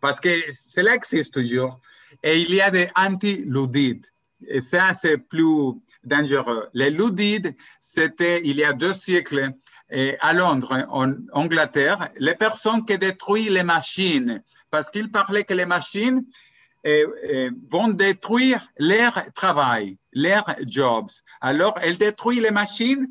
parce 0.00 0.20
que 0.20 0.30
cela 0.52 0.94
existe 0.94 1.34
toujours. 1.34 1.80
Et 2.22 2.40
il 2.40 2.54
y 2.54 2.60
a 2.60 2.70
des 2.70 2.88
anti-ludides. 2.96 4.06
Et 4.46 4.60
ça, 4.60 4.92
c'est 4.94 5.18
plus 5.18 5.72
dangereux. 6.04 6.68
Les 6.74 6.90
ludides, 6.90 7.56
c'était 7.80 8.40
il 8.44 8.56
y 8.56 8.64
a 8.64 8.72
deux 8.72 8.94
siècles, 8.94 9.50
à 10.20 10.32
Londres, 10.32 10.86
en 10.90 11.12
Angleterre, 11.32 12.08
les 12.16 12.34
personnes 12.34 12.84
qui 12.84 12.98
détruisent 12.98 13.50
les 13.50 13.62
machines, 13.62 14.42
parce 14.74 14.90
qu'ils 14.90 15.08
parlaient 15.08 15.44
que 15.44 15.54
les 15.54 15.66
machines 15.66 16.20
vont 17.74 17.90
détruire 18.06 18.60
leur 18.76 19.14
travail, 19.32 19.98
leurs 20.12 20.50
jobs. 20.66 21.12
Alors, 21.40 21.74
elles 21.80 21.96
détruisent 21.96 22.42
les 22.42 22.50
machines 22.50 23.06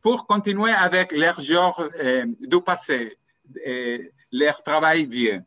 pour 0.00 0.26
continuer 0.26 0.72
avec 0.72 1.12
leur 1.12 1.38
genre 1.42 1.78
euh, 2.02 2.24
du 2.52 2.60
passé, 2.62 3.18
leur 4.32 4.62
travail 4.62 5.04
vieux. 5.04 5.42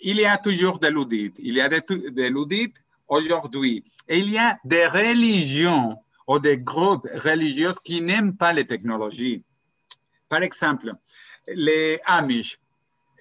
il 0.00 0.18
y 0.20 0.24
a 0.24 0.38
toujours 0.38 0.78
des 0.78 0.92
ludites. 0.92 1.38
Il 1.40 1.54
y 1.54 1.60
a 1.60 1.68
des, 1.68 1.82
des 2.20 2.30
ludites 2.30 2.78
aujourd'hui. 3.08 3.82
Et 4.08 4.18
il 4.20 4.30
y 4.30 4.38
a 4.38 4.50
des 4.64 4.86
religions 4.86 5.96
ou 6.28 6.38
des 6.38 6.58
groupes 6.58 7.08
religieux 7.28 7.72
qui 7.82 8.00
n'aiment 8.00 8.36
pas 8.36 8.52
les 8.52 8.64
technologies. 8.64 9.42
Par 10.28 10.42
exemple, 10.42 10.92
les 11.48 11.98
Amish. 12.04 12.60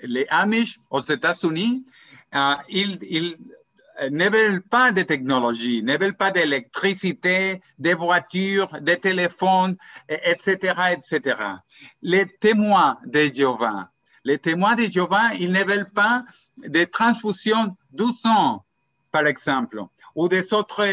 Les 0.03 0.25
Amish 0.29 0.79
aux 0.89 1.01
États-Unis, 1.01 1.85
uh, 2.33 2.55
ils, 2.69 2.97
ils, 3.01 3.37
ne 4.11 4.29
veulent 4.29 4.61
pas 4.61 4.91
de 4.91 5.01
technologie, 5.01 5.83
ne 5.83 5.97
veulent 5.97 6.15
pas 6.15 6.31
d'électricité, 6.31 7.61
des 7.79 7.93
voitures, 7.93 8.69
des 8.81 8.97
téléphones, 8.97 9.75
etc., 10.07 10.73
etc. 10.91 11.39
Les 12.01 12.27
témoins 12.39 12.99
de 13.05 13.27
Jéhovah, 13.33 13.89
les 14.23 14.37
témoins 14.37 14.75
de 14.75 14.83
Jéhovah, 14.83 15.33
ils 15.39 15.51
ne 15.51 15.63
veulent 15.63 15.91
pas 15.91 16.23
de 16.65 16.83
transfusion 16.83 17.75
du 17.91 18.11
sang, 18.13 18.65
par 19.11 19.25
exemple, 19.25 19.81
ou 20.15 20.27
des 20.27 20.53
autres 20.53 20.85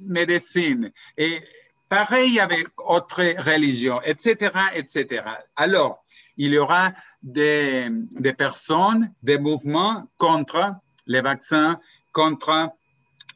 médecines. 0.00 0.90
Et 1.16 1.42
pareil 1.88 2.40
avec 2.40 2.68
autres 2.78 3.22
religions, 3.42 4.00
etc., 4.02 4.50
etc. 4.74 5.22
Alors, 5.56 6.03
il 6.36 6.52
y 6.52 6.58
aura 6.58 6.92
des, 7.22 7.90
personnes, 8.36 9.12
des 9.22 9.38
mouvements 9.38 10.08
contre 10.16 10.72
les 11.06 11.20
vaccins, 11.20 11.78
contre 12.12 12.70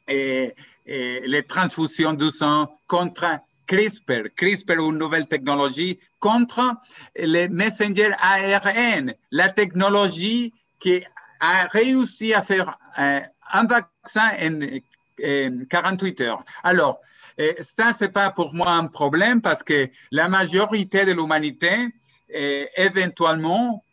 les 0.07 1.43
transfusions 1.47 2.13
du 2.13 2.31
sang, 2.31 2.75
contre 2.87 3.39
CRISPR, 3.67 4.29
CRISPR, 4.35 4.79
une 4.79 4.97
nouvelle 4.97 5.27
technologie 5.27 5.99
contre 6.19 6.75
les 7.15 7.47
messengers 7.47 8.11
ARN, 8.19 9.13
la 9.31 9.49
technologie 9.49 10.53
qui 10.79 11.03
a 11.39 11.67
réussi 11.67 12.33
à 12.33 12.41
faire 12.41 12.79
un, 12.97 13.21
un 13.51 13.65
vaccin 13.65 14.29
en, 14.41 14.79
en 15.23 15.65
48 15.69 16.21
heures. 16.21 16.43
Alors, 16.63 16.99
et 17.37 17.55
ça, 17.61 17.93
c'est 17.93 18.11
pas 18.11 18.31
pour 18.31 18.53
moi 18.53 18.71
un 18.71 18.87
problème 18.87 19.41
parce 19.41 19.63
que 19.63 19.89
la 20.11 20.27
majorité 20.27 21.05
de 21.05 21.13
l'humanité, 21.13 21.87
éventuellement, 22.29 23.83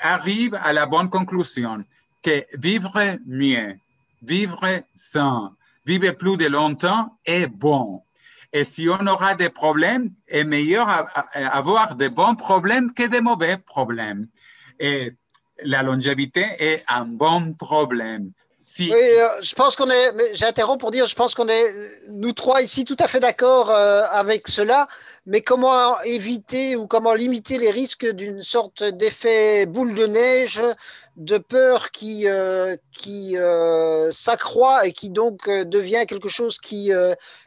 arrive 0.00 0.54
à 0.62 0.72
la 0.72 0.86
bonne 0.86 1.08
conclusion 1.08 1.84
que 2.22 2.44
vivre 2.58 3.00
mieux, 3.26 3.76
vivre 4.22 4.68
sain, 4.94 5.54
vivre 5.84 6.10
plus 6.12 6.36
de 6.36 6.46
longtemps 6.46 7.16
est 7.24 7.46
bon. 7.46 8.02
Et 8.52 8.64
si 8.64 8.88
on 8.88 9.06
aura 9.06 9.34
des 9.34 9.50
problèmes, 9.50 10.10
est 10.28 10.44
meilleur 10.44 10.88
avoir 11.34 11.94
de 11.94 12.08
bons 12.08 12.36
problèmes 12.36 12.92
que 12.92 13.06
de 13.08 13.20
mauvais 13.20 13.58
problèmes. 13.58 14.28
Et 14.78 15.12
la 15.64 15.82
longévité 15.82 16.44
est 16.58 16.84
un 16.88 17.04
bon 17.04 17.54
problème. 17.54 18.32
Oui, 18.78 18.92
euh, 18.92 19.28
je 19.42 19.54
pense 19.54 19.76
qu'on 19.76 19.90
est. 19.90 20.34
J'interromps 20.34 20.80
pour 20.80 20.90
dire, 20.90 21.06
je 21.06 21.14
pense 21.14 21.34
qu'on 21.34 21.48
est 21.48 21.72
nous 22.08 22.32
trois 22.32 22.62
ici 22.62 22.84
tout 22.84 22.96
à 22.98 23.06
fait 23.06 23.20
d'accord 23.20 23.70
euh, 23.70 24.02
avec 24.10 24.48
cela. 24.48 24.88
Mais 25.26 25.40
comment 25.40 26.00
éviter 26.02 26.76
ou 26.76 26.86
comment 26.86 27.12
limiter 27.12 27.58
les 27.58 27.70
risques 27.70 28.06
d'une 28.06 28.42
sorte 28.42 28.84
d'effet 28.84 29.66
boule 29.66 29.94
de 29.94 30.06
neige, 30.06 30.62
de 31.16 31.38
peur 31.38 31.90
qui 31.90 32.28
euh, 32.28 32.76
qui 32.92 33.36
s'accroît 34.10 34.86
et 34.86 34.92
qui 34.92 35.10
donc 35.10 35.48
devient 35.48 36.04
quelque 36.06 36.28
chose 36.28 36.58
qui 36.58 36.92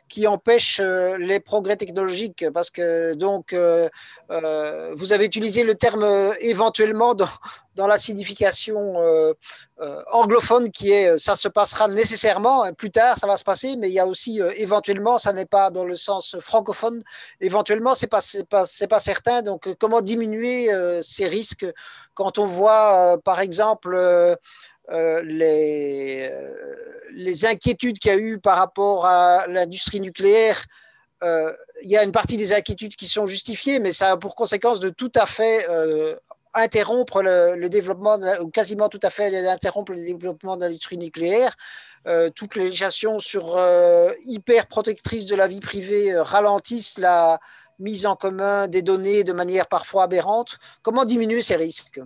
qui 0.09 0.27
empêche 0.27 0.79
les 0.79 1.39
progrès 1.39 1.77
technologiques 1.77 2.45
parce 2.53 2.69
que 2.69 3.13
donc 3.13 3.53
vous 3.53 5.13
avez 5.13 5.25
utilisé 5.25 5.63
le 5.63 5.75
terme 5.75 6.33
éventuellement 6.41 7.15
dans, 7.15 7.87
la 7.87 7.97
signification 7.97 9.01
euh, 9.01 9.33
euh, 9.79 10.03
anglophone 10.11 10.69
qui 10.69 10.91
est 10.91 11.11
euh, 11.11 11.17
ça 11.17 11.37
se 11.37 11.47
passera 11.47 11.87
nécessairement, 11.87 12.63
hein, 12.63 12.73
plus 12.73 12.91
tard 12.91 13.17
ça 13.17 13.25
va 13.25 13.37
se 13.37 13.45
passer, 13.45 13.77
mais 13.77 13.89
il 13.89 13.93
y 13.93 13.99
a 13.99 14.05
aussi 14.05 14.41
éventuellement, 14.57 15.17
ça 15.17 15.31
n'est 15.31 15.45
pas 15.45 15.69
dans 15.69 15.85
le 15.85 15.95
sens 15.95 16.37
francophone, 16.41 17.03
éventuellement 17.39 17.95
c'est 17.95 18.07
pas, 18.07 18.19
pas, 18.49 18.65
pas 18.89 18.99
certain, 18.99 19.41
donc 19.41 19.73
comment 19.79 20.01
diminuer 20.01 20.69
ces 21.01 21.27
risques 21.27 21.65
quand 22.13 22.37
on 22.37 22.45
voit 22.45 23.17
par 23.23 23.39
exemple 23.39 23.97
les, 24.91 26.29
les 27.13 27.45
inquiétudes 27.45 27.99
qu'il 27.99 28.11
y 28.11 28.13
a 28.13 28.17
eu 28.17 28.39
par 28.39 28.57
rapport 28.57 29.05
à 29.05 29.47
l'industrie 29.47 29.99
nucléaire 30.01 30.65
il 31.21 31.89
y 31.89 31.97
a 31.97 32.03
une 32.03 32.13
partie 32.13 32.37
des 32.37 32.53
inquiétudes 32.53 32.95
qui 32.95 33.07
sont 33.07 33.27
justifiées, 33.27 33.79
mais 33.79 33.91
ça 33.91 34.11
a 34.11 34.17
pour 34.17 34.35
conséquence 34.35 34.79
de 34.79 34.89
tout 34.89 35.11
à 35.15 35.25
fait 35.25 35.65
interrompre 36.53 37.21
le, 37.21 37.67
développement, 37.67 38.17
ou 38.41 38.49
quasiment 38.49 38.89
tout 38.89 38.99
à 39.03 39.09
fait 39.09 39.35
interrompre 39.47 39.91
le 39.93 40.03
développement 40.03 40.57
de 40.57 40.61
l'industrie 40.61 40.97
nucléaire. 40.97 41.55
Euh, 42.07 42.29
toutes 42.29 42.55
les 42.55 42.65
législations 42.65 43.19
sur 43.19 43.57
euh, 43.57 44.11
hyper 44.23 44.67
protectrices 44.67 45.25
de 45.25 45.35
la 45.35 45.47
vie 45.47 45.59
privée 45.59 46.13
euh, 46.13 46.23
ralentissent 46.23 46.97
la 46.97 47.39
mise 47.77 48.05
en 48.05 48.15
commun 48.15 48.67
des 48.67 48.81
données 48.81 49.23
de 49.23 49.33
manière 49.33 49.67
parfois 49.67 50.03
aberrante. 50.03 50.59
Comment 50.81 51.03
diminuer 51.03 51.41
ces 51.41 51.57
risques? 51.57 51.99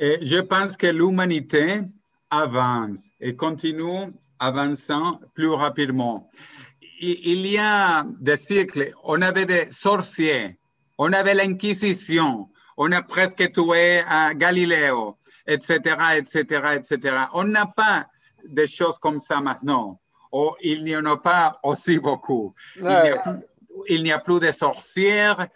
Et 0.00 0.18
Je 0.24 0.40
pense 0.40 0.76
que 0.76 0.86
l'humanité 0.86 1.82
avance 2.30 3.10
et 3.20 3.36
continue 3.36 4.12
avançant 4.38 5.20
plus 5.34 5.52
rapidement. 5.52 6.30
Il 7.00 7.46
y 7.46 7.58
a 7.58 8.04
des 8.20 8.36
siècles, 8.36 8.92
on 9.04 9.20
avait 9.22 9.46
des 9.46 9.70
sorciers, 9.70 10.58
on 10.98 11.12
avait 11.12 11.34
l'Inquisition, 11.34 12.48
on 12.76 12.92
a 12.92 13.02
presque 13.02 13.52
tué 13.52 14.00
à 14.06 14.34
Galiléo, 14.34 15.16
etc., 15.46 15.78
etc., 16.16 16.40
etc. 16.76 17.16
On 17.34 17.44
n'a 17.44 17.66
pas 17.66 18.06
des 18.48 18.66
choses 18.66 18.98
comme 18.98 19.18
ça 19.18 19.40
maintenant. 19.40 20.00
Ou 20.32 20.52
il 20.62 20.84
n'y 20.84 20.96
en 20.96 21.04
a 21.06 21.16
pas 21.16 21.58
aussi 21.62 21.98
beaucoup. 21.98 22.54
Il 22.76 24.02
n'y 24.02 24.12
a, 24.12 24.18
plus 24.18 24.40
de 24.40 24.52
sorcières, 24.52 25.48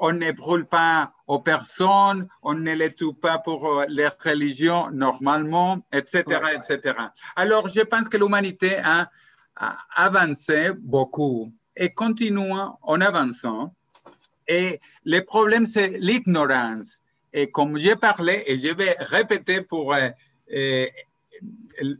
on 0.00 0.12
ne 0.12 0.32
brûle 0.32 0.64
pas 0.64 1.12
aux 1.26 1.38
personnes, 1.38 2.26
on 2.42 2.54
ne 2.54 2.72
les 2.74 2.92
tue 2.92 3.14
pas 3.14 3.38
pour 3.38 3.66
euh, 3.66 3.84
les 3.88 4.08
religions 4.24 4.90
normalement, 4.90 5.78
etc., 5.92 6.24
etc. 6.56 6.94
Alors, 7.36 7.68
je 7.68 7.82
pense 7.82 8.08
que 8.08 8.16
l'humanité 8.16 8.78
a, 8.78 9.10
a, 9.56 9.76
avancé 9.94 10.72
beaucoup 10.78 11.52
et 11.76 11.90
continue 11.90 12.52
en 12.82 13.00
avançant. 13.00 13.74
Et 14.48 14.80
le 15.04 15.20
problème, 15.20 15.66
c'est 15.66 15.90
l'ignorance. 15.98 17.00
Et 17.32 17.50
comme 17.50 17.78
j'ai 17.78 17.94
parlé, 17.94 18.42
et 18.46 18.58
je 18.58 18.74
vais 18.74 18.96
répéter 18.98 19.60
pour 19.60 19.94
euh, 19.94 20.08
euh, 20.52 20.86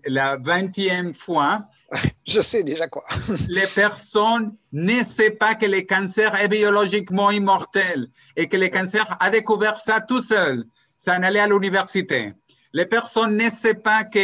la 0.07 0.37
vingtième 0.37 1.15
fois. 1.15 1.67
Je 2.27 2.41
sais 2.41 2.63
déjà 2.63 2.89
quoi. 2.89 3.05
les 3.49 3.67
personnes 3.75 4.55
ne 4.73 5.03
savent 5.03 5.37
pas 5.37 5.55
que 5.55 5.67
le 5.67 5.83
cancer 5.83 6.35
est 6.35 6.49
biologiquement 6.49 7.31
immortel 7.31 8.09
et 8.37 8.49
que 8.49 8.57
le 8.57 8.69
cancer 8.69 9.17
a 9.21 9.31
découvert 9.31 9.81
ça 9.81 10.01
tout 10.01 10.23
seul, 10.23 10.65
sans 10.99 11.23
aller 11.23 11.41
à 11.41 11.49
l'université. 11.49 12.35
Les 12.73 12.87
personnes 12.87 13.37
ne 13.37 13.51
savent 13.51 13.75
pas 13.83 14.05
que 14.05 14.21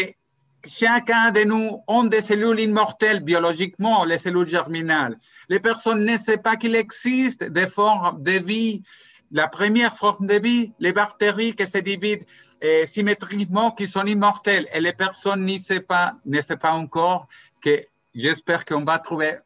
chacun 0.67 1.31
de 1.31 1.45
nous 1.45 1.83
ont 1.89 2.05
des 2.05 2.21
cellules 2.21 2.61
immortelles 2.61 3.21
biologiquement, 3.21 4.05
les 4.05 4.19
cellules 4.19 4.49
germinales. 4.49 5.17
Les 5.49 5.61
personnes 5.61 6.05
ne 6.05 6.17
savent 6.17 6.43
pas 6.43 6.57
qu'il 6.57 6.75
existe 6.75 7.45
des 7.45 7.67
formes 7.67 8.23
de 8.23 8.33
vie. 8.45 8.83
La 9.33 9.49
première 9.49 9.97
forme 9.97 10.27
de 10.27 10.35
vie, 10.35 10.73
les 10.79 10.93
bactéries 10.93 11.55
qui 11.55 11.67
se 11.67 11.79
divident 11.79 12.25
euh, 12.65 12.87
symétriquement, 12.87 13.71
qui 13.73 13.87
sont 13.87 14.05
immortelles. 14.05 14.69
Et 14.73 14.81
les 14.81 14.93
personnes 14.93 15.45
ne 15.45 15.59
savent 15.59 15.81
pas, 15.81 16.15
ne 16.25 16.41
savent 16.41 16.59
pas 16.59 16.73
encore 16.73 17.27
que 17.61 17.85
j'espère 18.15 18.65
qu'on 18.65 18.85
va 18.85 18.99
trouver 18.99 19.37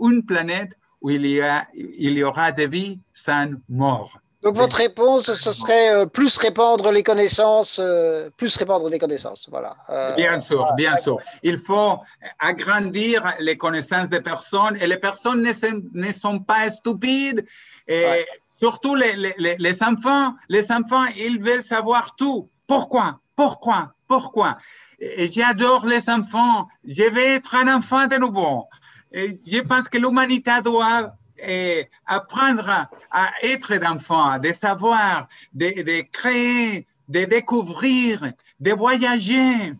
une 0.00 0.24
planète 0.24 0.72
où 1.00 1.10
il 1.10 1.26
y, 1.26 1.40
a, 1.40 1.66
il 1.74 2.18
y 2.18 2.24
aura 2.24 2.52
des 2.52 2.66
vies 2.66 2.98
sans 3.12 3.50
mort. 3.68 4.20
Donc 4.42 4.54
votre 4.54 4.76
réponse, 4.76 5.32
ce 5.32 5.52
serait 5.52 5.92
euh, 5.92 6.06
plus 6.06 6.36
répandre 6.36 6.92
les 6.92 7.02
connaissances, 7.02 7.80
euh, 7.80 8.30
plus 8.36 8.56
répandre 8.56 8.88
les 8.88 8.98
connaissances, 8.98 9.48
voilà. 9.50 9.76
Euh, 9.90 10.14
bien 10.14 10.38
sûr, 10.38 10.72
bien 10.76 10.96
sûr. 10.96 11.18
Il 11.42 11.58
faut 11.58 11.98
agrandir 12.38 13.34
les 13.40 13.56
connaissances 13.56 14.10
des 14.10 14.20
personnes 14.20 14.76
et 14.80 14.86
les 14.86 14.96
personnes 14.96 15.42
ne, 15.42 16.12
sont 16.12 16.38
pas 16.38 16.70
stupides. 16.70 17.44
Et 17.88 18.24
surtout 18.58 18.94
les, 18.94 19.14
les, 19.38 19.56
les, 19.58 19.82
enfants, 19.82 20.34
les 20.48 20.70
enfants, 20.72 21.04
ils 21.16 21.40
veulent 21.40 21.62
savoir 21.62 22.16
tout. 22.16 22.48
Pourquoi? 22.66 23.20
Pourquoi? 23.36 23.94
Pourquoi? 24.06 24.58
J'adore 25.00 25.86
les 25.86 26.10
enfants. 26.10 26.66
Je 26.84 27.04
vais 27.04 27.34
être 27.34 27.54
un 27.54 27.76
enfant 27.76 28.06
de 28.06 28.16
nouveau. 28.16 28.66
Je 29.12 29.60
pense 29.60 29.88
que 29.88 29.98
l'humanité 29.98 30.50
doit 30.64 31.14
et 31.46 31.86
apprendre 32.06 32.88
à 33.10 33.30
être 33.42 33.76
d'enfant, 33.76 34.38
de 34.38 34.52
savoir, 34.52 35.28
de, 35.54 36.00
créer, 36.10 36.86
de 37.08 37.24
découvrir, 37.24 38.32
de 38.58 38.72
voyager. 38.72 39.72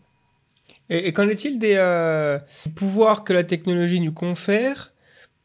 Et, 0.88 1.12
qu'en 1.12 1.28
est-il 1.28 1.58
des 1.58 1.74
euh, 1.76 2.38
pouvoirs 2.76 3.24
que 3.24 3.32
la 3.32 3.44
technologie 3.44 4.00
nous 4.00 4.12
confère 4.12 4.92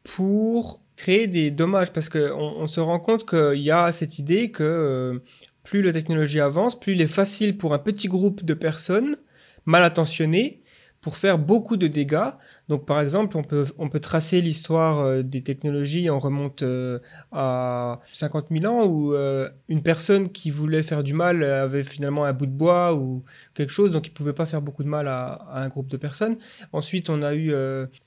pour 0.04 0.80
créer 0.96 1.26
des 1.26 1.50
dommages 1.50 1.92
Parce 1.92 2.08
qu'on 2.08 2.54
on 2.56 2.66
se 2.66 2.80
rend 2.80 3.00
compte 3.00 3.28
qu'il 3.28 3.62
y 3.62 3.70
a 3.70 3.92
cette 3.92 4.18
idée 4.18 4.50
que 4.50 4.62
euh, 4.62 5.18
plus 5.62 5.82
la 5.82 5.92
technologie 5.92 6.40
avance, 6.40 6.78
plus 6.78 6.92
il 6.92 7.00
est 7.00 7.06
facile 7.06 7.56
pour 7.56 7.74
un 7.74 7.78
petit 7.78 8.08
groupe 8.08 8.44
de 8.44 8.54
personnes 8.54 9.16
mal 9.64 9.82
intentionnées 9.82 10.60
pour 11.04 11.18
faire 11.18 11.38
beaucoup 11.38 11.76
de 11.76 11.86
dégâts. 11.86 12.30
Donc, 12.70 12.86
par 12.86 12.98
exemple, 12.98 13.36
on 13.36 13.42
peut, 13.42 13.66
on 13.76 13.90
peut 13.90 14.00
tracer 14.00 14.40
l'histoire 14.40 15.00
euh, 15.00 15.22
des 15.22 15.42
technologies, 15.42 16.08
on 16.08 16.18
remonte 16.18 16.62
euh, 16.62 16.98
à 17.30 18.00
50 18.06 18.46
000 18.50 18.72
ans, 18.72 18.86
où 18.86 19.12
euh, 19.12 19.50
une 19.68 19.82
personne 19.82 20.30
qui 20.30 20.48
voulait 20.48 20.82
faire 20.82 21.02
du 21.04 21.12
mal 21.12 21.44
avait 21.44 21.82
finalement 21.82 22.24
un 22.24 22.32
bout 22.32 22.46
de 22.46 22.52
bois 22.52 22.94
ou 22.94 23.22
quelque 23.52 23.68
chose, 23.68 23.92
donc 23.92 24.06
il 24.06 24.12
ne 24.12 24.14
pouvait 24.14 24.32
pas 24.32 24.46
faire 24.46 24.62
beaucoup 24.62 24.82
de 24.82 24.88
mal 24.88 25.06
à, 25.06 25.46
un 25.52 25.68
groupe 25.68 25.88
de 25.88 25.98
personnes. 25.98 26.38
Ensuite, 26.72 27.10
on 27.10 27.20
a 27.20 27.34
eu 27.34 27.52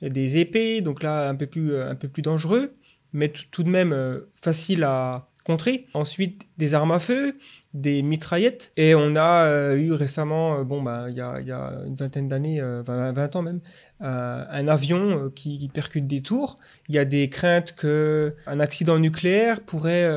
des 0.01 0.37
épées, 0.37 0.81
donc 0.81 1.03
là, 1.03 1.29
un 1.29 1.35
peu 1.35 1.45
plus, 1.45 1.79
un 1.79 1.93
peu 1.93 2.07
plus 2.07 2.23
dangereux, 2.23 2.69
mais 3.13 3.31
tout 3.51 3.61
de 3.61 3.69
même 3.69 3.95
facile 4.33 4.83
à 4.83 5.29
contrer. 5.45 5.85
Ensuite, 5.93 6.47
des 6.57 6.73
armes 6.73 6.91
à 6.91 6.99
feu, 6.99 7.33
des 7.77 8.01
mitraillettes. 8.01 8.71
Et 8.75 8.95
on 8.95 9.15
a 9.15 9.45
euh, 9.45 9.75
eu 9.75 9.93
récemment, 9.93 10.59
euh, 10.59 10.63
bon, 10.63 10.81
bah, 10.81 11.05
il 11.09 11.15
y, 11.15 11.21
a, 11.21 11.73
une 11.85 11.95
vingtaine 11.95 12.27
d'années, 12.27 12.59
20, 12.59 12.65
euh, 12.89 13.11
20, 13.11 13.35
ans 13.35 13.41
même, 13.41 13.59
un 13.99 14.67
avion 14.67 15.29
qui, 15.35 15.69
percute 15.73 16.07
des 16.07 16.21
tours. 16.21 16.57
Il 16.89 16.95
y 16.95 16.97
a 16.97 17.05
des 17.05 17.29
craintes 17.29 17.75
qu'un 17.75 18.59
accident 18.59 18.97
nucléaire 18.99 19.61
pourrait, 19.61 20.07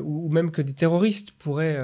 ou, 0.00 0.28
même 0.28 0.50
que 0.50 0.62
des 0.62 0.72
terroristes 0.72 1.32
pourraient 1.32 1.78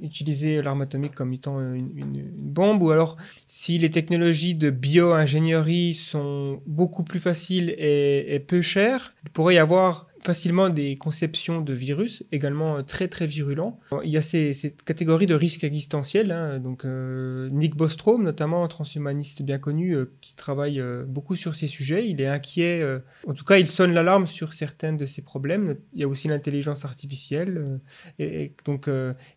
utiliser 0.00 0.60
l'arme 0.62 0.82
atomique 0.82 1.14
comme 1.14 1.32
étant 1.32 1.60
une, 1.60 2.24
bombe, 2.36 2.82
ou 2.82 2.90
alors 2.90 3.16
si 3.46 3.78
les 3.78 3.90
technologies 3.90 4.54
de 4.54 4.70
bio-ingénierie 4.70 5.94
sont 5.94 6.60
beaucoup 6.66 7.04
plus 7.04 7.20
faciles 7.20 7.74
et 7.78 8.42
peu 8.46 8.60
chères, 8.60 9.14
il 9.24 9.30
pourrait 9.30 9.54
y 9.54 9.58
avoir 9.58 10.08
facilement 10.24 10.68
des 10.68 10.96
conceptions 10.96 11.60
de 11.60 11.72
virus 11.72 12.24
également 12.32 12.78
euh, 12.78 12.82
très 12.82 13.08
très 13.08 13.26
virulents. 13.26 13.80
Il 14.04 14.10
y 14.10 14.16
a 14.16 14.22
ces, 14.22 14.54
cette 14.54 14.82
catégorie 14.82 15.26
de 15.26 15.34
risques 15.34 15.64
existentiels, 15.64 16.30
hein, 16.30 16.58
donc 16.58 16.84
euh, 16.84 17.48
Nick 17.50 17.76
Bostrom 17.76 18.22
notamment, 18.22 18.66
transhumaniste 18.68 19.42
bien 19.42 19.58
connu, 19.58 19.94
euh, 19.94 20.12
qui 20.20 20.36
travaille 20.36 20.82
beaucoup 21.06 21.36
sur 21.36 21.54
ces 21.54 21.66
sujets. 21.66 22.08
Il 22.08 22.20
est 22.20 22.26
inquiet, 22.26 22.82
en 23.26 23.34
tout 23.34 23.44
cas 23.44 23.58
il 23.58 23.66
sonne 23.66 23.92
l'alarme 23.92 24.26
sur 24.26 24.52
certains 24.52 24.92
de 24.92 25.06
ces 25.06 25.22
problèmes. 25.22 25.76
Il 25.92 26.00
y 26.00 26.04
a 26.04 26.08
aussi 26.08 26.28
l'intelligence 26.28 26.84
artificielle. 26.84 27.78
et, 28.18 28.52
donc 28.64 28.88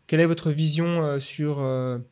quelle 0.08 0.20
est 0.20 0.26
votre 0.26 0.52
vision 0.52 1.20
sur, 1.20 1.66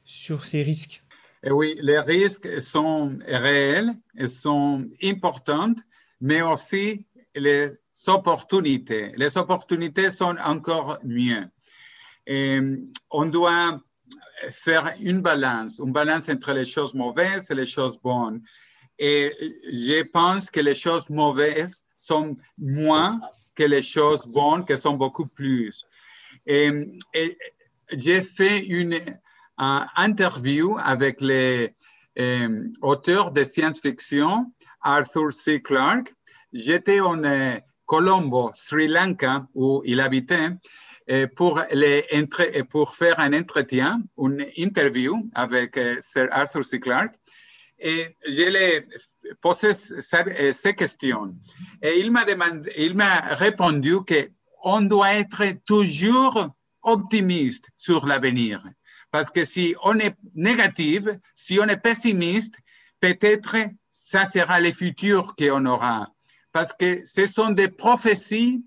sur 0.06 0.44
ces 0.44 0.62
risques? 0.62 1.02
Et 1.44 1.52
oui, 1.52 1.76
les 1.82 2.00
risques 2.00 2.62
sont 2.62 3.18
réels 3.28 3.92
et 4.18 4.28
sont 4.28 4.86
importants, 5.04 5.76
mais 6.22 6.42
aussi 6.42 7.06
les 7.36 7.72
opportunités. 8.08 9.12
Les 9.18 9.38
opportunités 9.38 10.12
sont 10.12 10.36
encore 10.44 11.00
mieux. 11.04 11.46
Et 12.26 12.60
on 13.12 13.26
doit 13.26 13.80
faire 14.52 14.94
une 15.00 15.22
balance, 15.22 15.80
une 15.80 15.92
balance 15.92 16.30
entre 16.30 16.54
les 16.54 16.66
choses 16.66 16.94
mauvaises 16.94 17.50
et 17.52 17.56
les 17.56 17.66
choses 17.66 18.00
bonnes. 18.00 18.42
Et 19.00 19.32
je 19.72 20.04
pense 20.04 20.50
que 20.50 20.60
les 20.60 20.76
choses 20.76 21.10
mauvaises 21.10 21.86
sont 21.98 22.38
moins 22.58 23.20
que 23.56 23.64
les 23.64 23.82
choses 23.82 24.26
bonnes, 24.26 24.66
qui 24.66 24.78
sont 24.78 24.96
beaucoup 24.96 25.28
plus. 25.28 25.86
Et, 26.46 26.70
j'ai 27.96 28.24
fait 28.24 28.60
une 28.60 28.94
euh, 28.94 29.80
interview 29.96 30.78
avec 30.82 31.22
les 31.22 31.76
euh, 32.18 32.68
auteurs 32.82 33.32
de 33.32 33.44
science-fiction, 33.44 34.52
Arthur 34.82 35.32
C. 35.32 35.62
Clarke. 35.62 36.12
J'étais 36.54 37.02
en 37.02 37.24
euh, 37.24 37.60
Colombo, 37.94 38.50
Sri 38.56 38.88
Lanka, 38.88 39.46
où 39.54 39.84
il 39.86 40.00
habitait, 40.00 40.50
euh, 41.12 41.28
pour, 41.28 41.60
faire 42.96 43.20
un 43.20 43.34
entretien, 43.34 44.02
une 44.18 44.48
interview 44.58 45.24
avec 45.36 45.78
euh, 45.78 45.98
Sir 46.02 46.28
Arthur 46.32 46.66
C. 46.66 46.80
Clarke. 46.80 47.14
Et 47.78 48.16
je 48.28 48.50
lui 48.50 48.56
ai 48.56 48.88
posé 49.42 49.76
sa- 49.76 50.26
euh, 50.26 50.52
ces 50.52 50.74
questions. 50.74 51.36
Et 51.84 52.00
il 52.00 52.10
m'a 52.12 52.26
il 52.78 52.96
m'a 52.96 53.14
répondu 53.46 54.04
que 54.08 54.32
on 54.64 54.82
doit 54.82 55.14
être 55.14 55.44
toujours 55.64 56.50
optimiste 56.82 57.68
sur 57.76 58.08
l'avenir. 58.08 58.64
Parce 59.12 59.30
que 59.30 59.46
si 59.46 59.76
on 59.84 60.00
est 60.00 60.16
négatif, 60.34 61.04
si 61.36 61.60
on 61.60 61.68
est 61.68 61.84
pessimiste, 61.90 62.56
peut-être 63.00 63.56
ça 63.92 64.26
sera 64.26 64.60
le 64.60 64.72
futur 64.72 65.36
qu'on 65.36 65.66
aura. 65.68 66.13
Parce 66.54 66.72
que 66.74 67.04
ce 67.04 67.26
sont 67.26 67.50
des 67.50 67.68
prophéties 67.68 68.64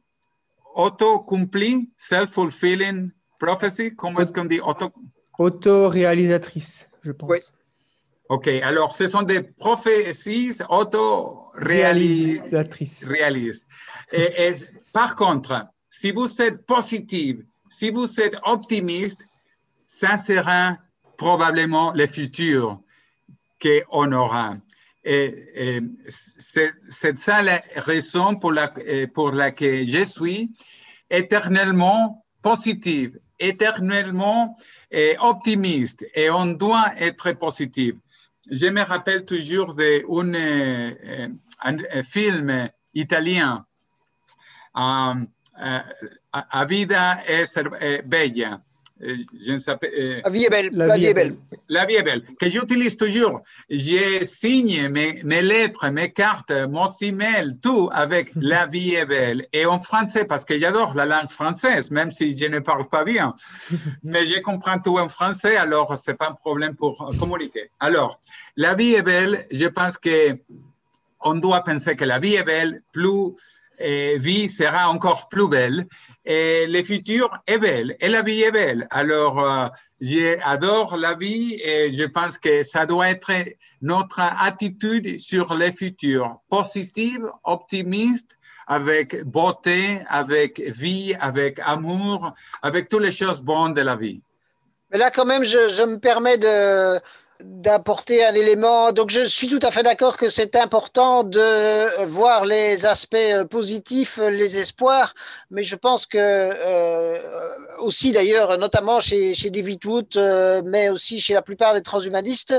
auto-accomplies, 0.75 1.89
self-fulfilling 1.97 3.11
prophecy. 3.39 3.95
Comment 3.97 4.21
est-ce 4.21 4.33
qu'on 4.33 4.45
dit 4.45 4.61
auto? 4.61 4.93
Autoréalisatrice, 5.39 6.89
je 7.03 7.13
pense. 7.13 7.31
Oui. 7.31 7.39
OK, 8.29 8.49
alors 8.49 8.95
ce 8.95 9.07
sont 9.09 9.23
des 9.23 9.43
prophéties. 9.43 10.51
Et, 14.13 14.49
et 14.49 14.53
par 14.93 15.15
contre, 15.15 15.67
si 15.89 16.11
vous 16.11 16.43
êtes 16.43 16.67
positif, 16.67 17.37
si 17.69 17.91
vous 17.91 18.21
êtes 18.21 18.37
optimiste, 18.45 19.21
ça 19.87 20.17
sera 20.17 20.77
probablement 21.17 21.93
le 21.93 22.07
futur 22.07 22.81
qu'on 23.63 24.13
aura. 24.13 24.57
Et, 25.09 25.81
c'est 26.09 27.17
ça 27.17 27.41
la 27.41 27.63
raison 27.77 28.35
pour, 28.37 28.53
la, 28.53 28.73
pour 29.15 29.31
laquelle 29.31 29.89
je 29.89 30.05
suis 30.05 30.51
éternellement 31.09 32.25
positive, 32.43 33.19
éternellement 33.39 34.57
optimiste, 35.21 36.05
et 36.15 36.29
on 36.31 36.47
doit 36.47 36.91
être 36.99 37.33
positif. 37.33 37.95
Je 38.51 38.67
me 38.67 38.83
rappelle 38.83 39.25
toujours 39.25 39.75
d'un 39.75 40.35
euh, 40.35 41.29
film 42.03 42.69
italien, 42.95 43.65
um, 44.75 45.29
uh, 45.59 45.81
A 46.53 46.67
vida 46.67 47.23
es 47.27 47.55
bella. 48.05 48.66
Eh, 49.03 49.17
je 49.39 49.53
ne 49.53 49.59
sais 49.59 49.77
pas, 49.77 49.87
eh, 49.93 50.23
La 50.25 50.31
vie 50.31 50.45
est 50.45 50.51
belle. 50.51 50.71
La, 50.73 50.97
vie 50.97 51.07
est 51.07 51.15
belle. 51.15 51.37
la 51.69 51.85
vie 51.85 51.97
est 51.97 52.03
belle, 52.03 52.23
que 52.41 52.49
j'utilise 52.49 52.97
toujours. 52.97 53.43
Je 53.69 54.25
signe 54.25 54.89
mes, 54.89 55.23
mes 55.23 55.43
lettres, 55.43 55.91
mes 55.91 56.13
cartes, 56.13 56.53
mon 56.71 56.87
email, 57.03 57.59
tout 57.61 57.91
avec 57.93 58.33
la 58.37 58.67
vie 58.67 58.95
est 58.95 59.05
belle. 59.05 59.47
Et 59.53 59.67
en 59.67 59.79
français, 59.79 60.25
parce 60.25 60.47
que 60.47 60.59
j'adore 60.59 60.95
la 60.95 61.05
langue 61.05 61.31
française, 61.31 61.91
même 61.91 62.11
si 62.11 62.37
je 62.37 62.47
ne 62.47 62.61
parle 62.61 62.89
pas 62.89 63.05
bien. 63.05 63.35
Mais 64.03 64.25
je 64.25 64.41
comprends 64.41 64.79
tout 64.79 64.99
en 64.99 65.09
français, 65.09 65.57
alors 65.57 65.99
c'est 65.99 66.17
pas 66.17 66.31
un 66.31 66.35
problème 66.35 66.75
pour 66.75 67.15
communiquer. 67.19 67.71
Alors, 67.81 68.19
la 68.57 68.75
vie 68.75 68.95
est 68.95 69.03
belle, 69.03 69.47
je 69.51 69.67
pense 69.67 69.99
que 69.99 70.39
on 71.21 71.35
doit 71.35 71.65
penser 71.65 71.97
que 71.97 72.05
la 72.05 72.19
vie 72.19 72.37
est 72.37 72.45
belle, 72.45 72.83
plus 72.93 73.35
vie 73.79 74.49
sera 74.49 74.89
encore 74.89 75.29
plus 75.29 75.49
belle 75.49 75.87
et 76.27 76.67
le 76.67 76.83
futur 76.83 77.31
est 77.47 77.59
belle 77.59 77.97
et 78.01 78.09
la 78.09 78.23
vie 78.23 78.43
est 78.43 78.51
belle. 78.51 78.87
Alors, 78.91 79.39
euh, 79.39 79.69
j'adore 80.01 80.97
la 80.97 81.15
vie 81.15 81.55
et 81.63 81.93
je 81.93 82.05
pense 82.05 82.37
que 82.37 82.65
ça 82.65 82.85
doit 82.85 83.09
être 83.09 83.31
notre 83.81 84.21
attitude 84.21 85.21
sur 85.21 85.55
le 85.55 85.71
futur, 85.71 86.41
positive, 86.51 87.25
optimiste, 87.45 88.37
avec 88.67 89.25
beauté, 89.25 90.01
avec 90.09 90.61
vie, 90.61 91.15
avec 91.21 91.61
amour, 91.65 92.35
avec 92.63 92.89
toutes 92.89 93.03
les 93.03 93.13
choses 93.13 93.41
bonnes 93.41 93.75
de 93.75 93.83
la 93.83 93.95
vie. 93.95 94.21
Mais 94.91 94.99
là, 94.99 95.11
quand 95.11 95.25
même, 95.25 95.45
je, 95.45 95.69
je 95.71 95.83
me 95.83 95.99
permets 95.99 96.39
de 96.39 97.01
d'apporter 97.43 98.25
un 98.25 98.35
élément. 98.35 98.93
Donc, 98.93 99.11
je 99.11 99.21
suis 99.21 99.49
tout 99.49 99.61
à 99.63 99.71
fait 99.71 99.83
d'accord 99.83 100.17
que 100.17 100.29
c'est 100.29 100.57
important 100.57 101.23
de 101.23 102.05
voir 102.05 102.45
les 102.47 102.87
aspects 102.87 103.45
positifs, 103.51 104.19
les 104.19 104.59
espoirs, 104.59 105.15
mais 105.51 105.63
je 105.63 105.77
pense 105.77 106.07
que 106.07 106.19
euh, 106.19 107.19
aussi, 107.79 108.13
d'ailleurs, 108.13 108.59
notamment 108.59 109.01
chez, 109.01 109.35
chez 109.35 109.51
David 109.51 109.85
Wood, 109.85 110.17
euh, 110.17 110.63
mais 110.65 110.89
aussi 110.89 111.21
chez 111.21 111.35
la 111.35 111.43
plupart 111.43 111.75
des 111.75 111.83
transhumanistes, 111.83 112.55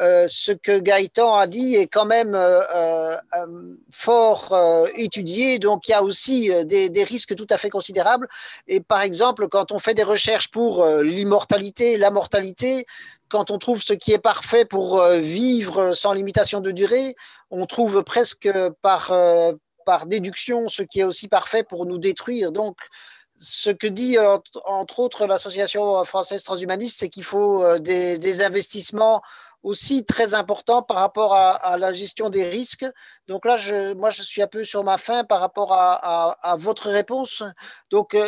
euh, 0.00 0.26
ce 0.28 0.52
que 0.52 0.78
Gaëtan 0.78 1.34
a 1.34 1.46
dit 1.46 1.76
est 1.76 1.86
quand 1.86 2.06
même 2.06 2.34
euh, 2.34 3.16
fort 3.90 4.52
euh, 4.52 4.86
étudié. 4.94 5.58
Donc, 5.58 5.88
il 5.88 5.90
y 5.90 5.94
a 5.94 6.02
aussi 6.02 6.50
des, 6.64 7.04
risques 7.04 7.34
tout 7.36 7.46
à 7.50 7.58
fait 7.58 7.70
considérables. 7.70 8.28
Et 8.66 8.80
par 8.80 9.02
exemple, 9.02 9.48
quand 9.48 9.72
on 9.72 9.78
fait 9.78 9.94
des 9.94 10.02
recherches 10.02 10.50
pour 10.50 10.84
euh, 10.84 11.02
l'immortalité, 11.02 11.96
la 11.96 12.10
mortalité, 12.10 12.86
quand 13.30 13.50
on 13.50 13.58
trouve 13.58 13.80
ce 13.80 13.94
qui 13.94 14.12
est 14.12 14.18
parfait 14.18 14.64
pour 14.64 15.00
euh, 15.00 15.18
vivre 15.18 15.94
sans 15.94 16.12
limitation 16.12 16.60
de 16.60 16.70
durée, 16.72 17.14
on 17.50 17.64
trouve 17.64 18.02
presque 18.02 18.50
par, 18.82 19.12
euh, 19.12 19.52
par 19.86 20.06
déduction 20.06 20.68
ce 20.68 20.82
qui 20.82 21.00
est 21.00 21.04
aussi 21.04 21.28
parfait 21.28 21.62
pour 21.62 21.86
nous 21.86 21.98
détruire. 21.98 22.52
Donc, 22.52 22.76
ce 23.38 23.70
que 23.70 23.86
dit 23.86 24.18
entre 24.66 24.98
autres 24.98 25.26
l'association 25.26 26.04
française 26.04 26.42
transhumaniste, 26.42 27.00
c'est 27.00 27.08
qu'il 27.08 27.24
faut 27.24 27.62
euh, 27.62 27.78
des, 27.78 28.42
investissements 28.42 29.22
aussi 29.62 30.04
très 30.04 30.34
importants 30.34 30.82
par 30.82 30.98
rapport 30.98 31.34
à, 31.34 31.76
la 31.76 31.92
gestion 31.92 32.30
des 32.30 32.48
risques. 32.48 32.86
Donc 33.28 33.44
là, 33.44 33.56
moi, 33.94 34.10
je 34.10 34.22
suis 34.22 34.42
un 34.42 34.46
peu 34.46 34.64
sur 34.64 34.84
ma 34.84 34.98
fin 34.98 35.24
par 35.24 35.40
rapport 35.40 35.72
à 35.72 36.56
votre 36.58 36.90
réponse. 36.90 37.42
Donc, 37.90 38.14
euh, 38.14 38.26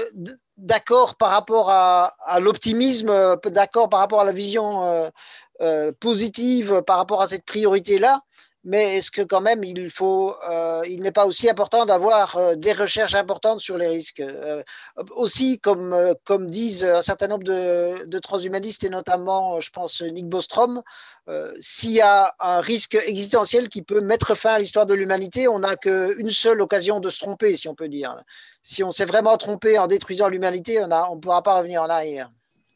d'accord 0.57 1.17
par 1.17 1.31
rapport 1.31 1.71
à, 1.71 2.41
l'optimisme, 2.41 3.37
d'accord 3.47 3.89
par 3.89 4.01
rapport 4.01 4.21
à 4.21 4.25
la 4.25 4.33
vision 4.33 4.85
euh, 4.85 5.11
euh, 5.61 5.93
positive, 5.99 6.83
par 6.87 6.97
rapport 6.97 7.23
à 7.23 7.27
cette 7.27 7.45
priorité-là 7.45 8.21
mais 8.65 8.99
est-ce 8.99 9.11
que 9.11 9.23
quand 9.23 9.41
même 9.41 9.65
il 9.65 9.91
faut, 9.91 10.37
euh, 10.49 10.83
il 10.89 11.03
n'est 11.03 11.13
pas 11.13 11.27
aussi 11.27 11.49
important 11.49 11.85
d'avoir 11.85 12.37
euh, 12.37 12.55
des 12.55 12.73
recherches 12.73 13.15
importantes 13.15 13.61
sur 13.61 13.77
les 13.77 13.89
risques 13.89 14.21
euh, 14.21 14.63
Aussi, 15.11 15.59
comme, 15.59 16.15
comme 16.25 16.49
disent 16.49 16.85
un 16.85 17.03
certain 17.03 17.27
nombre 17.27 17.45
de, 17.45 18.19
transhumanistes 18.21 18.85
et 18.85 18.89
notamment, 18.89 19.61
je 19.61 19.71
pense, 19.71 20.01
Nick 20.03 20.29
Bostrom, 20.29 20.83
s'il 21.59 21.93
y 21.93 22.01
a 22.01 22.35
un 22.39 22.61
risque 22.61 22.95
existentiel 22.95 23.69
qui 23.69 23.83
peut 23.83 24.01
mettre 24.01 24.35
fin 24.35 24.55
à 24.55 24.59
l'histoire 24.59 24.87
de 24.87 24.95
l'humanité, 24.95 25.49
on 25.49 25.61
n'a 25.61 25.77
qu'une 25.77 26.31
seule 26.31 26.61
occasion 26.61 27.01
de 27.01 27.11
se 27.11 27.21
tromper, 27.21 27.57
si 27.57 27.69
on 27.69 27.75
peut 27.75 27.89
dire. 27.89 28.17
Si 28.63 28.85
on 28.85 28.91
s'est 28.91 29.05
vraiment 29.05 29.37
trompé 29.37 29.79
en 29.79 29.87
détruisant 29.89 30.29
l'humanité, 30.29 30.81
on 30.83 31.15
ne 31.17 31.21
pourra 31.21 31.43
pas 31.43 31.59
revenir 31.59 31.83
en 31.83 31.89
arrière. 31.89 32.31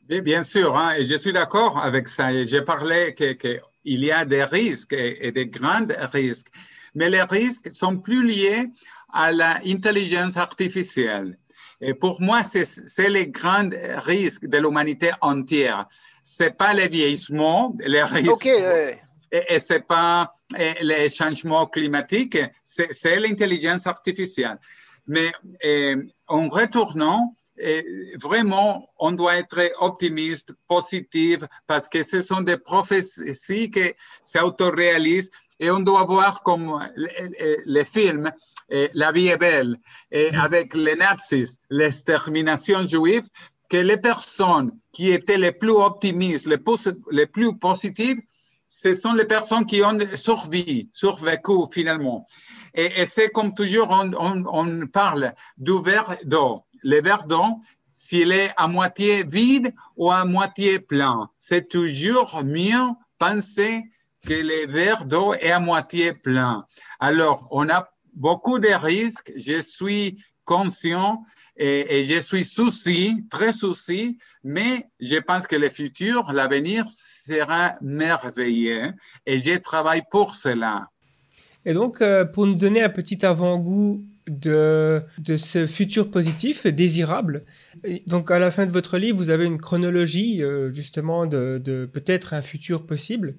Oui, 0.09 0.21
bien 0.21 0.43
sûr, 0.43 0.77
hein, 0.77 0.95
et 0.97 1.05
je 1.05 1.17
suis 1.17 1.33
d'accord 1.33 1.79
avec 1.79 2.09
ça. 2.09 2.31
J'ai 2.45 2.63
parlé 2.63 3.15
que 3.15 3.61
il 3.87 4.05
y 4.05 4.13
a 4.13 4.25
des 4.25 4.45
risques 4.45 4.93
et, 4.93 5.33
des 5.33 5.47
grands 5.47 5.87
risques, 6.13 6.49
mais 6.95 7.09
les 7.09 7.23
risques 7.23 7.73
sont 7.73 7.99
plus 7.99 8.27
liés 8.27 8.67
à 9.13 9.33
l'intelligence 9.33 10.37
artificielle. 10.37 11.39
Et 11.81 11.95
pour 11.95 12.21
moi, 12.21 12.43
c'est 12.45 13.09
le 13.09 13.25
grand 13.25 13.71
risque 14.05 14.47
de 14.47 14.59
l'humanité 14.59 15.11
entière. 15.21 15.87
C'est 16.23 16.57
pas 16.57 16.75
le 16.75 16.89
vieillissement, 16.89 17.75
les 17.87 18.03
risques. 18.03 18.33
Ok, 18.33 18.47
Et, 19.33 19.59
c'est 19.59 19.87
pas 19.87 20.33
les 20.81 21.11
changements 21.11 21.67
climatiques, 21.67 22.39
c'est 22.63 23.21
l'intelligence 23.21 23.87
artificielle. 23.87 24.59
Mais 25.07 25.31
en 26.27 26.49
retournant, 26.49 27.35
vraiment, 28.21 28.89
on 28.99 29.13
doit 29.13 29.37
être 29.37 29.61
optimiste, 29.81 30.53
positif, 30.67 31.41
parce 31.67 31.89
que 31.89 32.03
ce 32.03 32.23
sont 32.23 32.43
des 32.43 32.59
prophéties 32.59 33.71
qui 33.71 33.93
s'autoréalisent 34.23 35.31
et 35.59 35.71
on 35.71 35.81
doit 35.81 36.05
voir 36.05 36.43
comme 36.43 36.87
les, 37.65 37.85
films, 37.85 38.31
La 38.95 39.13
vie 39.13 39.29
est 39.29 39.39
belle, 39.39 39.79
et 40.11 40.29
avec 40.35 40.75
les 40.75 40.97
nazis, 40.97 41.59
l'extermination 41.71 42.87
juive, 42.87 43.27
que 43.69 43.79
les 43.79 43.97
personnes 43.97 44.73
qui 44.93 45.11
étaient 45.11 45.39
les 45.39 45.53
plus 45.53 45.73
optimistes, 45.73 46.47
les, 46.47 46.59
plus, 46.59 46.89
les 47.11 47.27
plus 47.27 47.59
positives, 47.59 48.21
ce 48.69 48.95
sont 48.95 49.13
les 49.13 49.25
personnes 49.25 49.65
qui 49.65 49.83
ont 49.83 49.99
survécu, 50.15 50.89
survécu 50.93 51.53
finalement. 51.71 52.27
Et, 52.75 53.07
c'est 53.07 53.31
comme 53.31 53.55
toujours, 53.55 53.89
on, 53.91 54.13
on, 54.15 54.45
on, 54.47 54.87
parle 54.89 55.33
du 55.57 55.81
verre 55.83 56.17
d'eau. 56.25 56.66
Le 56.83 57.01
verre 57.03 57.27
d'eau, 57.27 57.61
s'il 57.93 58.33
est 58.33 58.53
à 58.57 58.69
moitié 58.69 59.25
vide 59.25 59.75
ou 59.97 60.11
à 60.11 60.25
moitié 60.25 60.79
plein, 60.79 61.31
c'est 61.39 61.69
toujours 61.69 62.43
mieux 62.45 62.89
penser 63.19 63.85
que 64.27 64.35
le 64.35 64.71
verre 64.71 65.07
d'eau 65.07 65.35
est 65.35 65.51
à 65.51 65.61
moitié 65.61 66.13
plein. 66.13 66.67
Alors, 67.01 67.47
on 67.51 67.69
a 67.69 67.89
beaucoup 68.13 68.59
de 68.59 68.69
risques. 68.69 69.33
Je 69.37 69.63
suis 69.63 70.19
conscient 70.45 71.23
et, 71.57 72.05
je 72.05 72.21
suis 72.21 72.45
souci, 72.45 73.25
très 73.31 73.53
souci, 73.53 74.19
mais 74.45 74.87
je 75.01 75.17
pense 75.17 75.47
que 75.47 75.57
le 75.57 75.71
futur, 75.71 76.33
l'avenir 76.33 76.87
sera 76.91 77.75
merveilleux 77.81 78.93
et 79.25 79.41
je 79.41 79.57
travaille 79.57 80.03
pour 80.11 80.35
cela. 80.35 80.91
Et 81.65 81.73
donc, 81.73 82.01
euh, 82.01 82.25
pour 82.25 82.47
nous 82.47 82.55
donner 82.55 82.83
un 82.83 82.91
petit 82.91 83.25
avant-goût 83.25 84.05
de, 84.29 85.03
de 85.19 85.37
ce 85.37 85.67
futur 85.67 86.11
positif, 86.11 86.67
désirable, 86.67 87.45
donc 88.07 88.31
à 88.31 88.39
la 88.39 88.51
fin 88.51 88.67
de 88.67 88.73
votre 88.73 88.99
livre, 88.99 89.19
vous 89.19 89.31
avez 89.31 89.45
une 89.45 89.59
chronologie 89.59 90.43
euh, 90.43 90.73
justement 90.73 91.27
de, 91.27 91.61
de 91.63 91.87
peut-être 91.87 92.35
un 92.35 92.43
futur 92.43 92.87
possible 92.87 93.37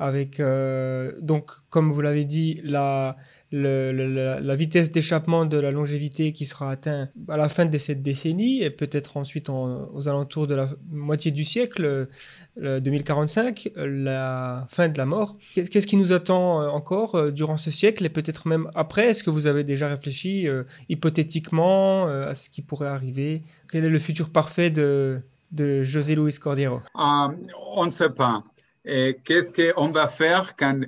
avec, 0.00 0.40
euh, 0.40 1.12
donc, 1.20 1.50
comme 1.68 1.92
vous 1.92 2.00
l'avez 2.00 2.24
dit, 2.24 2.60
la, 2.64 3.18
la, 3.52 4.54
vitesse 4.54 4.90
d'échappement 4.90 5.44
de 5.44 5.56
la 5.56 5.70
longévité 5.70 6.32
qui 6.32 6.46
sera 6.46 6.70
atteinte 6.70 7.10
à 7.28 7.36
la 7.36 7.48
fin 7.48 7.66
de 7.66 7.78
cette 7.78 8.02
décennie 8.02 8.62
et 8.62 8.70
peut-être 8.70 9.16
ensuite 9.16 9.48
aux 9.48 10.08
alentours 10.08 10.46
de 10.46 10.54
la 10.54 10.68
moitié 10.90 11.30
du 11.30 11.44
siècle, 11.44 12.08
2045, 12.56 13.70
la 13.76 14.66
fin 14.68 14.88
de 14.88 14.96
la 14.96 15.06
mort. 15.06 15.36
Qu'est-ce 15.54 15.86
qui 15.86 15.96
nous 15.96 16.12
attend 16.12 16.60
euh, 16.60 16.68
encore 16.68 17.14
euh, 17.14 17.30
durant 17.30 17.56
ce 17.56 17.70
siècle 17.70 18.04
et 18.04 18.08
peut-être 18.08 18.46
même 18.46 18.70
après? 18.74 19.08
Est-ce 19.08 19.24
que 19.24 19.30
vous 19.30 19.46
avez 19.46 19.64
déjà 19.64 19.88
réfléchi 19.88 20.46
hypothétiquement 20.88 22.06
à 22.06 22.34
ce 22.34 22.50
qui 22.50 22.62
pourrait 22.62 22.88
arriver? 22.88 23.42
Quel 23.70 23.84
est 23.84 23.90
le 23.90 23.98
futur 23.98 24.30
parfait 24.30 24.70
de, 24.70 25.20
de 25.52 25.82
José 25.82 26.14
Luis 26.14 26.34
Cordero? 26.34 26.80
On 26.94 27.84
ne 27.84 27.90
sait 27.90 28.10
pas. 28.10 28.44
Qu'est-ce 28.84 29.72
qu'on 29.72 29.90
va 29.90 30.08
faire 30.08 30.56
quand 30.56 30.80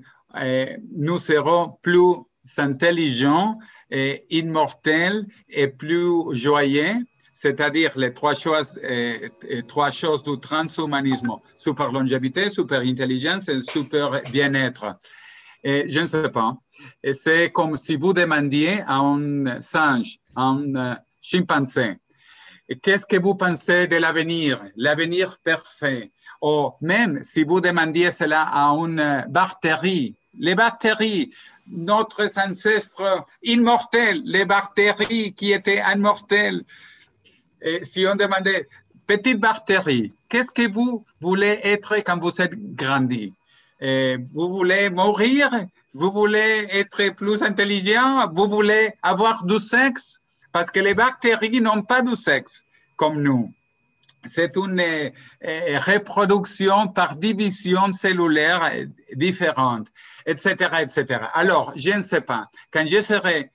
nous 0.97 1.19
serons 1.19 1.77
plus 1.83 1.99
intelligents 2.59 3.59
et 3.91 4.25
immortels 4.31 5.27
et 5.49 5.69
plus 5.69 6.35
joyeux, 6.37 6.95
c'est-à-dire 7.33 7.93
les 7.97 8.13
trois 8.13 8.35
choses, 8.35 8.79
eh, 8.83 9.31
trois 9.67 9.91
choses 9.91 10.23
du 10.23 10.39
transhumanisme, 10.39 11.31
super 11.57 11.91
longévité, 11.91 12.51
super 12.51 12.81
intelligence 12.81 13.49
et 13.49 13.61
super 13.61 14.23
bien-être. 14.31 14.97
Je 15.65 16.01
ne 16.01 16.07
sais 16.07 16.29
pas. 16.29 16.57
C'est 17.13 17.51
comme 17.51 17.77
si 17.77 17.97
vous 17.97 18.13
demandiez 18.13 18.83
à 18.83 18.99
un 18.99 19.61
singe, 19.61 20.19
à 20.35 20.43
un 20.43 20.97
chimpanzé, 21.21 21.97
qu'est-ce 22.83 23.07
que 23.07 23.17
vous 23.17 23.35
pensez 23.35 23.87
de 23.87 23.97
l'avenir, 23.97 24.63
l'avenir 24.77 25.39
parfait? 25.45 26.11
Ou 26.43 26.73
même 26.81 27.23
si 27.23 27.45
vous 27.45 27.61
demandiez 27.61 28.11
cela 28.11 28.43
à 28.43 28.71
une 28.71 29.25
bactérie, 29.29 30.17
les 30.39 30.55
bactéries, 30.55 31.33
notre 31.69 32.31
ancêtre 32.37 33.25
immortel, 33.43 34.23
les 34.25 34.45
bactéries 34.45 35.33
qui 35.33 35.53
étaient 35.53 35.83
immortelles, 35.95 36.63
si 37.83 38.07
on 38.07 38.17
demandait, 38.17 38.69
petite 39.07 39.39
bactérie, 39.39 40.13
qu'est-ce 40.29 40.51
que 40.51 40.71
vous 40.71 41.05
voulez 41.21 41.61
être 41.63 41.97
quand 41.99 42.19
vous 42.19 42.41
êtes 42.41 42.55
grandi? 42.75 43.33
Vous 43.81 44.49
voulez 44.49 44.91
mourir? 44.91 45.51
Vous 45.95 46.11
voulez 46.11 46.69
être 46.73 47.15
plus 47.15 47.43
intelligent? 47.43 48.29
Vous 48.33 48.49
voulez 48.49 48.95
avoir 49.03 49.45
du 49.45 49.59
sexe? 49.59 50.21
Parce 50.51 50.71
que 50.71 50.81
les 50.81 50.95
bactéries 50.95 51.61
n'ont 51.61 51.83
pas 51.83 52.03
du 52.03 52.15
sexe 52.15 52.65
comme 52.97 53.23
nous 53.23 53.53
c'est 54.25 54.57
une 54.57 54.81
euh, 54.81 55.11
euh, 55.45 55.79
reproduction 55.81 56.89
par 56.89 57.17
division 57.17 57.93
cellulaire 57.93 58.63
euh, 58.73 58.87
différente, 59.15 59.89
etc., 60.27 60.55
etc. 60.81 61.21
Alors, 61.35 61.73
je 61.77 61.91
ne 61.91 62.03
sais 62.03 62.21
pas. 62.21 62.49
Quand 62.71 62.87
je 62.87 63.01
serai 63.01 63.51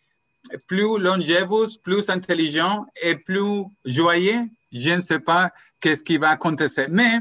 plus 0.67 0.99
longévus, 0.99 1.77
plus 1.83 2.09
intelligent 2.09 2.85
et 3.01 3.15
plus 3.15 3.65
joyeux, 3.85 4.45
je 4.71 4.89
ne 4.91 4.99
sais 4.99 5.19
pas 5.19 5.51
qu'est-ce 5.81 6.03
qui 6.03 6.17
va 6.17 6.29
acontecer. 6.29 6.87
Mais 6.89 7.19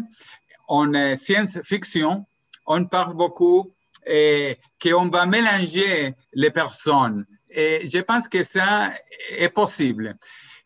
en 0.69 1.17
science-fiction, 1.17 2.27
on 2.67 2.85
parle 2.85 3.15
beaucoup 3.15 3.73
et 4.07 4.59
qu'on 4.81 5.09
va 5.09 5.27
mélanger 5.27 6.15
les 6.35 6.51
personnes. 6.51 7.27
Et 7.51 7.87
je 7.89 7.99
pense 7.99 8.29
que 8.29 8.45
ça 8.45 8.93
est 9.31 9.49
possible. 9.49 10.17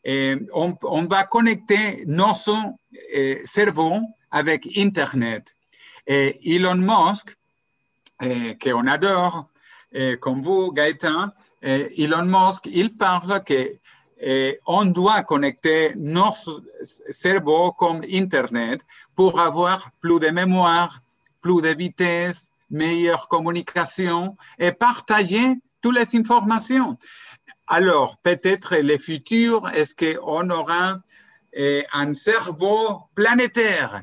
Et 0.05 0.37
on, 0.53 1.05
va 1.05 1.25
connecter 1.25 2.05
nos 2.07 2.33
eh, 3.13 3.43
cerveaux 3.45 4.01
avec 4.31 4.69
Internet. 4.77 5.55
Et 6.07 6.55
Elon 6.55 6.77
Musk, 6.77 7.37
eh, 8.23 8.57
qu'on 8.59 8.87
adore, 8.87 9.49
comme 10.21 10.41
vous, 10.41 10.73
Gaëtan, 10.73 11.31
Elon 11.63 12.25
Musk, 12.25 12.67
il 12.67 12.97
parle 12.97 13.43
que 13.45 13.77
on 14.67 14.85
doit 14.85 15.23
connecter 15.23 15.95
nos 15.97 16.31
cerveaux 17.11 17.73
comme 17.73 18.03
Internet 18.13 18.83
pour 19.17 19.41
avoir 19.41 19.91
plus 20.01 20.21
de 20.21 20.29
mémoire, 20.29 21.01
plus 21.41 21.61
de 21.63 21.75
vitesse, 21.75 22.51
meilleure 22.71 23.29
communication 23.29 24.37
et 24.59 24.73
partager 24.73 25.57
toutes 25.81 25.97
les 25.97 26.17
informations. 26.17 26.97
Alors, 27.73 28.17
peut-être 28.17 28.79
le 28.79 28.99
futur, 28.99 29.69
est-ce 29.69 29.95
qu'on 29.95 30.51
aura 30.51 30.99
eh, 31.53 31.85
un 31.93 32.15
cerveau 32.15 33.03
planétaire, 33.15 34.03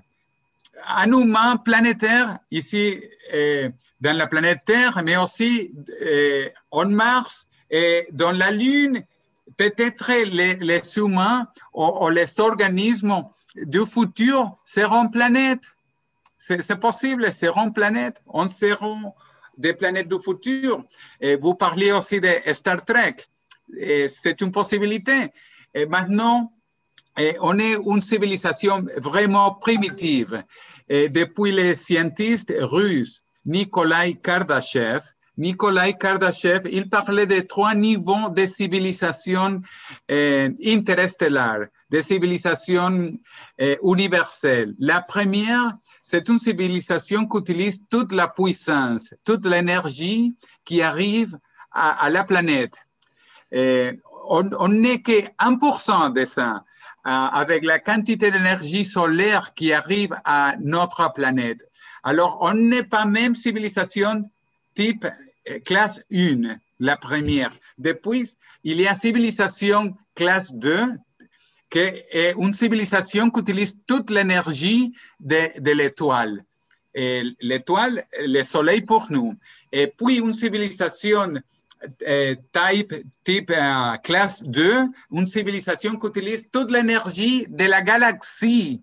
un 0.87 1.11
humain 1.11 1.57
planétaire 1.57 2.39
ici 2.49 2.97
eh, 3.33 3.67
dans 3.99 4.15
la 4.15 4.25
planète 4.27 4.59
Terre, 4.65 5.01
mais 5.03 5.17
aussi 5.17 5.73
eh, 5.99 6.53
en 6.71 6.85
Mars 6.85 7.47
et 7.69 8.07
dans 8.13 8.31
la 8.31 8.51
Lune. 8.51 9.03
Peut-être 9.57 10.13
les, 10.13 10.97
humains 10.97 11.49
ou, 11.73 12.07
les 12.07 12.39
organismes 12.39 13.25
du 13.53 13.85
futur 13.85 14.57
seront 14.63 15.09
planètes. 15.09 15.75
C'est 16.37 16.79
possible, 16.79 17.33
seront 17.33 17.71
planètes. 17.73 18.21
On 18.27 18.47
seront 18.47 19.13
des 19.57 19.73
planètes 19.73 20.07
du 20.07 20.19
futur. 20.19 20.85
Et 21.19 21.35
vous 21.35 21.53
parliez 21.53 21.91
aussi 21.91 22.21
de 22.21 22.29
Star 22.53 22.85
Trek 22.85 23.15
c'est 24.07 24.41
une 24.41 24.51
possibilité. 24.51 25.31
Et 25.73 25.85
maintenant, 25.85 26.53
on 27.41 27.59
est 27.59 27.75
une 27.75 28.01
civilisation 28.01 28.85
vraiment 28.97 29.55
primitive. 29.55 30.43
Depuis 30.89 31.51
les 31.51 31.75
scientifiques 31.75 32.53
russes, 32.59 33.23
Nikolai 33.45 34.15
Kardashev, 34.15 35.01
Nikolai 35.37 35.93
Kardashev, 35.93 36.67
il 36.71 36.89
parlait 36.89 37.27
de 37.27 37.39
trois 37.41 37.75
niveaux 37.75 38.29
de 38.29 38.45
civilisation 38.45 39.61
euh, 40.09 40.49
interstellaire, 40.65 41.67
de 41.91 42.01
civilisation 42.01 43.11
universelle. 43.83 44.73
La 44.79 45.01
première, 45.01 45.77
c'est 46.01 46.27
une 46.27 46.39
civilisation 46.39 47.27
qui 47.27 47.37
utilise 47.37 47.83
toute 47.89 48.13
la 48.13 48.27
puissance, 48.27 49.13
toute 49.23 49.45
l'énergie 49.45 50.35
qui 50.65 50.81
arrive 50.81 51.37
à 51.71 52.09
la 52.09 52.23
planète. 52.23 52.73
On 53.51 54.67
n'est 54.69 55.01
que 55.01 55.21
1% 55.39 56.13
de 56.13 56.25
ça 56.25 56.63
avec 57.03 57.63
la 57.63 57.79
quantité 57.79 58.31
d'énergie 58.31 58.83
solaire 58.83 59.53
qui 59.53 59.71
arrive 59.71 60.15
à 60.25 60.55
notre 60.59 61.13
planète. 61.13 61.59
Alors, 62.03 62.37
on 62.41 62.53
n'est 62.53 62.83
pas 62.83 63.05
même 63.05 63.35
civilisation 63.35 64.23
type 64.75 65.05
euh, 65.49 65.59
classe 65.59 65.99
1, 66.11 66.57
la 66.79 66.97
première. 66.97 67.51
Depuis, 67.77 68.35
il 68.63 68.79
y 68.79 68.87
a 68.87 68.95
civilisation 68.95 69.95
classe 70.15 70.53
2 70.53 70.85
qui 71.69 71.79
est 71.79 72.33
une 72.37 72.53
civilisation 72.53 73.29
qui 73.29 73.41
utilise 73.41 73.75
toute 73.87 74.09
l'énergie 74.09 74.93
de, 75.19 75.71
l'étoile. 75.71 76.45
L'étoile, 76.95 78.05
le 78.19 78.41
soleil 78.43 78.81
pour 78.81 79.07
nous. 79.09 79.35
Et 79.71 79.87
puis 79.87 80.19
une 80.19 80.33
civilisation 80.33 81.33
type, 82.51 82.93
type 83.23 83.51
euh, 83.51 83.95
classe 83.97 84.43
2, 84.43 84.87
une 85.11 85.25
civilisation 85.25 85.97
qui 85.97 86.07
utilise 86.07 86.49
toute 86.51 86.71
l'énergie 86.71 87.45
de 87.49 87.65
la 87.65 87.81
galaxie. 87.81 88.81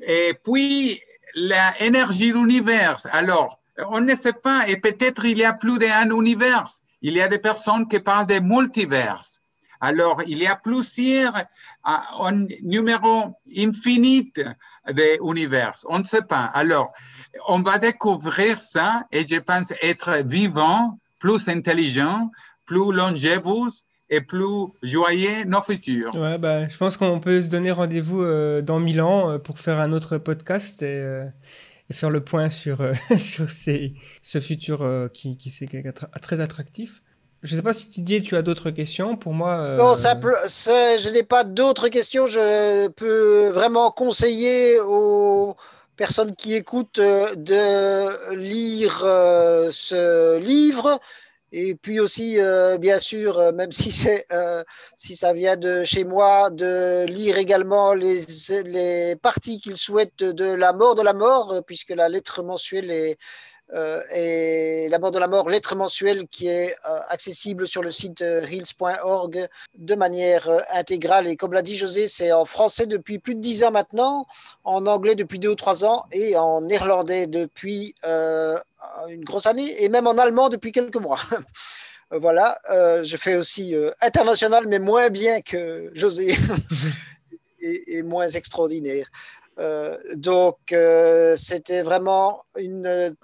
Et 0.00 0.34
puis 0.44 1.00
l'énergie 1.34 2.32
de 2.32 2.36
l'univers. 2.36 2.98
Alors, 3.12 3.60
on 3.88 4.00
ne 4.00 4.14
sait 4.14 4.32
pas, 4.32 4.68
et 4.68 4.78
peut-être 4.78 5.24
il 5.24 5.38
y 5.38 5.44
a 5.44 5.52
plus 5.52 5.78
d'un 5.78 6.10
univers. 6.10 6.66
Il 7.02 7.14
y 7.14 7.20
a 7.20 7.28
des 7.28 7.38
personnes 7.38 7.86
qui 7.88 8.00
parlent 8.00 8.26
de 8.26 8.40
multivers. 8.40 9.22
Alors, 9.80 10.22
il 10.26 10.38
y 10.38 10.46
a 10.46 10.56
plusieurs, 10.56 11.44
un 11.84 12.46
numéro 12.62 13.34
infini 13.56 14.32
d'univers. 14.90 15.76
On 15.84 15.98
ne 15.98 16.04
sait 16.04 16.22
pas. 16.22 16.46
Alors, 16.46 16.92
on 17.48 17.60
va 17.60 17.78
découvrir 17.78 18.60
ça 18.62 19.04
et 19.12 19.26
je 19.26 19.36
pense 19.36 19.72
être 19.82 20.22
vivant, 20.24 20.98
plus 21.18 21.48
intelligent, 21.48 22.30
plus 22.64 22.92
longevous 22.92 23.70
et 24.08 24.20
plus 24.20 24.68
joyeux 24.82 25.44
nos 25.44 25.62
futurs. 25.62 26.14
Ouais, 26.14 26.38
bah, 26.38 26.68
je 26.68 26.76
pense 26.76 26.96
qu'on 26.96 27.18
peut 27.20 27.42
se 27.42 27.48
donner 27.48 27.72
rendez-vous 27.72 28.22
euh, 28.22 28.62
dans 28.62 28.78
mille 28.78 29.00
ans 29.00 29.30
euh, 29.32 29.38
pour 29.38 29.58
faire 29.58 29.80
un 29.80 29.92
autre 29.92 30.18
podcast 30.18 30.82
et, 30.82 30.86
euh, 30.86 31.24
et 31.90 31.94
faire 31.94 32.10
le 32.10 32.22
point 32.22 32.48
sur, 32.48 32.80
euh, 32.80 32.92
sur 33.18 33.50
ces, 33.50 33.94
ce 34.22 34.38
futur 34.40 34.82
euh, 34.82 35.08
qui, 35.08 35.36
qui 35.36 35.50
c'est 35.50 35.68
très 36.22 36.40
attractif. 36.40 37.02
Je 37.42 37.52
ne 37.54 37.58
sais 37.60 37.62
pas 37.62 37.72
si 37.74 37.88
Didier, 37.88 38.22
tu 38.22 38.34
as 38.36 38.42
d'autres 38.42 38.70
questions 38.70 39.16
pour 39.16 39.32
moi. 39.34 39.50
euh, 39.58 39.76
Non, 39.76 39.94
simple, 39.94 40.36
c'est- 40.48 40.98
je 40.98 41.08
n'ai 41.10 41.22
pas 41.22 41.44
d'autres 41.44 41.88
questions. 41.88 42.26
Je 42.26 42.88
peux 42.88 43.48
vraiment 43.50 43.90
conseiller 43.90 44.80
aux 44.80 45.54
personnes 45.96 46.34
qui 46.36 46.54
écoutent 46.54 46.98
euh, 46.98 47.34
de 47.34 48.34
lire 48.34 49.02
euh, 49.04 49.70
ce 49.72 50.38
livre. 50.38 51.00
Et 51.52 51.74
puis 51.74 52.00
aussi, 52.00 52.38
euh, 52.38 52.76
bien 52.76 52.98
sûr, 52.98 53.52
même 53.54 53.72
si, 53.72 53.90
c'est, 53.92 54.26
si 54.96 55.16
ça 55.16 55.32
vient 55.32 55.56
de 55.56 55.84
chez 55.84 56.04
moi, 56.04 56.50
de 56.50 57.06
lire 57.06 57.38
également 57.38 57.94
les, 57.94 58.20
les 58.64 59.16
parties 59.16 59.60
qu'il 59.60 59.76
souhaite 59.76 60.18
de 60.18 60.44
la 60.44 60.72
mort 60.72 60.96
de 60.96 61.02
la 61.02 61.14
mort, 61.14 61.62
puisque 61.66 61.90
la 61.90 62.08
lettre 62.08 62.42
mensuelle 62.42 62.90
est, 62.90 63.16
et 64.14 64.88
la 64.88 64.98
mort 64.98 65.10
de 65.10 65.18
la 65.18 65.26
mort, 65.26 65.48
lettre 65.48 65.76
mensuelle 65.76 66.28
qui 66.28 66.48
est 66.48 66.74
euh, 66.88 67.00
accessible 67.08 67.66
sur 67.66 67.82
le 67.82 67.90
site 67.90 68.22
euh, 68.22 68.42
heals.org 68.42 69.48
de 69.76 69.94
manière 69.94 70.48
euh, 70.48 70.60
intégrale. 70.72 71.26
Et 71.26 71.36
comme 71.36 71.52
l'a 71.52 71.62
dit 71.62 71.76
José, 71.76 72.08
c'est 72.08 72.32
en 72.32 72.44
français 72.44 72.86
depuis 72.86 73.18
plus 73.18 73.34
de 73.34 73.40
dix 73.40 73.64
ans 73.64 73.70
maintenant, 73.70 74.26
en 74.64 74.86
anglais 74.86 75.14
depuis 75.14 75.38
deux 75.38 75.50
ou 75.50 75.54
trois 75.54 75.84
ans 75.84 76.06
et 76.12 76.36
en 76.36 76.60
néerlandais 76.62 77.26
depuis 77.26 77.94
euh, 78.04 78.58
une 79.08 79.24
grosse 79.24 79.46
année 79.46 79.82
et 79.82 79.88
même 79.88 80.06
en 80.06 80.18
allemand 80.18 80.48
depuis 80.48 80.72
quelques 80.72 80.96
mois. 80.96 81.20
voilà, 82.10 82.58
euh, 82.70 83.02
je 83.02 83.16
fais 83.16 83.36
aussi 83.36 83.74
euh, 83.74 83.90
international, 84.00 84.66
mais 84.68 84.78
moins 84.78 85.10
bien 85.10 85.40
que 85.40 85.90
José 85.94 86.36
et, 87.60 87.98
et 87.98 88.02
moins 88.02 88.28
extraordinaire. 88.28 89.06
Euh, 89.58 89.96
donc, 90.14 90.58
euh, 90.72 91.36
c'était 91.36 91.82
vraiment 91.82 92.44
une 92.58 93.16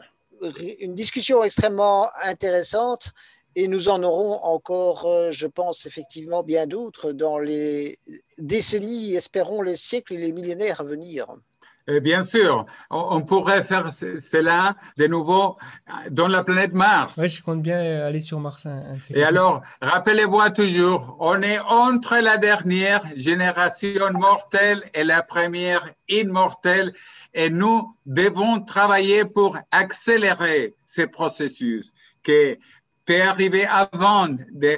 une 0.81 0.95
discussion 0.95 1.43
extrêmement 1.45 2.11
intéressante 2.23 3.13
et 3.55 3.69
nous 3.69 3.89
en 3.89 4.03
aurons 4.03 4.35
encore, 4.45 5.07
euh, 5.07 5.31
je 5.31 5.47
pense, 5.47 5.85
effectivement 5.87 6.43
bien 6.43 6.67
d'autres 6.67 7.13
dans 7.13 7.39
les 7.39 7.99
décennies, 8.39 9.15
espérons 9.15 9.61
les 9.61 9.77
siècles 9.77 10.15
et 10.15 10.19
les 10.19 10.33
millénaires 10.33 10.81
à 10.81 10.85
venir. 10.85 11.27
Et 11.89 12.01
bien 12.01 12.23
sûr, 12.23 12.67
on, 12.91 13.23
pourrait 13.23 13.63
faire 13.65 13.93
ce- 13.93 14.19
cela 14.19 14.77
de 14.97 15.07
nouveau 15.07 15.57
dans 16.11 16.29
la 16.29 16.45
planète 16.45 16.73
Mars. 16.73 17.17
Ouais, 17.19 17.29
je 17.29 17.43
compte 17.43 17.63
bien 17.63 17.79
euh, 17.79 18.07
aller 18.07 18.21
sur 18.21 18.39
Mars. 18.41 18.67
de 18.67 19.03
ces 19.03 19.15
Et 19.19 19.25
alors, 19.25 19.63
rappelez-vous 19.81 20.49
toujours, 20.55 21.17
on 21.21 21.41
est 21.43 21.59
entre 21.61 22.17
la 22.23 22.39
dernière 22.39 23.03
génération 23.17 24.13
mortelle 24.13 24.83
et 24.95 25.05
la 25.05 25.23
première 25.23 25.85
immortelle, 26.09 26.93
et 27.35 27.51
nous 27.51 27.97
devons 28.07 28.61
travailler 28.61 29.25
pour 29.25 29.57
accélérer 29.71 30.75
ce 30.85 31.03
processus 31.03 31.93
qui 32.23 32.59
peut 33.05 33.23
arriver 33.23 33.65
avant 33.67 34.29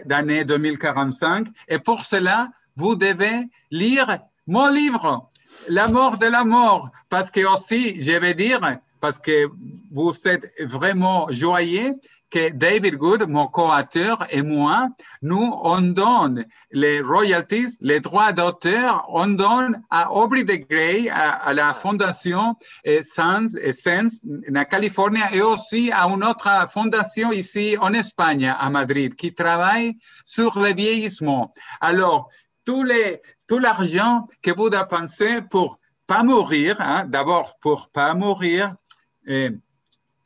d'année 0.07 0.45
2045. 0.45 1.49
Et 1.69 1.79
pour 1.79 2.01
cela, 2.03 2.49
vous 2.77 2.97
devez 2.97 3.49
lire 3.71 4.19
mon 4.47 4.69
livre, 4.69 5.29
La 5.69 5.89
mort 5.89 6.19
de 6.19 6.27
la 6.27 6.45
mort, 6.45 6.91
parce 7.09 7.31
que 7.31 7.45
aussi, 7.53 8.03
je 8.03 8.13
vais 8.13 8.35
dire, 8.35 8.61
parce 9.01 9.19
que 9.19 9.49
vous 9.91 10.13
êtes 10.27 10.51
vraiment 10.61 11.27
joyeux, 11.31 11.95
que 12.35 12.51
David 12.51 12.97
Good, 12.97 13.29
mon 13.29 13.47
co-auteur, 13.47 14.27
et 14.31 14.43
moi, 14.43 14.89
nous, 15.23 15.55
on 15.63 15.81
donne 15.81 16.45
les 16.73 17.01
royalties, 17.01 17.77
les 17.81 18.01
droits 18.01 18.33
d'auteur, 18.33 19.07
on 19.09 19.29
donne 19.29 19.81
à 19.89 20.11
Aubrey 20.13 20.43
de 20.43 20.55
Grey, 20.55 21.09
à, 21.11 21.53
la 21.55 21.73
fondation 21.73 22.57
Sans, 23.03 23.55
eh, 23.55 23.73
Sense, 23.73 24.21
en 24.53 24.65
Californie, 24.65 25.21
et 25.33 25.43
aussi 25.43 25.93
à 25.93 26.09
une 26.09 26.25
autre 26.25 26.49
fondation 26.73 27.31
ici 27.31 27.77
en 27.81 27.93
Espagne, 27.93 28.53
à 28.59 28.69
Madrid, 28.69 29.15
qui 29.15 29.33
travaille 29.33 29.97
sur 30.25 30.59
le 30.59 30.75
vieillissement. 30.75 31.55
Alors, 31.81 32.29
tout 32.65 33.59
l'argent 33.59 34.25
que 34.43 34.51
vous 34.51 34.71
dépensez 34.71 35.43
pour 35.43 35.79
pas 36.07 36.23
mourir, 36.23 36.81
hein, 36.81 37.05
d'abord 37.07 37.59
pour 37.61 37.89
pas 37.89 38.15
mourir, 38.15 38.75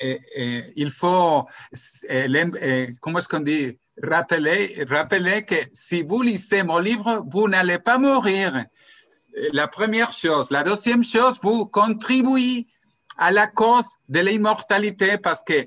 il 0.00 0.90
faut, 0.90 1.46
comment 3.00 3.18
est-ce 3.18 3.28
qu'on 3.28 3.40
dit, 3.40 3.78
rappeler, 4.02 4.84
rappeler 4.88 5.42
que 5.42 5.56
si 5.72 6.02
vous 6.02 6.22
lisez 6.22 6.62
mon 6.62 6.78
livre, 6.78 7.24
vous 7.28 7.48
n'allez 7.48 7.78
pas 7.78 7.98
mourir. 7.98 8.64
La 9.52 9.68
première 9.68 10.12
chose. 10.12 10.50
La 10.50 10.62
deuxième 10.64 11.04
chose, 11.04 11.38
vous 11.42 11.66
contribuez 11.66 12.66
à 13.18 13.30
la 13.30 13.46
cause 13.46 13.88
de 14.08 14.20
l'immortalité 14.20 15.18
parce 15.18 15.42
que 15.42 15.66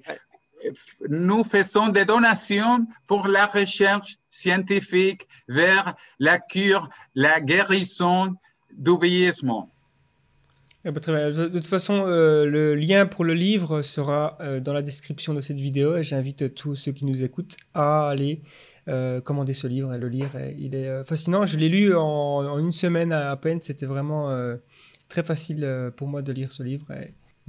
nous 1.10 1.44
faisons 1.44 1.90
des 1.90 2.06
donations 2.06 2.86
pour 3.08 3.28
la 3.28 3.46
recherche 3.46 4.18
scientifique 4.30 5.28
vers 5.48 5.96
la 6.20 6.40
cure, 6.40 6.90
la 7.16 7.40
guérison 7.40 8.36
du 8.72 8.92
vieillissement. 9.00 9.70
Eh 10.84 10.92
ben. 10.92 11.32
De 11.32 11.48
toute 11.48 11.68
façon, 11.68 12.06
euh, 12.08 12.46
le 12.46 12.76
lien 12.76 13.06
pour 13.06 13.24
le 13.24 13.34
livre 13.34 13.82
sera 13.84 14.38
euh, 14.42 14.60
dans 14.60 14.74
la 14.74 14.82
description 14.82 15.34
de 15.34 15.42
cette 15.42 15.60
vidéo 15.60 15.96
et 15.98 16.04
j'invite 16.04 16.56
tous 16.56 16.76
ceux 16.76 16.92
qui 16.92 17.06
nous 17.06 17.24
écoutent 17.24 17.56
à 17.76 18.10
aller 18.10 18.42
euh, 18.88 19.22
commander 19.22 19.54
ce 19.54 19.68
livre 19.68 19.94
et 19.94 20.00
le 20.00 20.10
lire. 20.10 20.32
Il 20.58 20.74
est 20.74 21.04
fascinant. 21.04 21.46
Je 21.46 21.58
l'ai 21.60 21.70
lu 21.70 21.96
en, 21.96 22.58
une 22.58 22.74
semaine 22.74 23.14
à, 23.14 23.36
peine. 23.38 23.62
C'était 23.62 23.86
vraiment 23.86 24.36
très 25.08 25.24
facile 25.24 25.92
pour 25.96 26.08
moi 26.08 26.24
de 26.24 26.32
lire 26.32 26.52
ce 26.52 26.64
livre. 26.64 26.88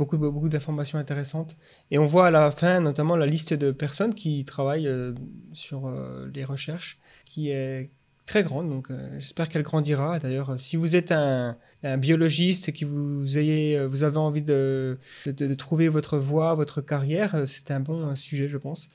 Beaucoup, 0.04 0.18
beaucoup 0.18 0.48
d'informations 0.48 0.98
intéressantes. 0.98 1.56
Et 1.90 1.98
on 1.98 2.04
voit 2.04 2.26
à 2.26 2.30
la 2.30 2.50
fin 2.50 2.80
notamment 2.80 3.16
la 3.16 3.26
liste 3.26 3.54
de 3.54 3.70
personnes 3.70 4.14
qui 4.14 4.44
travaillent 4.44 4.88
euh, 4.88 5.12
sur 5.52 5.86
euh, 5.86 6.30
les 6.34 6.44
recherches 6.44 6.98
qui 7.24 7.50
est 7.50 7.90
très 8.26 8.42
grande. 8.42 8.68
Donc 8.68 8.90
euh, 8.90 9.18
j'espère 9.18 9.48
qu'elle 9.48 9.62
grandira. 9.62 10.18
D'ailleurs, 10.18 10.58
si 10.58 10.76
vous 10.76 10.96
êtes 10.96 11.12
un 11.12 11.56
un 11.84 11.96
biologiste 11.96 12.70
vous 12.84 13.38
ayez, 13.38 13.76
euh, 13.76 13.86
vous 13.86 14.04
avez 14.04 14.18
envie 14.18 14.42
de, 14.42 14.98
de, 15.26 15.32
de 15.32 15.54
trouver 15.54 15.88
votre 15.88 16.18
voie, 16.18 16.54
votre 16.54 16.80
carrière, 16.80 17.42
c'est 17.46 17.70
un 17.70 17.80
bon 17.80 18.14
sujet, 18.14 18.48
je 18.48 18.58
pense. 18.58 18.88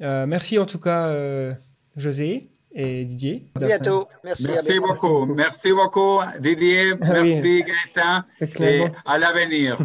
Euh, 0.00 0.26
merci 0.26 0.58
en 0.58 0.66
tout 0.66 0.78
cas, 0.78 1.06
euh, 1.06 1.54
José 1.96 2.42
et 2.74 3.04
Didier. 3.04 3.44
À 3.54 3.60
bientôt. 3.60 4.08
Merci. 4.24 4.80
beaucoup. 4.80 5.26
Merci 5.26 5.72
beaucoup, 5.72 6.18
Didier. 6.40 6.92
Ah 7.00 7.20
oui. 7.22 7.30
Merci, 7.30 7.62
Gaëtan. 7.62 8.24
Très 8.52 8.78
Et 8.78 8.86
à 9.06 9.18
l'avenir. 9.18 9.78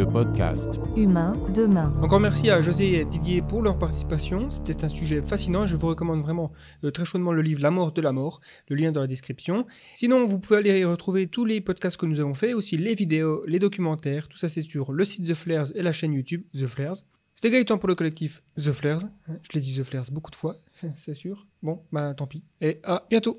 Le 0.00 0.06
podcast 0.06 0.80
Humain 0.96 1.34
demain. 1.54 1.92
Encore 2.00 2.20
merci 2.20 2.48
à 2.48 2.62
José 2.62 3.00
et 3.00 3.04
Didier 3.04 3.42
pour 3.42 3.60
leur 3.60 3.78
participation. 3.78 4.48
C'était 4.48 4.82
un 4.82 4.88
sujet 4.88 5.20
fascinant. 5.20 5.66
Je 5.66 5.76
vous 5.76 5.88
recommande 5.88 6.22
vraiment 6.22 6.52
euh, 6.84 6.90
très 6.90 7.04
chaudement 7.04 7.32
le 7.32 7.42
livre 7.42 7.60
La 7.60 7.70
mort 7.70 7.92
de 7.92 8.00
la 8.00 8.10
mort. 8.10 8.40
Le 8.70 8.76
lien 8.76 8.92
dans 8.92 9.02
la 9.02 9.06
description. 9.06 9.66
Sinon, 9.94 10.24
vous 10.24 10.38
pouvez 10.38 10.60
aller 10.60 10.86
retrouver 10.86 11.26
tous 11.26 11.44
les 11.44 11.60
podcasts 11.60 11.98
que 11.98 12.06
nous 12.06 12.18
avons 12.18 12.32
fait, 12.32 12.54
aussi 12.54 12.78
les 12.78 12.94
vidéos, 12.94 13.44
les 13.46 13.58
documentaires. 13.58 14.26
Tout 14.26 14.38
ça, 14.38 14.48
c'est 14.48 14.62
sur 14.62 14.90
le 14.90 15.04
site 15.04 15.26
The 15.26 15.34
Flares 15.34 15.66
et 15.74 15.82
la 15.82 15.92
chaîne 15.92 16.14
YouTube 16.14 16.44
The 16.54 16.66
Flares. 16.66 17.04
C'était 17.34 17.50
Gaëtan 17.50 17.76
pour 17.76 17.88
le 17.90 17.94
collectif 17.94 18.42
The 18.56 18.72
Flares. 18.72 19.02
Je 19.28 19.52
l'ai 19.52 19.60
dit 19.60 19.78
The 19.78 19.82
Flares 19.82 20.10
beaucoup 20.10 20.30
de 20.30 20.36
fois, 20.36 20.56
c'est 20.96 21.12
sûr. 21.12 21.46
Bon, 21.62 21.82
bah 21.92 22.14
tant 22.14 22.26
pis. 22.26 22.42
Et 22.62 22.80
à 22.84 23.04
bientôt 23.10 23.38